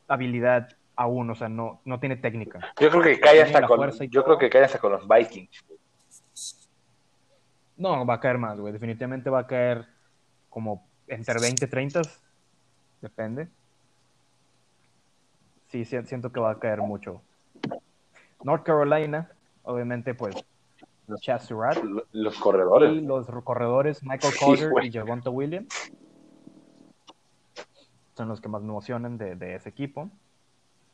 habilidad 0.09 0.77
aún, 0.95 1.31
o 1.31 1.35
sea, 1.35 1.49
no, 1.49 1.81
no 1.85 1.99
tiene 2.01 2.17
técnica. 2.17 2.61
Yo 2.79 2.91
creo 2.91 3.03
que 3.03 3.21
cae 3.21 3.43
hasta 3.43 3.67
con, 3.67 3.91
yo 4.09 4.25
creo 4.25 4.39
que 4.39 4.51
cae 4.51 4.65
hasta 4.65 4.79
con 4.79 4.93
los 4.93 5.09
Vikings. 5.09 5.65
No, 7.77 8.05
va 8.07 8.15
a 8.15 8.21
caer 8.21 8.39
más, 8.39 8.59
güey. 8.59 8.73
Definitivamente 8.73 9.31
va 9.31 9.41
a 9.41 9.47
caer 9.47 9.87
como 10.51 10.87
entre 11.07 11.41
20 11.41 11.65
y 11.65 11.69
30. 11.69 12.03
Depende. 13.01 13.49
Sí, 15.69 15.85
siento 15.85 16.31
que 16.31 16.41
va 16.41 16.53
a 16.53 16.59
caer 16.59 16.81
mucho. 16.81 17.23
North 18.43 18.65
Carolina, 18.65 19.31
obviamente, 19.63 20.15
pues, 20.15 20.35
los 21.07 21.21
Chaz 21.21 21.51
Los 22.13 22.39
corredores. 22.39 22.93
Y 22.93 23.01
los 23.01 23.27
corredores 23.43 24.03
Michael 24.03 24.35
Carter 24.39 24.85
y 24.85 24.93
Javonta 24.93 25.31
Williams. 25.31 25.93
Son 28.15 28.29
los 28.29 28.41
que 28.41 28.49
más 28.49 28.63
me 28.63 28.69
emocionan 28.69 29.17
de, 29.17 29.35
de 29.37 29.55
ese 29.55 29.71
equipo. 29.71 30.11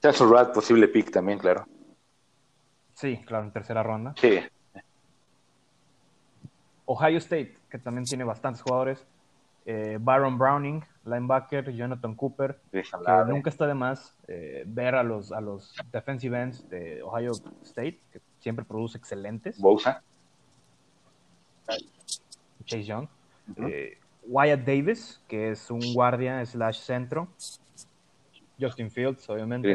Chaz 0.01 0.23
posible 0.55 0.87
pick 0.89 1.11
también, 1.11 1.39
claro. 1.39 1.67
Sí, 2.95 3.19
claro, 3.27 3.45
en 3.45 3.53
tercera 3.53 3.83
ronda. 3.83 4.15
Sí. 4.17 4.41
Ohio 6.89 7.19
State, 7.19 7.55
que 7.71 7.79
también 7.79 8.05
tiene 8.05 8.25
bastantes 8.25 8.63
jugadores. 8.63 9.07
Eh, 9.67 9.99
Byron 10.01 10.39
Browning, 10.39 10.83
linebacker, 11.05 11.71
Jonathan 11.71 12.15
Cooper, 12.15 12.59
que 12.73 12.83
nunca 13.27 13.51
está 13.51 13.67
de 13.67 13.75
más 13.75 14.17
eh, 14.27 14.65
ver 14.67 14.95
a 14.95 15.03
los, 15.03 15.31
a 15.31 15.43
los 15.43 15.75
defensive 15.93 16.41
ends 16.41 16.67
de 16.71 17.03
Ohio 17.03 17.33
State, 17.63 18.01
que 18.11 18.21
siempre 18.41 18.65
produce 18.65 18.97
excelentes. 18.97 19.61
Bosa. 19.61 20.03
Chase 22.65 22.85
Young. 22.85 23.09
Eh, 23.57 23.99
Wyatt 24.27 24.61
Davis, 24.61 25.21
que 25.29 25.51
es 25.51 25.71
un 25.71 25.93
guardia 25.93 26.45
slash 26.47 26.81
centro. 26.81 27.29
Justin 28.59 28.91
Fields, 28.91 29.29
obviamente. 29.29 29.69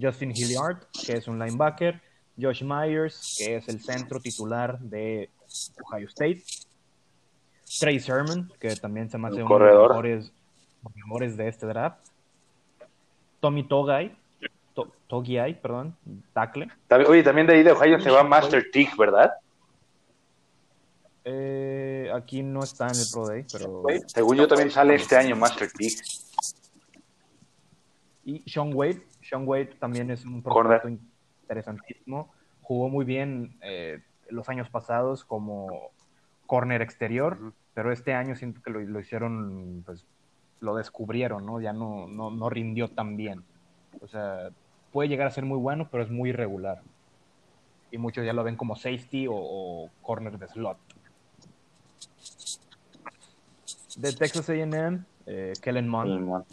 Justin 0.00 0.30
Hilliard, 0.30 0.86
que 1.04 1.14
es 1.14 1.26
un 1.26 1.40
linebacker. 1.40 2.00
Josh 2.40 2.62
Myers, 2.62 3.36
que 3.38 3.56
es 3.56 3.68
el 3.68 3.80
centro 3.80 4.20
titular 4.20 4.78
de 4.78 5.30
Ohio 5.82 6.08
State. 6.08 6.42
Trey 7.80 7.98
Sermon, 7.98 8.52
que 8.60 8.76
también 8.76 9.10
se 9.10 9.18
me 9.18 9.28
hace 9.28 9.42
uno 9.42 9.58
de 9.58 9.72
los 9.72 10.32
mejores, 10.94 11.36
de 11.36 11.48
este 11.48 11.66
draft. 11.66 11.98
Tommy 13.40 13.64
Togai, 13.64 14.16
Togiai, 15.08 15.60
perdón, 15.60 15.96
tackle. 16.32 16.68
Oye, 17.08 17.22
también 17.22 17.46
de 17.46 17.54
ahí 17.54 17.62
de 17.62 17.72
Ohio 17.72 18.00
se 18.00 18.10
va 18.10 18.22
Master 18.22 18.70
Tick, 18.72 18.96
¿verdad? 18.96 19.32
Eh, 21.24 22.10
aquí 22.14 22.42
no 22.42 22.60
está 22.62 22.88
en 22.88 22.96
el 22.96 23.06
Pro 23.12 23.26
Day, 23.26 23.46
pero... 23.50 23.82
Según 24.06 24.36
yo 24.36 24.46
también 24.46 24.70
sale 24.70 24.94
este 24.94 25.16
año 25.16 25.36
Master 25.36 25.70
Tick. 25.70 26.00
Y 28.24 28.50
Sean 28.50 28.72
Wade, 28.74 29.02
Sean 29.22 29.46
Wade 29.46 29.76
también 29.78 30.10
es 30.10 30.24
un 30.24 30.42
prospecto 30.42 30.88
interesantísimo. 30.88 32.32
Jugó 32.62 32.88
muy 32.88 33.04
bien 33.04 33.56
eh, 33.62 34.02
los 34.30 34.48
años 34.48 34.68
pasados 34.70 35.24
como 35.24 35.90
corner 36.46 36.82
exterior, 36.82 37.52
pero 37.74 37.92
este 37.92 38.14
año 38.14 38.36
siento 38.36 38.62
que 38.62 38.70
lo, 38.70 39.00
hicieron, 39.00 39.82
pues 39.84 40.04
lo 40.60 40.76
descubrieron, 40.76 41.44
¿no? 41.44 41.60
Ya 41.60 41.72
no, 41.72 42.06
no, 42.06 42.50
rindió 42.50 42.88
tan 42.88 43.16
bien. 43.16 43.44
O 44.00 44.08
sea, 44.08 44.50
puede 44.92 45.08
llegar 45.08 45.26
a 45.26 45.30
ser 45.30 45.44
muy 45.44 45.58
bueno, 45.58 45.88
pero 45.90 46.02
es 46.02 46.10
muy 46.10 46.30
irregular. 46.30 46.82
Y 47.90 47.98
muchos 47.98 48.24
ya 48.24 48.32
lo 48.32 48.44
ven 48.44 48.56
como 48.56 48.76
safety 48.76 49.26
o, 49.30 49.88
corner 50.02 50.38
de 50.38 50.48
slot. 50.48 50.78
De 53.96 54.12
Texas 54.12 54.50
AM, 54.50 55.04
eh, 55.26 55.52
Kellen 55.62 55.88
Mond. 55.88 56.44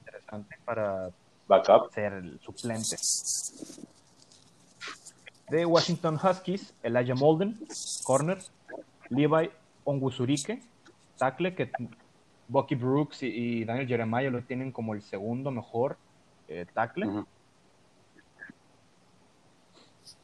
Interesante 0.00 0.56
para 0.64 1.10
ser 1.90 2.12
el 2.12 2.40
suplente 2.40 2.96
de 5.50 5.64
Washington 5.64 6.18
Huskies, 6.22 6.74
Elijah 6.82 7.14
Molden, 7.14 7.56
corner, 8.04 8.38
Levi 9.08 9.50
Ongusurike, 9.84 10.60
tackle, 11.16 11.54
que 11.54 11.70
Bucky 12.48 12.74
Brooks 12.74 13.22
y, 13.22 13.64
Daniel 13.64 13.86
Jeremiah 13.86 14.30
lo 14.30 14.42
tienen 14.42 14.72
como 14.72 14.94
el 14.94 15.02
segundo 15.02 15.50
mejor 15.50 15.96
eh, 16.48 16.66
tackle. 16.72 17.24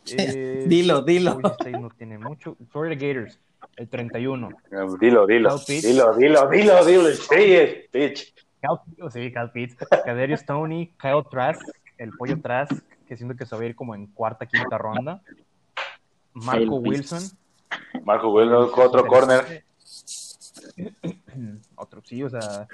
Eh, 0.07 0.65
dilo, 0.69 1.03
dilo. 1.03 1.41
no 1.41 1.91
tiene 1.91 2.19
mucho. 2.19 2.57
Florida 2.71 2.95
Gators, 2.95 3.39
el 3.77 3.89
31. 3.89 4.49
Dilo, 5.01 5.27
dilo. 5.27 5.59
Dilo, 5.59 6.15
dilo, 6.15 6.49
dilo, 6.49 6.85
dilo. 6.85 7.11
Sí. 7.11 8.33
Cal, 8.61 8.81
sí, 9.11 9.33
Cal 9.33 9.53
Pitts. 9.53 9.77
Tony, 10.47 10.95
Kyle 10.99 11.23
Trask, 11.31 11.63
el 11.99 12.11
pollo 12.13 12.41
Trask, 12.41 12.73
que 13.15 13.19
siento 13.19 13.37
que 13.37 13.47
se 13.47 13.55
va 13.55 13.63
a 13.63 13.67
ir 13.67 13.77
como 13.77 13.95
en 13.95 14.09
cuarta, 14.09 14.45
quinta 14.45 14.77
ronda. 14.77 15.23
Marco 16.33 16.77
Wilson. 16.77 17.23
Marco 18.05 18.33
Wilson, 18.33 18.71
otro 18.77 19.07
corner. 19.07 19.65
otro, 21.77 22.03
sí, 22.05 22.25
o 22.25 22.29
sea, 22.29 22.67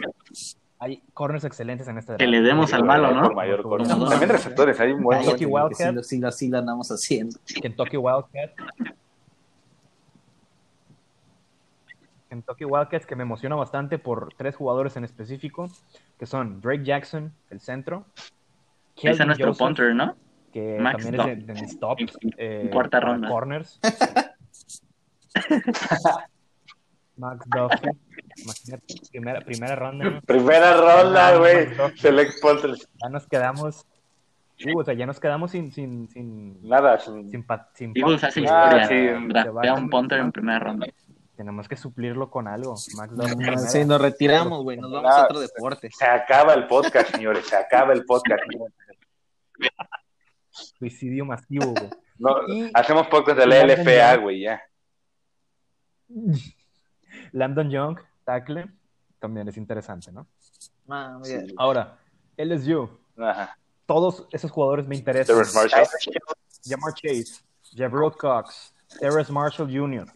hay 0.78 1.02
corners 1.12 1.44
excelentes 1.44 1.86
en 1.88 1.98
este 1.98 2.16
Que 2.16 2.26
le 2.26 2.40
demos 2.40 2.72
al 2.72 2.84
malo, 2.84 3.12
¿no? 3.12 3.30
Mayor 3.32 3.62
También 3.86 4.30
receptores, 4.30 4.80
hay 4.80 4.92
un 4.92 5.02
buen. 5.02 5.20
Kentucky 5.20 5.44
Wildcat. 5.44 6.02
Sí, 6.02 6.24
así 6.24 6.48
lo 6.48 6.58
andamos 6.58 6.88
haciendo. 6.90 7.38
Kentucky 7.60 7.98
Wildcat. 7.98 8.52
Kentucky 12.30 12.64
Wildcats 12.64 13.04
que 13.04 13.16
me 13.16 13.24
emociona 13.24 13.56
bastante 13.56 13.98
por 13.98 14.32
tres 14.34 14.56
jugadores 14.56 14.96
en 14.96 15.04
específico, 15.04 15.68
que 16.18 16.24
son 16.24 16.62
Drake 16.62 16.84
Jackson, 16.84 17.34
el 17.50 17.60
centro, 17.60 18.06
ese 19.08 19.22
es 19.22 19.26
nuestro 19.26 19.54
punter, 19.54 19.94
¿no? 19.94 20.14
Que 20.52 20.78
también 20.82 21.20
es 21.20 21.46
de, 21.46 21.54
mis 21.54 21.78
tops. 21.78 22.18
Eh, 22.36 22.68
cuarta 22.72 22.98
ronda. 23.00 23.28
Corners. 23.28 23.78
Max 27.16 27.46
Duffy. 27.50 27.88
Primera, 29.12 29.40
primera 29.40 29.76
ronda. 29.76 30.20
Primera 30.26 30.76
ronda, 30.76 31.36
güey. 31.36 31.68
Ya 33.02 33.08
nos 33.10 33.28
quedamos. 33.28 33.86
Sí, 34.56 34.72
o 34.76 34.82
sea, 34.84 34.94
ya 34.94 35.06
nos 35.06 35.20
quedamos 35.20 35.52
sin, 35.52 35.70
sin, 35.72 36.08
sin 36.10 36.68
nada, 36.68 36.98
sin, 36.98 37.30
sin, 37.30 37.46
sin 37.74 37.96
Eagles 37.96 38.22
hace 38.22 38.42
historia, 38.42 38.86
sí, 38.86 39.08
un 39.74 39.88
punter 39.88 40.20
en 40.20 40.32
primera 40.32 40.58
ronda. 40.58 40.86
Tenemos 41.34 41.66
que 41.66 41.76
suplirlo 41.76 42.28
con 42.28 42.46
algo. 42.46 42.74
Max 42.94 43.16
Duffy. 43.16 43.56
Sí, 43.68 43.86
nos 43.86 44.02
retiramos, 44.02 44.62
güey, 44.62 44.76
nos 44.76 44.92
vamos 44.92 45.10
a 45.10 45.24
otro 45.24 45.40
deporte. 45.40 45.88
Se 45.90 46.04
acaba 46.04 46.52
el 46.52 46.66
podcast, 46.66 47.10
señores, 47.10 47.46
se 47.46 47.56
acaba 47.56 47.94
el 47.94 48.04
podcast. 48.04 48.42
Suicidio 50.50 51.24
masivo, 51.24 51.72
güey. 51.72 51.90
No, 52.20 52.36
hacemos 52.74 53.06
podcast 53.06 53.38
de 53.38 53.46
la 53.46 53.64
LFA, 53.64 54.16
güey, 54.16 54.40
ya. 54.42 54.60
Landon 57.32 57.70
Young, 57.70 57.98
tackle, 58.26 58.66
también 59.18 59.48
es 59.48 59.56
interesante, 59.56 60.12
¿no? 60.12 60.26
Ah, 60.86 61.18
Ahora, 61.56 61.98
LSU. 62.36 62.90
Ajá. 63.16 63.56
Todos 63.86 64.26
esos 64.32 64.50
jugadores 64.50 64.86
me 64.86 64.96
interesan. 64.96 65.34
Terrence 65.34 65.58
Marshall. 65.58 65.86
Jamar 66.62 66.92
Chase, 66.92 67.42
Jabril 67.74 68.12
Cox, 68.12 68.74
Terrence 68.98 69.32
Marshall 69.32 69.66
Jr. 69.66 70.06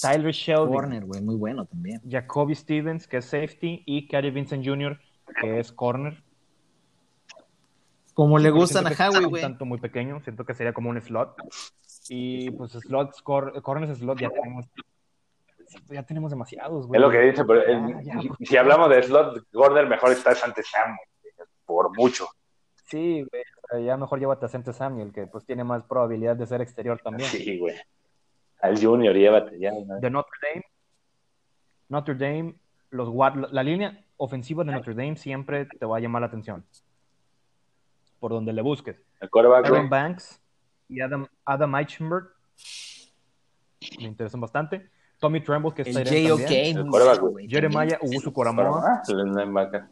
Tyler 0.00 0.32
Shelby. 0.32 0.72
Corner, 0.72 1.04
güey, 1.04 1.20
muy 1.20 1.36
bueno 1.36 1.66
también. 1.66 2.00
Jacoby 2.08 2.54
Stevens, 2.54 3.06
que 3.06 3.18
es 3.18 3.26
safety, 3.26 3.82
y 3.84 4.06
Cary 4.08 4.30
Vincent 4.30 4.64
Jr., 4.66 4.98
que 5.40 5.58
es 5.58 5.72
corner. 5.72 6.22
Como 8.18 8.36
le 8.40 8.50
gustan 8.50 8.84
a 8.84 8.90
Howie, 8.90 9.26
güey. 9.26 9.42
Tanto 9.42 9.64
muy 9.64 9.78
pequeño, 9.78 10.18
siento 10.24 10.44
que 10.44 10.52
sería 10.52 10.72
como 10.72 10.90
un 10.90 11.00
slot. 11.00 11.36
Y 12.08 12.50
pues 12.50 12.72
slots, 12.72 13.22
cor 13.22 13.62
corners 13.62 13.96
slot 13.96 14.18
ya 14.18 14.28
tenemos. 14.28 14.66
Ya 15.88 16.02
tenemos 16.02 16.30
demasiados, 16.32 16.88
güey. 16.88 16.98
Es 17.00 17.06
lo 17.06 17.12
que 17.12 17.20
dice, 17.20 17.44
pero 17.44 17.62
el- 17.62 18.02
Ya, 18.04 18.20
ya, 18.20 18.30
si- 18.44 18.56
hablamos 18.56 18.88
de 18.90 19.04
slot, 19.04 19.44
Gordon 19.52 19.88
mejor 19.88 20.10
está 20.10 20.30
ante 20.44 20.64
Sam, 20.64 20.96
güey, 20.96 21.46
por 21.64 21.96
mucho. 21.96 22.26
Sí, 22.86 23.24
güey. 23.30 23.84
Ya 23.86 23.96
mejor 23.96 24.18
llévate 24.18 24.46
a 24.46 24.48
Sente 24.48 24.72
Samuel, 24.72 25.12
que 25.12 25.28
pues 25.28 25.46
tiene 25.46 25.62
más 25.62 25.84
probabilidad 25.84 26.34
de 26.34 26.46
ser 26.48 26.60
exterior 26.60 26.98
también. 27.00 27.28
Sí, 27.30 27.56
güey. 27.56 27.76
Al 28.62 28.82
Junior, 28.82 29.14
llévate 29.14 29.60
ya. 29.60 29.70
¿no? 29.70 30.00
De 30.00 30.10
Notre 30.10 30.32
Dame. 30.42 30.64
Notre 31.88 32.14
Dame, 32.16 32.56
los 32.90 33.08
la 33.52 33.62
línea 33.62 34.04
ofensiva 34.16 34.64
de 34.64 34.72
Notre 34.72 34.94
Dame 34.94 35.14
siempre 35.16 35.66
te 35.66 35.86
va 35.86 35.98
a 35.98 36.00
llamar 36.00 36.22
la 36.22 36.26
atención. 36.26 36.64
Por 38.20 38.32
donde 38.32 38.52
le 38.52 38.62
busques. 38.62 38.96
El. 39.20 39.74
Aaron 39.74 39.88
Banks 39.90 40.40
y 40.88 41.00
Adam, 41.00 41.26
Adam 41.44 41.74
Eichenberg 41.76 42.28
me 43.98 44.04
interesan 44.04 44.40
bastante. 44.40 44.90
Tommy 45.18 45.40
Tremble, 45.40 45.72
que 45.74 45.82
El 45.82 45.88
está. 45.88 46.00
El 46.00 46.06
güey. 47.20 47.30
güey. 47.32 47.48
Jeremiah 47.48 47.98
Ugusu 48.02 48.32
Coramoa, 48.32 48.82
Ah, 48.84 49.02
el 49.08 49.16
linebacker. 49.34 49.84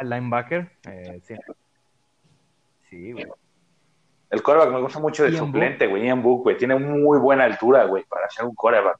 el 0.00 0.10
linebacker. 0.10 0.72
eh, 0.88 1.20
sí. 1.24 1.34
Sí, 2.90 3.12
güey. 3.12 3.26
El 4.30 4.42
quarterback 4.42 4.74
me 4.74 4.80
gusta 4.82 4.98
mucho 4.98 5.24
de 5.24 5.30
Ian 5.32 5.46
suplente, 5.46 5.86
güey. 5.86 6.04
Ian 6.04 6.22
Book, 6.22 6.42
güey. 6.42 6.56
Tiene 6.56 6.76
muy 6.76 7.18
buena 7.18 7.44
altura, 7.44 7.84
güey, 7.84 8.04
para 8.04 8.28
ser 8.30 8.44
un 8.44 8.54
quarterback. 8.54 8.98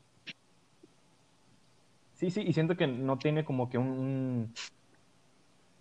Sí, 2.15 2.31
sí, 2.31 2.43
y 2.47 2.53
siento 2.53 2.77
que 2.77 2.87
no 2.87 3.19
tiene 3.19 3.45
como 3.45 3.69
que 3.71 3.79
un, 3.79 3.87
un- 3.89 4.55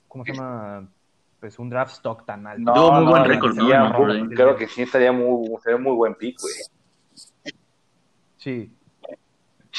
¿cómo 0.08 0.24
se 0.24 0.34
llama? 0.34 0.88
Pues 1.40 1.60
un 1.60 1.70
draft 1.70 1.94
stock 1.94 2.26
tan 2.26 2.48
alto. 2.48 2.74
Tuvo 2.74 2.92
muy 2.94 3.06
buen 3.06 3.26
récord, 3.26 3.56
¿no? 3.56 4.30
Creo 4.30 4.56
que 4.56 4.68
sí 4.68 4.84
estaría 4.84 5.12
muy, 5.12 5.48
sería 5.64 5.78
muy 5.78 5.96
buen 5.96 6.16
pick, 6.16 6.40
güey. 6.42 6.54
Sí, 8.38 8.78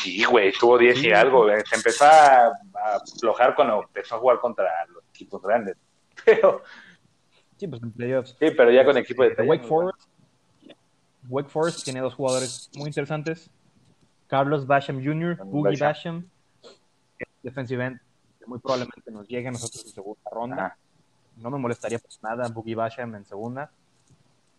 Sí, 0.02 0.22
güey, 0.24 0.48
estuvo 0.48 0.78
10 0.78 1.02
y 1.02 1.10
algo. 1.10 1.44
güey. 1.44 1.60
Se 1.68 1.76
empezó 1.76 2.04
a, 2.04 2.52
aflojar 2.94 3.54
cuando 3.54 3.82
empezó 3.82 4.14
a 4.14 4.18
jugar 4.18 4.38
contra 4.38 4.86
los 4.86 5.02
equipos 5.08 5.42
grandes. 5.42 5.76
Pero, 6.24 6.62
sí, 7.56 7.66
pues 7.66 7.82
en 7.82 7.92
playoffs. 7.92 8.36
sí, 8.38 8.50
pero 8.56 8.70
ya 8.70 8.84
con 8.84 8.96
equipo 8.96 9.22
de 9.22 9.42
Wake 9.42 9.64
Forest. 9.64 10.08
Wake 11.28 11.48
Forest 11.48 11.84
tiene 11.84 12.00
dos 12.00 12.14
jugadores 12.14 12.70
muy 12.74 12.88
interesantes. 12.88 13.50
Carlos 14.26 14.66
Basham 14.66 15.02
Jr., 15.02 15.38
Boogie 15.44 15.78
Basham. 15.78 16.28
Basham, 16.62 16.76
defensive 17.42 17.84
end, 17.84 18.00
que 18.38 18.46
muy 18.46 18.58
probablemente 18.58 19.10
nos 19.10 19.26
llegue 19.28 19.48
a 19.48 19.52
nosotros 19.52 19.84
en 19.86 19.92
segunda 19.92 20.30
ronda. 20.30 20.56
Ajá. 20.56 20.78
No 21.40 21.50
me 21.50 21.58
molestaría 21.58 21.98
pues 21.98 22.22
nada 22.22 22.48
Boogie 22.48 22.74
Basham 22.74 23.14
en 23.14 23.24
segunda, 23.24 23.70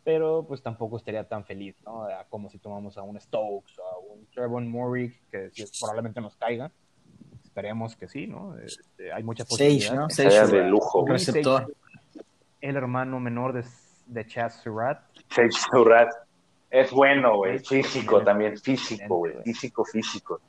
pero 0.04 0.46
pues 0.48 0.62
tampoco 0.62 0.98
estaría 0.98 1.28
tan 1.28 1.44
feliz, 1.44 1.76
¿no? 1.86 2.08
Como 2.30 2.50
si 2.50 2.58
tomamos 2.58 2.98
a 2.98 3.04
un 3.04 3.20
Stokes 3.20 3.78
o 3.80 3.84
a 3.84 4.00
un 4.14 4.26
Trevor 4.28 4.64
Murray, 4.64 5.14
que 5.30 5.50
sí, 5.52 5.66
probablemente 5.80 6.22
nos 6.22 6.36
caiga. 6.36 6.72
Esperemos 7.44 7.96
que 7.96 8.08
sí, 8.08 8.28
¿no? 8.28 8.58
Este, 8.58 9.12
hay 9.12 9.24
muchas 9.24 9.48
Sage, 9.48 9.66
posibilidades. 9.66 10.00
¿no? 10.00 10.10
Sage, 10.10 10.48
de 10.48 10.64
lujo, 10.70 11.02
un 11.02 11.10
receptor. 11.10 11.76
El 12.62 12.76
hermano 12.76 13.20
menor 13.20 13.54
de, 13.54 13.64
de 14.08 14.26
Chaz 14.28 14.62
Surratt. 14.62 15.02
Sage 15.30 15.52
Surratt. 15.52 16.10
Es 16.70 16.92
bueno, 16.92 17.38
güey. 17.38 17.60
Físico 17.60 18.20
sí, 18.20 18.26
también. 18.26 18.58
Físico, 18.58 19.18
güey. 19.18 19.42
Físico, 19.44 19.84
físico. 19.86 20.40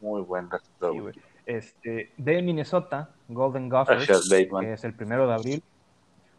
Muy 0.00 0.22
buen 0.22 0.50
receptor, 0.50 1.00
güey. 1.00 1.14
Este, 1.46 2.12
de 2.16 2.42
Minnesota, 2.42 3.10
Golden 3.34 3.68
Gophers, 3.68 4.06
que 4.66 4.72
es 4.72 4.84
el 4.84 4.94
primero 4.94 5.26
de 5.26 5.34
abril. 5.34 5.62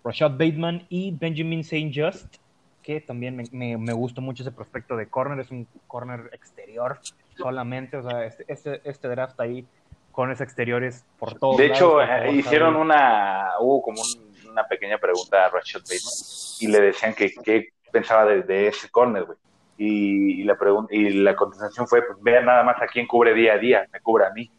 Rashad 0.03 0.31
Bateman 0.31 0.85
y 0.89 1.11
Benjamin 1.11 1.61
St. 1.61 1.91
Just, 1.93 2.35
que 2.81 2.99
también 2.99 3.35
me, 3.37 3.43
me, 3.51 3.77
me 3.77 3.93
gustó 3.93 4.21
mucho 4.21 4.43
ese 4.43 4.51
prospecto 4.51 4.97
de 4.97 5.07
corner, 5.07 5.39
es 5.39 5.51
un 5.51 5.65
corner 5.87 6.29
exterior 6.33 6.99
solamente, 7.37 7.97
o 7.97 8.03
sea, 8.09 8.25
este, 8.25 8.43
este, 8.47 8.81
este 8.83 9.07
draft 9.07 9.39
ahí, 9.39 9.65
corners 10.11 10.41
exteriores 10.41 11.05
por 11.17 11.33
todos 11.39 11.57
De 11.57 11.67
hecho, 11.67 11.99
lados, 11.99 12.25
eh, 12.25 12.31
hicieron 12.35 12.75
una, 12.75 13.51
hubo 13.59 13.81
como 13.81 14.01
un- 14.01 14.51
una 14.51 14.67
pequeña 14.67 14.97
pregunta 14.99 15.45
a 15.45 15.49
Rashad 15.49 15.79
Bateman 15.81 16.13
y 16.59 16.67
le 16.67 16.81
decían 16.81 17.13
que 17.15 17.31
qué 17.43 17.69
pensaba 17.91 18.25
de, 18.25 18.43
de 18.43 18.67
ese 18.67 18.89
corner, 18.89 19.23
güey. 19.23 19.37
Y, 19.77 20.41
y 20.41 20.43
la 20.43 20.55
y 20.91 21.09
la 21.13 21.35
contestación 21.35 21.87
fue, 21.87 22.03
pues 22.03 22.21
vean 22.21 22.45
nada 22.45 22.63
más 22.63 22.79
a 22.81 22.85
quién 22.85 23.07
cubre 23.07 23.33
día 23.33 23.53
a 23.53 23.57
día, 23.57 23.87
me 23.91 23.99
cubre 24.01 24.25
a 24.25 24.29
mí. 24.29 24.51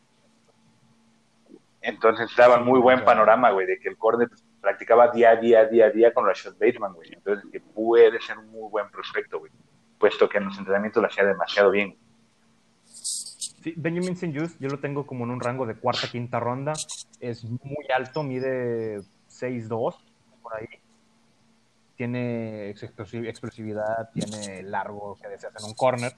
Entonces 1.87 2.31
daban 2.35 2.65
muy 2.65 2.81
buen 2.81 3.05
panorama, 3.05 3.51
güey, 3.51 3.67
de 3.67 3.79
que 3.79 3.91
el 3.91 3.99
corner 3.99 4.31
practicaba 4.61 5.09
día 5.09 5.31
a 5.31 5.37
día, 5.37 5.67
día 5.67 5.87
a 5.87 5.91
día 5.91 6.15
con 6.15 6.25
Rashad 6.27 6.55
Bateman, 6.55 6.95
güey. 6.95 7.13
Entonces 7.13 7.45
que 7.53 7.61
puede 7.61 8.19
ser 8.23 8.39
un 8.39 8.49
muy 8.51 8.71
buen 8.71 8.91
prospecto, 8.91 9.39
güey, 9.39 9.53
puesto 9.99 10.27
que 10.29 10.39
en 10.39 10.47
los 10.47 10.57
entrenamientos 10.59 11.03
lo 11.03 11.09
hacía 11.09 11.25
demasiado 11.25 11.71
bien. 11.71 11.97
Sí, 12.85 13.75
Benjamin 13.77 14.13
St. 14.15 14.39
Just, 14.39 14.59
yo 14.61 14.69
lo 14.69 14.79
tengo 14.79 15.07
como 15.07 15.25
en 15.25 15.31
un 15.31 15.41
rango 15.41 15.67
de 15.67 15.75
cuarta, 15.75 16.09
quinta 16.11 16.41
ronda. 16.41 16.73
Es 17.21 17.45
muy 17.45 17.87
alto, 17.95 18.23
mide 18.23 19.01
6'2", 19.29 19.97
por 20.43 20.55
ahí. 20.57 20.67
Tiene 21.97 22.71
explosiv- 22.75 23.29
explosividad, 23.29 24.11
tiene 24.13 24.63
largo 24.63 25.17
que 25.21 25.29
deseas 25.29 25.55
en 25.59 25.67
un 25.67 25.75
corner. 25.75 26.13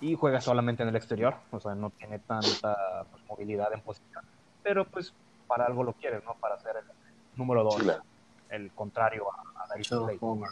Y 0.00 0.14
juega 0.16 0.40
solamente 0.40 0.82
en 0.82 0.88
el 0.88 0.96
exterior, 0.96 1.36
o 1.50 1.60
sea, 1.60 1.74
no 1.74 1.90
tiene 1.90 2.18
tanta 2.18 3.04
pues, 3.10 3.22
movilidad 3.28 3.72
en 3.72 3.80
posición. 3.82 4.24
Pero 4.64 4.84
pues 4.86 5.12
para 5.46 5.66
algo 5.66 5.84
lo 5.84 5.92
quieres, 5.92 6.24
¿no? 6.24 6.34
Para 6.40 6.58
ser 6.58 6.76
el 6.78 6.84
número 7.36 7.62
2, 7.62 7.74
Sí, 7.76 7.80
claro. 7.82 8.02
el 8.50 8.70
contrario 8.72 9.26
a, 9.30 9.62
a 9.62 9.66
Darius. 9.68 9.92
Oklahoma. 9.92 10.48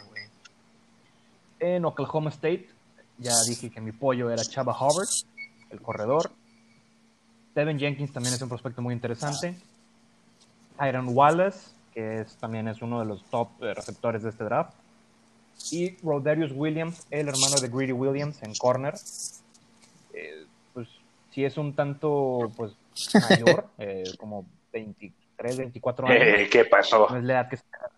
En 1.59 1.83
Oklahoma 1.83 2.29
State, 2.29 2.69
ya 3.17 3.33
dije 3.47 3.69
que 3.69 3.81
mi 3.81 3.91
pollo 3.91 4.29
era 4.29 4.43
Chava 4.43 4.73
Hubbard, 4.73 5.09
el 5.69 5.81
corredor. 5.81 6.31
Devin 7.55 7.77
Jenkins 7.79 8.13
también 8.13 8.33
es 8.35 8.41
un 8.41 8.49
prospecto 8.49 8.81
muy 8.81 8.93
interesante. 8.93 9.57
Tyron 10.77 11.09
Wallace, 11.09 11.71
que 11.93 12.21
es, 12.21 12.35
también 12.37 12.67
es 12.67 12.81
uno 12.81 12.99
de 12.99 13.05
los 13.05 13.23
top 13.25 13.49
eh, 13.61 13.73
receptores 13.73 14.23
de 14.23 14.29
este 14.29 14.43
draft. 14.43 14.73
Y 15.71 15.95
Rodarius 16.03 16.51
Williams, 16.53 17.05
el 17.11 17.29
hermano 17.29 17.57
de 17.61 17.69
Greedy 17.69 17.91
Williams 17.91 18.41
en 18.41 18.55
corner. 18.55 18.95
Eh, 20.13 20.45
pues 20.73 20.87
sí 21.31 21.45
es 21.45 21.57
un 21.57 21.73
tanto 21.73 22.51
pues 22.57 22.73
mayor, 23.29 23.65
eh, 23.77 24.03
como 24.17 24.45
23, 24.71 25.57
24 25.57 26.07
años. 26.07 26.23
Eh, 26.25 26.49
¿Qué 26.51 26.65
pasó? 26.65 27.07
No 27.09 27.17
es 27.17 27.23
la 27.23 27.33
edad 27.33 27.49
que 27.49 27.55
esperas. 27.55 27.91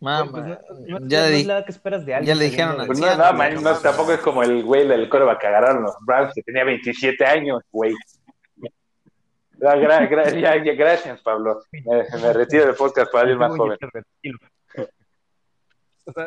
Mamá, 0.00 0.30
Pues, 0.32 0.44
no- 0.44 0.98
no- 0.98 1.06
ya, 1.08 1.20
no 1.22 1.26
le 1.28 1.40
es 1.40 1.46
la 1.46 1.58
edad 1.58 1.64
que 1.64 1.70
esperas 1.72 2.04
de 2.04 2.10
ya 2.10 2.16
alguien 2.18 2.38
le 2.38 2.44
dijeron 2.46 2.86
Pues 2.86 2.98
no, 2.98 3.16
no, 3.16 3.32
man, 3.34 3.54
no, 3.62 3.78
tampoco 3.78 4.12
es 4.12 4.20
como 4.20 4.42
el 4.42 4.64
güey 4.64 4.88
del 4.88 5.08
coreback 5.08 5.40
que 5.40 5.46
agarraron 5.46 5.84
los 5.84 5.94
Browns, 6.04 6.32
que 6.34 6.42
tenía 6.42 6.64
27 6.64 7.24
años, 7.24 7.62
güey. 7.70 7.94
Gra- 9.58 10.08
gra- 10.10 10.40
ya- 10.40 10.56
ya, 10.64 10.72
gracias, 10.74 11.20
Pablo. 11.22 11.62
Me, 11.70 11.82
me 12.20 12.32
retiro 12.32 12.66
del 12.66 12.74
podcast 12.74 13.12
para 13.12 13.22
alguien 13.22 13.38
más 13.38 13.56
joven. 13.56 13.78
O 16.04 16.12
sea, 16.12 16.26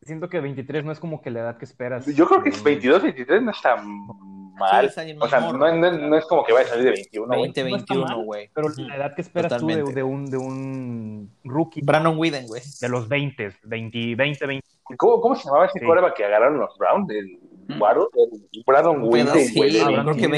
siento 0.00 0.30
que 0.30 0.40
23 0.40 0.82
no 0.82 0.90
es 0.90 0.98
como 0.98 1.20
que 1.20 1.30
la 1.30 1.40
edad 1.40 1.58
que 1.58 1.66
esperas. 1.66 2.06
Yo 2.06 2.26
creo 2.26 2.42
que 2.42 2.50
de 2.50 2.56
un- 2.56 2.64
22, 2.64 3.02
23 3.02 3.42
no 3.42 3.50
está 3.50 3.76
mal. 4.52 4.92
alguien 4.96 5.20
O 5.22 5.28
sea, 5.28 5.40
no, 5.40 5.52
no- 5.52 5.92
no 6.08 6.16
es 6.16 6.24
como 6.26 6.44
que 6.44 6.52
vaya 6.52 6.66
a 6.66 6.70
salir 6.70 6.84
de 6.86 6.90
21, 6.92 7.26
güey. 7.26 7.40
20, 7.42 7.60
no 7.70 7.76
está 7.76 7.94
21, 7.94 8.04
mal, 8.16 8.24
güey. 8.24 8.50
Pero 8.54 8.68
la 8.76 8.96
edad 8.96 9.14
que 9.14 9.22
esperas 9.22 9.50
tú 9.58 9.66
de, 9.66 9.74
Totalmente. 9.74 9.94
de 9.94 10.02
un, 10.02 10.30
de 10.30 10.36
un 10.36 11.30
rookie 11.44 11.80
Brandon 11.82 12.16
Whedon, 12.18 12.46
güey. 12.46 12.62
de 12.80 12.88
los 12.88 13.08
20, 13.08 13.52
20, 13.64 14.14
20, 14.14 14.46
20. 14.46 14.66
¿Cómo, 14.98 15.20
¿Cómo 15.20 15.34
se 15.36 15.44
llamaba 15.44 15.66
ese 15.66 15.78
Sí. 15.78 15.86
coreback 15.86 16.14
que 16.16 16.24
agarraron 16.24 16.58
los 16.58 16.76
Browns? 16.76 17.10
¿El 17.10 17.38
Guaro? 17.78 18.08
El 18.52 18.62
Brandon 18.66 19.02
Whedon, 19.04 19.38
sí, 19.38 19.56
güey. 19.56 19.72
de 19.72 19.78
creo 19.80 20.14
que 20.16 20.28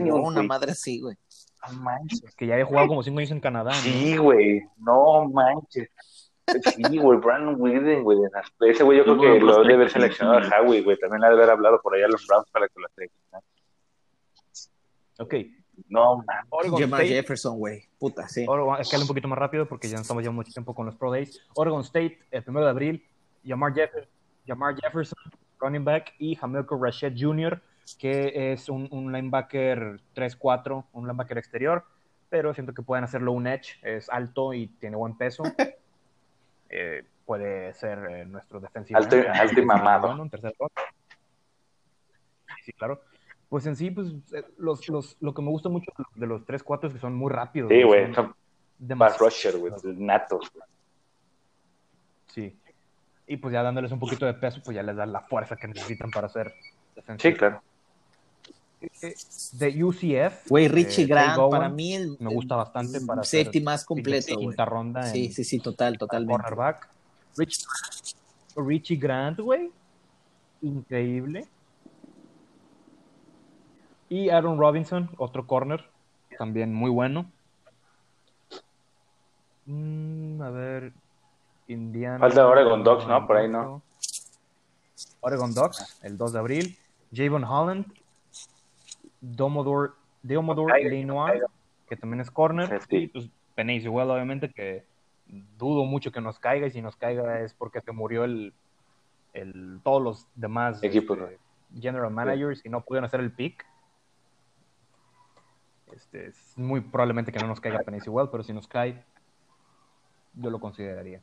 jugó 0.00 0.16
años, 0.18 0.28
una 0.28 0.42
madre 0.42 0.72
así, 0.72 1.00
güey. 1.00 1.16
No 1.70 1.80
manches. 1.80 2.34
Que 2.36 2.46
ya 2.46 2.54
había 2.54 2.64
jugado 2.66 2.88
como 2.88 3.02
5 3.02 3.18
años 3.18 3.30
en 3.30 3.40
Canadá. 3.40 3.72
Sí, 3.74 4.16
güey. 4.16 4.62
No 4.78 5.28
manches. 5.28 5.88
Sí, 6.74 6.98
güey, 6.98 7.18
Brandon 7.18 7.56
Whedon, 7.58 8.02
güey. 8.02 8.18
Ese 8.60 8.84
güey 8.84 8.98
yo 8.98 9.04
creo 9.04 9.18
que 9.18 9.40
lo 9.40 9.62
debe 9.62 9.74
haber 9.74 9.90
seleccionado 9.90 10.38
a 10.38 10.60
Howie, 10.60 10.82
güey. 10.82 10.98
También 10.98 11.20
le 11.20 11.26
ha 11.26 11.30
de 11.30 11.36
haber 11.36 11.50
hablado 11.50 11.80
por 11.80 11.94
allá 11.94 12.06
a 12.06 12.08
los 12.08 12.26
Browns 12.26 12.50
para 12.50 12.68
que 12.68 12.80
lo 12.80 12.88
seleccionaran. 12.94 13.42
Ok. 15.18 15.34
No, 15.88 16.16
man. 16.16 16.46
Oregon 16.50 16.80
Jamar 16.80 17.00
State. 17.00 17.14
Jefferson, 17.14 17.58
güey. 17.58 17.88
Puta, 17.98 18.28
sí. 18.28 18.44
Oregon, 18.48 18.80
escala 18.80 19.02
un 19.02 19.08
poquito 19.08 19.28
más 19.28 19.38
rápido 19.38 19.66
porque 19.66 19.88
ya 19.88 19.96
estamos 19.96 20.22
ya 20.22 20.30
mucho 20.30 20.52
tiempo 20.52 20.74
con 20.74 20.86
los 20.86 20.96
Pro 20.96 21.10
Days. 21.10 21.40
Oregon 21.54 21.80
State, 21.82 22.18
el 22.30 22.42
primero 22.42 22.66
de 22.66 22.70
abril, 22.70 23.06
Jamar 23.44 23.74
Jefferson, 23.74 24.10
Jamar 24.46 24.74
Jefferson 24.76 25.18
running 25.62 25.84
back, 25.84 26.14
y 26.18 26.36
Hamilco 26.40 26.76
Rashid 26.76 27.14
Jr., 27.16 27.60
que 27.98 28.52
es 28.52 28.68
un, 28.68 28.88
un 28.90 29.12
linebacker 29.12 30.00
3-4, 30.14 30.84
un 30.92 31.06
linebacker 31.06 31.38
exterior, 31.38 31.84
pero 32.28 32.52
siento 32.52 32.74
que 32.74 32.82
pueden 32.82 33.04
hacerlo 33.04 33.32
un 33.32 33.46
edge, 33.46 33.78
es 33.82 34.08
alto 34.10 34.52
y 34.52 34.66
tiene 34.66 34.96
buen 34.96 35.16
peso. 35.16 35.42
Eh, 36.74 37.04
puede 37.26 37.72
ser 37.74 37.98
eh, 38.10 38.24
nuestro 38.24 38.58
defensivo. 38.60 38.98
Alto- 38.98 39.16
end, 39.16 39.26
alto 39.28 39.60
y 39.60 39.64
mamado. 39.64 40.22
En 40.22 40.30
tercer. 40.30 40.54
Sí, 42.64 42.72
claro. 42.72 43.00
Pues 43.48 43.66
en 43.66 43.76
sí, 43.76 43.90
pues 43.90 44.08
eh, 44.32 44.42
los, 44.56 44.88
los, 44.88 45.16
lo 45.20 45.34
que 45.34 45.42
me 45.42 45.48
gusta 45.50 45.68
mucho 45.68 45.92
de 46.14 46.26
los 46.26 46.42
3-4 46.46 46.86
es 46.88 46.94
que 46.94 46.98
son 47.00 47.14
muy 47.14 47.30
rápidos. 47.30 47.70
Sí, 47.70 47.82
güey, 47.82 48.12
Son 48.14 48.34
demasiado- 48.78 49.26
rusher, 49.26 49.58
güey, 49.58 49.72
natos. 49.98 50.50
güey. 50.52 50.64
Sí. 52.28 52.58
Y 53.26 53.36
pues 53.36 53.52
ya 53.52 53.62
dándoles 53.62 53.92
un 53.92 53.98
poquito 54.00 54.24
de 54.26 54.34
peso, 54.34 54.60
pues 54.64 54.74
ya 54.74 54.82
les 54.82 54.96
da 54.96 55.04
la 55.06 55.20
fuerza 55.20 55.56
que 55.56 55.68
necesitan 55.68 56.10
para 56.10 56.26
hacer 56.28 56.54
defensa. 56.96 57.28
Sí, 57.28 57.34
claro. 57.34 57.62
De 59.52 59.84
UCF. 59.84 60.48
Güey, 60.48 60.68
Richie 60.68 61.04
eh, 61.04 61.06
Grant, 61.06 61.26
Craig 61.34 61.36
Bowen, 61.38 61.50
para 61.60 61.68
mí 61.68 61.94
el, 61.94 62.16
me 62.18 62.34
gusta 62.34 62.56
bastante 62.56 63.00
para 63.00 63.22
safety 63.22 63.60
más 63.60 63.84
completo, 63.84 64.36
quinta, 64.36 64.64
ronda 64.64 65.06
en 65.06 65.12
Sí, 65.12 65.32
sí, 65.32 65.44
sí, 65.44 65.58
total, 65.58 65.98
totalmente. 65.98 66.42
cornerback. 66.42 66.88
Rich- 67.36 67.66
Richie 68.56 68.96
Grant, 68.96 69.40
güey. 69.40 69.70
Increíble. 70.62 71.46
Y 74.08 74.28
Aaron 74.28 74.58
Robinson, 74.58 75.10
otro 75.16 75.46
corner, 75.46 75.84
también 76.36 76.74
muy 76.74 76.90
bueno. 76.90 77.30
Mm, 79.66 80.42
a 80.42 80.50
ver, 80.50 80.92
Indiana. 81.68 82.18
Falta 82.18 82.46
Oregon 82.46 82.82
Ducks, 82.84 83.06
¿no? 83.06 83.26
Por 83.26 83.36
ahí, 83.36 83.48
¿no? 83.48 83.82
Oregon 85.20 85.54
Ducks, 85.54 85.98
el 86.02 86.18
2 86.18 86.32
de 86.32 86.38
abril. 86.38 86.78
Javon 87.14 87.44
Holland. 87.44 87.86
Domodor, 89.22 89.96
Deomodor 90.22 90.70
Caiga, 90.70 90.90
Lenoir, 90.90 91.44
que 91.88 91.96
también 91.96 92.20
es 92.20 92.30
corner. 92.30 92.80
Sí. 92.88 92.96
Y 92.96 93.06
pues 93.08 93.30
Penny 93.54 93.76
igual, 93.76 94.10
obviamente, 94.10 94.50
que 94.50 94.84
dudo 95.56 95.84
mucho 95.84 96.12
que 96.12 96.20
nos 96.20 96.38
caiga. 96.38 96.66
Y 96.66 96.70
si 96.72 96.82
nos 96.82 96.96
caiga 96.96 97.40
es 97.40 97.54
porque 97.54 97.80
se 97.80 97.92
murió 97.92 98.24
el, 98.24 98.52
el 99.32 99.80
todos 99.82 100.02
los 100.02 100.28
demás 100.34 100.82
Equipos, 100.82 101.18
este, 101.18 101.38
general 101.80 102.10
managers 102.10 102.64
y 102.66 102.68
no 102.68 102.82
pudieron 102.82 103.06
hacer 103.06 103.20
el 103.20 103.32
pick. 103.32 103.64
Este, 105.94 106.26
es 106.28 106.56
muy 106.56 106.80
probablemente 106.80 107.32
que 107.32 107.38
no 107.38 107.46
nos 107.46 107.60
caiga 107.60 107.80
Penny 107.80 107.98
igual, 108.04 108.28
pero 108.30 108.42
si 108.42 108.52
nos 108.52 108.66
cae, 108.66 109.04
yo 110.34 110.50
lo 110.50 110.58
consideraría 110.58 111.20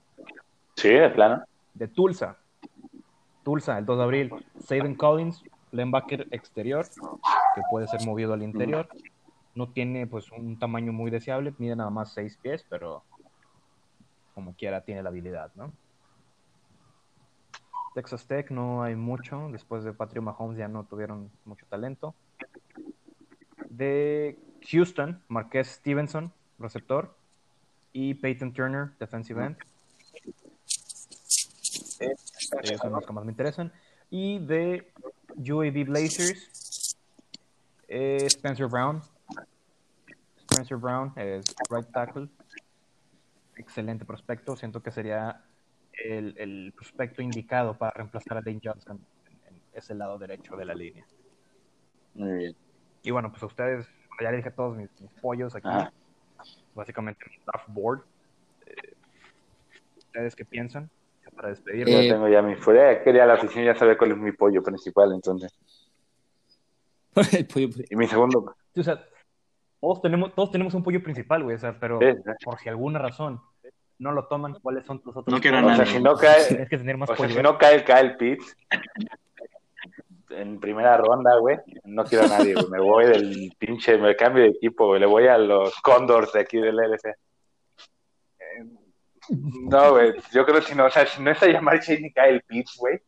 Sí, 0.76 0.90
de 0.90 1.10
plano. 1.10 1.44
de 1.74 1.88
Tulsa. 1.88 2.38
Tulsa, 3.44 3.78
el 3.80 3.86
2 3.86 3.98
de 3.98 4.04
abril. 4.04 4.34
Saban 4.60 4.94
Collins, 4.96 5.44
linebacker 5.72 6.28
exterior, 6.32 6.86
que 7.56 7.62
puede 7.70 7.88
ser 7.88 8.06
movido 8.06 8.34
al 8.34 8.44
interior. 8.44 8.88
No 9.56 9.70
tiene 9.70 10.08
pues 10.08 10.32
un 10.32 10.58
tamaño 10.58 10.94
muy 10.94 11.12
deseable, 11.12 11.54
mide 11.58 11.76
nada 11.76 11.90
más 11.90 12.14
6 12.14 12.38
pies, 12.42 12.66
pero 12.70 13.04
como 14.34 14.54
quiera 14.54 14.82
tiene 14.82 15.04
la 15.04 15.10
habilidad, 15.10 15.52
¿no? 15.56 15.74
Texas 17.94 18.26
Tech 18.26 18.52
no 18.52 18.84
hay 18.84 18.96
mucho, 18.96 19.50
después 19.52 19.84
de 19.84 19.94
Patrick 19.94 20.24
Mahomes 20.24 20.58
ya 20.58 20.68
no 20.68 20.86
tuvieron 20.86 21.30
mucho 21.46 21.66
talento. 21.66 22.14
De 23.70 24.38
Houston, 24.72 25.22
Marqués 25.28 25.68
Stevenson, 25.68 26.32
receptor, 26.60 27.16
y 27.92 28.14
Peyton 28.14 28.54
Turner, 28.54 28.92
defensive 29.00 29.44
end. 29.44 29.58
Ellos 32.00 32.80
son 32.80 32.92
los 32.94 33.06
que 33.06 33.14
más 33.14 33.26
me 33.26 33.32
interesan. 33.32 33.74
Y 34.10 34.40
de 34.40 34.92
UAB 35.40 35.86
Blazers, 35.86 36.98
eh, 37.88 38.26
Spencer 38.26 38.68
Brown. 38.68 39.02
Spencer 40.52 40.78
Brown 40.78 41.14
es 41.16 41.56
right 41.70 41.90
tackle. 41.92 42.28
Excelente 43.56 44.04
prospecto. 44.06 44.56
Siento 44.56 44.82
que 44.84 44.92
sería 44.92 45.44
el, 45.94 46.36
el 46.38 46.74
prospecto 46.76 47.22
indicado 47.22 47.78
para 47.78 47.92
reemplazar 47.92 48.38
a 48.38 48.42
Dane 48.42 48.60
Johnson 48.64 49.00
en, 49.26 49.56
en 49.56 49.62
ese 49.74 49.96
lado 49.96 50.18
derecho 50.18 50.56
de 50.58 50.66
la 50.66 50.74
línea. 50.74 51.06
Muy 52.14 52.34
bien. 52.34 52.56
Y 53.04 53.12
bueno, 53.12 53.32
pues 53.32 53.42
a 53.44 53.46
ustedes, 53.46 53.88
ya 54.22 54.32
les 54.32 54.40
dije 54.40 54.52
todos 54.52 54.76
mis, 54.76 54.90
mis 55.00 55.12
pollos 55.22 55.56
aquí. 55.56 55.68
Ajá. 55.68 55.94
Básicamente 56.76 57.26
mi 57.30 57.38
draft 57.46 57.68
board. 57.70 58.02
Eh, 58.66 58.94
¿Ustedes 59.98 60.36
qué 60.36 60.44
piensan? 60.44 60.90
Ya 61.40 61.42
Para 61.42 61.54
Yo 61.54 61.56
despedirnos. 61.56 62.06
Eh, 62.06 62.10
tengo 62.10 62.28
ya 62.28 62.42
mi 62.42 62.56
fuera. 62.56 63.02
Quería 63.04 63.26
la 63.26 63.34
afición 63.36 63.66
ya 63.66 63.76
saber 63.76 63.98
cuál 63.98 64.12
es 64.12 64.18
mi 64.18 64.32
pollo 64.32 64.62
principal, 64.62 65.14
entonces. 65.14 65.52
El 67.38 67.48
pollo- 67.48 67.70
Y 67.90 67.96
mi 67.96 68.08
segundo. 68.08 68.56
O 68.78 68.84
sea, 68.84 69.04
todos 69.80 70.02
tenemos, 70.02 70.34
todos 70.36 70.52
tenemos 70.52 70.74
un 70.74 70.84
pollo 70.84 71.02
principal, 71.02 71.44
güey, 71.44 71.56
o 71.56 71.60
sea, 71.60 71.78
pero 71.80 72.00
Sí, 72.00 72.06
sí. 72.14 72.32
por 72.44 72.60
si 72.60 72.70
alguna 72.70 73.00
razón 73.00 73.42
no 73.98 74.12
lo 74.12 74.28
toman, 74.28 74.54
¿cuáles 74.62 74.86
son 74.86 75.02
tus 75.02 75.16
otros? 75.16 75.34
No 75.34 75.42
quiero 75.42 75.58
a 75.58 75.62
O 75.62 75.66
sea, 75.70 75.78
nadie. 75.78 75.92
si 75.94 76.00
no 76.04 76.16
cae, 76.16 76.44
Tienes 76.48 76.70
que 76.70 76.78
tener 76.78 76.98
más 76.98 77.10
o 77.10 77.16
sea, 77.16 77.30
si 77.30 77.42
no 77.42 77.58
cae 77.58 77.76
el 77.76 77.84
Kyle 77.84 78.16
Pitts 78.18 78.56
en 80.32 80.60
primera 80.60 80.96
ronda, 80.98 81.38
güey, 81.40 81.58
no 81.86 82.04
quiero 82.06 82.26
a 82.26 82.28
nadie, 82.28 82.54
güey. 82.54 82.70
Me 82.70 82.80
voy 82.80 83.06
del 83.08 83.52
pinche, 83.58 83.98
me 83.98 84.16
cambio 84.16 84.44
de 84.44 84.50
equipo, 84.50 84.88
güey. 84.88 85.00
Le 85.00 85.06
voy 85.08 85.28
a 85.28 85.38
los 85.38 85.74
Condors 85.82 86.32
de 86.34 86.42
aquí 86.42 86.58
del 86.60 86.80
LC. 86.80 87.16
No, 89.30 89.92
güey, 89.92 90.14
yo 90.34 90.46
creo 90.46 90.60
que 90.60 90.68
si 90.68 90.76
no, 90.76 90.86
o 90.86 90.90
sea, 90.92 91.06
si 91.06 91.22
no 91.22 91.32
está 91.32 91.48
llamar 91.48 91.80
Chase 91.80 92.00
ni 92.02 92.12
Kyle 92.12 92.42
Pitts, 92.48 92.76
güey. 92.78 93.00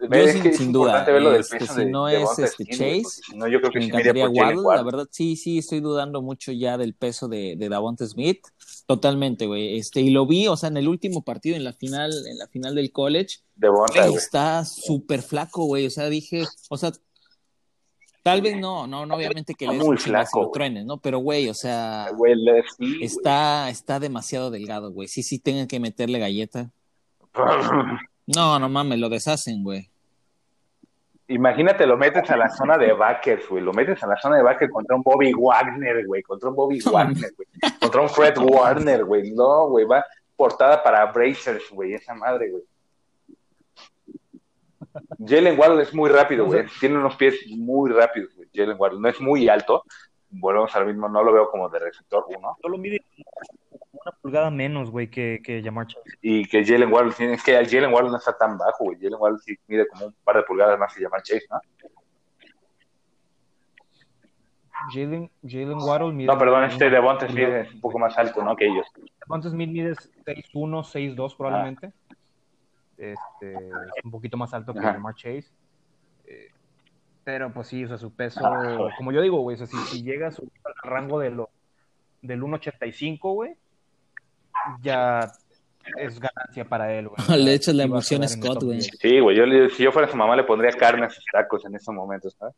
Yo 0.00 0.08
sin- 0.32 0.42
que 0.42 0.48
es 0.48 0.56
sin 0.56 0.72
duda, 0.72 1.06
este, 1.38 1.64
si 1.64 1.74
de- 1.76 1.86
no 1.86 2.06
de 2.06 2.22
es, 2.22 2.38
este, 2.38 2.64
Chase, 2.66 3.02
si 3.24 3.36
no, 3.36 3.46
yo 3.46 3.60
creo 3.60 3.70
que 3.70 3.78
Me 3.78 3.84
encantaría 3.84 4.28
Waddle, 4.28 4.62
la 4.74 4.82
verdad, 4.82 5.08
sí, 5.12 5.36
sí, 5.36 5.58
estoy 5.58 5.78
dudando 5.78 6.20
mucho 6.22 6.50
ya 6.50 6.76
del 6.76 6.94
peso 6.94 7.28
de, 7.28 7.54
de 7.56 7.68
Davonte 7.68 8.04
Smith, 8.06 8.40
totalmente, 8.86 9.46
güey, 9.46 9.78
este, 9.78 10.00
y 10.00 10.10
lo 10.10 10.26
vi, 10.26 10.48
o 10.48 10.56
sea, 10.56 10.70
en 10.70 10.78
el 10.78 10.88
último 10.88 11.22
partido, 11.24 11.54
en 11.54 11.62
la 11.62 11.72
final, 11.72 12.10
en 12.26 12.36
la 12.36 12.48
final 12.48 12.74
del 12.74 12.90
college, 12.90 13.36
Devonta, 13.54 14.06
está 14.08 14.64
súper 14.64 15.22
flaco, 15.22 15.66
güey, 15.66 15.86
o 15.86 15.90
sea, 15.90 16.08
dije, 16.08 16.46
o 16.68 16.76
sea, 16.76 16.90
tal 18.22 18.42
vez 18.42 18.56
no, 18.56 18.86
no, 18.86 19.06
no, 19.06 19.16
obviamente 19.16 19.54
que 19.54 19.66
le 19.66 19.78
Muy 19.78 19.96
flaco, 19.96 20.52
lo 20.54 20.84
¿no? 20.84 20.98
Pero, 20.98 21.18
güey, 21.18 21.48
o 21.48 21.54
sea, 21.54 22.08
Güey, 22.14 22.34
güey. 22.78 23.04
está, 23.04 23.68
está 23.70 23.98
demasiado 24.00 24.50
delgado, 24.50 24.92
güey, 24.92 25.08
sí, 25.08 25.22
sí, 25.22 25.38
tengan 25.38 25.66
que 25.66 25.80
meterle 25.80 26.18
galleta. 26.18 26.70
No, 28.24 28.56
no 28.58 28.68
mames, 28.68 29.00
lo 29.00 29.08
deshacen, 29.08 29.64
güey. 29.64 29.90
Imagínate, 31.28 31.86
lo 31.86 31.96
metes 31.96 32.28
a 32.30 32.36
la 32.36 32.48
zona 32.48 32.76
de 32.78 32.92
backers, 32.92 33.48
güey. 33.48 33.62
Lo 33.62 33.72
metes 33.72 34.02
a 34.02 34.06
la 34.06 34.16
zona 34.16 34.36
de 34.36 34.42
backers 34.42 34.70
contra 34.70 34.94
un 34.94 35.02
Bobby 35.02 35.32
Wagner, 35.32 36.06
güey. 36.06 36.22
Contra 36.22 36.50
un 36.50 36.54
Bobby 36.54 36.80
Wagner, 36.80 37.32
güey. 37.36 37.72
Contra 37.80 38.02
un 38.02 38.08
Fred 38.08 38.38
Warner, 38.38 39.04
güey. 39.04 39.32
No, 39.32 39.68
güey. 39.68 39.86
Va 39.86 40.04
portada 40.36 40.82
para 40.82 41.06
Brazers, 41.06 41.70
güey. 41.70 41.94
Esa 41.94 42.14
madre, 42.14 42.50
güey. 42.50 42.62
Jalen 45.24 45.58
Waddle 45.58 45.82
es 45.82 45.94
muy 45.94 46.10
rápido, 46.10 46.46
güey. 46.46 46.66
Tiene 46.80 46.98
unos 46.98 47.16
pies 47.16 47.46
muy 47.48 47.90
rápidos, 47.90 48.34
güey. 48.34 48.48
Jalen 48.54 48.76
Waddle 48.78 49.00
no 49.00 49.08
es 49.08 49.20
muy 49.20 49.48
alto. 49.48 49.84
Volvemos 50.30 50.74
al 50.74 50.86
mismo. 50.86 51.08
No 51.08 51.22
lo 51.22 51.32
veo 51.32 51.50
como 51.50 51.68
de 51.68 51.78
receptor 51.78 52.24
uno. 52.28 52.56
Solo 52.60 52.78
mide 52.78 53.04
una 53.92 54.12
pulgada 54.20 54.50
menos, 54.50 54.90
güey, 54.90 55.10
que, 55.10 55.40
que 55.44 55.62
Jamar 55.62 55.86
Chase. 55.86 56.02
Y 56.20 56.44
que 56.46 56.64
Jalen 56.64 56.92
Waddle 56.92 57.12
tiene. 57.12 57.34
Es 57.34 57.42
que 57.42 57.56
el 57.56 57.68
Jalen 57.68 57.92
Waddle 57.92 58.10
no 58.10 58.16
está 58.16 58.36
tan 58.36 58.58
bajo, 58.58 58.84
güey. 58.84 58.98
Jalen 58.98 59.18
Waddle 59.20 59.38
sí 59.38 59.56
mide 59.66 59.86
como 59.88 60.06
un 60.06 60.14
par 60.24 60.36
de 60.36 60.42
pulgadas 60.42 60.78
más 60.78 60.94
que 60.94 61.02
llamar 61.02 61.22
Chase, 61.22 61.46
¿no? 61.50 61.60
Jalen, 64.90 65.30
Jalen 65.42 65.78
Waddle 65.78 66.12
mide... 66.12 66.26
No, 66.26 66.38
perdón, 66.38 66.64
este 66.64 66.90
Devonta 66.90 67.28
Smith 67.28 67.48
es 67.48 67.72
un 67.72 67.80
poco 67.80 67.98
más 67.98 68.16
alto, 68.18 68.42
¿no? 68.42 68.56
Que 68.56 68.66
ellos. 68.66 68.86
Devonta 69.20 69.48
Smith 69.48 69.70
mide 69.70 69.92
6'1", 69.92 71.14
6'2", 71.14 71.36
probablemente. 71.36 71.92
Este, 72.96 73.54
es 73.54 74.04
un 74.04 74.10
poquito 74.10 74.36
más 74.36 74.52
alto 74.54 74.72
que. 74.74 74.80
Jamar 74.80 75.14
Chase. 75.14 75.46
Eh, 76.26 76.48
pero 77.24 77.52
pues 77.52 77.68
sí, 77.68 77.84
o 77.84 77.88
sea, 77.88 77.98
su 77.98 78.12
peso, 78.12 78.40
como 78.96 79.12
yo 79.12 79.20
digo, 79.20 79.40
güey, 79.40 79.54
o 79.54 79.58
sea, 79.58 79.66
si, 79.66 79.76
si 79.88 80.02
llega 80.02 80.28
a 80.28 80.32
su 80.32 80.42
al 80.64 80.74
rango 80.90 81.18
de 81.20 81.30
lo, 81.30 81.50
del 82.20 82.42
1.85, 82.42 83.18
güey, 83.34 83.54
ya 84.82 85.30
es 85.98 86.18
ganancia 86.20 86.64
para 86.64 86.92
él, 86.92 87.08
güey. 87.08 87.16
Le 87.44 87.54
echas 87.54 87.74
la 87.74 87.86
va 87.86 87.98
a 87.98 88.02
Scott, 88.02 88.62
güey. 88.62 88.78
10. 88.78 88.90
Sí, 89.00 89.20
güey, 89.20 89.36
yo 89.36 89.44
si 89.70 89.82
yo 89.84 89.92
fuera 89.92 90.08
su 90.08 90.16
mamá 90.16 90.36
le 90.36 90.44
pondría 90.44 90.72
carne 90.72 91.06
a 91.06 91.10
sus 91.10 91.24
tacos 91.32 91.64
en 91.64 91.74
esos 91.74 91.94
momentos, 91.94 92.34
¿sabes? 92.38 92.54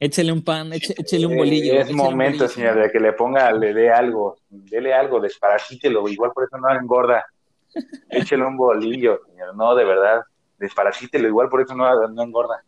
Échele 0.00 0.32
un 0.32 0.42
pan, 0.42 0.72
échele 0.72 1.26
un 1.26 1.34
Eh, 1.34 1.36
bolillo. 1.36 1.74
es 1.80 1.92
momento, 1.92 2.38
bolillo. 2.38 2.48
señor, 2.48 2.74
de 2.82 2.90
que 2.90 2.98
le 2.98 3.12
ponga, 3.12 3.52
le 3.52 3.72
dé 3.72 3.88
algo, 3.90 4.36
dele 4.50 4.92
algo, 4.92 5.20
desparasítelo, 5.20 6.08
igual 6.08 6.32
por 6.34 6.44
eso 6.44 6.58
no 6.58 6.68
engorda. 6.76 7.24
Échele 8.08 8.44
un 8.44 8.56
bolillo, 8.56 9.20
señor, 9.26 9.56
no, 9.56 9.74
de 9.74 9.84
verdad, 9.84 10.22
desparasítelo, 10.58 11.28
igual 11.28 11.48
por 11.48 11.60
eso 11.60 11.74
no, 11.74 12.08
no 12.08 12.22
engorda. 12.22 12.62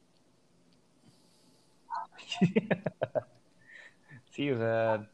Sí, 4.30 4.50
o 4.50 4.58
sea, 4.58 5.08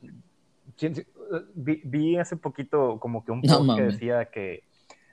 vi, 1.55 1.83
vi 1.85 2.17
hace 2.17 2.39
poquito 2.39 2.99
como 2.99 3.23
que 3.23 3.33
un 3.33 3.43
No 3.43 3.59
post 3.59 3.77
que 3.77 3.83
decía 3.83 4.25
que 4.31 4.65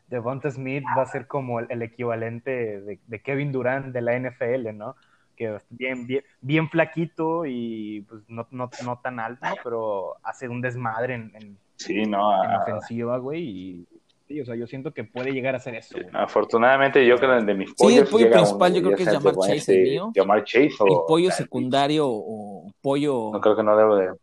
Devonta 0.08 0.50
Smith 0.50 0.86
va 0.98 1.02
a 1.02 1.08
ser 1.08 1.28
como 1.28 1.60
el, 1.60 1.68
el 1.70 1.82
equivalente 1.82 2.80
de, 2.80 3.02
de 3.06 3.22
Kevin 3.22 3.52
Durant 3.52 3.88
de 3.88 4.02
la 4.02 4.18
NFL, 4.18 4.74
¿no? 4.78 4.96
Que 5.36 5.56
es 5.56 5.66
bien, 5.70 6.08
bien, 6.08 6.24
bien 6.40 6.70
flaquito 6.70 7.46
y 7.46 8.06
pues 8.08 8.24
no, 8.30 8.48
no, 8.52 8.70
no 8.86 9.00
tan 9.00 9.20
alto, 9.20 9.46
pero 9.62 10.16
hace 10.24 10.48
un 10.48 10.62
desmadre 10.62 11.16
en, 11.16 11.32
en, 11.36 11.58
Sí, 11.76 12.06
no, 12.06 12.44
en 12.44 12.52
ah, 12.52 12.62
ofensiva, 12.62 13.18
güey, 13.18 13.44
y 13.44 13.88
Sí, 14.28 14.42
o 14.42 14.46
sea, 14.46 14.56
yo 14.56 14.68
siento 14.68 14.94
que 14.94 15.06
puede 15.06 15.32
llegar 15.32 15.56
a 15.56 15.60
ser 15.60 15.76
eso, 15.76 15.96
güey. 15.98 16.10
Afortunadamente, 16.14 17.06
yo 17.08 17.16
creo 17.16 17.32
que 17.32 17.38
el 17.38 17.46
de 17.46 17.54
mis 17.54 17.70
Sí, 17.70 17.76
pollos. 17.78 18.00
el 18.00 18.08
pollo 18.08 18.26
llega 18.26 18.36
principal 18.38 18.74
yo 18.74 18.82
creo 18.82 18.98
que 18.98 19.04
es 19.04 19.24
de 19.24 19.32
Chase, 19.48 19.76
el 19.76 19.84
mío. 19.84 20.12
Jamar 20.14 20.44
Chase 20.44 20.76
o. 20.80 20.86
El 20.88 21.08
pollo 21.08 21.32
secundario 21.32 22.06
o 22.10 22.72
pollo. 22.82 23.30
No 23.32 23.40
creo 23.40 23.56
que 23.56 23.64
no 23.64 23.78
debo 23.78 23.96
de. 23.96 24.14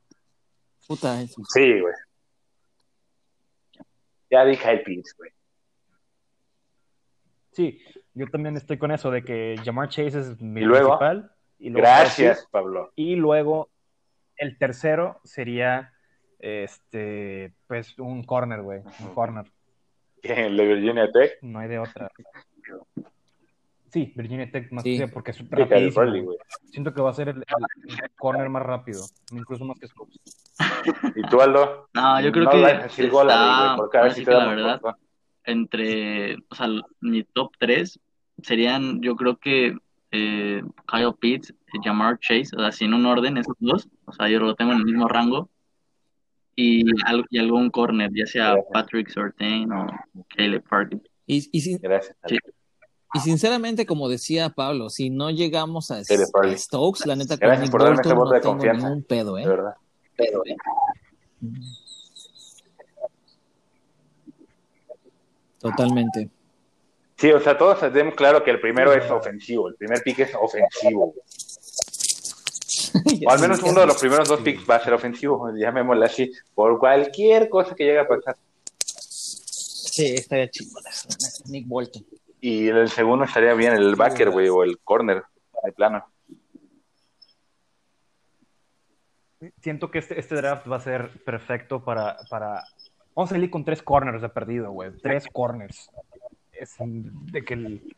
Puta, 0.87 1.23
es- 1.23 1.35
Sí, 1.49 1.81
güey. 1.81 1.95
Ya 4.31 4.45
dije 4.45 4.71
el 4.71 4.83
Pitts, 4.83 5.15
güey. 5.17 5.31
Sí, 7.53 7.81
yo 8.15 8.27
también 8.29 8.57
estoy 8.57 8.79
con 8.79 8.91
eso 8.91 9.11
de 9.11 9.23
que 9.25 9.57
Jamar 9.65 9.89
Chase 9.89 10.19
es 10.19 10.41
mi 10.43 10.61
¿Y 10.61 10.65
luego? 10.65 10.99
principal. 10.99 11.31
Y 11.59 11.71
luego 11.71 11.87
Gracias, 11.87 12.47
Pablo. 12.51 12.93
Y 12.97 13.15
luego 13.17 13.71
el 14.37 14.59
tercero 14.59 15.21
sería 15.25 15.93
este 16.41 17.55
pues 17.67 17.99
un 17.99 18.25
corner, 18.25 18.61
güey. 18.61 18.81
Un 19.01 19.15
corner. 19.15 19.51
El 20.25 20.57
de 20.57 20.67
Virginia 20.67 21.11
Tech. 21.13 21.39
No 21.43 21.59
hay 21.59 21.69
de 21.69 21.79
otra. 21.79 22.11
Sí, 23.91 24.13
Virginia 24.17 24.51
Tech 24.51 24.73
más 24.73 24.83
Sí. 24.83 24.93
que 24.93 24.97
sea, 24.99 25.09
porque 25.09 25.31
es 25.31 25.49
rapidísimo. 25.49 26.05
Güey. 26.25 26.39
Siento 26.71 26.93
que 26.93 27.01
va 27.01 27.11
a 27.11 27.15
ser 27.15 27.29
el, 27.29 27.37
el 27.39 28.11
corner 28.17 28.49
más 28.49 28.63
rápido, 28.63 29.03
incluso 29.33 29.65
más 29.65 29.79
que 29.79 29.87
Scopes. 29.87 30.19
¿Y 31.15 31.23
tú, 31.29 31.41
Aldo? 31.41 31.89
No, 31.95 32.21
yo 32.21 32.33
creo 32.33 32.45
no 32.45 32.51
que 32.51 33.09
gol, 33.09 33.29
está- 33.29 33.75
porque 33.77 33.99
a 33.99 34.03
ver 34.03 34.13
si 34.15 34.25
te 34.25 34.33
la 34.33 34.47
verdad, 34.47 34.81
punto. 34.81 34.99
entre, 35.45 36.37
o 36.49 36.55
sea, 36.55 36.67
mi 37.01 37.23
top 37.23 37.53
3 37.59 38.01
serían, 38.43 39.01
yo 39.01 39.15
creo 39.15 39.37
que 39.37 39.77
eh, 40.11 40.63
Kyle 40.89 41.13
Pitts, 41.21 41.55
Jamar 41.85 42.19
Chase, 42.19 42.51
o 42.57 42.61
sea, 42.61 42.73
sin 42.73 42.95
un 42.95 43.07
orden, 43.07 43.37
esos 43.37 43.57
dos, 43.61 43.89
o 44.07 44.13
sea, 44.13 44.29
yo 44.29 44.41
lo 44.41 44.55
tengo 44.57 44.73
en 44.73 44.79
el 44.79 44.85
mismo 44.85 45.07
rango, 45.09 45.49
y, 46.57 46.85
y 47.31 47.39
algún 47.39 47.71
corner, 47.71 48.11
ya 48.15 48.27
sea 48.27 48.53
Gracias. 48.53 48.67
Patrick 48.73 49.09
Surtain 49.11 49.73
o 49.73 49.87
Caleb 50.37 50.63
Parker. 50.69 51.01
Y, 51.27 51.49
y, 51.53 51.61
sin- 51.61 51.79
Gracias. 51.79 52.17
Sí. 52.27 52.37
y 53.15 53.19
sinceramente, 53.21 53.87
como 53.87 54.09
decía 54.09 54.51
Pablo, 54.51 54.91
si 54.91 55.11
no 55.11 55.31
llegamos 55.31 55.91
a, 55.91 55.97
de 55.99 56.57
Stokes, 56.59 57.07
la 57.07 57.17
neta, 57.17 57.37
con 57.39 57.49
Gracias 57.49 57.71
por 57.71 57.81
darme 57.83 57.97
Bolton 57.97 58.11
ese 58.11 58.15
voto 58.15 58.29
no 58.31 58.35
de 58.35 58.41
tengo 58.41 58.53
confianza. 58.55 58.89
ningún 58.89 59.05
pedo, 59.05 59.35
De 59.37 59.43
¿eh? 59.43 59.47
verdad. 59.49 59.75
Totalmente. 65.61 66.31
Sí, 67.17 67.31
o 67.33 67.41
sea, 67.41 67.57
todos 67.57 67.81
tenemos 67.81 68.15
claro 68.15 68.43
que 68.45 68.51
el 68.51 68.61
primero 68.61 68.93
es 68.93 69.09
ofensivo. 69.11 69.69
El 69.69 69.77
primer 69.77 70.03
pick 70.03 70.19
es 70.21 70.35
ofensivo. 70.35 71.15
O 73.27 73.31
al 73.31 73.41
menos 73.41 73.63
uno 73.63 73.81
de 73.81 73.87
los 73.87 73.99
primeros 73.99 74.29
dos 74.29 74.41
picks 74.41 74.69
va 74.69 74.77
a 74.77 74.85
ser 74.85 74.93
ofensivo, 74.93 75.51
llamémosle 75.55 76.07
así, 76.07 76.33
por 76.55 76.79
cualquier 76.79 77.49
cosa 77.49 77.75
que 77.75 77.85
llegue 77.85 78.01
a 78.01 78.09
pasar. 78.09 78.37
Sí, 78.79 80.15
estaría 80.15 80.49
chingón 80.51 80.83
eso, 80.89 81.09
Nick 81.47 81.67
Bolton. 81.67 82.05
Y 82.41 82.69
el 82.69 82.89
segundo 82.89 83.25
estaría 83.25 83.55
bien 83.55 83.73
el 83.73 83.97
backer, 83.97 84.31
güey, 84.31 84.49
o 84.49 84.63
el 84.63 84.79
corner, 84.79 85.23
de 85.63 85.73
plano. 85.73 86.05
Siento 89.61 89.91
que 89.91 89.99
este, 89.99 90.19
este 90.19 90.35
draft 90.37 90.71
va 90.71 90.77
a 90.77 90.81
ser 90.81 91.23
perfecto 91.25 91.85
para, 91.85 92.17
para... 92.29 92.65
Vamos 93.15 93.31
a 93.31 93.35
salir 93.35 93.51
con 93.51 93.65
tres 93.65 93.83
corners 93.83 94.21
de 94.21 94.29
perdido, 94.29 94.71
güey. 94.73 94.91
Tres 95.03 95.27
corners. 95.33 95.91
Es 96.53 96.77
de 96.79 97.45
que 97.45 97.55
el, 97.55 97.97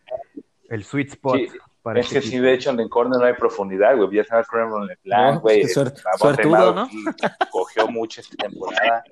el 0.68 0.84
sweet 0.84 1.10
spot 1.10 1.36
Sí, 1.38 1.48
para 1.86 2.00
Es 2.00 2.06
este 2.06 2.16
que 2.16 2.22
sí, 2.22 2.28
equipo. 2.30 2.42
de 2.46 2.52
hecho, 2.54 2.70
en 2.70 2.80
el 2.80 2.88
corner 2.88 3.20
no 3.20 3.26
hay 3.26 3.34
profundidad, 3.34 3.96
güey. 3.96 4.10
Ya 4.16 4.24
sabes, 4.24 4.48
Cameron 4.48 4.88
LeBlanc, 4.88 5.34
No, 5.36 5.40
güey. 5.40 5.60
es 5.60 5.68
que 5.68 5.80
suer- 5.80 5.92
Davante 6.02 6.42
suertudo, 6.42 6.74
¿no? 6.74 6.88
Cogió 7.52 7.86
mucho 7.86 8.20
esta 8.22 8.36
temporada. 8.48 9.04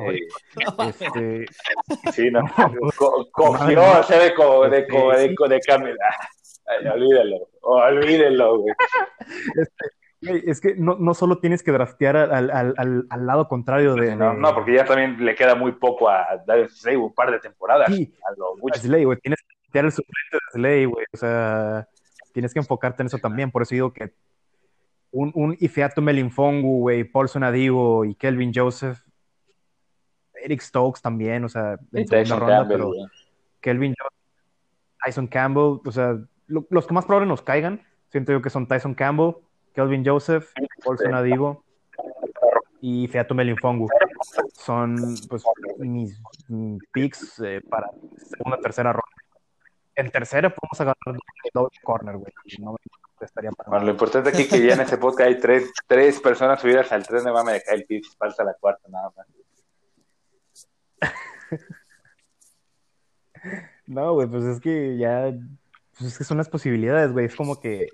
Eh, 0.00 0.20
Este, 0.88 1.46
sí, 2.12 2.30
no. 2.30 2.40
Co- 2.96 3.28
cogió, 3.32 3.80
o 4.00 4.02
sea, 4.02 4.18
de 4.20 4.34
como 4.34 4.68
de, 4.68 4.86
como 4.88 5.12
de, 5.12 5.28
de, 5.28 5.34
de 5.48 5.60
cámara. 5.60 5.94
Ay, 6.66 6.86
olvídalo, 6.88 7.36
olvídelo, 7.62 8.58
güey. 8.58 8.74
güey, 10.20 10.42
es 10.46 10.60
que 10.60 10.74
no, 10.76 10.96
no 10.98 11.14
solo 11.14 11.38
tienes 11.38 11.62
que 11.62 11.72
draftear 11.72 12.16
al, 12.16 12.50
al, 12.50 12.74
al, 12.76 13.06
al 13.08 13.26
lado 13.26 13.48
contrario 13.48 13.94
de... 13.94 14.14
No, 14.16 14.34
no, 14.34 14.54
porque 14.54 14.74
ya 14.74 14.84
también 14.84 15.24
le 15.24 15.34
queda 15.34 15.54
muy 15.54 15.72
poco 15.72 16.08
a 16.08 16.26
Darius 16.46 16.78
Slay, 16.80 16.96
un 16.96 17.14
par 17.14 17.30
de 17.30 17.38
temporadas. 17.40 17.88
Sí. 17.94 18.12
A 18.28 18.32
lo 18.36 18.56
mucho. 18.56 18.78
Slay, 18.80 19.04
güey. 19.04 19.18
Tienes 19.18 19.40
que 19.40 19.54
draftear 19.72 19.84
el 19.84 19.92
suplente 19.92 20.32
de 20.32 20.38
Slay, 20.52 20.84
güey. 20.86 21.06
O 21.12 21.16
sea, 21.16 21.88
tienes 22.32 22.52
que 22.52 22.60
enfocarte 22.60 23.02
en 23.02 23.06
eso 23.08 23.18
también. 23.18 23.50
Por 23.50 23.62
eso 23.62 23.74
digo 23.74 23.92
que 23.92 24.12
un, 25.10 25.32
un 25.34 25.56
Ifeatu 25.60 26.02
Melinfongu, 26.02 26.80
güey, 26.80 27.04
Paulson 27.04 27.44
Adigo 27.44 28.04
y 28.04 28.14
Kelvin 28.14 28.52
Joseph, 28.54 28.98
Eric 30.42 30.60
Stokes 30.60 31.00
también, 31.02 31.44
o 31.44 31.48
sea, 31.48 31.78
en 31.92 32.06
segunda 32.06 32.36
ronda, 32.36 32.58
Campbell, 32.58 32.76
pero. 32.78 32.92
Kelvin 33.60 33.94
Joseph, 33.98 34.18
Tyson 35.04 35.26
Campbell, 35.26 35.80
o 35.84 35.90
sea, 35.92 36.16
lo- 36.46 36.66
los 36.70 36.86
que 36.86 36.94
más 36.94 37.04
probable 37.06 37.28
nos 37.28 37.42
caigan, 37.42 37.82
siento 38.08 38.30
yo 38.32 38.40
que 38.40 38.50
son 38.50 38.68
Tyson 38.68 38.94
Campbell, 38.94 39.34
Kelvin 39.74 40.04
Joseph, 40.06 40.52
Paulson 40.84 41.14
Adigo 41.14 41.64
y 42.80 43.08
Feato 43.08 43.34
Melinfongu. 43.34 43.88
Son 44.52 44.94
pues 45.28 45.42
mis, 45.78 46.20
mis 46.48 46.80
picks 46.92 47.40
eh, 47.40 47.60
para 47.68 47.90
segunda 48.16 48.58
tercera 48.60 48.92
ronda. 48.92 49.17
En 49.98 50.10
tercera 50.12 50.48
podemos 50.48 50.80
agarrar 50.80 51.18
doble 51.52 51.76
corner, 51.82 52.16
güey. 52.16 52.32
No 52.60 52.72
me 52.72 52.78
estaría 53.26 53.50
para 53.50 53.68
Bueno, 53.68 53.86
lo 53.86 53.90
importante 53.90 54.28
aquí 54.28 54.42
es 54.42 54.48
que 54.48 54.64
ya 54.64 54.74
en 54.74 54.80
este 54.82 54.96
podcast 54.96 55.28
hay 55.28 55.40
tres, 55.40 55.72
tres 55.88 56.20
personas 56.20 56.60
subidas 56.60 56.92
al 56.92 57.04
tren 57.04 57.24
de 57.24 57.32
mame 57.32 57.54
de 57.54 57.62
Kyle 57.62 57.84
Pitts. 57.84 58.16
Falta 58.16 58.44
la 58.44 58.54
cuarta, 58.54 58.88
nada 58.88 59.10
más. 59.16 59.26
No, 63.86 64.12
güey, 64.12 64.28
pues 64.28 64.44
es 64.44 64.60
que 64.60 64.98
ya, 64.98 65.32
pues 65.96 66.12
es 66.12 66.18
que 66.18 66.24
son 66.24 66.36
las 66.36 66.50
posibilidades, 66.50 67.10
güey. 67.10 67.24
Es 67.24 67.34
como 67.34 67.58
que 67.58 67.88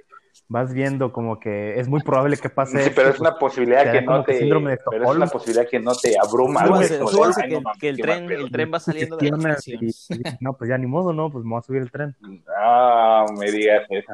vas 0.49 0.73
viendo 0.73 1.13
como 1.13 1.41
que 1.41 1.79
es 1.79 1.89
muy 1.89 2.01
probable 2.01 2.37
que 2.37 2.49
pase. 2.51 2.79
Sí, 2.85 2.91
pero 2.95 3.09
esto, 3.09 3.15
es 3.17 3.21
una 3.21 3.39
posibilidad 3.39 3.83
te 3.83 3.87
da 3.89 3.93
que 3.93 4.03
no 4.03 4.25
que 4.25 4.33
te. 4.33 4.39
síndrome 4.39 4.71
de 4.73 4.79
Pero 4.91 5.11
es 5.11 5.17
una 5.17 5.27
posibilidad 5.27 5.69
que 5.69 5.81
no 5.81 5.93
te 5.95 6.19
abruma, 6.19 6.61
ay, 6.63 6.69
que, 7.49 7.61
no 7.61 7.73
que 7.81 7.89
el 7.89 8.01
tren, 8.01 8.31
el 8.31 8.51
tren 8.51 8.71
va 8.73 8.81
saliendo 8.81 9.17
de 9.17 9.31
la 9.31 9.59
y- 9.67 9.89
y- 9.89 10.23
no, 10.41 10.57
pues 10.57 10.71
ya 10.71 10.79
ni 10.79 10.87
modo, 10.87 11.13
¿no? 11.13 11.31
Pues 11.31 11.45
me 11.45 11.51
voy 11.51 11.59
a 11.59 11.63
subir 11.63 11.83
el 11.83 11.91
tren. 11.91 12.15
No, 12.21 13.27
me 13.39 13.51
digas 13.51 13.85
eso. 13.91 14.13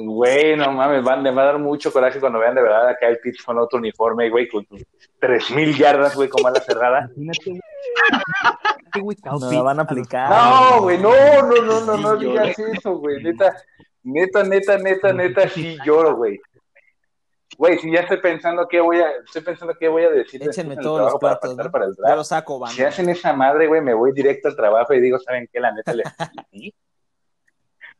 Güey, 0.00 0.54
no 0.56 0.70
mames, 0.72 1.02
van, 1.02 1.22
me 1.22 1.30
va 1.32 1.42
a 1.42 1.46
dar 1.46 1.58
mucho 1.58 1.92
coraje 1.92 2.20
cuando 2.20 2.38
vean 2.38 2.54
de 2.54 2.62
verdad 2.62 2.88
a 2.88 2.96
Kyle 2.96 3.18
Pitts 3.20 3.42
con 3.42 3.58
otro 3.58 3.78
uniforme, 3.80 4.30
güey, 4.30 4.46
con 4.48 4.64
sus 4.66 4.84
3000 5.18 5.76
yardas, 5.76 6.14
güey, 6.14 6.28
con 6.28 6.46
ala 6.46 6.60
cerrada. 6.60 7.10
Nos 9.30 9.52
la 9.52 9.62
van 9.62 9.78
a 9.80 9.82
aplicar. 9.82 10.30
No, 10.30 10.82
güey, 10.82 10.98
no, 10.98 11.10
no, 11.42 11.62
no, 11.62 11.80
no, 11.84 11.96
no 11.96 12.16
digas 12.16 12.58
eso, 12.58 12.96
güey. 12.98 13.22
Neta, 13.22 13.54
neta, 14.02 14.42
neta, 14.44 14.78
neta, 14.78 15.12
neta, 15.12 15.48
sí 15.48 15.76
lloro, 15.84 16.16
güey. 16.16 16.40
Güey, 17.56 17.78
si 17.78 17.90
ya 17.92 18.00
estoy 18.00 18.18
pensando 18.20 18.68
qué 18.68 18.80
voy 18.80 18.98
a, 19.00 19.10
estoy 19.26 19.42
pensando 19.42 19.74
qué 19.78 19.88
voy 19.88 20.04
a 20.04 20.10
decir. 20.10 20.40
Échenme 20.42 20.74
el 20.74 20.80
todos 20.80 21.00
los 21.00 21.20
para 21.20 21.40
platos, 21.40 21.56
¿no? 21.56 21.70
para 21.72 21.86
el 21.86 21.90
Ya 21.96 22.02
draft. 22.02 22.16
lo 22.18 22.24
saco, 22.24 22.54
Si 22.68 22.76
banda. 22.76 22.88
hacen 22.88 23.08
esa 23.08 23.32
madre, 23.32 23.66
güey, 23.66 23.80
me 23.80 23.94
voy 23.94 24.12
directo 24.12 24.46
al 24.48 24.54
trabajo 24.56 24.94
y 24.94 25.00
digo, 25.00 25.18
¿saben 25.18 25.48
qué? 25.52 25.58
La 25.58 25.72
neta 25.72 25.92
le 25.92 26.04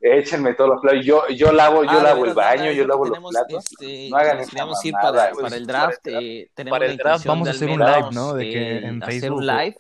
Échenme 0.01 0.55
todos 0.55 0.71
los 0.71 0.81
platos. 0.81 1.05
Yo, 1.05 1.23
yo 1.29 1.51
lavo, 1.53 1.83
yo 1.83 1.91
Ah, 1.91 2.03
lavo 2.03 2.25
el 2.25 2.35
baño, 2.35 2.71
yo 2.71 2.87
lavo 2.87 3.05
los 3.05 3.11
tenemos, 3.13 3.31
platos. 3.33 3.65
este, 3.73 4.09
No 4.09 4.17
hagan 4.17 4.47
queríamos 4.47 4.85
ir 4.85 4.93
para, 4.93 5.11
para 5.13 5.27
el 5.29 5.35
Para 5.37 5.49
draft. 5.49 5.59
el 5.59 5.67
draft. 5.67 6.07
eh, 6.25 6.51
tenemos 6.55 6.75
Para 6.79 6.87
la 6.87 6.93
el 6.93 6.99
draft 6.99 7.27
vamos 7.27 7.49
a 7.49 7.51
hacer 7.51 7.69
un 7.71 7.81
live, 7.81 8.09
¿no? 8.13 8.35
De 8.35 8.45
que 8.51 8.59
eh, 8.63 8.87
en 8.87 9.03
hacer 9.03 9.13
Facebook 9.21 9.39
un 9.39 9.47
live. 9.47 9.77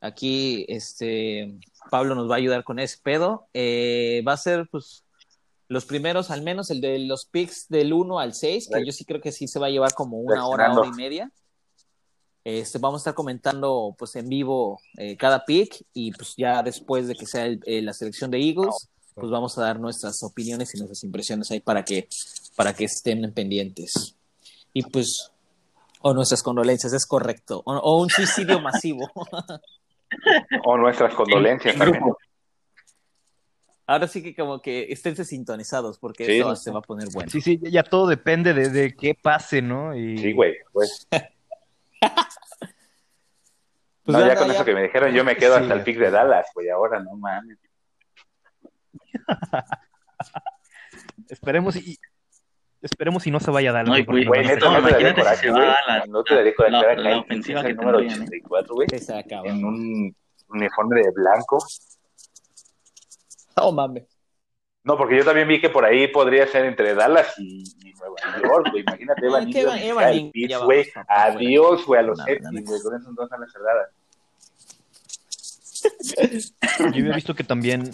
Aquí, 0.00 0.64
este, 0.68 1.58
Pablo 1.90 2.14
nos 2.14 2.30
va 2.30 2.34
a 2.34 2.38
ayudar 2.38 2.64
con 2.64 2.78
ese 2.78 2.98
pedo. 3.02 3.48
Eh, 3.52 4.22
va 4.26 4.32
a 4.32 4.36
ser, 4.38 4.68
pues, 4.70 5.04
los 5.68 5.84
primeros, 5.84 6.30
al 6.30 6.42
menos 6.42 6.70
el 6.70 6.80
de 6.80 6.98
los 7.00 7.26
picks 7.26 7.68
del 7.68 7.92
1 7.92 8.18
al 8.20 8.32
6, 8.34 8.68
que 8.72 8.86
yo 8.86 8.92
sí 8.92 9.04
creo 9.04 9.20
que 9.20 9.32
sí 9.32 9.48
se 9.48 9.58
va 9.58 9.66
a 9.66 9.70
llevar 9.70 9.92
como 9.94 10.18
una 10.18 10.46
hora, 10.46 10.72
hora 10.72 10.86
y 10.86 10.92
media. 10.92 11.30
Este, 12.44 12.78
vamos 12.78 13.00
a 13.00 13.02
estar 13.02 13.14
comentando, 13.14 13.94
pues, 13.98 14.14
en 14.16 14.28
vivo 14.28 14.78
eh, 14.96 15.16
cada 15.16 15.44
pick 15.44 15.84
y, 15.92 16.12
pues, 16.12 16.34
ya 16.36 16.62
después 16.62 17.08
de 17.08 17.14
que 17.16 17.26
sea 17.26 17.46
el- 17.46 17.60
eh, 17.66 17.82
la 17.82 17.92
selección 17.92 18.30
de 18.30 18.38
Eagles, 18.38 18.88
pues 19.16 19.30
vamos 19.30 19.56
a 19.56 19.62
dar 19.62 19.80
nuestras 19.80 20.22
opiniones 20.22 20.74
y 20.74 20.78
nuestras 20.78 21.02
impresiones 21.02 21.50
ahí 21.50 21.60
para 21.60 21.82
que, 21.84 22.06
para 22.54 22.74
que 22.74 22.84
estén 22.84 23.32
pendientes. 23.32 24.14
Y 24.74 24.82
pues, 24.82 25.32
o 26.02 26.12
nuestras 26.12 26.42
condolencias, 26.42 26.92
es 26.92 27.06
correcto. 27.06 27.62
O, 27.64 27.74
o 27.76 28.02
un 28.02 28.10
suicidio 28.10 28.60
masivo. 28.60 29.10
O 30.64 30.76
nuestras 30.78 31.12
condolencias 31.14 31.74
En 31.74 31.80
también. 31.80 32.04
Ahora 33.88 34.06
sí 34.06 34.22
que 34.22 34.36
como 34.36 34.62
que 34.62 34.84
esténse 34.92 35.24
sintonizados 35.24 35.98
porque 35.98 36.24
Sí, 36.24 36.32
esto 36.36 36.48
no 36.50 36.56
se 36.56 36.70
va 36.70 36.78
a 36.78 36.82
poner 36.82 37.08
bueno. 37.12 37.28
Sí, 37.28 37.40
sí, 37.40 37.58
ya 37.60 37.82
todo 37.82 38.06
depende 38.06 38.54
de, 38.54 38.68
de 38.68 38.94
qué 38.94 39.14
pase, 39.20 39.62
¿no? 39.62 39.96
Y... 39.96 40.16
Sí, 40.18 40.32
güey, 40.32 40.54
güey. 40.72 40.88
Pues 41.02 41.08
no, 44.06 44.26
ya 44.26 44.36
con 44.36 44.46
ya- 44.46 44.54
eso 44.54 44.64
que 44.64 44.74
me 44.74 44.82
dijeron, 44.84 45.12
yo 45.12 45.24
me 45.24 45.36
quedo 45.36 45.56
Sí, 45.56 45.62
hasta 45.62 45.74
el 45.74 45.80
ya. 45.80 45.84
pick 45.84 45.98
de 45.98 46.10
Dallas, 46.12 46.46
güey, 46.54 46.68
ahora 46.68 47.00
no 47.00 47.16
mames. 47.16 47.58
Esperemos 51.28 51.76
y... 51.76 51.98
Esperemos 52.82 53.26
y... 53.26 53.30
No 53.30 53.40
se 53.40 53.50
vaya 53.50 53.70
a 53.70 53.72
dar. 53.72 53.88
No, 53.88 53.96
y 53.98 54.04
porque 54.04 54.26
güey, 54.26 54.46
no 54.46 54.54
no 54.70 54.78
imagínate 54.78 55.08
si 55.08 55.14
coraje, 55.14 55.36
se 55.46 55.50
güey. 55.50 55.62
va 55.66 55.72
a 55.74 55.98
la- 55.98 56.06
No 56.06 56.22
te 56.22 56.34
daría 56.34 56.54
coraje 56.54 56.72
la- 56.72 56.80
ver 56.82 56.90
a 56.90 56.94
la 57.02 57.10
Kyle 57.10 57.18
ofensiva 57.20 57.62
que 57.62 57.68
el 57.68 57.76
número 57.76 57.98
tendrían, 57.98 58.22
¿eh? 58.22 58.26
84, 58.26 58.74
güey, 58.74 58.88
en 59.44 59.64
un 59.64 60.16
uniforme 60.48 61.00
de 61.02 61.10
blanco. 61.12 61.58
No 63.56 63.72
mames. 63.72 64.04
No, 64.84 64.96
porque 64.96 65.16
yo 65.16 65.24
también 65.24 65.48
vi 65.48 65.60
que 65.60 65.70
por 65.70 65.84
ahí 65.84 66.06
podría 66.06 66.46
ser 66.46 66.64
entre 66.66 66.94
Dallas 66.94 67.34
y, 67.38 67.64
y 67.84 67.92
Nueva 67.94 68.14
York, 68.40 68.68
güey. 68.70 68.82
Imagínate, 68.82 69.22
No, 69.22 69.36
Evan 69.38 69.78
Evan- 69.80 70.30
Pitts, 70.30 70.58
güey. 70.62 70.86
Adiós, 71.08 71.84
güey, 71.86 71.98
a 71.98 72.02
los 72.04 72.18
la 72.18 72.24
neta. 72.26 72.50
güey, 72.52 72.64
con 72.64 73.14
dos 73.16 73.32
a 73.32 73.38
las 73.38 73.50
cerradas. 73.52 73.90
Yo 76.78 76.86
había 77.02 77.14
visto 77.14 77.34
que 77.34 77.44
también 77.44 77.90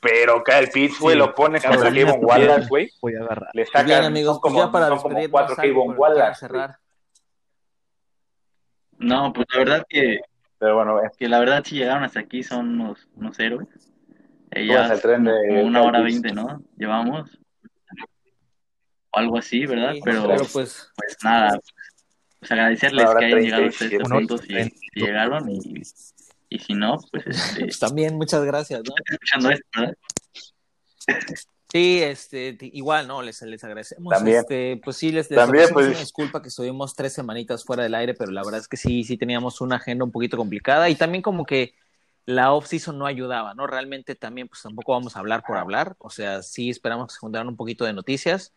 Pero 0.00 0.42
Kyle 0.44 0.68
Pitts, 0.68 1.00
güey, 1.00 1.14
Sí, 1.14 1.18
lo 1.18 1.34
pone 1.34 1.60
contra 1.60 1.90
Kevin. 1.90 2.14
Wallace, 2.20 2.68
güey. 2.68 2.90
voy 3.00 3.14
a 3.14 3.20
agarrar. 3.20 3.50
Le 3.52 3.66
sacan, 3.66 3.86
bien, 3.86 4.04
amigos, 4.04 4.34
son 4.34 4.40
pues 4.42 4.52
como, 4.52 4.66
ya 4.66 4.72
para 4.72 4.88
son 4.88 4.98
como 4.98 5.30
cuatro 5.30 5.56
Kevin 5.56 5.94
Wallace. 5.96 6.40
cerrar. 6.40 6.78
No, 8.98 9.32
pues 9.32 9.46
la 9.52 9.58
verdad 9.58 9.86
que, 9.88 10.20
Pero 10.58 10.76
bueno, 10.76 11.02
eh, 11.02 11.10
que 11.18 11.28
la 11.28 11.38
verdad 11.38 11.62
si 11.64 11.76
llegaron 11.76 12.04
hasta 12.04 12.20
aquí 12.20 12.42
son 12.42 12.80
unos, 12.80 13.08
unos 13.14 13.38
héroes. 13.38 13.68
Ya 14.54 14.86
al 14.86 15.02
tren 15.02 15.24
de 15.24 15.32
como 15.48 15.62
una 15.62 15.82
hora 15.82 16.00
veinte, 16.00 16.32
¿no? 16.32 16.62
Llevamos. 16.76 17.38
O 19.10 19.18
algo 19.18 19.38
así, 19.38 19.66
¿verdad? 19.66 19.92
Sí, 19.94 20.00
pero, 20.02 20.26
pero 20.26 20.44
pues 20.52 20.90
pues 20.96 21.16
nada, 21.22 21.58
pues 22.38 22.52
agradecerles 22.52 23.02
Una 23.02 23.10
hora 23.10 23.20
que 23.20 23.26
hayan 23.26 23.40
llegado 23.40 23.66
hasta 23.66 23.78
37. 23.88 23.96
este 23.96 24.14
punto 24.14 24.38
si, 24.38 24.64
si 24.64 25.00
llegaron 25.00 25.50
y, 25.50 25.82
y 26.48 26.58
si 26.58 26.74
no, 26.74 26.98
pues 27.10 27.26
este, 27.26 27.60
pues 27.60 27.78
también 27.78 28.16
muchas 28.16 28.44
gracias, 28.44 28.82
¿no? 28.84 28.94
escuchando 29.10 29.50
esto, 29.50 29.66
¿verdad? 29.76 29.96
Sí, 31.68 32.00
este, 32.02 32.56
igual, 32.60 33.08
¿no? 33.08 33.22
Les, 33.22 33.42
les 33.42 33.62
agradecemos. 33.64 34.10
También. 34.10 34.38
Este, 34.38 34.80
pues 34.82 34.96
sí, 34.96 35.10
les, 35.10 35.28
les 35.30 35.36
También, 35.36 35.68
pues- 35.72 35.88
una 35.88 35.98
disculpa 35.98 36.40
que 36.40 36.48
estuvimos 36.48 36.94
tres 36.94 37.12
semanitas 37.12 37.64
fuera 37.64 37.82
del 37.82 37.94
aire, 37.94 38.14
pero 38.14 38.30
la 38.30 38.42
verdad 38.42 38.60
es 38.60 38.68
que 38.68 38.76
sí, 38.76 39.04
sí 39.04 39.16
teníamos 39.16 39.60
una 39.60 39.76
agenda 39.76 40.04
un 40.04 40.12
poquito 40.12 40.36
complicada 40.36 40.88
y 40.88 40.94
también 40.94 41.22
como 41.22 41.44
que 41.44 41.74
la 42.24 42.52
off-season 42.52 42.98
no 42.98 43.06
ayudaba, 43.06 43.54
¿no? 43.54 43.66
Realmente 43.66 44.14
también, 44.14 44.48
pues 44.48 44.62
tampoco 44.62 44.92
vamos 44.92 45.16
a 45.16 45.20
hablar 45.20 45.42
por 45.46 45.56
hablar, 45.56 45.96
o 45.98 46.10
sea, 46.10 46.42
sí 46.42 46.70
esperamos 46.70 47.08
que 47.08 47.14
se 47.14 47.20
juntaran 47.20 47.48
un 47.48 47.56
poquito 47.56 47.84
de 47.84 47.92
noticias, 47.92 48.52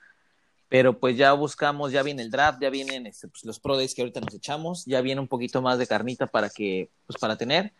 pero 0.69 0.99
pues 0.99 1.17
ya 1.17 1.33
buscamos, 1.33 1.91
ya 1.91 2.03
viene 2.03 2.21
el 2.21 2.29
draft, 2.29 2.61
ya 2.61 2.69
vienen 2.69 3.07
este, 3.07 3.27
pues, 3.27 3.43
los 3.43 3.59
pro 3.59 3.75
days 3.75 3.95
que 3.95 4.03
ahorita 4.03 4.21
nos 4.21 4.35
echamos, 4.35 4.85
ya 4.85 5.01
viene 5.01 5.19
un 5.19 5.27
poquito 5.27 5.63
más 5.63 5.79
de 5.79 5.87
carnita 5.87 6.27
para 6.27 6.49
que, 6.49 6.91
pues 7.07 7.19
para 7.19 7.37
tener. 7.37 7.73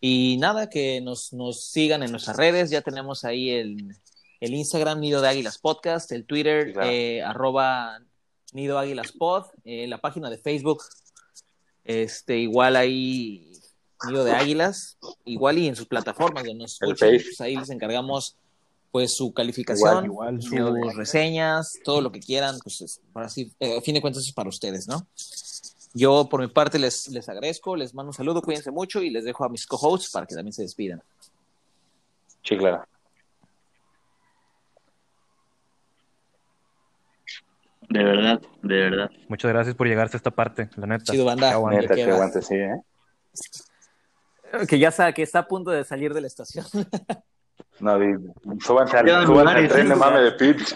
Y 0.00 0.38
nada, 0.38 0.68
que 0.68 1.00
nos, 1.02 1.32
nos 1.34 1.64
sigan 1.66 2.02
en 2.02 2.10
nuestras 2.10 2.36
redes, 2.36 2.70
ya 2.70 2.80
tenemos 2.80 3.24
ahí 3.24 3.50
el, 3.50 3.94
el 4.40 4.54
Instagram 4.54 4.98
Nido 4.98 5.20
de 5.20 5.28
Águilas 5.28 5.58
Podcast, 5.58 6.10
el 6.10 6.24
Twitter 6.24 6.72
claro. 6.72 6.90
eh, 6.90 7.22
arroba 7.22 8.00
Nido 8.52 8.78
Águilas 8.78 9.12
Pod, 9.12 9.44
eh, 9.64 9.86
la 9.86 9.98
página 9.98 10.30
de 10.30 10.38
Facebook, 10.38 10.82
este, 11.84 12.38
igual 12.38 12.76
ahí 12.76 13.52
Nido 14.08 14.24
de 14.24 14.32
Águilas, 14.32 14.96
igual 15.26 15.58
y 15.58 15.68
en 15.68 15.76
sus 15.76 15.86
plataformas 15.86 16.44
donde 16.44 16.62
nos 16.62 16.78
Face. 16.78 16.96
pues 16.96 17.40
ahí 17.42 17.56
les 17.56 17.70
encargamos 17.70 18.36
pues 18.92 19.16
su 19.16 19.32
calificación, 19.32 20.04
Igual, 20.04 20.38
igual. 20.40 20.82
sus 20.82 20.94
reseñas, 20.96 21.72
todo 21.82 22.00
lo 22.02 22.12
que 22.12 22.20
quieran, 22.20 22.56
pues 22.62 22.80
es- 22.82 23.00
para 23.12 23.26
así, 23.26 23.50
eh, 23.58 23.78
a 23.78 23.80
fin 23.80 23.94
de 23.94 24.00
cuentas 24.02 24.24
es 24.26 24.32
para 24.32 24.48
ustedes, 24.50 24.86
¿no? 24.86 25.06
Yo 25.94 26.28
por 26.30 26.40
mi 26.40 26.48
parte 26.48 26.78
les, 26.78 27.08
les 27.08 27.28
agradezco, 27.28 27.74
les 27.74 27.94
mando 27.94 28.10
un 28.10 28.14
saludo, 28.14 28.40
cuídense 28.42 28.70
mucho 28.70 29.02
y 29.02 29.10
les 29.10 29.24
dejo 29.24 29.44
a 29.44 29.48
mis 29.48 29.66
co-hosts 29.66 30.10
para 30.10 30.26
que 30.26 30.34
también 30.34 30.52
se 30.52 30.62
despidan. 30.62 31.02
sí, 32.44 32.56
claro. 32.56 32.84
De 37.88 38.02
verdad, 38.04 38.40
de 38.62 38.74
verdad. 38.76 39.10
Muchas 39.28 39.50
gracias 39.50 39.74
por 39.74 39.86
llegar 39.86 40.06
hasta 40.06 40.16
esta 40.16 40.30
parte, 40.30 40.70
la 40.76 40.86
neta. 40.86 41.12
Chido, 41.12 41.24
banda. 41.26 41.48
Que 41.48 41.54
aguante. 41.54 41.80
Neta, 41.82 41.94
que 41.94 42.02
aguante, 42.04 42.40
sí, 42.42 42.54
¿eh? 42.54 42.80
Que 44.66 44.78
ya 44.78 44.90
sabe 44.90 45.12
que 45.14 45.22
está 45.22 45.40
a 45.40 45.48
punto 45.48 45.70
de 45.70 45.84
salir 45.84 46.14
de 46.14 46.20
la 46.22 46.26
estación. 46.26 46.64
No, 47.80 47.98
di- 47.98 48.16
súbanse 48.60 48.96
al, 48.98 49.06
súbanse 49.26 49.68
tren 49.68 49.88
de 49.88 49.96
mame 49.96 50.20
lugares. 50.20 50.38
de. 50.38 50.74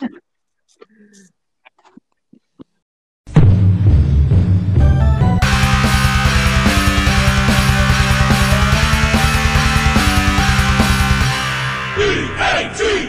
E-A-T 11.98 13.05